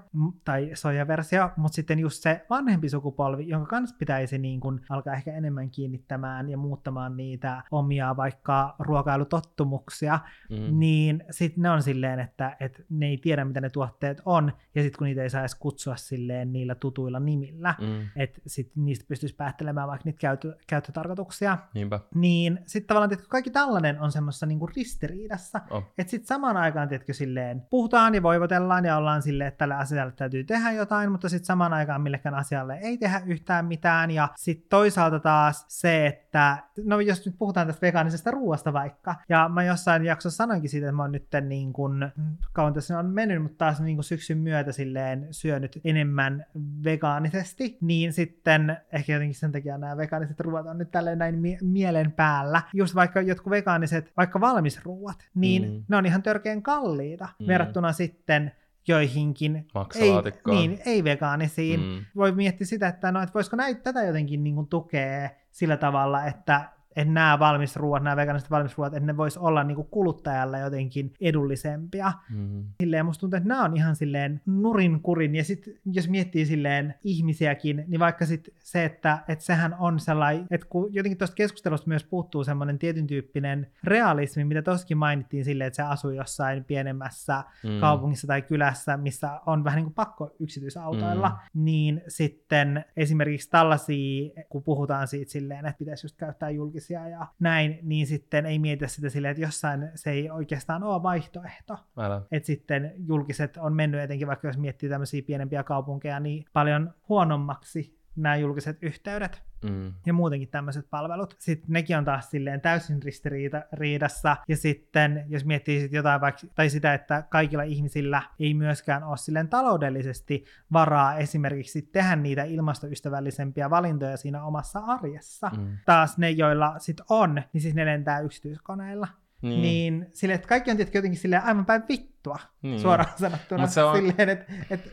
tai 0.45 0.71
sojaversio, 0.75 1.51
mutta 1.57 1.77
sitten 1.77 1.99
just 1.99 2.23
se 2.23 2.47
vanhempi 2.51 2.89
sukupolvi, 2.89 3.49
jonka 3.49 3.67
kanssa 3.67 3.97
pitäisi 3.99 4.39
niin 4.39 4.61
kuin 4.61 4.81
alkaa 4.89 5.15
ehkä 5.15 5.35
enemmän 5.35 5.71
kiinnittämään 5.71 6.51
ja 6.51 6.57
muuttamaan 6.57 7.17
niitä 7.17 7.63
omia 7.71 8.17
vaikka 8.17 8.75
ruokailutottumuksia, 8.79 10.19
mm. 10.51 10.79
niin 10.79 11.25
sitten 11.31 11.63
ne 11.63 11.71
on 11.71 11.83
silleen, 11.83 12.21
että, 12.21 12.57
että 12.61 12.83
ne 12.91 13.07
ei 13.07 13.19
tiedä, 13.19 13.45
mitä 13.45 13.61
ne 13.61 13.71
tuotteet 13.71 14.23
on, 14.25 14.53
ja 14.75 14.83
sitten 14.83 14.99
kun 14.99 15.05
niitä 15.05 15.23
ei 15.23 15.31
saisi 15.31 15.57
kutsua 15.59 15.97
silleen 15.97 16.53
niillä 16.53 16.75
tutuilla 16.75 17.21
nimillä, 17.21 17.75
mm. 17.81 18.09
että 18.17 18.41
sitten 18.47 18.85
niistä 18.85 19.05
pystyisi 19.09 19.35
päättelemään 19.35 19.89
vaikka 19.89 20.05
niitä 20.05 20.19
käyttö, 20.19 20.57
käyttötarkoituksia, 20.67 21.44
Niinpä. 21.75 22.01
niin 22.15 22.61
sitten 22.67 22.87
tavallaan 22.89 23.09
tietysti 23.09 23.31
kaikki 23.31 23.51
tällainen 23.51 24.01
on 24.01 24.13
semmoisessa 24.13 24.47
niinku 24.47 24.67
ristiriidassa, 24.67 25.61
oh. 25.71 25.85
että 25.99 26.11
sitten 26.11 26.27
samaan 26.27 26.57
aikaan 26.57 26.89
tietysti 26.89 27.15
silleen 27.15 27.63
puhutaan 27.71 28.15
ja 28.15 28.23
voivotellaan 28.23 28.85
ja 28.85 28.97
ollaan 28.97 29.23
silleen, 29.23 29.49
että 29.49 29.59
tällä 29.59 29.79
asialle 29.79 30.13
täytyy 30.13 30.45
tehdä 30.45 30.73
jotain, 30.73 31.13
mutta 31.13 31.29
sitten 31.29 31.47
samaan 31.47 31.73
aikaan 31.73 32.03
millekään 32.03 32.35
asialle 32.35 32.79
ei 32.83 32.99
tehdä 32.99 33.23
yhtään 33.27 33.67
mitään, 33.67 34.11
ja 34.11 34.29
sitten 34.37 34.69
toisaalta 34.69 35.21
taas 35.21 35.65
se, 35.69 36.07
että 36.07 36.59
no 36.85 37.01
jos 37.01 37.27
nyt 37.27 37.35
puhutaan 37.39 37.67
tästä 37.67 37.87
vegaanisesta 37.87 38.31
ruoasta 38.31 38.73
vaikka, 38.73 39.15
ja 39.29 39.49
mä 39.49 39.65
jossain 39.65 40.05
jaksossa 40.05 40.37
sanoinkin 40.37 40.71
siitä, 40.71 40.87
että 40.87 40.97
mä 40.97 41.03
oon 41.03 41.13
nyt 41.13 41.29
niin 41.41 41.73
kuin, 41.73 42.13
kauan 42.53 42.75
tässä 42.75 42.99
on 42.99 43.07
mennyt, 43.07 43.43
mutta 43.43 43.59
taas 43.59 43.81
niin 43.81 43.97
kuin 43.97 44.05
syksyn 44.05 44.39
myötä 44.39 44.73
silleen 44.73 45.29
syönyt 45.31 45.81
enemmän 45.85 46.47
vegaanisesti, 46.85 47.79
niin 47.81 48.13
sitten 48.13 48.77
ehkä 48.93 49.13
jotenkin 49.13 49.35
sen 49.35 49.53
takia 49.53 49.79
nämä 49.79 49.97
vegaaniset 49.97 50.41
ruoat 50.41 50.67
on 50.67 50.79
nyt 50.79 50.91
tälleen 50.91 51.19
näin 51.19 51.34
mie- 51.35 51.59
mielen 51.63 52.13
päällä. 52.13 52.63
Just 52.75 52.95
vaikka 52.95 53.21
jotkut 53.21 53.51
vegaaniset, 53.51 54.13
vaikka 54.17 54.41
valmisruuat, 54.41 55.19
niin 55.35 55.73
mm. 55.73 55.85
ne 55.89 55.97
on 55.97 56.07
ihan 56.07 56.23
törkeän 56.23 56.63
kalliita 56.63 57.29
mm. 57.39 57.47
verrattuna 57.47 57.93
sitten 57.93 58.53
joihinkin 58.89 59.67
ei, 59.95 60.13
niin, 60.47 60.79
ei-vegaanisiin. 60.87 61.81
Mm. 61.81 62.05
Voi 62.17 62.33
miettiä 62.33 62.67
sitä, 62.67 62.89
että, 62.89 63.13
no, 63.13 63.23
että 63.23 63.35
voisiko 63.35 63.57
näitä, 63.57 63.81
tätä 63.81 64.03
jotenkin 64.03 64.45
niin 64.45 64.55
kuin, 64.55 64.69
tukea 64.69 65.31
sillä 65.51 65.77
tavalla, 65.77 66.27
että 66.27 66.71
että 66.97 67.13
nämä 67.15 67.39
valmisruuat, 67.39 68.03
nämä 68.03 68.17
vegaaniset 68.17 68.51
valmisruuat, 68.51 68.95
että 68.95 69.07
ne 69.07 69.17
vois 69.17 69.39
olla 69.39 69.65
niinku 69.65 69.85
kuluttajalle 69.85 70.59
jotenkin 70.59 71.13
edullisempia. 71.21 72.13
Mm-hmm. 72.31 72.65
Silleen 72.81 73.07
musta 73.07 73.21
tuntuu, 73.21 73.37
että 73.37 73.49
nämä 73.49 73.65
on 73.65 73.77
ihan 73.77 73.97
silleen 73.97 74.41
nurin 74.47 75.01
kurin. 75.01 75.35
Ja 75.35 75.45
sitten 75.45 75.75
jos 75.93 76.09
miettii 76.09 76.47
silleen 76.47 76.95
ihmisiäkin, 77.05 77.85
niin 77.87 78.01
vaikka 78.01 78.27
sit 78.27 78.49
se, 78.59 78.85
että, 78.85 79.19
että 79.29 79.45
sehän 79.45 79.75
on 79.79 80.01
sellainen, 80.01 80.47
että 80.51 80.67
kun 80.71 80.95
jotenkin 80.95 81.19
tuosta 81.19 81.35
keskustelusta 81.35 81.89
myös 81.89 82.05
puuttuu 82.05 82.45
semmoinen 82.45 82.79
tietyn 82.79 83.07
tyyppinen 83.07 83.67
realismi, 83.85 84.45
mitä 84.45 84.63
toskin 84.63 84.99
mainittiin 84.99 85.45
silleen, 85.45 85.67
että 85.67 85.77
se 85.77 85.83
asuu 85.83 86.11
jossain 86.11 86.65
pienemmässä 86.65 87.45
mm. 87.65 87.81
kaupungissa 87.81 88.27
tai 88.27 88.43
kylässä, 88.43 88.97
missä 88.97 89.41
on 89.47 89.65
vähän 89.65 89.77
niin 89.77 89.85
kuin 89.85 89.95
pakko 89.95 90.31
yksityisautoilla, 90.41 91.29
mm. 91.29 91.65
niin 91.65 92.03
sitten 92.09 92.85
esimerkiksi 92.97 93.51
tällaisia, 93.51 94.31
kun 94.49 94.63
puhutaan 94.63 95.09
siitä 95.09 95.33
silleen, 95.33 95.67
että 95.67 95.79
pitäisi 95.79 96.07
just 96.07 96.17
käyttää 96.17 96.51
julkisia 96.51 96.84
julkisia 96.85 97.09
ja 97.09 97.27
näin, 97.41 97.79
niin 97.83 98.07
sitten 98.07 98.47
ei 98.47 98.59
mietitä 98.59 98.89
sitä 98.89 99.09
silleen, 99.11 99.33
että 99.33 99.43
jossain 99.43 99.91
se 99.95 100.11
ei 100.11 100.31
oikeastaan 100.31 100.83
ole 100.83 101.03
vaihtoehto. 101.03 101.79
Älä. 101.99 102.23
Että 102.33 102.47
sitten 102.47 102.93
julkiset 102.97 103.57
on 103.57 103.75
mennyt 103.75 104.01
etenkin, 104.01 104.29
vaikka 104.29 104.49
jos 104.49 104.59
miettii 104.59 104.89
tämmöisiä 104.89 105.23
pienempiä 105.27 105.63
kaupunkeja, 105.63 106.21
niin 106.21 106.45
paljon 106.53 106.95
huonommaksi 107.09 107.99
nämä 108.17 108.37
julkiset 108.37 108.79
yhteydet 108.83 109.43
Mm. 109.71 109.93
ja 110.07 110.13
muutenkin 110.13 110.49
tämmöiset 110.49 110.87
palvelut. 110.91 111.37
Sitten 111.39 111.67
nekin 111.73 111.99
on 111.99 112.05
taas 112.05 112.31
silleen 112.31 112.61
täysin 112.61 113.03
ristiriidassa. 113.03 114.37
Ja 114.49 114.57
sitten 114.57 115.25
jos 115.29 115.45
miettii 115.45 115.81
sit 115.81 115.93
jotain 115.93 116.21
vaikka, 116.21 116.47
tai 116.55 116.69
sitä, 116.71 116.95
että 116.95 117.23
kaikilla 117.31 117.63
ihmisillä 117.63 118.23
ei 118.41 118.55
myöskään 118.55 119.05
ole 119.05 119.17
silleen 119.17 119.49
taloudellisesti 119.49 120.45
varaa 120.73 121.17
esimerkiksi 121.17 121.83
tehdä 121.83 122.17
niitä 122.17 122.45
ilmastoystävällisempiä 122.45 123.71
valintoja 123.71 124.17
siinä 124.17 124.45
omassa 124.45 124.79
arjessa. 124.79 125.51
Mm. 125.57 125.77
Taas 125.87 126.19
ne, 126.19 126.31
joilla 126.31 126.79
sit 126.79 127.01
on, 127.11 127.43
niin 127.53 127.61
siis 127.63 127.75
ne 127.75 127.87
lentää 127.87 128.21
yksityiskoneilla. 128.21 129.09
Niin. 129.43 129.63
Niin 129.63 130.07
silleen, 130.13 130.35
että 130.35 130.49
kaikki 130.49 130.71
on 130.71 130.77
tietenkin 130.77 130.99
jotenkin 130.99 131.21
silleen 131.21 131.45
aivan 131.45 131.67
päin 131.67 131.83
vittua, 131.89 132.39
Niin. 132.63 132.81
suoraan 132.81 133.11
sanottuna. 133.17 133.61
Mut 133.61 133.71
se 133.71 133.83
on- 133.83 133.97
Silleen, 133.97 134.29
että 134.29 134.53
et, 134.71 134.93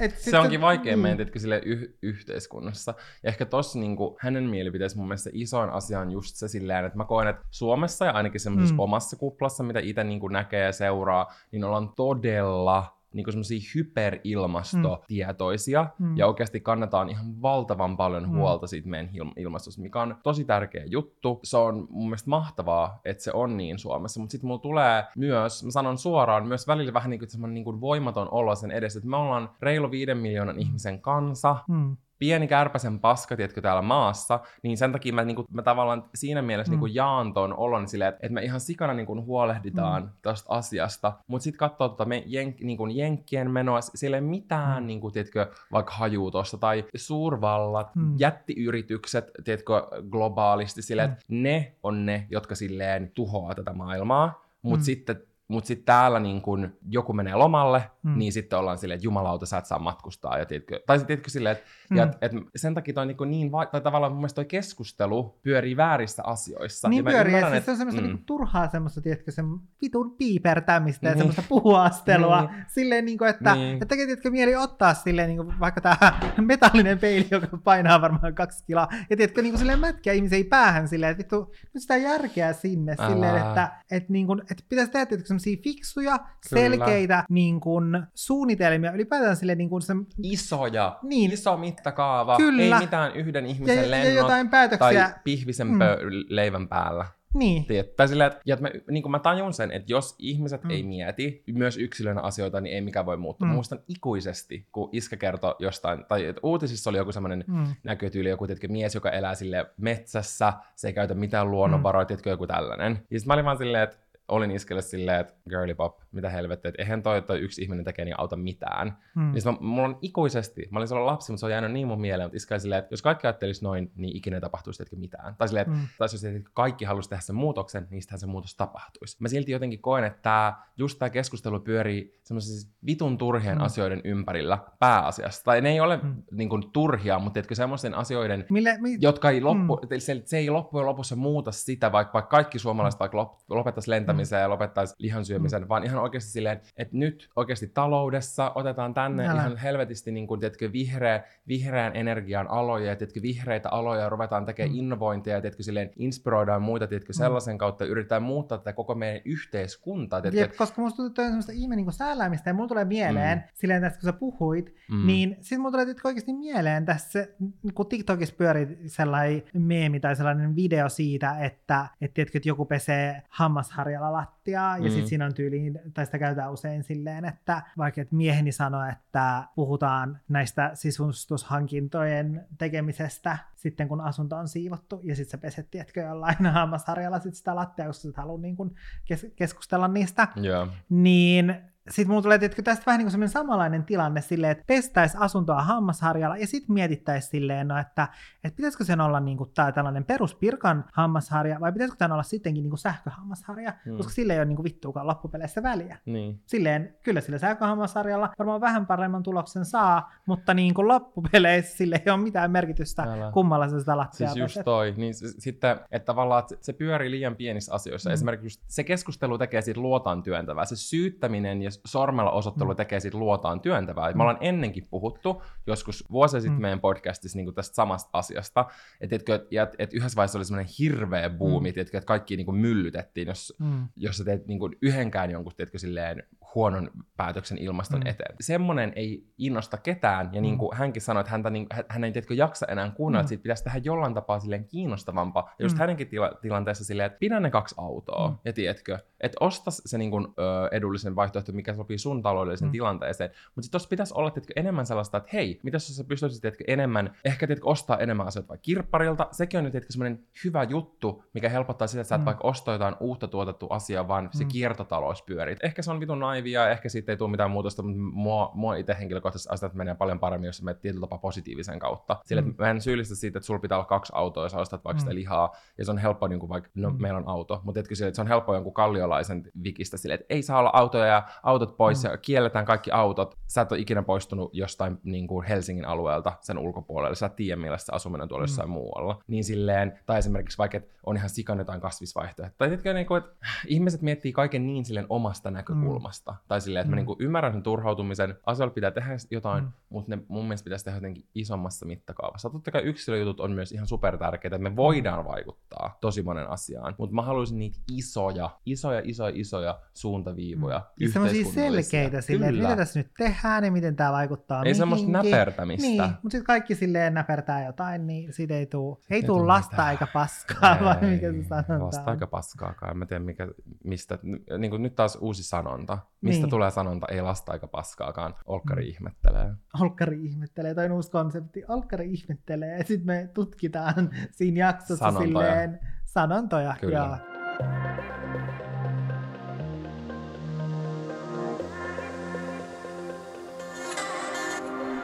et 0.00 0.18
Se 0.18 0.38
onkin 0.38 0.60
vaikea 0.60 0.96
mm. 0.96 1.02
tietenkin 1.02 1.40
sille 1.40 1.60
yh- 1.64 1.94
yhteiskunnassa. 2.02 2.94
Ja 3.22 3.28
ehkä 3.28 3.46
tossa 3.46 3.78
niinku, 3.78 4.16
hänen 4.20 4.44
mielipiteessä 4.44 4.98
mun 4.98 5.08
mielestä 5.08 5.30
isoin 5.32 5.70
asia 5.70 6.00
on 6.00 6.10
just 6.10 6.36
se 6.36 6.48
silleen, 6.48 6.84
että 6.84 6.98
mä 6.98 7.04
koen, 7.04 7.28
että 7.28 7.42
Suomessa 7.50 8.04
ja 8.04 8.12
ainakin 8.12 8.40
semmoisessa 8.40 8.74
Mm. 8.74 8.80
omassa 8.80 9.16
kuplassa, 9.16 9.62
mitä 9.64 9.80
itse 9.80 10.04
niinku 10.04 10.28
näkee 10.28 10.64
ja 10.64 10.72
seuraa, 10.72 11.32
niin 11.52 11.64
ollaan 11.64 11.92
todella 11.96 12.98
niinku 13.14 13.30
semmoisia 13.32 13.60
hyperilmastotietoisia 13.74 15.86
Mm. 15.98 16.16
ja 16.16 16.26
oikeasti 16.26 16.60
kannetaan 16.60 17.08
ihan 17.08 17.42
valtavan 17.42 17.96
paljon 17.96 18.28
Mm. 18.28 18.36
huolta 18.38 18.66
siitä 18.66 18.88
meidän 18.88 19.10
il- 19.14 19.32
ilmastosta, 19.36 19.82
mikä 19.82 20.02
on 20.02 20.16
tosi 20.22 20.44
tärkeä 20.44 20.84
juttu. 20.86 21.40
Se 21.44 21.56
on 21.56 21.86
mun 21.90 22.04
mielestä 22.06 22.30
mahtavaa, 22.30 23.00
että 23.04 23.22
se 23.22 23.30
on 23.34 23.56
niin 23.56 23.78
Suomessa, 23.78 24.20
mutta 24.20 24.32
sitten 24.32 24.48
mulla 24.48 24.60
tulee 24.60 25.04
myös, 25.16 25.64
mä 25.64 25.70
sanon 25.70 25.98
suoraan, 25.98 26.46
myös 26.46 26.68
välillä 26.68 26.92
vähän 26.92 27.10
niin 27.10 27.18
kuin 27.20 27.30
semmoinen 27.30 27.54
niin 27.54 27.64
kuin 27.64 27.80
voimaton 27.80 28.28
olo 28.30 28.54
sen 28.54 28.70
edessä, 28.70 28.98
että 28.98 29.08
me 29.10 29.16
ollaan 29.16 29.50
reilu 29.60 29.90
viiden 29.90 30.18
miljoonan 30.18 30.58
ihmisen 30.58 31.00
kansa, 31.00 31.56
Mm. 31.68 31.96
Pieni 32.24 32.46
kärpäsen 32.48 32.98
paska, 33.00 33.36
tiedätkö, 33.36 33.60
täällä 33.60 33.82
maassa, 33.82 34.40
niin 34.62 34.76
sen 34.76 34.92
takia 34.92 35.12
mä, 35.12 35.24
niin 35.24 35.36
kuin, 35.36 35.46
mä 35.52 35.62
tavallaan 35.62 36.04
siinä 36.14 36.42
mielessä 36.42 36.70
Mm. 36.70 36.72
niin 36.74 36.80
kuin 36.80 36.94
jaan 36.94 37.34
ton 37.34 37.54
olon 37.56 37.88
silleen, 37.88 38.08
että, 38.08 38.18
että 38.22 38.34
me 38.34 38.42
ihan 38.42 38.60
sikana 38.60 38.94
niin 38.94 39.06
kuin 39.06 39.24
huolehditaan 39.24 40.02
mm. 40.02 40.08
tästä 40.22 40.52
asiasta, 40.52 41.12
mutta 41.26 41.42
sitten 41.44 41.58
katsoo 41.58 41.88
tota 41.88 42.04
me 42.04 42.22
jenk, 42.26 42.60
niin 42.60 42.76
kuin 42.76 42.96
jenkkien 42.96 43.50
menoa, 43.50 43.80
sillä 43.80 44.16
ei 44.16 44.20
mitään, 44.20 44.82
Mm. 44.82 44.86
niin 44.86 45.00
kuin, 45.00 45.12
tiedätkö, 45.12 45.50
vaikka 45.72 45.94
hajuu 45.94 46.30
tuossa, 46.30 46.58
tai 46.58 46.84
suurvallat, 46.96 47.96
Mm. 47.96 48.14
jättiyritykset, 48.18 49.30
tiedätkö, 49.44 49.72
globaalisti, 50.10 50.82
silleen, 50.82 51.08
Mm. 51.08 51.12
että 51.12 51.24
ne 51.28 51.74
on 51.82 52.06
ne, 52.06 52.26
jotka 52.30 52.54
silleen 52.54 53.10
tuhoaa 53.14 53.54
tätä 53.54 53.72
maailmaa, 53.72 54.44
mutta 54.62 54.78
Mm. 54.80 54.84
sitten 54.84 55.22
mutta 55.54 55.68
sitten 55.68 55.84
täällä 55.84 56.20
niin 56.20 56.42
kun 56.42 56.72
joku 56.88 57.12
menee 57.12 57.34
lomalle, 57.34 57.90
Mm. 58.02 58.18
niin 58.18 58.32
sitten 58.32 58.58
ollaan 58.58 58.78
silleen, 58.78 58.96
että 58.96 59.04
jumalauta, 59.06 59.46
sä 59.46 59.58
et 59.58 59.66
saa 59.66 59.78
matkustaa. 59.78 60.38
Ja 60.38 60.46
tiedätkö, 60.46 60.80
tai 60.86 60.98
sitten 60.98 61.06
tiedätkö 61.06 61.30
silleen, 61.30 61.56
että 61.56 61.66
Mm. 61.90 61.98
et, 61.98 62.12
et 62.22 62.32
sen 62.56 62.74
takia 62.74 62.94
toi 62.94 63.06
niin, 63.06 63.16
niin 63.26 63.52
va- 63.52 63.66
tai 63.66 63.80
tavallaan 63.80 64.12
mun 64.12 64.18
mielestä 64.20 64.34
toi 64.34 64.44
keskustelu 64.44 65.38
pyörii 65.42 65.76
väärissä 65.76 66.22
asioissa. 66.26 66.88
Niin 66.88 67.04
ja 67.04 67.10
pyörii, 67.10 67.34
ja 67.34 67.50
siis 67.50 67.64
se 67.64 67.70
on 67.70 67.76
semmoista 67.76 68.00
mm. 68.00 68.06
niinku 68.06 68.22
turhaa 68.26 68.68
semmoista, 68.68 69.00
tiedätkö, 69.00 69.32
se 69.32 69.42
vitun 69.82 70.16
piipertämistä 70.16 71.06
ja 71.06 71.10
Niin. 71.12 71.18
semmoista 71.18 71.42
puhuastelua. 71.48 72.40
Niin. 72.40 72.64
Silleen, 72.68 73.04
niinku, 73.04 73.24
että, 73.24 73.54
Niin. 73.54 73.72
että 73.72 73.86
tekee, 73.86 74.06
tiedätkö, 74.06 74.30
mieli 74.30 74.56
ottaa 74.56 74.94
silleen, 74.94 75.28
niinku, 75.28 75.52
vaikka 75.60 75.80
tämä 75.80 75.96
metallinen 76.40 76.98
peili, 76.98 77.26
joka 77.30 77.58
painaa 77.64 78.00
varmaan 78.00 78.34
kaksi 78.34 78.64
kiloa, 78.66 78.88
ja 79.10 79.16
tiedätkö, 79.16 79.42
niinku, 79.42 79.58
silleen 79.58 79.80
mätkiä 79.80 80.12
ihmisiä 80.12 80.44
päähän 80.50 80.88
silleen, 80.88 81.10
että 81.10 81.18
vittu, 81.18 81.52
nyt 81.74 81.82
sitä 81.82 81.96
järkeä 81.96 82.52
sinne, 82.52 82.96
Älä. 82.98 83.08
silleen, 83.10 83.36
että, 83.36 83.72
että, 83.90 84.12
niinku, 84.12 84.32
että 84.32 84.64
pitäisi 84.68 84.90
tehdä 84.92 85.06
tiedätkö, 85.06 85.34
semmoisia 85.44 85.62
fiksuja, 85.62 86.18
Kyllä. 86.18 86.62
selkeitä 86.62 87.24
niinku, 87.28 87.80
suunnitelmia, 88.14 88.92
ylipäätään 88.92 89.36
silleen, 89.36 89.58
niinku, 89.58 89.80
se, 89.80 89.94
Isoja, 90.22 90.98
Niin. 91.02 91.32
iso 91.32 91.56
mittakaava, 91.56 92.36
Kyllä. 92.36 92.76
ei 92.76 92.80
mitään 92.80 93.16
yhden 93.16 93.44
ja, 93.44 93.50
ihmisen 93.50 93.76
ja 93.84 93.90
lennot 93.90 94.14
jotain 94.14 94.48
päätöksiä. 94.48 95.02
tai 95.10 95.14
pihvisen 95.24 95.66
Mm. 95.66 95.78
pö- 95.78 96.26
leivän 96.28 96.68
päällä. 96.68 97.06
Niin. 97.34 97.66
Tai 97.96 98.08
silleen, 98.08 98.26
että, 98.26 98.40
ja 98.46 98.54
että 98.54 98.62
mä, 98.62 98.70
niin 98.90 99.02
kuin 99.02 99.10
mä 99.10 99.18
tajun 99.18 99.52
sen, 99.52 99.70
että 99.72 99.92
jos 99.92 100.14
ihmiset 100.18 100.64
Mm. 100.64 100.70
ei 100.70 100.82
mieti 100.82 101.42
myös 101.52 101.76
yksilönä 101.76 102.20
asioita, 102.20 102.60
niin 102.60 102.74
ei 102.74 102.80
mikään 102.80 103.06
voi 103.06 103.16
muuttua. 103.16 103.48
Mm. 103.48 103.54
Muistan 103.54 103.78
ikuisesti, 103.88 104.66
kun 104.72 104.88
iskä 104.92 105.16
kertoi 105.16 105.54
jostain, 105.58 106.04
tai 106.08 106.24
että 106.24 106.40
uutisissa 106.42 106.90
oli 106.90 106.98
joku 106.98 107.12
semmoinen 107.12 107.44
Mm. 107.46 107.66
näkötyyli, 107.84 108.28
joku 108.28 108.46
tiedätkö, 108.46 108.68
mies, 108.68 108.94
joka 108.94 109.10
elää 109.10 109.34
sille 109.34 109.66
metsässä, 109.76 110.52
se 110.76 110.88
ei 110.88 110.92
käytä 110.94 111.14
mitään 111.14 111.50
luonnonvaroja, 111.50 112.04
mm. 112.04 112.06
tiedätkö, 112.06 112.30
joku 112.30 112.46
tällainen. 112.46 112.92
Ja 113.10 113.18
sitten 113.18 113.26
mä 113.30 113.34
olin 113.34 113.44
vaan 113.44 113.58
silleen, 113.58 113.84
että 113.84 113.96
olin 114.28 114.50
iskelle 114.50 114.82
silleen, 114.82 115.20
että 115.20 115.34
girly 115.48 115.74
pop, 115.74 115.98
mitä 116.12 116.30
helvettiä, 116.30 116.68
että 116.68 116.82
eihän 116.82 117.02
toi, 117.02 117.22
toi 117.22 117.38
yksi 117.40 117.62
ihminen 117.62 117.84
tekee 117.84 118.04
niin 118.04 118.20
auta 118.20 118.36
mitään. 118.36 118.98
Mm. 119.14 119.32
Niin 119.32 119.42
mä, 119.44 119.56
mulla 119.60 119.88
on 119.88 119.98
ikuisesti, 120.02 120.68
mä 120.70 120.78
olin 120.78 120.88
silloin 120.88 121.06
lapsi, 121.06 121.32
mutta 121.32 121.40
se 121.40 121.46
on 121.46 121.52
jäänyt 121.52 121.72
niin 121.72 121.86
mun 121.86 122.00
mieleen, 122.00 122.26
mutta 122.26 122.36
iskä 122.36 122.58
silleen, 122.58 122.78
että 122.78 122.92
jos 122.92 123.02
kaikki 123.02 123.26
ajattelisi 123.26 123.64
noin, 123.64 123.92
niin 123.96 124.16
ikinä 124.16 124.36
ei 124.36 124.40
tapahtuisi 124.40 124.78
tietenkin 124.78 124.98
mitään. 125.00 125.34
Tai 125.38 125.48
silleen, 125.48 125.66
että 125.66 125.74
Mm. 125.78 125.88
tai 125.98 126.08
jos 126.12 126.24
että 126.24 126.50
kaikki 126.54 126.84
haluaisi 126.84 127.08
tehdä 127.08 127.20
sen 127.20 127.36
muutoksen, 127.36 127.86
niin 127.90 128.02
se 128.02 128.26
muutos 128.26 128.56
tapahtuisi. 128.56 129.16
Mä 129.20 129.28
silti 129.28 129.52
jotenkin 129.52 129.82
koen, 129.82 130.04
että 130.04 130.22
tää, 130.22 130.64
just 130.76 130.98
tämä 130.98 131.10
keskustelu 131.10 131.60
pyörii 131.60 132.20
semmoisissa 132.22 132.68
vitun 132.86 133.18
turhien 133.18 133.54
Mm. 133.56 133.60
mm. 133.60 133.64
asioiden 133.64 134.00
ympärillä 134.04 134.58
pääasiassa. 134.78 135.44
Tai 135.44 135.60
ne 135.60 135.70
ei 135.70 135.80
ole 135.80 135.96
Mm. 135.96 136.08
mm. 136.08 136.22
niin 136.32 136.48
kuin, 136.48 136.70
turhia, 136.72 137.18
mutta 137.18 137.32
tiedätkö, 137.32 137.54
semmoisten 137.54 137.94
asioiden, 137.94 138.46
Mille, 138.50 138.78
mi, 138.80 138.96
jotka 139.00 139.30
ei 139.30 139.40
loppu, 139.40 139.80
mm. 139.82 139.98
se, 139.98 140.22
se, 140.24 140.38
ei 140.38 140.50
loppujen 140.50 140.86
lopussa 140.86 141.16
muuta 141.16 141.52
sitä, 141.52 141.92
vaikka, 141.92 142.12
vaikka 142.12 142.28
kaikki 142.28 142.58
suomalaiset 142.58 143.00
vaikka 143.00 143.16
lop, 143.18 143.38
lopettaisi 143.50 143.90
lentämisen 144.14 144.38
mm. 144.38 144.42
ja 144.42 144.48
lopettaisi 144.48 144.94
lihan 144.98 145.24
syömisen, 145.24 145.62
mm. 145.62 145.68
vaan 145.68 145.84
ihan 145.84 146.02
oikeasti 146.02 146.30
silleen, 146.30 146.60
että 146.76 146.96
nyt 146.96 147.28
oikeasti 147.36 147.68
taloudessa 147.68 148.52
otetaan 148.54 148.94
tänne 148.94 149.28
Älä. 149.28 149.40
Ihan 149.40 149.56
helvetisti 149.56 150.12
niin 150.12 150.26
kuin, 150.26 150.40
tiedätkö, 150.40 150.72
vihreä, 150.72 151.22
vihreän 151.48 151.96
energian 151.96 152.50
aloja 152.50 152.86
ja 152.86 152.96
tiedätkö, 152.96 153.22
vihreitä 153.22 153.68
aloja 153.68 154.00
ja 154.00 154.08
ruvetaan 154.08 154.46
tekemään 154.46 154.70
Mm. 154.70 154.74
mm. 154.74 154.78
innovointia 154.78 155.34
ja 155.34 155.40
tiedätkö, 155.40 155.62
silleen, 155.62 155.90
inspiroidaan 155.96 156.62
muita 156.62 156.86
tiedätkö, 156.86 157.12
Mm. 157.12 157.18
sellaisen 157.18 157.58
kautta 157.58 157.84
yritetään 157.84 158.22
muuttaa 158.22 158.58
tätä 158.58 158.72
koko 158.72 158.94
meidän 158.94 159.20
yhteiskuntaa. 159.24 160.20
Tiedätkö, 160.22 160.40
Jep, 160.40 160.56
koska 160.56 160.82
musta 160.82 160.96
tuntuu, 160.96 161.10
että 161.10 161.22
on 161.22 161.28
semmoista 161.28 161.52
ihme 161.52 161.76
niin 161.76 161.92
sääläämistä, 161.92 162.50
ja 162.50 162.54
mulla 162.54 162.68
tulee 162.68 162.84
mieleen, 162.84 163.38
mm. 163.38 163.44
silleen 163.54 163.82
tästä 163.82 164.00
kun 164.00 164.06
sä 164.06 164.12
puhuit, 164.12 164.74
mm. 164.90 164.96
Mm. 164.96 165.06
niin 165.06 165.36
sit 165.40 165.58
mulla 165.58 165.70
tulee 165.70 165.84
tietysti 165.84 166.08
oikeasti 166.08 166.32
mieleen 166.32 166.84
tässä, 166.84 167.26
kun 167.74 167.86
TikTokissa 167.86 168.34
pyörii 168.38 168.78
sellainen 168.86 169.42
meemi 169.54 170.00
tai 170.00 170.16
sellainen 170.16 170.56
video 170.56 170.88
siitä, 170.88 171.38
että 171.40 171.86
et 172.00 172.14
tiedätkö, 172.14 172.38
että 172.38 172.48
joku 172.48 172.64
pesee 172.64 173.22
hammasharjalla 173.28 174.03
lattiaa, 174.12 174.78
ja 174.78 174.84
Mm. 174.84 174.90
sit 174.90 175.06
siinä 175.06 175.26
on 175.26 175.34
tyyliin, 175.34 175.80
tai 175.94 176.06
sitä 176.06 176.18
käytetään 176.18 176.52
usein 176.52 176.82
silleen, 176.82 177.24
että 177.24 177.62
vaikka 177.78 178.00
että 178.00 178.14
mieheni 178.16 178.52
sanoi, 178.52 178.90
että 178.92 179.44
puhutaan 179.54 180.20
näistä 180.28 180.70
sisustushankintojen 180.74 182.46
tekemisestä 182.58 183.38
sitten, 183.56 183.88
kun 183.88 184.00
asunto 184.00 184.36
on 184.36 184.48
siivottu, 184.48 185.00
ja 185.02 185.16
sit 185.16 185.28
sä 185.28 185.38
peset, 185.38 185.70
tiedätkö, 185.70 186.00
jollain 186.00 186.46
hammasharjalla 186.54 187.18
sit 187.18 187.34
sitä 187.34 187.54
lattiaa, 187.56 187.86
koska 187.88 188.02
sä 188.02 188.08
et 188.08 188.16
halua 188.16 188.38
niin 188.38 188.56
kun 188.56 188.74
kes- 189.04 189.26
keskustella 189.36 189.88
niistä, 189.88 190.28
Joo. 190.36 190.68
niin 190.88 191.54
sitten 191.90 192.08
mulla 192.10 192.22
tulee 192.22 192.38
tietysti 192.38 192.62
tästä 192.62 192.82
vähän 192.86 192.98
niin 192.98 193.18
kuin 193.18 193.28
samanlainen 193.28 193.84
tilanne 193.84 194.20
silleen, 194.20 194.50
että 194.52 194.64
pestäisi 194.66 195.16
asuntoa 195.20 195.62
hammasharjalla 195.62 196.36
ja 196.36 196.46
sitten 196.46 196.74
mietittäisi 196.74 197.28
silleen, 197.28 197.68
no, 197.68 197.78
että, 197.78 198.08
että 198.44 198.56
pitäisikö 198.56 198.84
sen 198.84 199.00
olla 199.00 199.20
niin 199.20 199.38
kuin 199.38 199.50
tämä 199.54 199.72
tällainen 199.72 200.04
peruspirkan 200.04 200.84
hammasharja 200.92 201.60
vai 201.60 201.72
pitäisikö 201.72 201.98
tämän 201.98 202.12
olla 202.12 202.22
sittenkin 202.22 202.62
niin 202.62 202.70
kuin 202.70 202.78
sähköhammasharja, 202.78 203.72
Mm. 203.86 203.96
koska 203.96 204.12
sille 204.12 204.32
ei 204.32 204.38
ole 204.38 204.44
niin 204.44 204.56
kuin 204.56 204.64
vittuukaan 204.64 205.06
loppupeleissä 205.06 205.62
väliä. 205.62 205.98
Niin. 206.06 206.40
Silleen, 206.46 206.94
kyllä 207.02 207.20
sillä 207.20 207.38
sähköhammasharjalla 207.38 208.30
varmaan 208.38 208.60
vähän 208.60 208.86
paremman 208.86 209.22
tuloksen 209.22 209.64
saa, 209.64 210.12
mutta 210.26 210.54
niin 210.54 210.74
kuin 210.74 210.88
loppupeleissä 210.88 211.76
sille 211.76 212.02
ei 212.06 212.12
ole 212.12 212.20
mitään 212.22 212.50
merkitystä, 212.50 213.02
Älä. 213.02 213.30
kummalla 213.32 213.68
sä 213.68 213.80
sitä 213.80 213.96
lattiaa 213.96 214.32
Siis 214.32 214.40
just 214.42 214.58
toi, 214.64 214.94
niin 214.96 215.14
s- 215.14 215.34
sitten, 215.38 215.76
että 215.90 216.06
tavallaan 216.06 216.40
että 216.40 216.54
se- 216.54 216.58
se 216.60 216.72
pyörii 216.72 217.10
liian 217.10 217.36
pienissä 217.36 217.74
asioissa. 217.74 218.10
Mm. 218.10 218.14
Esimerkiksi 218.14 218.60
se 218.68 218.84
keskustelu 218.84 219.38
tekee 219.38 219.60
siitä 219.62 219.80
luotaan 219.80 220.22
työntävää. 220.22 220.64
Se 220.64 220.76
syyttäminen 220.76 221.62
ja 221.62 221.70
sormella 221.86 222.30
osoittelu 222.30 222.68
Mm. 222.68 222.72
mm. 222.72 222.76
tekee 222.76 223.00
siitä 223.00 223.18
luotaan 223.18 223.60
työntävää. 223.60 224.10
Mm. 224.10 224.16
Me 224.16 224.22
ollaan 224.22 224.38
ennenkin 224.40 224.86
puhuttu 224.90 225.42
joskus 225.66 226.04
vuosia 226.12 226.40
sitten 226.40 226.52
Mm. 226.52 226.58
mm. 226.58 226.62
meidän 226.62 226.80
podcastissa 226.80 227.38
niin 227.38 227.54
tästä 227.54 227.74
samasta 227.74 228.08
asiasta. 228.12 228.64
Että 229.00 229.16
et, 229.16 229.22
et, 229.28 229.74
et 229.78 229.94
yhdessä 229.94 230.16
vaiheessa 230.16 230.38
oli 230.38 230.44
semmoinen 230.44 230.72
hirveä 230.78 231.30
buumi, 231.30 231.70
Mm. 231.70 231.74
mm. 231.76 231.80
että 231.80 232.00
kaikki 232.06 232.36
niin 232.36 232.46
kuin 232.46 232.56
myllytettiin, 232.56 233.28
jos, 233.28 233.54
Mm. 233.58 233.88
jos 233.96 234.16
sä 234.18 234.24
teet 234.24 234.46
niin 234.46 234.58
kuin 234.58 234.76
yhdenkään 234.82 235.30
jonkun 235.30 235.52
tiedätkö, 235.56 235.78
silleen, 235.78 236.22
huonon 236.54 236.90
päätöksen 237.16 237.58
ilmaston 237.58 238.00
Mm. 238.00 238.04
mm. 238.04 238.10
eteen. 238.10 238.36
Semmoinen 238.40 238.92
ei 238.96 239.26
innosta 239.38 239.76
ketään, 239.76 240.30
ja 240.32 240.40
niin 240.40 240.58
kuin 240.58 240.76
hänkin 240.76 241.02
sanoi, 241.02 241.20
että 241.20 241.30
häntä, 241.30 241.50
niin, 241.50 241.66
hän- 241.88 242.04
ei 242.04 242.12
tiedätkö, 242.12 242.34
jaksa 242.34 242.66
enää 242.66 242.90
kuunnella, 242.90 243.20
Mm. 243.22 243.24
että 243.24 243.28
siitä 243.28 243.42
pitäisi 243.42 243.64
tehdä 243.64 243.80
jollain 243.84 244.14
tapaa 244.14 244.40
silleen 244.40 244.64
kiinnostavampaa. 244.64 245.54
Ja 245.58 245.64
just 245.64 245.74
Mm. 245.74 245.80
hänenkin 245.80 246.08
tila- 246.08 246.38
tilanteessa 246.40 246.84
silleen, 246.84 247.06
että 247.06 247.18
pidä 247.18 247.40
ne 247.40 247.50
kaksi 247.50 247.74
autoa, 247.78 248.28
Mm. 248.28 248.34
mm. 248.34 248.38
ja 248.44 248.52
tiedätkö, 248.52 248.98
että 249.20 249.36
osta 249.40 249.70
se 249.70 249.98
niin 249.98 250.10
kuin, 250.10 250.26
ö, 250.26 250.68
edullisen 250.72 251.16
vaihtoehto, 251.16 251.52
mikä 251.64 251.74
sopii 251.74 251.98
sun 251.98 252.22
taloudelliseen 252.22 252.68
Mm. 252.68 252.72
tilanteeseen. 252.72 253.30
Mutta 253.30 253.62
sitten 253.62 253.70
tuossa 253.70 253.88
pitäisi 253.88 254.14
olla 254.16 254.30
tiedätkö, 254.30 254.52
enemmän 254.56 254.86
sellaista, 254.86 255.18
että 255.18 255.30
hei, 255.32 255.60
mitä 255.62 255.74
jos 255.74 255.96
sä 255.96 256.04
pystyisit 256.04 256.40
tiedätkö, 256.40 256.64
enemmän, 256.66 257.16
ehkä 257.24 257.46
tiedätkö, 257.46 257.68
ostaa 257.68 257.98
enemmän 257.98 258.26
asioita 258.26 258.48
vaikka 258.48 258.62
kirpparilta. 258.62 259.28
Sekin 259.32 259.58
on 259.58 259.64
nyt 259.64 259.72
tiedätkö, 259.72 259.92
semmoinen 259.92 260.24
hyvä 260.44 260.62
juttu, 260.62 261.24
mikä 261.34 261.48
helpottaa 261.48 261.86
sitä, 261.86 262.00
että 262.00 262.08
sä 262.08 262.14
et 262.14 262.20
Mm. 262.20 262.24
vaikka 262.24 262.48
osta 262.48 262.72
jotain 262.72 262.94
uutta 263.00 263.28
tuotettua 263.28 263.68
asiaa, 263.70 264.08
vaan 264.08 264.28
se 264.32 264.44
Mm. 264.44 264.48
kiertotalous 264.48 265.22
pyörii. 265.22 265.56
Ehkä 265.62 265.82
se 265.82 265.90
on 265.90 266.00
vitun 266.00 266.18
naivia, 266.20 266.70
ehkä 266.70 266.88
siitä 266.88 267.12
ei 267.12 267.16
tule 267.16 267.30
mitään 267.30 267.50
muutosta, 267.50 267.82
mutta 267.82 267.98
mua, 268.12 268.50
mua 268.54 268.76
itse 268.76 268.96
henkilökohtaisesti 269.00 269.54
asiat 269.54 269.74
menee 269.74 269.94
paljon 269.94 270.18
paremmin, 270.18 270.46
jos 270.46 270.56
sä 270.56 270.64
menet 270.64 270.80
tietyllä 270.80 271.00
tapaa 271.06 271.18
positiivisen 271.18 271.78
kautta. 271.78 272.16
Sillä, 272.24 272.42
Mm. 272.42 272.54
mä 272.58 272.70
en 272.70 272.80
syyllistä 272.80 273.14
siitä, 273.14 273.38
että 273.38 273.46
sulla 273.46 273.60
pitää 273.60 273.78
olla 273.78 273.86
kaksi 273.86 274.12
autoa, 274.16 274.42
ja 274.44 274.48
sä 274.48 274.58
ostat 274.58 274.84
vaikka 274.84 274.98
Mm. 274.98 275.00
sitä 275.00 275.14
lihaa, 275.14 275.56
ja 275.78 275.84
se 275.84 275.90
on 275.90 275.98
helppo, 275.98 276.26
niin 276.28 276.40
kuin 276.40 276.50
vaikka, 276.50 276.70
no 276.74 276.90
Mm. 276.90 277.02
meillä 277.02 277.18
on 277.18 277.28
auto, 277.28 277.60
mutta 277.64 277.80
sille, 277.92 278.08
että 278.08 278.16
se 278.16 278.20
on 278.22 278.28
helppo 278.28 278.54
jonkun 278.54 278.74
kalliolaisen 278.74 279.42
vikistä 279.64 279.96
silleen, 279.96 280.20
että 280.20 280.34
ei 280.34 280.42
saa 280.42 280.58
olla 280.58 280.70
autoja 280.74 281.06
ja 281.06 281.22
autot 281.54 281.76
pois 281.76 282.04
Mm. 282.04 282.10
ja 282.10 282.16
kielletään 282.16 282.64
kaikki 282.64 282.90
autot. 282.90 283.34
Sä 283.46 283.60
et 283.60 283.72
ole 283.72 283.80
ikinä 283.80 284.02
poistunut 284.02 284.54
jostain 284.54 284.98
niin 285.02 285.26
kuin 285.26 285.46
Helsingin 285.46 285.84
alueelta 285.84 286.32
sen 286.40 286.58
ulkopuolelle, 286.58 287.14
sä 287.16 287.26
et 287.26 287.36
tiedä 287.36 287.60
millaista 287.60 287.86
se 287.86 287.92
asuminen 287.96 288.28
tuolla 288.28 288.42
Mm. 288.42 288.48
jossain 288.48 288.70
muualla. 288.70 289.22
Niin 289.26 289.44
silleen, 289.44 289.98
tai 290.06 290.18
esimerkiksi 290.18 290.58
vaikka, 290.58 290.76
että 290.76 290.94
on 291.06 291.16
ihan 291.16 291.30
sikan 291.30 291.58
jotain 291.58 291.80
kasvisvaihtoehtoja. 291.80 292.58
Tai 292.58 292.68
tiedätkö, 292.68 292.92
niin 292.94 293.06
kuin, 293.06 293.18
että 293.18 293.30
ihmiset 293.66 294.02
miettii 294.02 294.32
kaiken 294.32 294.66
niin 294.66 294.84
silleen 294.84 295.06
omasta 295.08 295.50
näkökulmasta. 295.50 296.32
Mm. 296.32 296.38
Tai 296.48 296.60
silleen, 296.60 296.80
että 296.80 296.90
mä 296.90 296.94
Mm. 296.94 296.96
niin 296.96 297.06
kuin 297.06 297.16
ymmärrän 297.20 297.52
sen 297.52 297.62
turhautumisen, 297.62 298.34
asioilla 298.46 298.74
pitää 298.74 298.90
tehdä 298.90 299.16
jotain, 299.30 299.64
Mm. 299.64 299.68
mm. 299.68 299.72
mutta 299.88 300.16
ne 300.16 300.22
mun 300.28 300.44
mielestä 300.44 300.64
pitäisi 300.64 300.84
tehdä 300.84 300.96
jotenkin 300.96 301.24
isommassa 301.34 301.86
mittakaavassa. 301.86 302.50
Totta 302.50 302.70
kai 302.70 302.82
yksilöjutut 302.82 303.40
on 303.40 303.52
myös 303.52 303.72
ihan 303.72 303.86
super 303.86 304.18
tärkeitä, 304.18 304.56
että 304.56 304.70
me 304.70 304.76
voidaan 304.76 305.24
vaikuttaa 305.24 305.98
tosi 306.00 306.22
monen 306.22 306.50
asiaan, 306.50 306.94
mutta 306.98 307.14
mä 307.14 307.22
haluaisin 307.22 307.58
niitä 307.58 307.78
isoja, 307.92 308.50
isoja, 308.66 309.00
isoja, 309.04 309.32
isoja 309.36 309.78
suuntaviivoja. 309.94 310.82
Ja 311.00 311.08
semmoisia 311.08 311.43
yhteiskunnallisia. 311.48 311.90
selkeitä 311.90 312.20
silleen, 312.20 312.54
että 312.54 312.62
mitä 312.68 312.76
tässä 312.76 313.00
nyt 313.00 313.10
tehdään 313.18 313.64
ja 313.64 313.72
miten 313.72 313.96
tämä 313.96 314.12
vaikuttaa 314.12 314.62
Ei 314.64 314.74
semmoista 314.74 315.10
näpertämistä. 315.10 315.86
Niin, 315.86 316.02
mutta 316.02 316.18
sitten 316.30 316.44
kaikki 316.44 316.74
silleen 316.74 317.14
näpertää 317.14 317.64
jotain, 317.66 318.06
niin 318.06 318.32
siitä 318.32 318.54
ei 318.54 318.66
tule, 318.66 318.96
ei 319.10 319.22
tuu 319.22 319.46
lasta 319.46 319.72
mitään. 319.72 319.90
eikä 319.90 320.06
paskaa, 320.06 320.78
vai 320.84 320.96
Ei, 321.02 321.10
mikä 321.10 321.32
se 321.32 321.48
sanotaan. 321.48 321.80
Vasta 321.80 322.10
aika 322.10 322.26
paskaakaan. 322.26 322.90
En 322.92 322.98
mä 322.98 323.06
tiedä, 323.06 323.24
mikä, 323.24 323.48
mistä. 323.84 324.18
Niin 324.58 324.70
kuin 324.70 324.82
nyt 324.82 324.94
taas 324.94 325.18
uusi 325.20 325.42
sanonta. 325.42 325.98
Mistä 326.20 326.42
Niin. 326.42 326.50
tulee 326.50 326.70
sanonta, 326.70 327.06
ei 327.10 327.22
lasta 327.22 327.52
aika 327.52 327.66
paskaakaan. 327.66 328.34
Olkkari 328.46 328.82
Mm. 328.84 328.88
ihmettelee. 328.88 329.50
Olkkari 329.80 330.24
ihmettelee, 330.26 330.74
toi 330.74 330.84
on 330.84 330.92
uusi 330.92 331.10
konsepti. 331.10 331.62
Olkkari 331.68 332.10
ihmettelee, 332.12 332.78
ja 332.78 332.84
sitten 332.84 333.06
me 333.06 333.30
tutkitaan 333.34 334.10
siinä 334.30 334.58
jaksossa 334.66 335.04
Sanontoja. 335.04 335.48
silleen 335.50 335.80
sanontoja. 336.04 336.76
Kyllä. 336.80 336.98
Joo. 336.98 338.63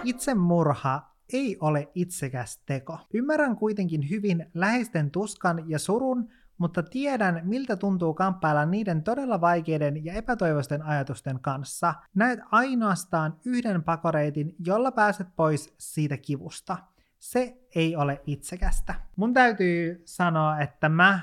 Itsemurha 0.04 1.02
ei 1.32 1.56
ole 1.60 1.88
itsekäs 1.94 2.62
teko. 2.66 2.98
Ymmärrän 3.14 3.56
kuitenkin 3.56 4.10
hyvin 4.10 4.46
läheisten 4.54 5.10
tuskan 5.10 5.70
ja 5.70 5.78
surun, 5.78 6.28
mutta 6.58 6.82
tiedän, 6.82 7.40
miltä 7.44 7.76
tuntuu 7.76 8.14
kamppailla 8.14 8.66
niiden 8.66 9.02
todella 9.02 9.40
vaikeiden 9.40 10.04
ja 10.04 10.12
epätoivoisten 10.12 10.82
ajatusten 10.82 11.40
kanssa. 11.40 11.94
Näet 12.14 12.40
ainoastaan 12.50 13.36
yhden 13.44 13.82
pakoreitin, 13.82 14.54
jolla 14.58 14.92
pääset 14.92 15.26
pois 15.36 15.74
siitä 15.78 16.16
kivusta. 16.16 16.76
Se 17.18 17.56
ei 17.74 17.96
ole 17.96 18.20
itsekästä. 18.26 18.94
Mun 19.16 19.34
täytyy 19.34 20.02
sanoa, 20.04 20.60
että 20.60 20.88
mä 20.88 21.20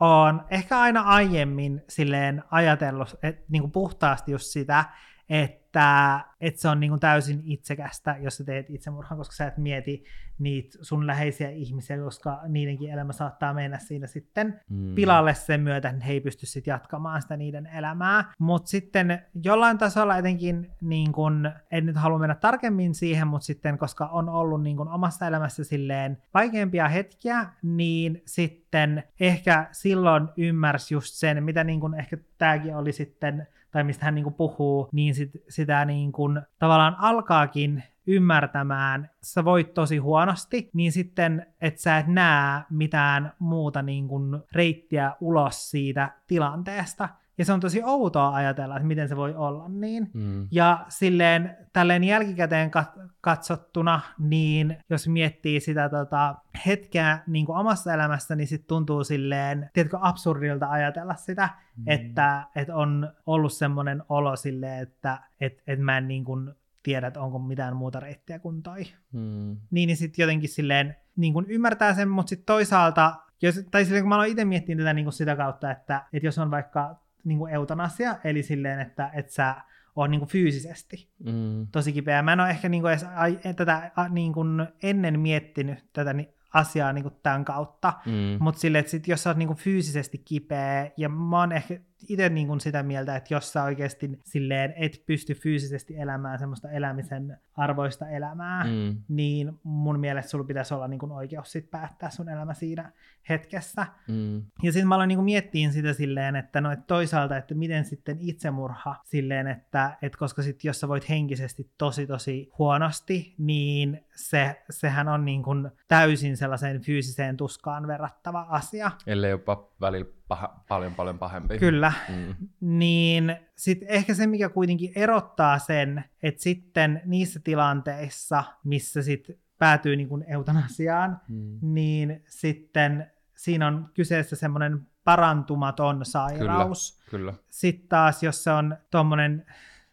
oon 0.00 0.44
ehkä 0.50 0.80
aina 0.80 1.00
aiemmin 1.00 1.82
silleen 1.88 2.44
ajatellut 2.50 3.16
et, 3.22 3.48
niin 3.48 3.62
kuin 3.62 3.72
puhtaasti 3.72 4.32
just 4.32 4.46
sitä, 4.46 4.84
että, 5.28 6.20
että 6.40 6.60
se 6.60 6.68
on 6.68 6.80
niin 6.80 6.90
kuin 6.90 7.00
täysin 7.00 7.42
itsekästä, 7.44 8.16
jos 8.20 8.36
sä 8.36 8.44
teet 8.44 8.70
itsemurhan, 8.70 9.18
koska 9.18 9.34
sä 9.34 9.46
et 9.46 9.56
mieti 9.58 10.04
niitä 10.38 10.78
sun 10.82 11.06
läheisiä 11.06 11.50
ihmisiä, 11.50 11.98
koska 11.98 12.40
niidenkin 12.48 12.90
elämä 12.90 13.12
saattaa 13.12 13.54
mennä 13.54 13.78
siinä 13.78 14.06
sitten 14.06 14.60
Mm. 14.70 14.94
pilalle 14.94 15.34
sen 15.34 15.60
myötä, 15.60 15.88
että 15.88 16.04
he 16.04 16.12
ei 16.12 16.20
pysty 16.20 16.46
sitten 16.46 16.72
jatkamaan 16.72 17.22
sitä 17.22 17.36
niiden 17.36 17.66
elämää. 17.66 18.24
Mutta 18.38 18.68
sitten 18.68 19.22
jollain 19.44 19.78
tasolla 19.78 20.16
etenkin, 20.16 20.70
niin 20.80 21.12
kun, 21.12 21.50
en 21.70 21.86
nyt 21.86 21.96
halua 21.96 22.18
mennä 22.18 22.34
tarkemmin 22.34 22.94
siihen, 22.94 23.26
mutta 23.28 23.44
sitten 23.44 23.78
koska 23.78 24.06
on 24.06 24.28
ollut 24.28 24.62
niin 24.62 24.76
kun 24.76 24.88
omassa 24.88 25.26
elämässä 25.26 25.64
silleen 25.64 26.18
vaikeampia 26.34 26.88
hetkiä, 26.88 27.46
niin 27.62 28.22
sitten 28.26 29.02
ehkä 29.20 29.68
silloin 29.72 30.28
ymmärsi 30.36 30.94
just 30.94 31.14
sen, 31.14 31.44
mitä 31.44 31.64
niin 31.64 31.80
kun 31.80 31.98
ehkä 31.98 32.16
tämäkin 32.38 32.76
oli 32.76 32.92
sitten, 32.92 33.46
tai 33.74 33.84
mistä 33.84 34.04
hän 34.04 34.14
niin 34.14 34.24
kun 34.24 34.34
puhuu, 34.34 34.88
niin 34.92 35.14
sit, 35.14 35.30
sitä 35.48 35.84
niin 35.84 36.12
kun 36.12 36.42
tavallaan 36.58 36.96
alkaakin 36.98 37.82
ymmärtämään, 38.06 39.10
sä 39.22 39.44
voit 39.44 39.74
tosi 39.74 39.98
huonosti, 39.98 40.70
niin 40.72 40.92
sitten, 40.92 41.46
että 41.60 41.80
sä 41.80 41.98
et 41.98 42.06
näe 42.06 42.62
mitään 42.70 43.32
muuta 43.38 43.82
niin 43.82 44.08
kuin 44.08 44.42
reittiä 44.52 45.12
ulos 45.20 45.70
siitä 45.70 46.12
tilanteesta. 46.26 47.08
Ja 47.38 47.44
se 47.44 47.52
on 47.52 47.60
tosi 47.60 47.82
outoa 47.84 48.34
ajatella, 48.34 48.76
että 48.76 48.86
miten 48.86 49.08
se 49.08 49.16
voi 49.16 49.34
olla 49.34 49.68
niin. 49.68 50.10
Mm. 50.14 50.48
Ja 50.50 50.84
silleen 50.88 51.56
tälleen 51.72 52.04
jälkikäteen 52.04 52.70
kat- 52.70 53.08
katsottuna, 53.20 54.00
niin 54.18 54.76
jos 54.90 55.08
miettii 55.08 55.60
sitä 55.60 55.88
tota, 55.88 56.34
hetkeä 56.66 57.18
niin 57.26 57.46
kuin 57.46 57.58
omassa 57.58 57.94
elämässä, 57.94 58.36
niin 58.36 58.46
sitten 58.46 58.68
tuntuu 58.68 59.04
silleen, 59.04 59.70
tiedätkö, 59.72 59.98
absurdilta 60.00 60.70
ajatella 60.70 61.14
sitä, 61.14 61.48
Mm. 61.76 61.84
että, 61.86 62.46
että 62.56 62.76
on 62.76 63.12
ollut 63.26 63.52
semmoinen 63.52 64.02
olo 64.08 64.36
silleen, 64.36 64.82
että 64.82 65.18
et, 65.40 65.62
et 65.66 65.78
mä 65.78 65.98
en 65.98 66.08
niin 66.08 66.24
kuin 66.24 66.50
tiedä, 66.82 67.06
että 67.06 67.20
onko 67.20 67.38
mitään 67.38 67.76
muuta 67.76 68.00
reittiä 68.00 68.38
kuin 68.38 68.62
toi. 68.62 68.84
Mm. 69.12 69.56
Niin, 69.70 69.86
niin 69.86 69.96
sitten 69.96 70.22
jotenkin 70.22 70.48
silleen 70.48 70.96
niin 71.16 71.32
kuin 71.32 71.46
ymmärtää 71.48 71.94
sen, 71.94 72.08
mutta 72.08 72.30
sitten 72.30 72.46
toisaalta, 72.46 73.14
jos, 73.42 73.60
tai 73.70 73.84
silleen 73.84 74.02
kun 74.04 74.08
mä 74.08 74.14
aloin 74.14 74.30
itse 74.30 74.44
miettimään 74.44 74.84
tätä 74.84 74.92
niin 74.94 75.04
kuin 75.04 75.12
sitä 75.12 75.36
kautta, 75.36 75.70
että, 75.70 76.04
että 76.12 76.26
jos 76.26 76.38
on 76.38 76.50
vaikka 76.50 77.00
niin 77.24 77.38
kuin 77.38 77.54
eutanasia, 77.54 78.16
eli 78.24 78.42
silleen, 78.42 78.80
että, 78.80 79.10
että 79.14 79.32
sä 79.32 79.54
oot 79.96 80.10
niin 80.10 80.18
kuin 80.20 80.28
fyysisesti 80.28 81.10
Mm. 81.24 81.66
tosi 81.72 81.92
kipeä. 81.92 82.22
Mä 82.22 82.32
en 82.32 82.40
ole 82.40 82.50
ehkä 82.50 82.68
niin 82.68 82.82
kuin 82.82 82.90
edes 82.92 83.04
ai- 83.14 83.38
tätä 83.56 83.90
a, 83.96 84.08
niin 84.08 84.32
kuin 84.32 84.66
ennen 84.82 85.20
miettinyt 85.20 85.78
tätä 85.92 86.12
ni- 86.12 86.34
asiaa 86.54 86.92
niin 86.92 87.02
kuin 87.02 87.14
tämän 87.22 87.44
kautta, 87.44 87.92
Mm. 88.06 88.12
mutta 88.40 88.60
silleen, 88.60 88.80
että 88.80 88.90
sit, 88.90 89.08
jos 89.08 89.22
sä 89.22 89.30
oot 89.30 89.36
niin 89.36 89.46
kuin 89.46 89.56
fyysisesti 89.58 90.18
kipeä, 90.18 90.90
ja 90.96 91.08
mä 91.08 91.38
oon 91.40 91.52
ehkä 91.52 91.74
itse 92.08 92.28
niin 92.28 92.46
kuin 92.46 92.60
sitä 92.60 92.82
mieltä, 92.82 93.16
että 93.16 93.34
jos 93.34 93.52
sä 93.52 93.62
oikeasti 93.64 94.10
silleen 94.24 94.74
et 94.76 95.02
pysty 95.06 95.34
fyysisesti 95.34 95.96
elämään 95.98 96.38
semmoista 96.38 96.70
elämisen 96.70 97.38
arvoista 97.56 98.08
elämää, 98.08 98.64
Mm. 98.64 98.96
niin 99.08 99.52
mun 99.62 100.00
mielestä 100.00 100.30
sulla 100.30 100.44
pitäisi 100.44 100.74
olla 100.74 100.88
niin 100.88 100.98
kuin 100.98 101.12
oikeus 101.12 101.52
sit 101.52 101.70
päättää 101.70 102.10
sun 102.10 102.28
elämä 102.28 102.54
siinä 102.54 102.92
hetkessä. 103.28 103.86
Mm. 104.08 104.42
Ja 104.62 104.72
sitten 104.72 104.88
mä 104.88 104.94
aloin 104.94 105.08
niin 105.08 105.24
miettiin 105.24 105.72
sitä 105.72 105.92
silleen, 105.92 106.36
että 106.36 106.60
no 106.60 106.72
et 106.72 106.86
toisaalta, 106.86 107.36
että 107.36 107.54
miten 107.54 107.84
sitten 107.84 108.16
itsemurha 108.20 108.96
silleen, 109.04 109.46
että 109.46 109.96
et 110.02 110.16
koska 110.16 110.42
sitten 110.42 110.68
jos 110.68 110.80
sä 110.80 110.88
voit 110.88 111.08
henkisesti 111.08 111.70
tosi 111.78 112.06
tosi 112.06 112.50
huonosti, 112.58 113.34
niin 113.38 114.04
se, 114.14 114.62
sehän 114.70 115.08
on 115.08 115.24
niin 115.24 115.42
kuin 115.42 115.70
täysin 115.88 116.36
sellaiseen 116.36 116.80
fyysiseen 116.80 117.36
tuskaan 117.36 117.86
verrattava 117.86 118.46
asia. 118.48 118.90
Ellei 119.06 119.30
jopa 119.30 119.68
välillä 119.86 120.10
paha, 120.28 120.64
paljon 120.68 120.94
paljon 120.94 121.18
pahempi. 121.18 121.58
Kyllä. 121.58 121.92
Mm. 122.08 122.34
Niin 122.60 123.36
sitten 123.56 123.88
ehkä 123.88 124.14
se, 124.14 124.26
mikä 124.26 124.48
kuitenkin 124.48 124.92
erottaa 124.96 125.58
sen, 125.58 126.04
että 126.22 126.42
sitten 126.42 127.02
niissä 127.04 127.40
tilanteissa, 127.44 128.44
missä 128.64 129.02
sitten 129.02 129.36
päätyy 129.58 129.96
niin 129.96 130.08
kuin 130.08 130.24
eutanasiaan, 130.28 131.20
Mm. 131.28 131.58
niin 131.62 132.22
sitten 132.28 133.10
siinä 133.34 133.66
on 133.66 133.88
kyseessä 133.94 134.36
semmoinen 134.36 134.86
parantumaton 135.04 136.04
sairaus. 136.04 137.00
Kyllä. 137.10 137.34
Sitten 137.50 137.88
taas, 137.88 138.22
jos 138.22 138.44
se 138.44 138.50
on 138.50 138.76
tuommoinen 138.90 139.46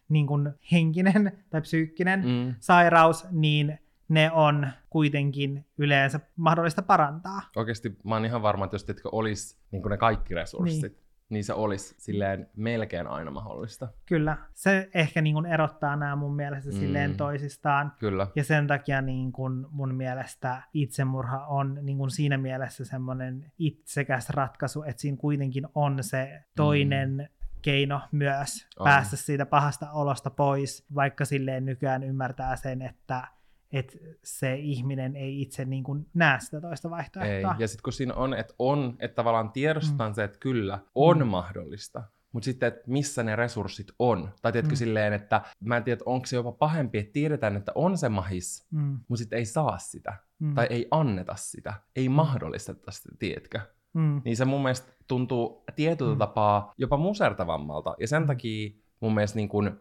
niin 0.09 0.27
kuin 0.27 0.49
henkinen 0.71 1.31
tai 1.49 1.61
psyykkinen. 1.61 2.19
Mm. 2.25 2.55
sairaus, 2.59 3.27
niin 3.31 3.79
ne 4.11 4.31
on 4.31 4.67
kuitenkin 4.89 5.65
yleensä 5.77 6.19
mahdollista 6.35 6.81
parantaa. 6.81 7.41
Oikeasti 7.55 7.97
mä 8.03 8.15
oon 8.15 8.25
ihan 8.25 8.41
varma, 8.41 8.65
että 8.65 8.75
jos 8.75 8.83
teetkö 8.83 9.09
olisi 9.11 9.57
niin 9.71 9.83
ne 9.89 9.97
kaikki 9.97 10.33
resurssit, 10.35 10.81
niin. 10.81 10.97
niin 11.29 11.43
se 11.43 11.53
olisi 11.53 11.95
silleen 11.97 12.49
melkein 12.55 13.07
aina 13.07 13.31
mahdollista. 13.31 13.87
Kyllä, 14.05 14.37
se 14.53 14.89
ehkä 14.93 15.21
niin 15.21 15.33
kuin 15.33 15.45
erottaa 15.45 15.95
nämä 15.95 16.15
mun 16.15 16.35
mielestä 16.35 16.71
Mm. 16.71 16.77
silleen 16.77 17.17
toisistaan. 17.17 17.91
Kyllä. 17.99 18.27
Ja 18.35 18.43
sen 18.43 18.67
takia 18.67 19.01
niin 19.01 19.33
mun 19.71 19.95
mielestä 19.95 20.61
itsemurha 20.73 21.45
on 21.45 21.79
niin 21.81 22.11
siinä 22.11 22.37
mielessä 22.37 22.85
semmoinen 22.85 23.51
itsekäs 23.57 24.29
ratkaisu, 24.29 24.83
että 24.83 25.01
siinä 25.01 25.17
kuitenkin 25.17 25.67
on 25.75 26.03
se 26.03 26.43
toinen 26.55 27.11
mm. 27.17 27.27
keino 27.61 28.01
myös 28.11 28.67
On. 28.79 28.83
päästä 28.83 29.15
siitä 29.15 29.45
pahasta 29.45 29.91
olosta 29.91 30.29
pois, 30.29 30.85
vaikka 30.95 31.25
silleen 31.25 31.65
nykyään 31.65 32.03
ymmärtää 32.03 32.55
sen, 32.55 32.81
että 32.81 33.27
että 33.71 33.97
se 34.23 34.55
ihminen 34.55 35.15
ei 35.15 35.41
itse 35.41 35.65
niin 35.65 35.83
kuin 35.83 36.07
näe 36.13 36.39
sitä 36.39 36.61
toista 36.61 36.87
Ei. 36.87 36.91
vaihtoehtoa. 36.91 37.55
Ja 37.59 37.67
sitten 37.67 37.83
kun 37.83 37.93
siinä 37.93 38.13
on, 38.13 38.33
että 38.33 38.53
on, 38.59 38.95
että 38.99 39.15
tavallaan 39.15 39.51
tiedostetaan 39.51 40.11
mm. 40.11 40.15
se, 40.15 40.23
että 40.23 40.37
kyllä, 40.39 40.79
on 40.95 41.17
Mm. 41.17 41.23
mm. 41.23 41.27
mahdollista, 41.29 42.03
mutta 42.31 42.45
sitten, 42.45 42.67
että 42.67 42.81
missä 42.87 43.23
ne 43.23 43.35
resurssit 43.35 43.87
on. 43.99 44.29
Tai 44.41 44.51
tiedätkö 44.51 44.71
Mm. 44.71 44.75
mm. 44.75 44.77
silleen, 44.77 45.13
että 45.13 45.41
mä 45.59 45.77
en 45.77 45.83
tiedä, 45.83 46.01
onko 46.05 46.25
se 46.25 46.35
jopa 46.35 46.51
pahempi, 46.51 46.97
että 46.97 47.13
tiedetään, 47.13 47.57
että 47.57 47.71
on 47.75 47.97
se 47.97 48.09
mahis, 48.09 48.67
Mm. 48.71 48.99
mutta 49.07 49.17
sitten 49.19 49.39
ei 49.39 49.45
saa 49.45 49.77
sitä. 49.77 50.13
Mm. 50.39 50.53
Tai 50.55 50.67
ei 50.69 50.87
anneta 50.91 51.35
sitä. 51.35 51.73
Ei 51.95 52.09
mahdollisteta 52.09 52.91
sitä, 52.91 53.09
tiedätkö? 53.19 53.59
Mm. 53.93 54.21
Niin 54.25 54.37
se 54.37 54.45
mun 54.45 54.61
mielestä 54.63 54.91
tuntuu 55.07 55.63
tietyllä 55.75 56.11
Mm. 56.11 56.15
mm. 56.15 56.19
tapaa 56.19 56.73
jopa 56.77 56.97
musertavammalta. 56.97 57.95
Ja 57.99 58.07
sen 58.07 58.21
Mm. 58.23 58.27
takia 58.27 58.69
mun 58.99 59.13
mielestä 59.13 59.35
niin 59.35 59.49
kun, 59.49 59.79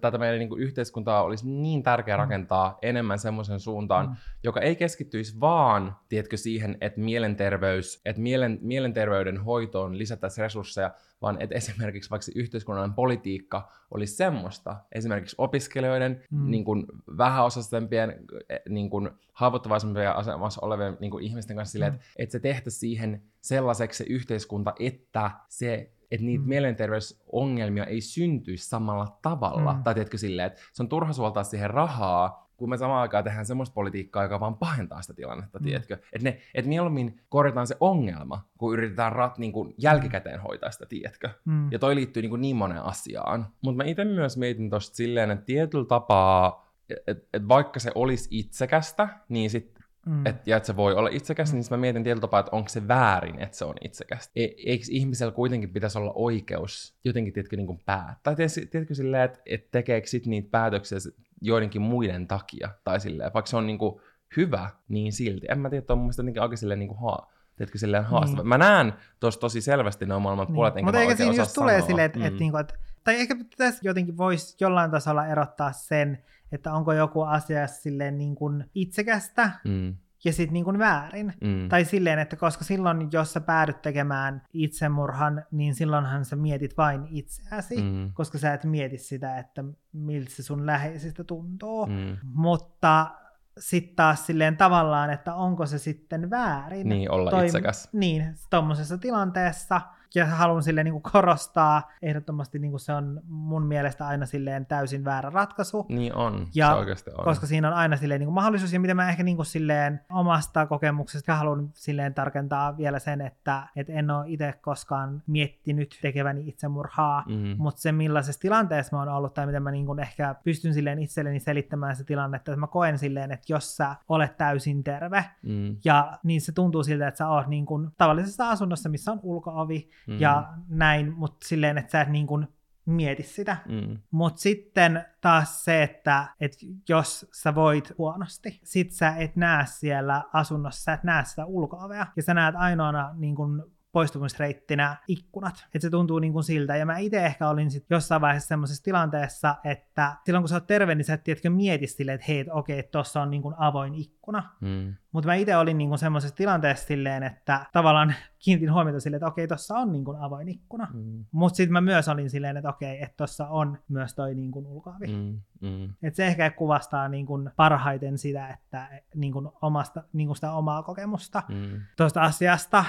tätä 0.00 0.18
meidän 0.18 0.38
niin 0.38 0.48
kun 0.48 0.60
yhteiskuntaa 0.60 1.22
olisi 1.22 1.48
niin 1.48 1.82
tärkeää 1.82 2.18
Mm. 2.18 2.20
rakentaa 2.20 2.78
enemmän 2.82 3.18
semmoisen 3.18 3.60
suuntaan, 3.60 4.06
Mm. 4.06 4.16
joka 4.44 4.60
ei 4.60 4.76
keskittyisi 4.76 5.40
vaan, 5.40 5.96
tiedätkö, 6.08 6.36
siihen, 6.36 6.76
että 6.80 7.00
mielenterveys, 7.00 8.00
että 8.04 8.22
mielen, 8.22 8.58
mielenterveyden 8.62 9.38
hoitoon 9.38 9.98
lisättäisiin 9.98 10.42
resursseja, 10.42 10.90
vaan 11.22 11.36
että 11.42 11.54
esimerkiksi 11.54 12.10
vaikka 12.10 12.32
yhteiskunnallinen 12.34 12.94
politiikka 12.94 13.68
olisi 13.90 14.14
semmoista, 14.16 14.76
esimerkiksi 14.92 15.36
opiskelijoiden, 15.38 16.24
Mm. 16.30 16.50
niin 16.50 16.64
kuin 16.64 16.86
vähäosaisempien, 17.18 18.14
eh, 18.48 18.60
niin 18.68 18.90
kuin 18.90 19.10
haavoittuvaisempien 19.32 20.16
asemassa 20.16 20.60
olevien 20.64 20.96
niin 21.00 21.10
kuin 21.10 21.24
ihmisten 21.24 21.56
kanssa 21.56 21.72
silleen, 21.72 21.92
Mm. 21.92 21.96
että, 21.98 22.08
että 22.16 22.32
se 22.32 22.40
tehtäisiin 22.40 22.80
siihen 22.80 23.22
sellaiseksi 23.40 24.04
se 24.04 24.10
yhteiskunta, 24.12 24.74
että 24.80 25.30
se 25.48 25.90
että 26.10 26.26
niitä 26.26 26.44
Mm. 26.44 26.48
mielenterveysongelmia 26.48 27.84
ei 27.84 28.00
syntyisi 28.00 28.68
samalla 28.68 29.18
tavalla. 29.22 29.72
Mm. 29.72 29.82
Tai 29.82 29.94
tiedätkö 29.94 30.18
silleen, 30.18 30.46
että 30.46 30.60
se 30.72 30.82
on 30.82 30.88
turha 30.88 31.12
suoltaa 31.12 31.44
siihen 31.44 31.70
rahaa, 31.70 32.50
kun 32.56 32.70
me 32.70 32.76
samaan 32.76 33.02
aikaan 33.02 33.24
tehdään 33.24 33.46
semmoista 33.46 33.74
politiikkaa, 33.74 34.22
joka 34.22 34.40
vaan 34.40 34.56
pahentaa 34.56 35.02
sitä 35.02 35.14
tilannetta, 35.14 35.58
Mm. 35.58 35.64
tiedätkö? 35.64 35.94
Että 35.94 36.24
ne, 36.30 36.40
et 36.54 36.66
mieluummin 36.66 37.20
korjataan 37.28 37.66
se 37.66 37.76
ongelma, 37.80 38.44
kun 38.58 38.72
yritetään 38.72 39.12
rat, 39.12 39.38
niin 39.38 39.52
kuin 39.52 39.74
jälkikäteen 39.78 40.40
hoitaa 40.40 40.70
sitä, 40.70 40.86
tiedätkö? 40.86 41.28
Mm. 41.44 41.72
Ja 41.72 41.78
toi 41.78 41.94
liittyy 41.94 42.22
niin, 42.22 42.30
kuin 42.30 42.40
niin 42.42 42.56
moneen 42.56 42.82
asiaan. 42.82 43.46
Mutta 43.62 43.76
mä 43.84 43.90
itse 43.90 44.04
myös 44.04 44.36
mietin 44.36 44.70
tosta 44.70 44.96
silleen, 44.96 45.30
että 45.30 45.44
tietyllä 45.44 45.84
tapaa, 45.84 46.70
että 47.06 47.26
et 47.34 47.48
vaikka 47.48 47.80
se 47.80 47.90
olisi 47.94 48.28
itsekästä, 48.30 49.08
niin 49.28 49.50
sit, 49.50 49.79
Mm. 50.06 50.26
et, 50.26 50.46
ja 50.46 50.56
että 50.56 50.66
se 50.66 50.76
voi 50.76 50.94
olla 50.94 51.08
itsekästä, 51.12 51.56
Mm. 51.56 51.60
niin 51.60 51.66
mä 51.70 51.76
mietin 51.76 52.04
tietyllä 52.04 52.20
tapaa, 52.20 52.40
että 52.40 52.56
onko 52.56 52.68
se 52.68 52.88
väärin, 52.88 53.38
että 53.38 53.56
se 53.56 53.64
on 53.64 53.74
itsekästä. 53.84 54.32
E, 54.36 54.44
eikö 54.66 54.84
ihmisellä 54.90 55.32
kuitenkin 55.32 55.70
pitäisi 55.72 55.98
olla 55.98 56.12
oikeus 56.14 56.94
jotenkin, 57.04 57.32
tiedätkö, 57.32 57.56
niin 57.56 57.66
kuin 57.66 57.80
päättää? 57.86 58.16
Tai 58.22 58.34
tiedätkö 58.70 58.94
silleen, 58.94 59.22
että 59.22 59.38
et 59.46 59.70
tekeekö 59.70 60.06
sit 60.06 60.26
niitä 60.26 60.48
päätöksiä 60.50 60.98
joidenkin 61.40 61.82
muiden 61.82 62.26
takia? 62.28 62.68
Tai 62.84 63.00
silleen, 63.00 63.30
vaikka 63.34 63.50
se 63.50 63.56
on 63.56 63.66
niin 63.66 63.78
kuin 63.78 64.00
hyvä, 64.36 64.70
niin 64.88 65.12
silti. 65.12 65.46
En 65.50 65.58
mä 65.58 65.70
tiedä, 65.70 65.78
että 65.80 65.92
on 65.92 65.98
mun 65.98 66.04
mielestä 66.04 66.22
jotenkin 66.22 66.42
aika 66.42 66.56
silleen 66.56 66.78
niin 66.78 66.88
kuin 66.88 67.00
haa, 67.00 67.32
tiedätkö, 67.56 67.78
silleen 67.78 68.04
haastava. 68.04 68.42
Niin. 68.42 68.48
Mä 68.48 68.58
näen 68.58 68.92
tuossa 69.20 69.40
tosi 69.40 69.60
selvästi 69.60 70.06
nämä 70.06 70.18
molemmat 70.18 70.48
Niin. 70.48 70.54
puolet, 70.54 70.76
enkä 70.76 70.84
Mutta 70.84 71.00
eikä 71.00 71.16
siinä 71.16 71.32
just 71.34 71.54
tulee 71.54 71.80
silleen, 71.82 72.06
että 72.06 72.18
Mm. 72.18 72.24
et 72.24 72.38
niinku, 72.38 72.56
et, 72.58 72.74
tai 73.04 73.20
ehkä 73.20 73.36
tässä 73.56 73.80
jotenkin 73.82 74.16
voisi 74.16 74.56
jollain 74.60 74.90
tasolla 74.90 75.26
erottaa 75.26 75.72
sen, 75.72 76.18
että 76.52 76.72
onko 76.72 76.92
joku 76.92 77.22
asia 77.22 77.66
silleen 77.66 78.18
niin 78.18 78.34
kuin 78.34 78.70
itsekästä 78.74 79.50
Mm, 79.64 79.96
ja 80.24 80.32
sitten 80.32 80.52
niin 80.52 80.64
kuin 80.64 80.78
väärin. 80.78 81.34
mm, 81.40 81.68
Tai 81.68 81.84
silleen, 81.84 82.18
että 82.18 82.36
koska 82.36 82.64
silloin, 82.64 83.08
jos 83.12 83.32
sä 83.32 83.40
päädyt 83.40 83.82
tekemään 83.82 84.42
itsemurhan, 84.52 85.44
niin 85.50 85.74
silloinhan 85.74 86.24
sä 86.24 86.36
mietit 86.36 86.76
vain 86.76 87.06
itseäsi, 87.10 87.82
mm, 87.82 88.10
koska 88.14 88.38
sä 88.38 88.54
et 88.54 88.64
mieti 88.64 88.98
sitä, 88.98 89.38
että 89.38 89.64
miltä 89.92 90.30
se 90.30 90.42
sun 90.42 90.66
läheisistä 90.66 91.24
tuntuu. 91.24 91.86
mm. 91.86 92.16
Mutta 92.34 93.10
sitten 93.58 93.96
taas 93.96 94.26
silleen 94.26 94.56
tavallaan, 94.56 95.10
että 95.10 95.34
onko 95.34 95.66
se 95.66 95.78
sitten 95.78 96.30
väärin. 96.30 96.88
Niin, 96.88 97.10
olla 97.10 97.30
toim- 97.30 97.44
itsekäs. 97.44 97.88
Niin, 97.92 98.34
tuommoisessa 98.50 98.98
tilanteessa. 98.98 99.80
Ja 100.14 100.26
haluan 100.26 100.62
silleen 100.62 100.84
niin 100.84 101.00
kuin 101.02 101.12
korostaa, 101.12 101.90
ehdottomasti 102.02 102.58
niin 102.58 102.70
kuin 102.70 102.80
se 102.80 102.92
on 102.92 103.20
mun 103.28 103.66
mielestä 103.66 104.06
aina 104.06 104.26
silleen 104.26 104.66
täysin 104.66 105.04
väärä 105.04 105.30
ratkaisu. 105.30 105.86
Niin 105.88 106.14
on, 106.14 106.46
Ja 106.54 106.68
se 106.68 106.74
oikeasti 106.74 107.10
on. 107.18 107.24
Koska 107.24 107.46
siinä 107.46 107.68
on 107.68 107.74
aina 107.74 107.96
silleen 107.96 108.18
niin 108.18 108.26
kuin 108.26 108.34
mahdollisuus, 108.34 108.72
ja 108.72 108.80
mitä 108.80 108.94
mä 108.94 109.08
ehkä 109.08 109.22
niin 109.22 109.36
kuin 109.36 109.46
silleen 109.46 110.00
omasta 110.12 110.66
kokemuksesta 110.66 111.34
haluan 111.34 111.70
silleen 111.74 112.14
tarkentaa 112.14 112.76
vielä 112.76 112.98
sen, 112.98 113.20
että, 113.20 113.62
että 113.76 113.92
en 113.92 114.10
ole 114.10 114.24
itse 114.28 114.54
koskaan 114.60 115.22
miettinyt 115.26 115.98
tekeväni 116.02 116.48
itsemurhaa, 116.48 117.24
Mm, 117.28 117.54
mutta 117.58 117.80
se 117.80 117.92
millaisessa 117.92 118.40
tilanteessa 118.40 118.96
mä 118.96 119.02
oon 119.02 119.08
ollut, 119.08 119.34
tai 119.34 119.46
miten 119.46 119.62
mä 119.62 119.70
niin 119.70 119.86
kuin 119.86 119.98
ehkä 120.00 120.34
pystyn 120.44 120.74
silleen 120.74 120.98
itselleni 120.98 121.40
selittämään 121.40 121.96
se 121.96 122.04
tilanne, 122.04 122.36
että 122.36 122.56
mä 122.56 122.66
koen 122.66 122.98
silleen, 122.98 123.32
että 123.32 123.52
jos 123.52 123.76
sä 123.76 123.96
olet 124.08 124.36
täysin 124.36 124.84
terve, 124.84 125.24
mm, 125.42 125.76
ja 125.84 126.18
niin 126.22 126.40
se 126.40 126.52
tuntuu 126.52 126.82
siltä, 126.82 127.08
että 127.08 127.18
sä 127.18 127.28
oot 127.28 127.46
niin 127.46 127.66
kuin 127.66 127.88
tavallisessa 127.98 128.50
asunnossa, 128.50 128.88
missä 128.88 129.12
on 129.12 129.20
ulko-ovi 129.22 129.90
mm, 130.06 130.20
ja 130.20 130.52
näin, 130.68 131.12
mutta 131.12 131.48
silleen, 131.48 131.78
että 131.78 131.90
sä 131.92 132.00
et 132.00 132.08
niin 132.08 132.26
kuin 132.26 132.48
mieti 132.86 133.22
sitä. 133.22 133.56
mm, 133.68 133.98
Mutta 134.10 134.40
sitten 134.40 135.04
taas 135.20 135.64
se, 135.64 135.82
että 135.82 136.26
et 136.40 136.52
jos 136.88 137.26
sä 137.32 137.54
voit 137.54 137.92
huonosti, 137.98 138.60
sit 138.64 138.92
sä 138.92 139.16
et 139.16 139.36
näe 139.36 139.66
siellä 139.66 140.22
asunnossa, 140.32 140.82
sä 140.82 140.92
et 140.92 141.04
näe 141.04 141.24
sitä 141.24 141.44
ulko-ovea, 141.44 142.06
ja 142.16 142.22
sä 142.22 142.34
näet 142.34 142.54
ainoana 142.58 143.14
niin 143.16 143.34
kun 143.34 143.72
poistumisreittinä 143.92 144.96
ikkunat. 145.08 145.54
Että 145.74 145.78
se 145.80 145.90
tuntuu 145.90 146.18
niin 146.18 146.32
kuin 146.32 146.44
siltä. 146.44 146.76
Ja 146.76 146.86
mä 146.86 146.98
itse 146.98 147.26
ehkä 147.26 147.48
olin 147.48 147.70
sit 147.70 147.86
jossain 147.90 148.20
vaiheessa 148.20 148.48
semmoisessa 148.48 148.84
tilanteessa, 148.84 149.56
että 149.64 150.16
silloin 150.24 150.42
kun 150.42 150.48
sä 150.48 150.54
oot 150.56 150.66
terve, 150.66 150.94
niin 150.94 151.04
sä 151.04 151.14
et 151.14 151.24
tiedätkö 151.24 151.50
mieti 151.50 151.86
silleen, 151.86 152.14
että 152.14 152.24
hei, 152.28 152.44
okei, 152.50 152.78
että 152.78 152.90
tossa 152.98 153.22
on 153.22 153.30
niin 153.30 153.42
kuin 153.42 153.54
avoin 153.58 153.94
ikkuna. 153.94 154.42
mm, 154.60 154.94
Mutta 155.12 155.28
mä 155.28 155.34
itse 155.34 155.56
olin 155.56 155.78
niin 155.78 155.98
semmoisessa 155.98 156.36
tilanteessa 156.36 156.86
silleen, 156.86 157.22
että 157.22 157.66
tavallaan 157.72 158.14
kiinnitin 158.44 158.72
huomiota 158.72 159.00
silleen, 159.00 159.16
että 159.18 159.28
okei, 159.28 159.48
tossa 159.48 159.74
on 159.78 159.92
niin 159.92 160.04
kuin 160.04 160.18
avoin 160.20 160.48
ikkuna. 160.48 160.86
mm, 160.94 161.24
Mutta 161.32 161.56
sitten 161.56 161.72
mä 161.72 161.80
myös 161.80 162.08
olin 162.08 162.30
silleen, 162.30 162.56
että 162.56 162.68
okei, 162.68 163.02
että 163.02 163.16
tuossa 163.16 163.48
on 163.48 163.78
myös 163.88 164.14
toi 164.14 164.34
niin 164.34 164.50
kuin 164.50 164.66
ulkoavi. 164.66 165.06
Mm, 165.06 165.40
mm, 165.60 165.88
Et 166.02 166.14
se 166.14 166.26
ehkä 166.26 166.50
kuvastaa 166.50 167.08
niin 167.08 167.26
kuin 167.26 167.50
parhaiten 167.56 168.18
sitä, 168.18 168.48
että 168.48 168.88
niin 169.14 169.32
kuin 169.32 169.48
omasta, 169.62 170.02
niin 170.12 170.26
kuin 170.28 170.36
sitä 170.36 170.52
omaa 170.52 170.82
kokemusta 170.82 171.42
mm. 171.48 171.80
tuosta 171.96 172.22
asiasta. 172.22 172.84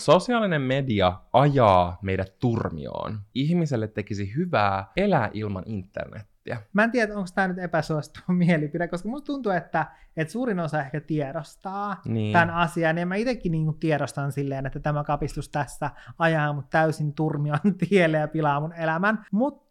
Sosiaalinen 0.00 0.62
media 0.62 1.12
ajaa 1.32 1.98
meidät 2.02 2.38
turmioon. 2.38 3.20
Ihmiselle 3.34 3.88
tekisi 3.88 4.34
hyvää 4.36 4.86
elää 4.96 5.30
ilman 5.32 5.62
internettiä. 5.66 6.62
Mä 6.72 6.84
en 6.84 6.90
tiedä, 6.90 7.16
onko 7.16 7.28
tämä 7.34 7.48
nyt 7.48 7.58
epäsuosittu 7.58 8.20
mielipide, 8.32 8.88
koska 8.88 9.08
musta 9.08 9.26
tuntuu, 9.26 9.52
että, 9.52 9.86
että 10.16 10.32
suurin 10.32 10.60
osa 10.60 10.80
ehkä 10.80 11.00
tiedostaa 11.00 12.00
Niin. 12.04 12.32
tämän 12.32 12.50
asian, 12.50 12.98
ja 12.98 13.06
mä 13.06 13.14
itsekin 13.14 13.52
niin 13.52 13.78
tiedostan 13.80 14.32
silleen, 14.32 14.66
että 14.66 14.80
tämä 14.80 15.04
kapistus 15.04 15.48
tässä 15.48 15.90
ajaa 16.18 16.52
mut 16.52 16.70
täysin 16.70 17.14
turmion 17.14 17.58
tielle 17.88 18.18
ja 18.18 18.28
pilaa 18.28 18.60
mun 18.60 18.72
elämän, 18.72 19.26
mutta 19.32 19.69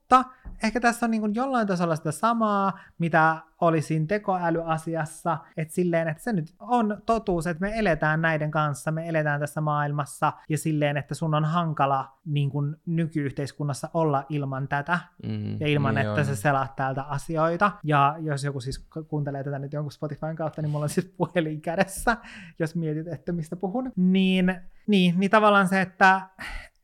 ehkä 0.64 0.80
tässä 0.80 1.06
on 1.06 1.12
niin 1.12 1.22
kuin 1.22 1.36
jollain 1.36 1.68
tasolla 1.68 1.96
sitä 1.96 2.12
samaa, 2.12 2.80
mitä 2.98 3.38
oli 3.62 3.82
siinä 3.82 4.06
tekoälyasiassa, 4.06 5.38
että 5.58 5.74
silleen, 5.74 6.08
että 6.08 6.24
se 6.24 6.34
nyt 6.34 6.54
on 6.60 7.02
totuus, 7.06 7.48
että 7.48 7.62
me 7.62 7.72
eletään 7.80 8.22
näiden 8.22 8.52
kanssa, 8.52 8.92
me 8.92 9.10
eletään 9.10 9.40
tässä 9.40 9.62
maailmassa, 9.62 10.34
ja 10.50 10.58
silleen, 10.58 10.98
että 10.98 11.16
sun 11.16 11.34
on 11.36 11.46
hankala 11.46 12.18
niin 12.26 12.50
kuin 12.50 12.76
nykyyhteiskunnassa 12.86 13.90
olla 13.94 14.26
ilman 14.30 14.68
tätä, 14.68 15.00
Mm, 15.24 15.58
ja 15.60 15.68
ilman, 15.68 15.96
niin 15.96 16.08
että 16.08 16.20
on. 16.20 16.26
sä 16.26 16.36
selaat 16.36 16.76
täältä 16.76 17.04
asioita. 17.04 17.72
Ja 17.84 18.16
jos 18.20 18.44
joku 18.44 18.60
siis 18.60 18.80
ku- 18.80 19.04
kuuntelee 19.04 19.44
tätä 19.44 19.60
nyt 19.60 19.74
jonkun 19.74 19.92
Spotifyn 19.92 20.36
kautta, 20.36 20.62
niin 20.62 20.70
mulla 20.70 20.84
on 20.84 20.90
siis 20.90 21.14
puhelin 21.18 21.62
kädessä, 21.62 22.18
jos 22.60 22.76
mietit, 22.76 23.08
että 23.08 23.32
mistä 23.32 23.56
puhun. 23.56 23.92
Niin, 23.96 24.56
niin, 24.88 25.20
niin 25.20 25.32
tavallaan 25.32 25.68
se, 25.68 25.82
että 25.82 26.22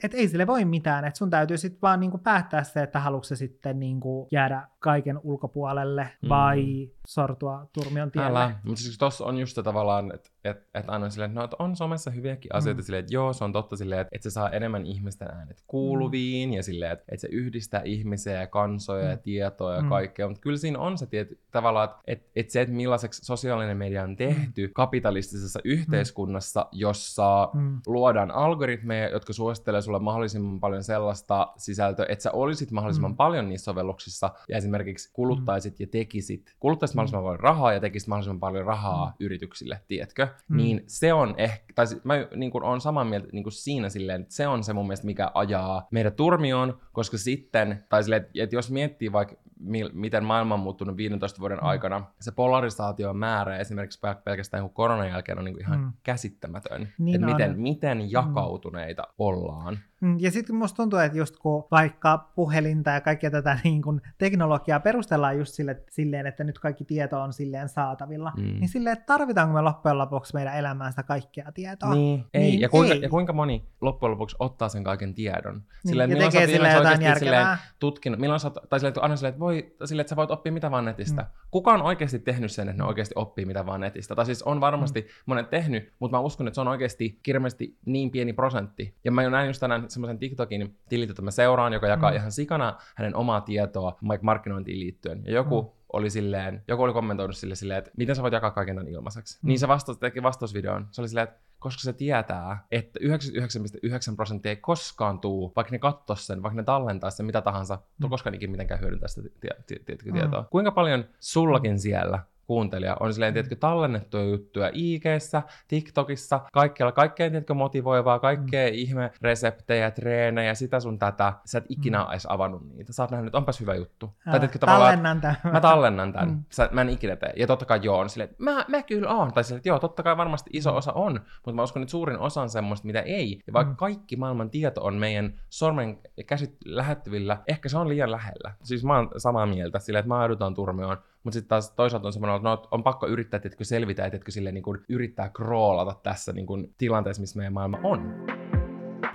et 0.03 0.13
ei 0.13 0.27
sille 0.27 0.47
voi 0.47 0.65
mitään, 0.65 1.05
että 1.05 1.17
sun 1.17 1.30
täytyy 1.30 1.57
sitten 1.57 1.81
vaan 1.81 1.99
niinku 1.99 2.17
päättää 2.17 2.63
se, 2.63 2.84
että 2.84 2.99
haluatko 2.99 3.35
sitten 3.35 3.80
niinku 3.80 4.27
jäädä 4.31 4.67
kaiken 4.86 5.20
ulkopuolelle 5.24 6.10
Mm. 6.22 6.30
vai 6.30 6.90
sortua 7.07 7.68
turmion 7.74 8.12
tielle. 8.12 8.30
Älä, 8.30 8.56
mutta 8.64 8.82
siis 8.82 8.98
tossa 8.98 9.26
on 9.26 9.38
just 9.38 9.57
tavallaan, 9.64 10.12
että 10.16 10.30
et, 10.44 10.57
et 10.74 10.86
aina 10.90 11.10
silleen, 11.10 11.32
että 11.32 11.40
no, 11.40 11.44
että 11.44 11.56
on 11.60 11.76
somessa 11.76 12.12
hyviäkin 12.12 12.56
asioita 12.56 12.82
Mm. 12.82 12.86
silleen, 12.86 12.99
että 12.99 13.14
joo, 13.14 13.34
se 13.34 13.44
on 13.44 13.53
totta 13.53 13.76
silleen, 13.78 14.02
että, 14.02 14.10
että 14.16 14.30
se 14.30 14.34
saa 14.34 14.49
enemmän 14.49 14.86
ihmisten 14.86 15.28
äänet 15.32 15.64
kuuluviin 15.68 16.53
ja 16.53 16.64
silleen, 16.64 16.91
että, 16.91 17.06
että 17.10 17.22
se 17.22 17.28
yhdistää 17.32 17.82
ihmisiä 17.86 18.34
ja 18.34 18.48
kansoja 18.48 19.10
ja 19.10 19.16
Mm. 19.16 19.22
tietoa 19.22 19.76
ja 19.76 19.82
Mm. 19.82 19.90
kaikkea, 19.90 20.28
mutta 20.28 20.41
kyllä 20.41 20.57
siinä 20.57 20.80
on 20.80 20.98
se 20.98 21.06
tiety, 21.06 21.40
tavallaan, 21.52 21.86
että, 21.90 22.02
että, 22.07 22.26
että 22.36 22.53
se, 22.53 22.62
että 22.62 22.74
millaiseksi 22.76 23.26
sosiaalinen 23.26 23.78
media 23.78 24.03
on 24.03 24.16
tehty 24.16 24.68
kapitalistisessa 24.74 25.60
yhteiskunnassa, 25.64 26.66
jossa 26.72 27.49
Mm. 27.53 27.82
luodaan 27.88 28.32
algoritmeja, 28.32 29.10
jotka 29.10 29.34
suosittelee 29.34 29.82
sulle 29.82 29.99
mahdollisimman 29.99 30.60
paljon 30.60 30.84
sellaista 30.84 31.48
sisältöä, 31.57 32.06
että 32.10 32.24
sä 32.24 32.32
olisit 32.32 32.72
mahdollisimman 32.72 33.12
Mm. 33.12 33.18
paljon 33.18 33.49
niissä 33.49 33.66
sovelluksissa 33.66 34.30
ja 34.49 34.57
esimerkiksi 34.57 34.74
kuluttaisit 35.14 35.80
ja 35.80 35.88
tekisit, 35.88 36.56
kuluttaisit 36.60 36.95
mahdollisimman 36.95 37.23
paljon 37.23 37.39
rahaa 37.39 37.73
ja 37.73 37.80
tekisit 37.80 38.07
mahdollisimman 38.07 38.39
paljon 38.39 38.65
rahaa 38.65 39.06
Mm. 39.06 39.26
yrityksille, 39.26 39.81
tiedätkö? 39.88 40.27
Mm. 40.49 40.57
Niin 40.57 40.84
se 40.88 41.14
on 41.14 41.34
ehkä, 41.38 41.73
tai 41.76 41.85
mä 42.03 42.14
niin 42.35 42.52
kuin, 42.52 42.64
on 42.64 42.81
samaa 42.81 43.03
mieltä 43.06 43.27
niin 43.31 43.43
kuin 43.43 43.53
siinä 43.53 43.89
silleen, 43.89 44.22
että 44.22 44.34
se 44.35 44.47
on 44.47 44.64
se 44.64 44.73
mun 44.73 44.85
mielestä, 44.88 45.06
mikä 45.06 45.31
ajaa 45.34 45.88
meidät 45.91 46.15
turmioon, 46.15 46.80
koska 46.93 47.18
sitten, 47.18 47.84
tai 47.89 48.03
silleen, 48.03 48.22
että, 48.22 48.31
että 48.43 48.56
jos 48.56 48.72
miettii 48.72 49.11
vaikka 49.11 49.35
mi- 49.60 49.90
miten 49.94 50.26
maailma 50.26 50.53
on 50.53 50.60
muuttunut 50.60 50.98
15 50.98 51.40
vuoden 51.40 51.57
Mm. 51.57 51.65
aikana. 51.65 52.03
Se 52.19 52.32
polarisaation 52.32 53.18
määrä 53.18 53.57
esimerkiksi 53.57 53.99
pel- 54.07 54.22
pelkästään 54.23 54.69
koronan 54.69 55.10
jälkeen 55.10 55.38
on 55.40 55.45
niin 55.45 55.53
kuin 55.56 55.65
ihan 55.65 55.80
Mm. 55.80 55.91
käsittämätön. 56.03 56.88
Niin 56.99 57.15
että 57.15 57.26
miten, 57.27 57.60
miten 57.60 58.11
jakautuneita 58.11 59.03
ollaan. 59.18 59.80
Mm, 60.02 60.18
Ja 60.19 60.32
sitten 60.32 60.56
musta 60.56 60.76
tuntuu, 60.76 60.99
että 60.99 61.18
just 61.18 61.38
kun 61.38 61.68
vaikka 61.72 62.30
puhelinta 62.36 62.90
ja 62.90 63.02
kaikkea 63.02 63.32
tätä 63.32 63.57
niin 63.64 63.82
kun 63.82 64.02
teknologiaa 64.18 64.80
perustellaan 64.80 65.38
just 65.38 65.53
sille, 65.53 65.84
silleen, 65.90 66.27
että 66.27 66.44
nyt 66.44 66.60
kaikki 66.60 66.86
tieto 66.86 67.22
on 67.22 67.34
silleen 67.34 67.69
saatavilla, 67.69 68.32
Mm. 68.38 68.44
niin 68.44 68.69
silleen, 68.69 68.94
että 68.94 69.06
tarvitaanko 69.06 69.53
me 69.53 69.61
loppujen 69.61 69.98
lopuksi 69.98 70.34
meidän 70.34 70.57
elämään 70.57 70.91
sitä 70.91 71.03
kaikkea 71.03 71.52
tietoa? 71.52 71.94
Niin, 71.95 72.26
ei. 72.34 72.41
Niin, 72.41 72.60
ja, 72.61 72.69
kuinka, 72.69 72.94
ei. 72.94 73.02
ja 73.02 73.10
kuinka 73.10 73.34
moni 73.34 73.65
loppujen 73.82 74.11
lopuksi 74.11 74.36
ottaa 74.40 74.69
sen 74.69 74.84
kaiken 74.84 75.14
tiedon? 75.14 75.53
Niin, 75.56 75.64
Silleen, 75.88 76.10
ja 76.10 76.14
milloin 76.15 76.32
sä 76.32 76.40
tekee 76.40 76.56
silleen 76.56 76.73
jotain 76.76 76.94
oikeasti 76.98 77.19
silleen 77.19 77.40
järkevää. 77.41 77.57
tutkinut, 77.80 78.19
milloin 78.19 78.40
sä 78.40 78.49
tai 78.69 78.80
silleen, 78.80 78.90
että 78.90 79.02
aina 79.02 79.15
silleen, 79.15 79.30
että, 79.30 79.40
voi, 79.45 79.76
silleen, 79.85 80.01
että 80.01 80.09
sä 80.09 80.15
voit 80.15 80.31
oppia 80.31 80.51
mitä 80.51 80.72
vaan 80.72 80.85
netistä. 80.85 81.22
Mm. 81.22 81.27
Kuka 81.51 81.73
on 81.73 81.81
oikeasti 81.81 82.19
tehnyt 82.19 82.51
sen, 82.51 82.69
että 82.69 82.84
ne 82.84 82.88
oikeasti 82.88 83.13
oppii 83.17 83.45
mitä 83.45 83.65
vaan 83.65 83.81
netistä? 83.81 84.15
Tai 84.15 84.26
siis 84.26 84.43
on 84.43 84.61
varmasti 84.61 85.01
Mm. 85.01 85.07
monet 85.26 85.49
tehnyt, 85.49 85.93
mutta 85.99 86.17
mä 86.17 86.22
uskon, 86.22 86.47
että 86.47 86.55
se 86.55 86.61
on 86.61 86.67
oikeasti 86.67 87.19
kirmeästi 87.23 87.77
niin 87.85 88.11
pieni 88.11 88.34
prosentti. 88.34 88.95
Ja 89.03 89.11
mä 89.11 89.23
jo 89.23 89.30
näin 89.30 89.47
just 89.47 89.59
tänään 89.59 89.89
semmoisen 89.89 90.19
TikTokin 90.19 90.77
tilit, 90.89 91.09
jota 91.09 91.22
mä 91.22 91.31
seuraan, 91.31 91.73
joka 91.73 91.88
jakaa 91.88 92.09
Mm. 92.11 92.15
ihan 92.15 92.31
sikana 92.31 92.77
hänen 92.95 93.15
omaa 93.15 93.41
tietoa 93.41 93.97
markkinointiin 94.22 94.80
liittyen. 94.80 95.23
Ja 95.26 95.34
joku 95.34 95.61
Mm. 95.61 95.69
oli 95.93 96.09
silleen, 96.09 96.63
joku 96.67 96.84
oli 96.84 96.93
kommentoinut 96.93 97.38
sille 97.38 97.55
silleen, 97.55 97.77
että 97.77 97.91
miten 97.97 98.15
sä 98.15 98.22
voit 98.22 98.34
jakaa 98.34 98.51
kaiken 98.51 98.76
tämän 98.76 98.91
ilmaiseksi. 98.93 99.39
Mm. 99.41 99.47
Niin 99.47 99.59
se 99.59 99.67
vastasi, 99.67 99.99
teki 99.99 100.23
vastausvideon. 100.23 100.88
Se 100.91 101.01
oli 101.01 101.07
silleen, 101.07 101.27
että 101.27 101.39
koska 101.60 101.82
se 101.82 101.94
tietää, 101.94 102.65
että 102.72 102.99
99,9 102.99 104.15
prosenttia 104.15 104.49
ei 104.49 104.56
koskaan 104.56 105.19
tuu, 105.19 105.53
vaikka 105.56 105.72
ne 105.72 105.80
kattos 105.80 106.27
sen, 106.27 106.44
vaikka 106.44 106.56
ne 106.57 106.64
tallentaa 106.64 107.10
sen 107.10 107.26
mitä 107.26 107.41
tahansa, 107.41 107.80
Mm. 108.03 108.10
koskaan 108.10 108.34
ikinä 108.36 108.52
mitenkään 108.52 108.82
hyödyntää 108.82 109.07
sitä 109.07 109.30
tie- 109.40 109.64
tie- 109.68 109.80
tie- 109.86 109.98
Mm. 110.06 110.14
tietoa. 110.14 110.44
Kuinka 110.44 110.72
paljon 110.72 111.06
sullakin 111.19 111.80
siellä 111.80 112.19
kuuntelija 112.47 112.97
on 112.99 113.13
silleen, 113.13 113.34
tiedätkö, 113.34 113.55
tallennettuja 113.55 114.23
juttuja 114.23 114.69
IGssä, 114.73 115.41
TikTokissa, 115.67 116.39
kaikkialla, 116.53 116.91
kaikkea, 116.91 117.30
tiedätkö, 117.30 117.53
motivoivaa, 117.53 118.19
kaikkea 118.19 118.67
ihme 118.67 119.11
reseptejä, 119.22 119.91
treenejä, 119.91 120.53
sitä 120.53 120.80
sun 120.80 120.99
tätä. 120.99 121.34
Sä 121.45 121.57
et 121.57 121.65
ikinä 121.69 121.97
Mm. 121.99 122.05
mm. 122.05 122.11
edes 122.11 122.26
avannut 122.30 122.61
niitä. 122.76 122.93
Sä 122.93 123.03
oot 123.03 123.11
nähnyt, 123.11 123.27
että 123.27 123.38
onpas 123.38 123.59
hyvä 123.59 123.76
juttu. 123.76 124.05
Ää, 124.05 124.31
tai 124.31 124.39
tiedätkö, 124.39 124.59
tallennan 124.59 125.22
tämän. 125.22 125.38
mä 125.51 125.61
tallennan 125.61 126.13
tämän. 126.13 126.27
Mm. 126.30 126.35
Mm. 126.35 126.43
Sä, 126.49 126.69
mä 126.72 126.81
en 126.81 126.89
ikinä 126.89 127.15
tee. 127.15 127.34
Ja 127.35 127.47
totta 127.47 127.65
kai 127.65 127.80
joo, 127.84 127.99
on 127.99 128.09
silleen, 128.09 128.30
että 128.30 128.43
mä, 128.43 128.65
mä 128.67 128.84
kyllä 128.84 129.09
oon. 129.09 129.34
Tai 129.34 129.43
silleen, 129.43 129.57
että 129.59 129.69
joo, 129.69 129.80
totta 129.80 130.03
kai 130.03 130.17
varmasti 130.17 130.49
iso 130.53 130.72
Mm. 130.72 130.77
osa 130.77 130.91
on, 130.93 131.13
mutta 131.35 131.53
mä 131.53 131.63
uskon, 131.63 131.81
että 131.81 131.91
suurin 131.91 132.19
osa 132.19 132.41
on 132.41 132.49
semmoista, 132.49 132.88
mitä 132.88 133.01
ei. 133.01 133.39
Ja 133.47 133.53
vaikka 133.53 133.69
Mm. 133.72 133.73
mm. 133.73 133.77
kaikki 133.77 134.15
maailman 134.15 134.49
tieto 134.49 134.84
on 134.84 134.93
meidän 134.95 135.34
sormen 135.49 135.97
käsit 136.27 136.55
lähettyvillä, 136.65 137.38
ehkä 137.47 137.69
se 137.69 137.77
on 137.77 137.89
liian 137.89 138.11
lähellä. 138.11 138.53
Siis 138.63 138.84
mä 138.84 138.95
oon 138.95 139.09
samaa 139.17 139.45
mieltä, 139.45 139.80
silleen, 139.80 139.99
että 139.99 140.09
maadutaan 140.09 140.53
turmioon, 140.53 140.97
mutta 141.26 141.34
sitten 141.34 141.49
taas 141.49 141.72
toisaalta 141.72 142.07
on 142.07 142.14
semmoinen, 142.14 142.35
että 142.35 142.49
no, 142.49 142.68
on 142.72 142.84
pakko 142.84 143.07
yrittää, 143.07 143.41
että 143.43 143.64
selvitä, 143.64 144.06
että 144.06 144.19
sille 144.30 144.52
niin 144.52 144.64
kuin 144.64 144.81
yrittää 144.89 145.30
kroolata 145.30 145.99
tässä 146.03 146.34
niin 146.34 146.45
kuin 146.45 146.73
tilanteessa, 146.77 147.22
missä 147.22 147.38
meidän 147.38 147.53
maailma 147.53 147.80
on. 147.84 148.26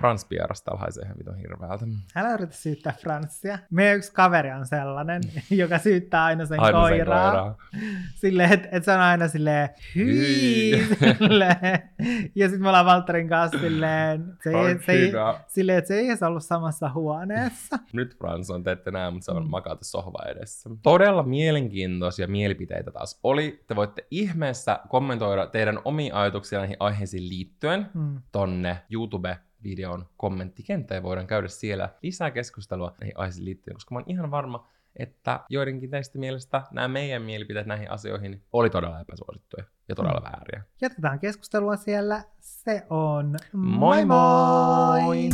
Frans 0.01 0.25
Pieras 0.25 0.63
täällä 0.63 0.79
haisee 0.81 1.03
ihan 1.03 1.17
vitun 1.17 1.35
hirveältä. 1.37 1.85
Älä 2.15 2.33
yritä 2.33 2.53
syyttää 2.53 2.93
Franssia. 3.01 3.59
Meidän 3.71 3.97
yksi 3.97 4.13
kaveri 4.13 4.51
on 4.51 4.65
sellainen, 4.65 5.21
joka 5.49 5.77
syyttää 5.77 6.23
aina 6.23 6.45
sen 6.45 6.59
Aina 6.59 6.77
sen 6.87 6.89
koiraa. 6.97 7.31
koiraa. 7.31 7.55
Silleen, 8.15 8.51
että 8.53 8.67
et 8.71 8.83
se 8.83 8.91
on 8.91 8.99
aina 8.99 9.27
silleen, 9.27 9.69
hyi, 9.95 10.71
silleen. 11.17 11.57
Ja 12.35 12.47
sitten 12.47 12.61
me 12.61 12.67
ollaan 12.69 12.85
Valtterin 12.85 13.29
kanssa 13.29 13.59
silleen, 13.59 14.33
se 14.43 14.49
ei, 14.49 14.79
se 14.85 14.91
ei, 14.91 15.11
silleen, 15.47 15.77
että 15.77 15.87
se 15.87 15.95
ei 15.95 16.07
edes 16.07 16.23
ollut 16.23 16.43
samassa 16.43 16.89
huoneessa. 16.93 17.79
Nyt 17.93 18.17
Frans 18.17 18.49
on, 18.49 18.63
te 18.63 18.71
ette 18.71 18.91
näe, 18.91 19.11
mutta 19.11 19.25
se 19.25 19.31
on 19.31 19.43
Mm. 19.43 19.49
makata 19.49 19.85
sohva 19.85 20.19
edessä. 20.27 20.69
Todella 20.83 21.23
mielenkiintoisia 21.23 22.27
mielipiteitä 22.27 22.91
taas 22.91 23.19
oli. 23.23 23.63
Te 23.67 23.75
voitte 23.75 24.07
ihmeessä 24.11 24.79
kommentoida 24.89 25.47
teidän 25.47 25.79
omia 25.85 26.19
ajatuksia 26.21 26.59
näihin 26.59 26.77
aiheisiin 26.79 27.29
liittyen 27.29 27.87
Mm. 27.93 28.21
tonne 28.31 28.77
YouTube-videon 29.65 30.05
kommenttikenttään 30.17 30.97
ja 30.99 31.03
voidaan 31.03 31.27
käydä 31.27 31.47
siellä 31.47 31.89
lisää 32.01 32.31
keskustelua 32.31 32.95
näihin 33.01 33.17
aiheisiin 33.17 33.45
liittyen, 33.45 33.75
koska 33.75 33.95
mä 33.95 33.99
oon 33.99 34.09
ihan 34.09 34.31
varma, 34.31 34.67
että 34.95 35.39
joidenkin 35.49 35.89
teistä 35.89 36.19
mielestä 36.19 36.61
nämä 36.71 36.87
meidän 36.87 37.21
mielipiteet 37.21 37.67
näihin 37.67 37.91
asioihin 37.91 38.43
oli 38.53 38.69
todella 38.69 38.99
epäsuosittuja 38.99 39.63
ja 39.89 39.95
todella 39.95 40.19
Mm. 40.19 40.25
vääriä. 40.31 40.63
Jatketaan 40.81 41.19
keskustelua 41.19 41.75
siellä. 41.75 42.23
Se 42.39 42.83
on 42.89 43.37
Moi 43.53 44.05
moi! 44.05 45.01
moi! 45.01 45.29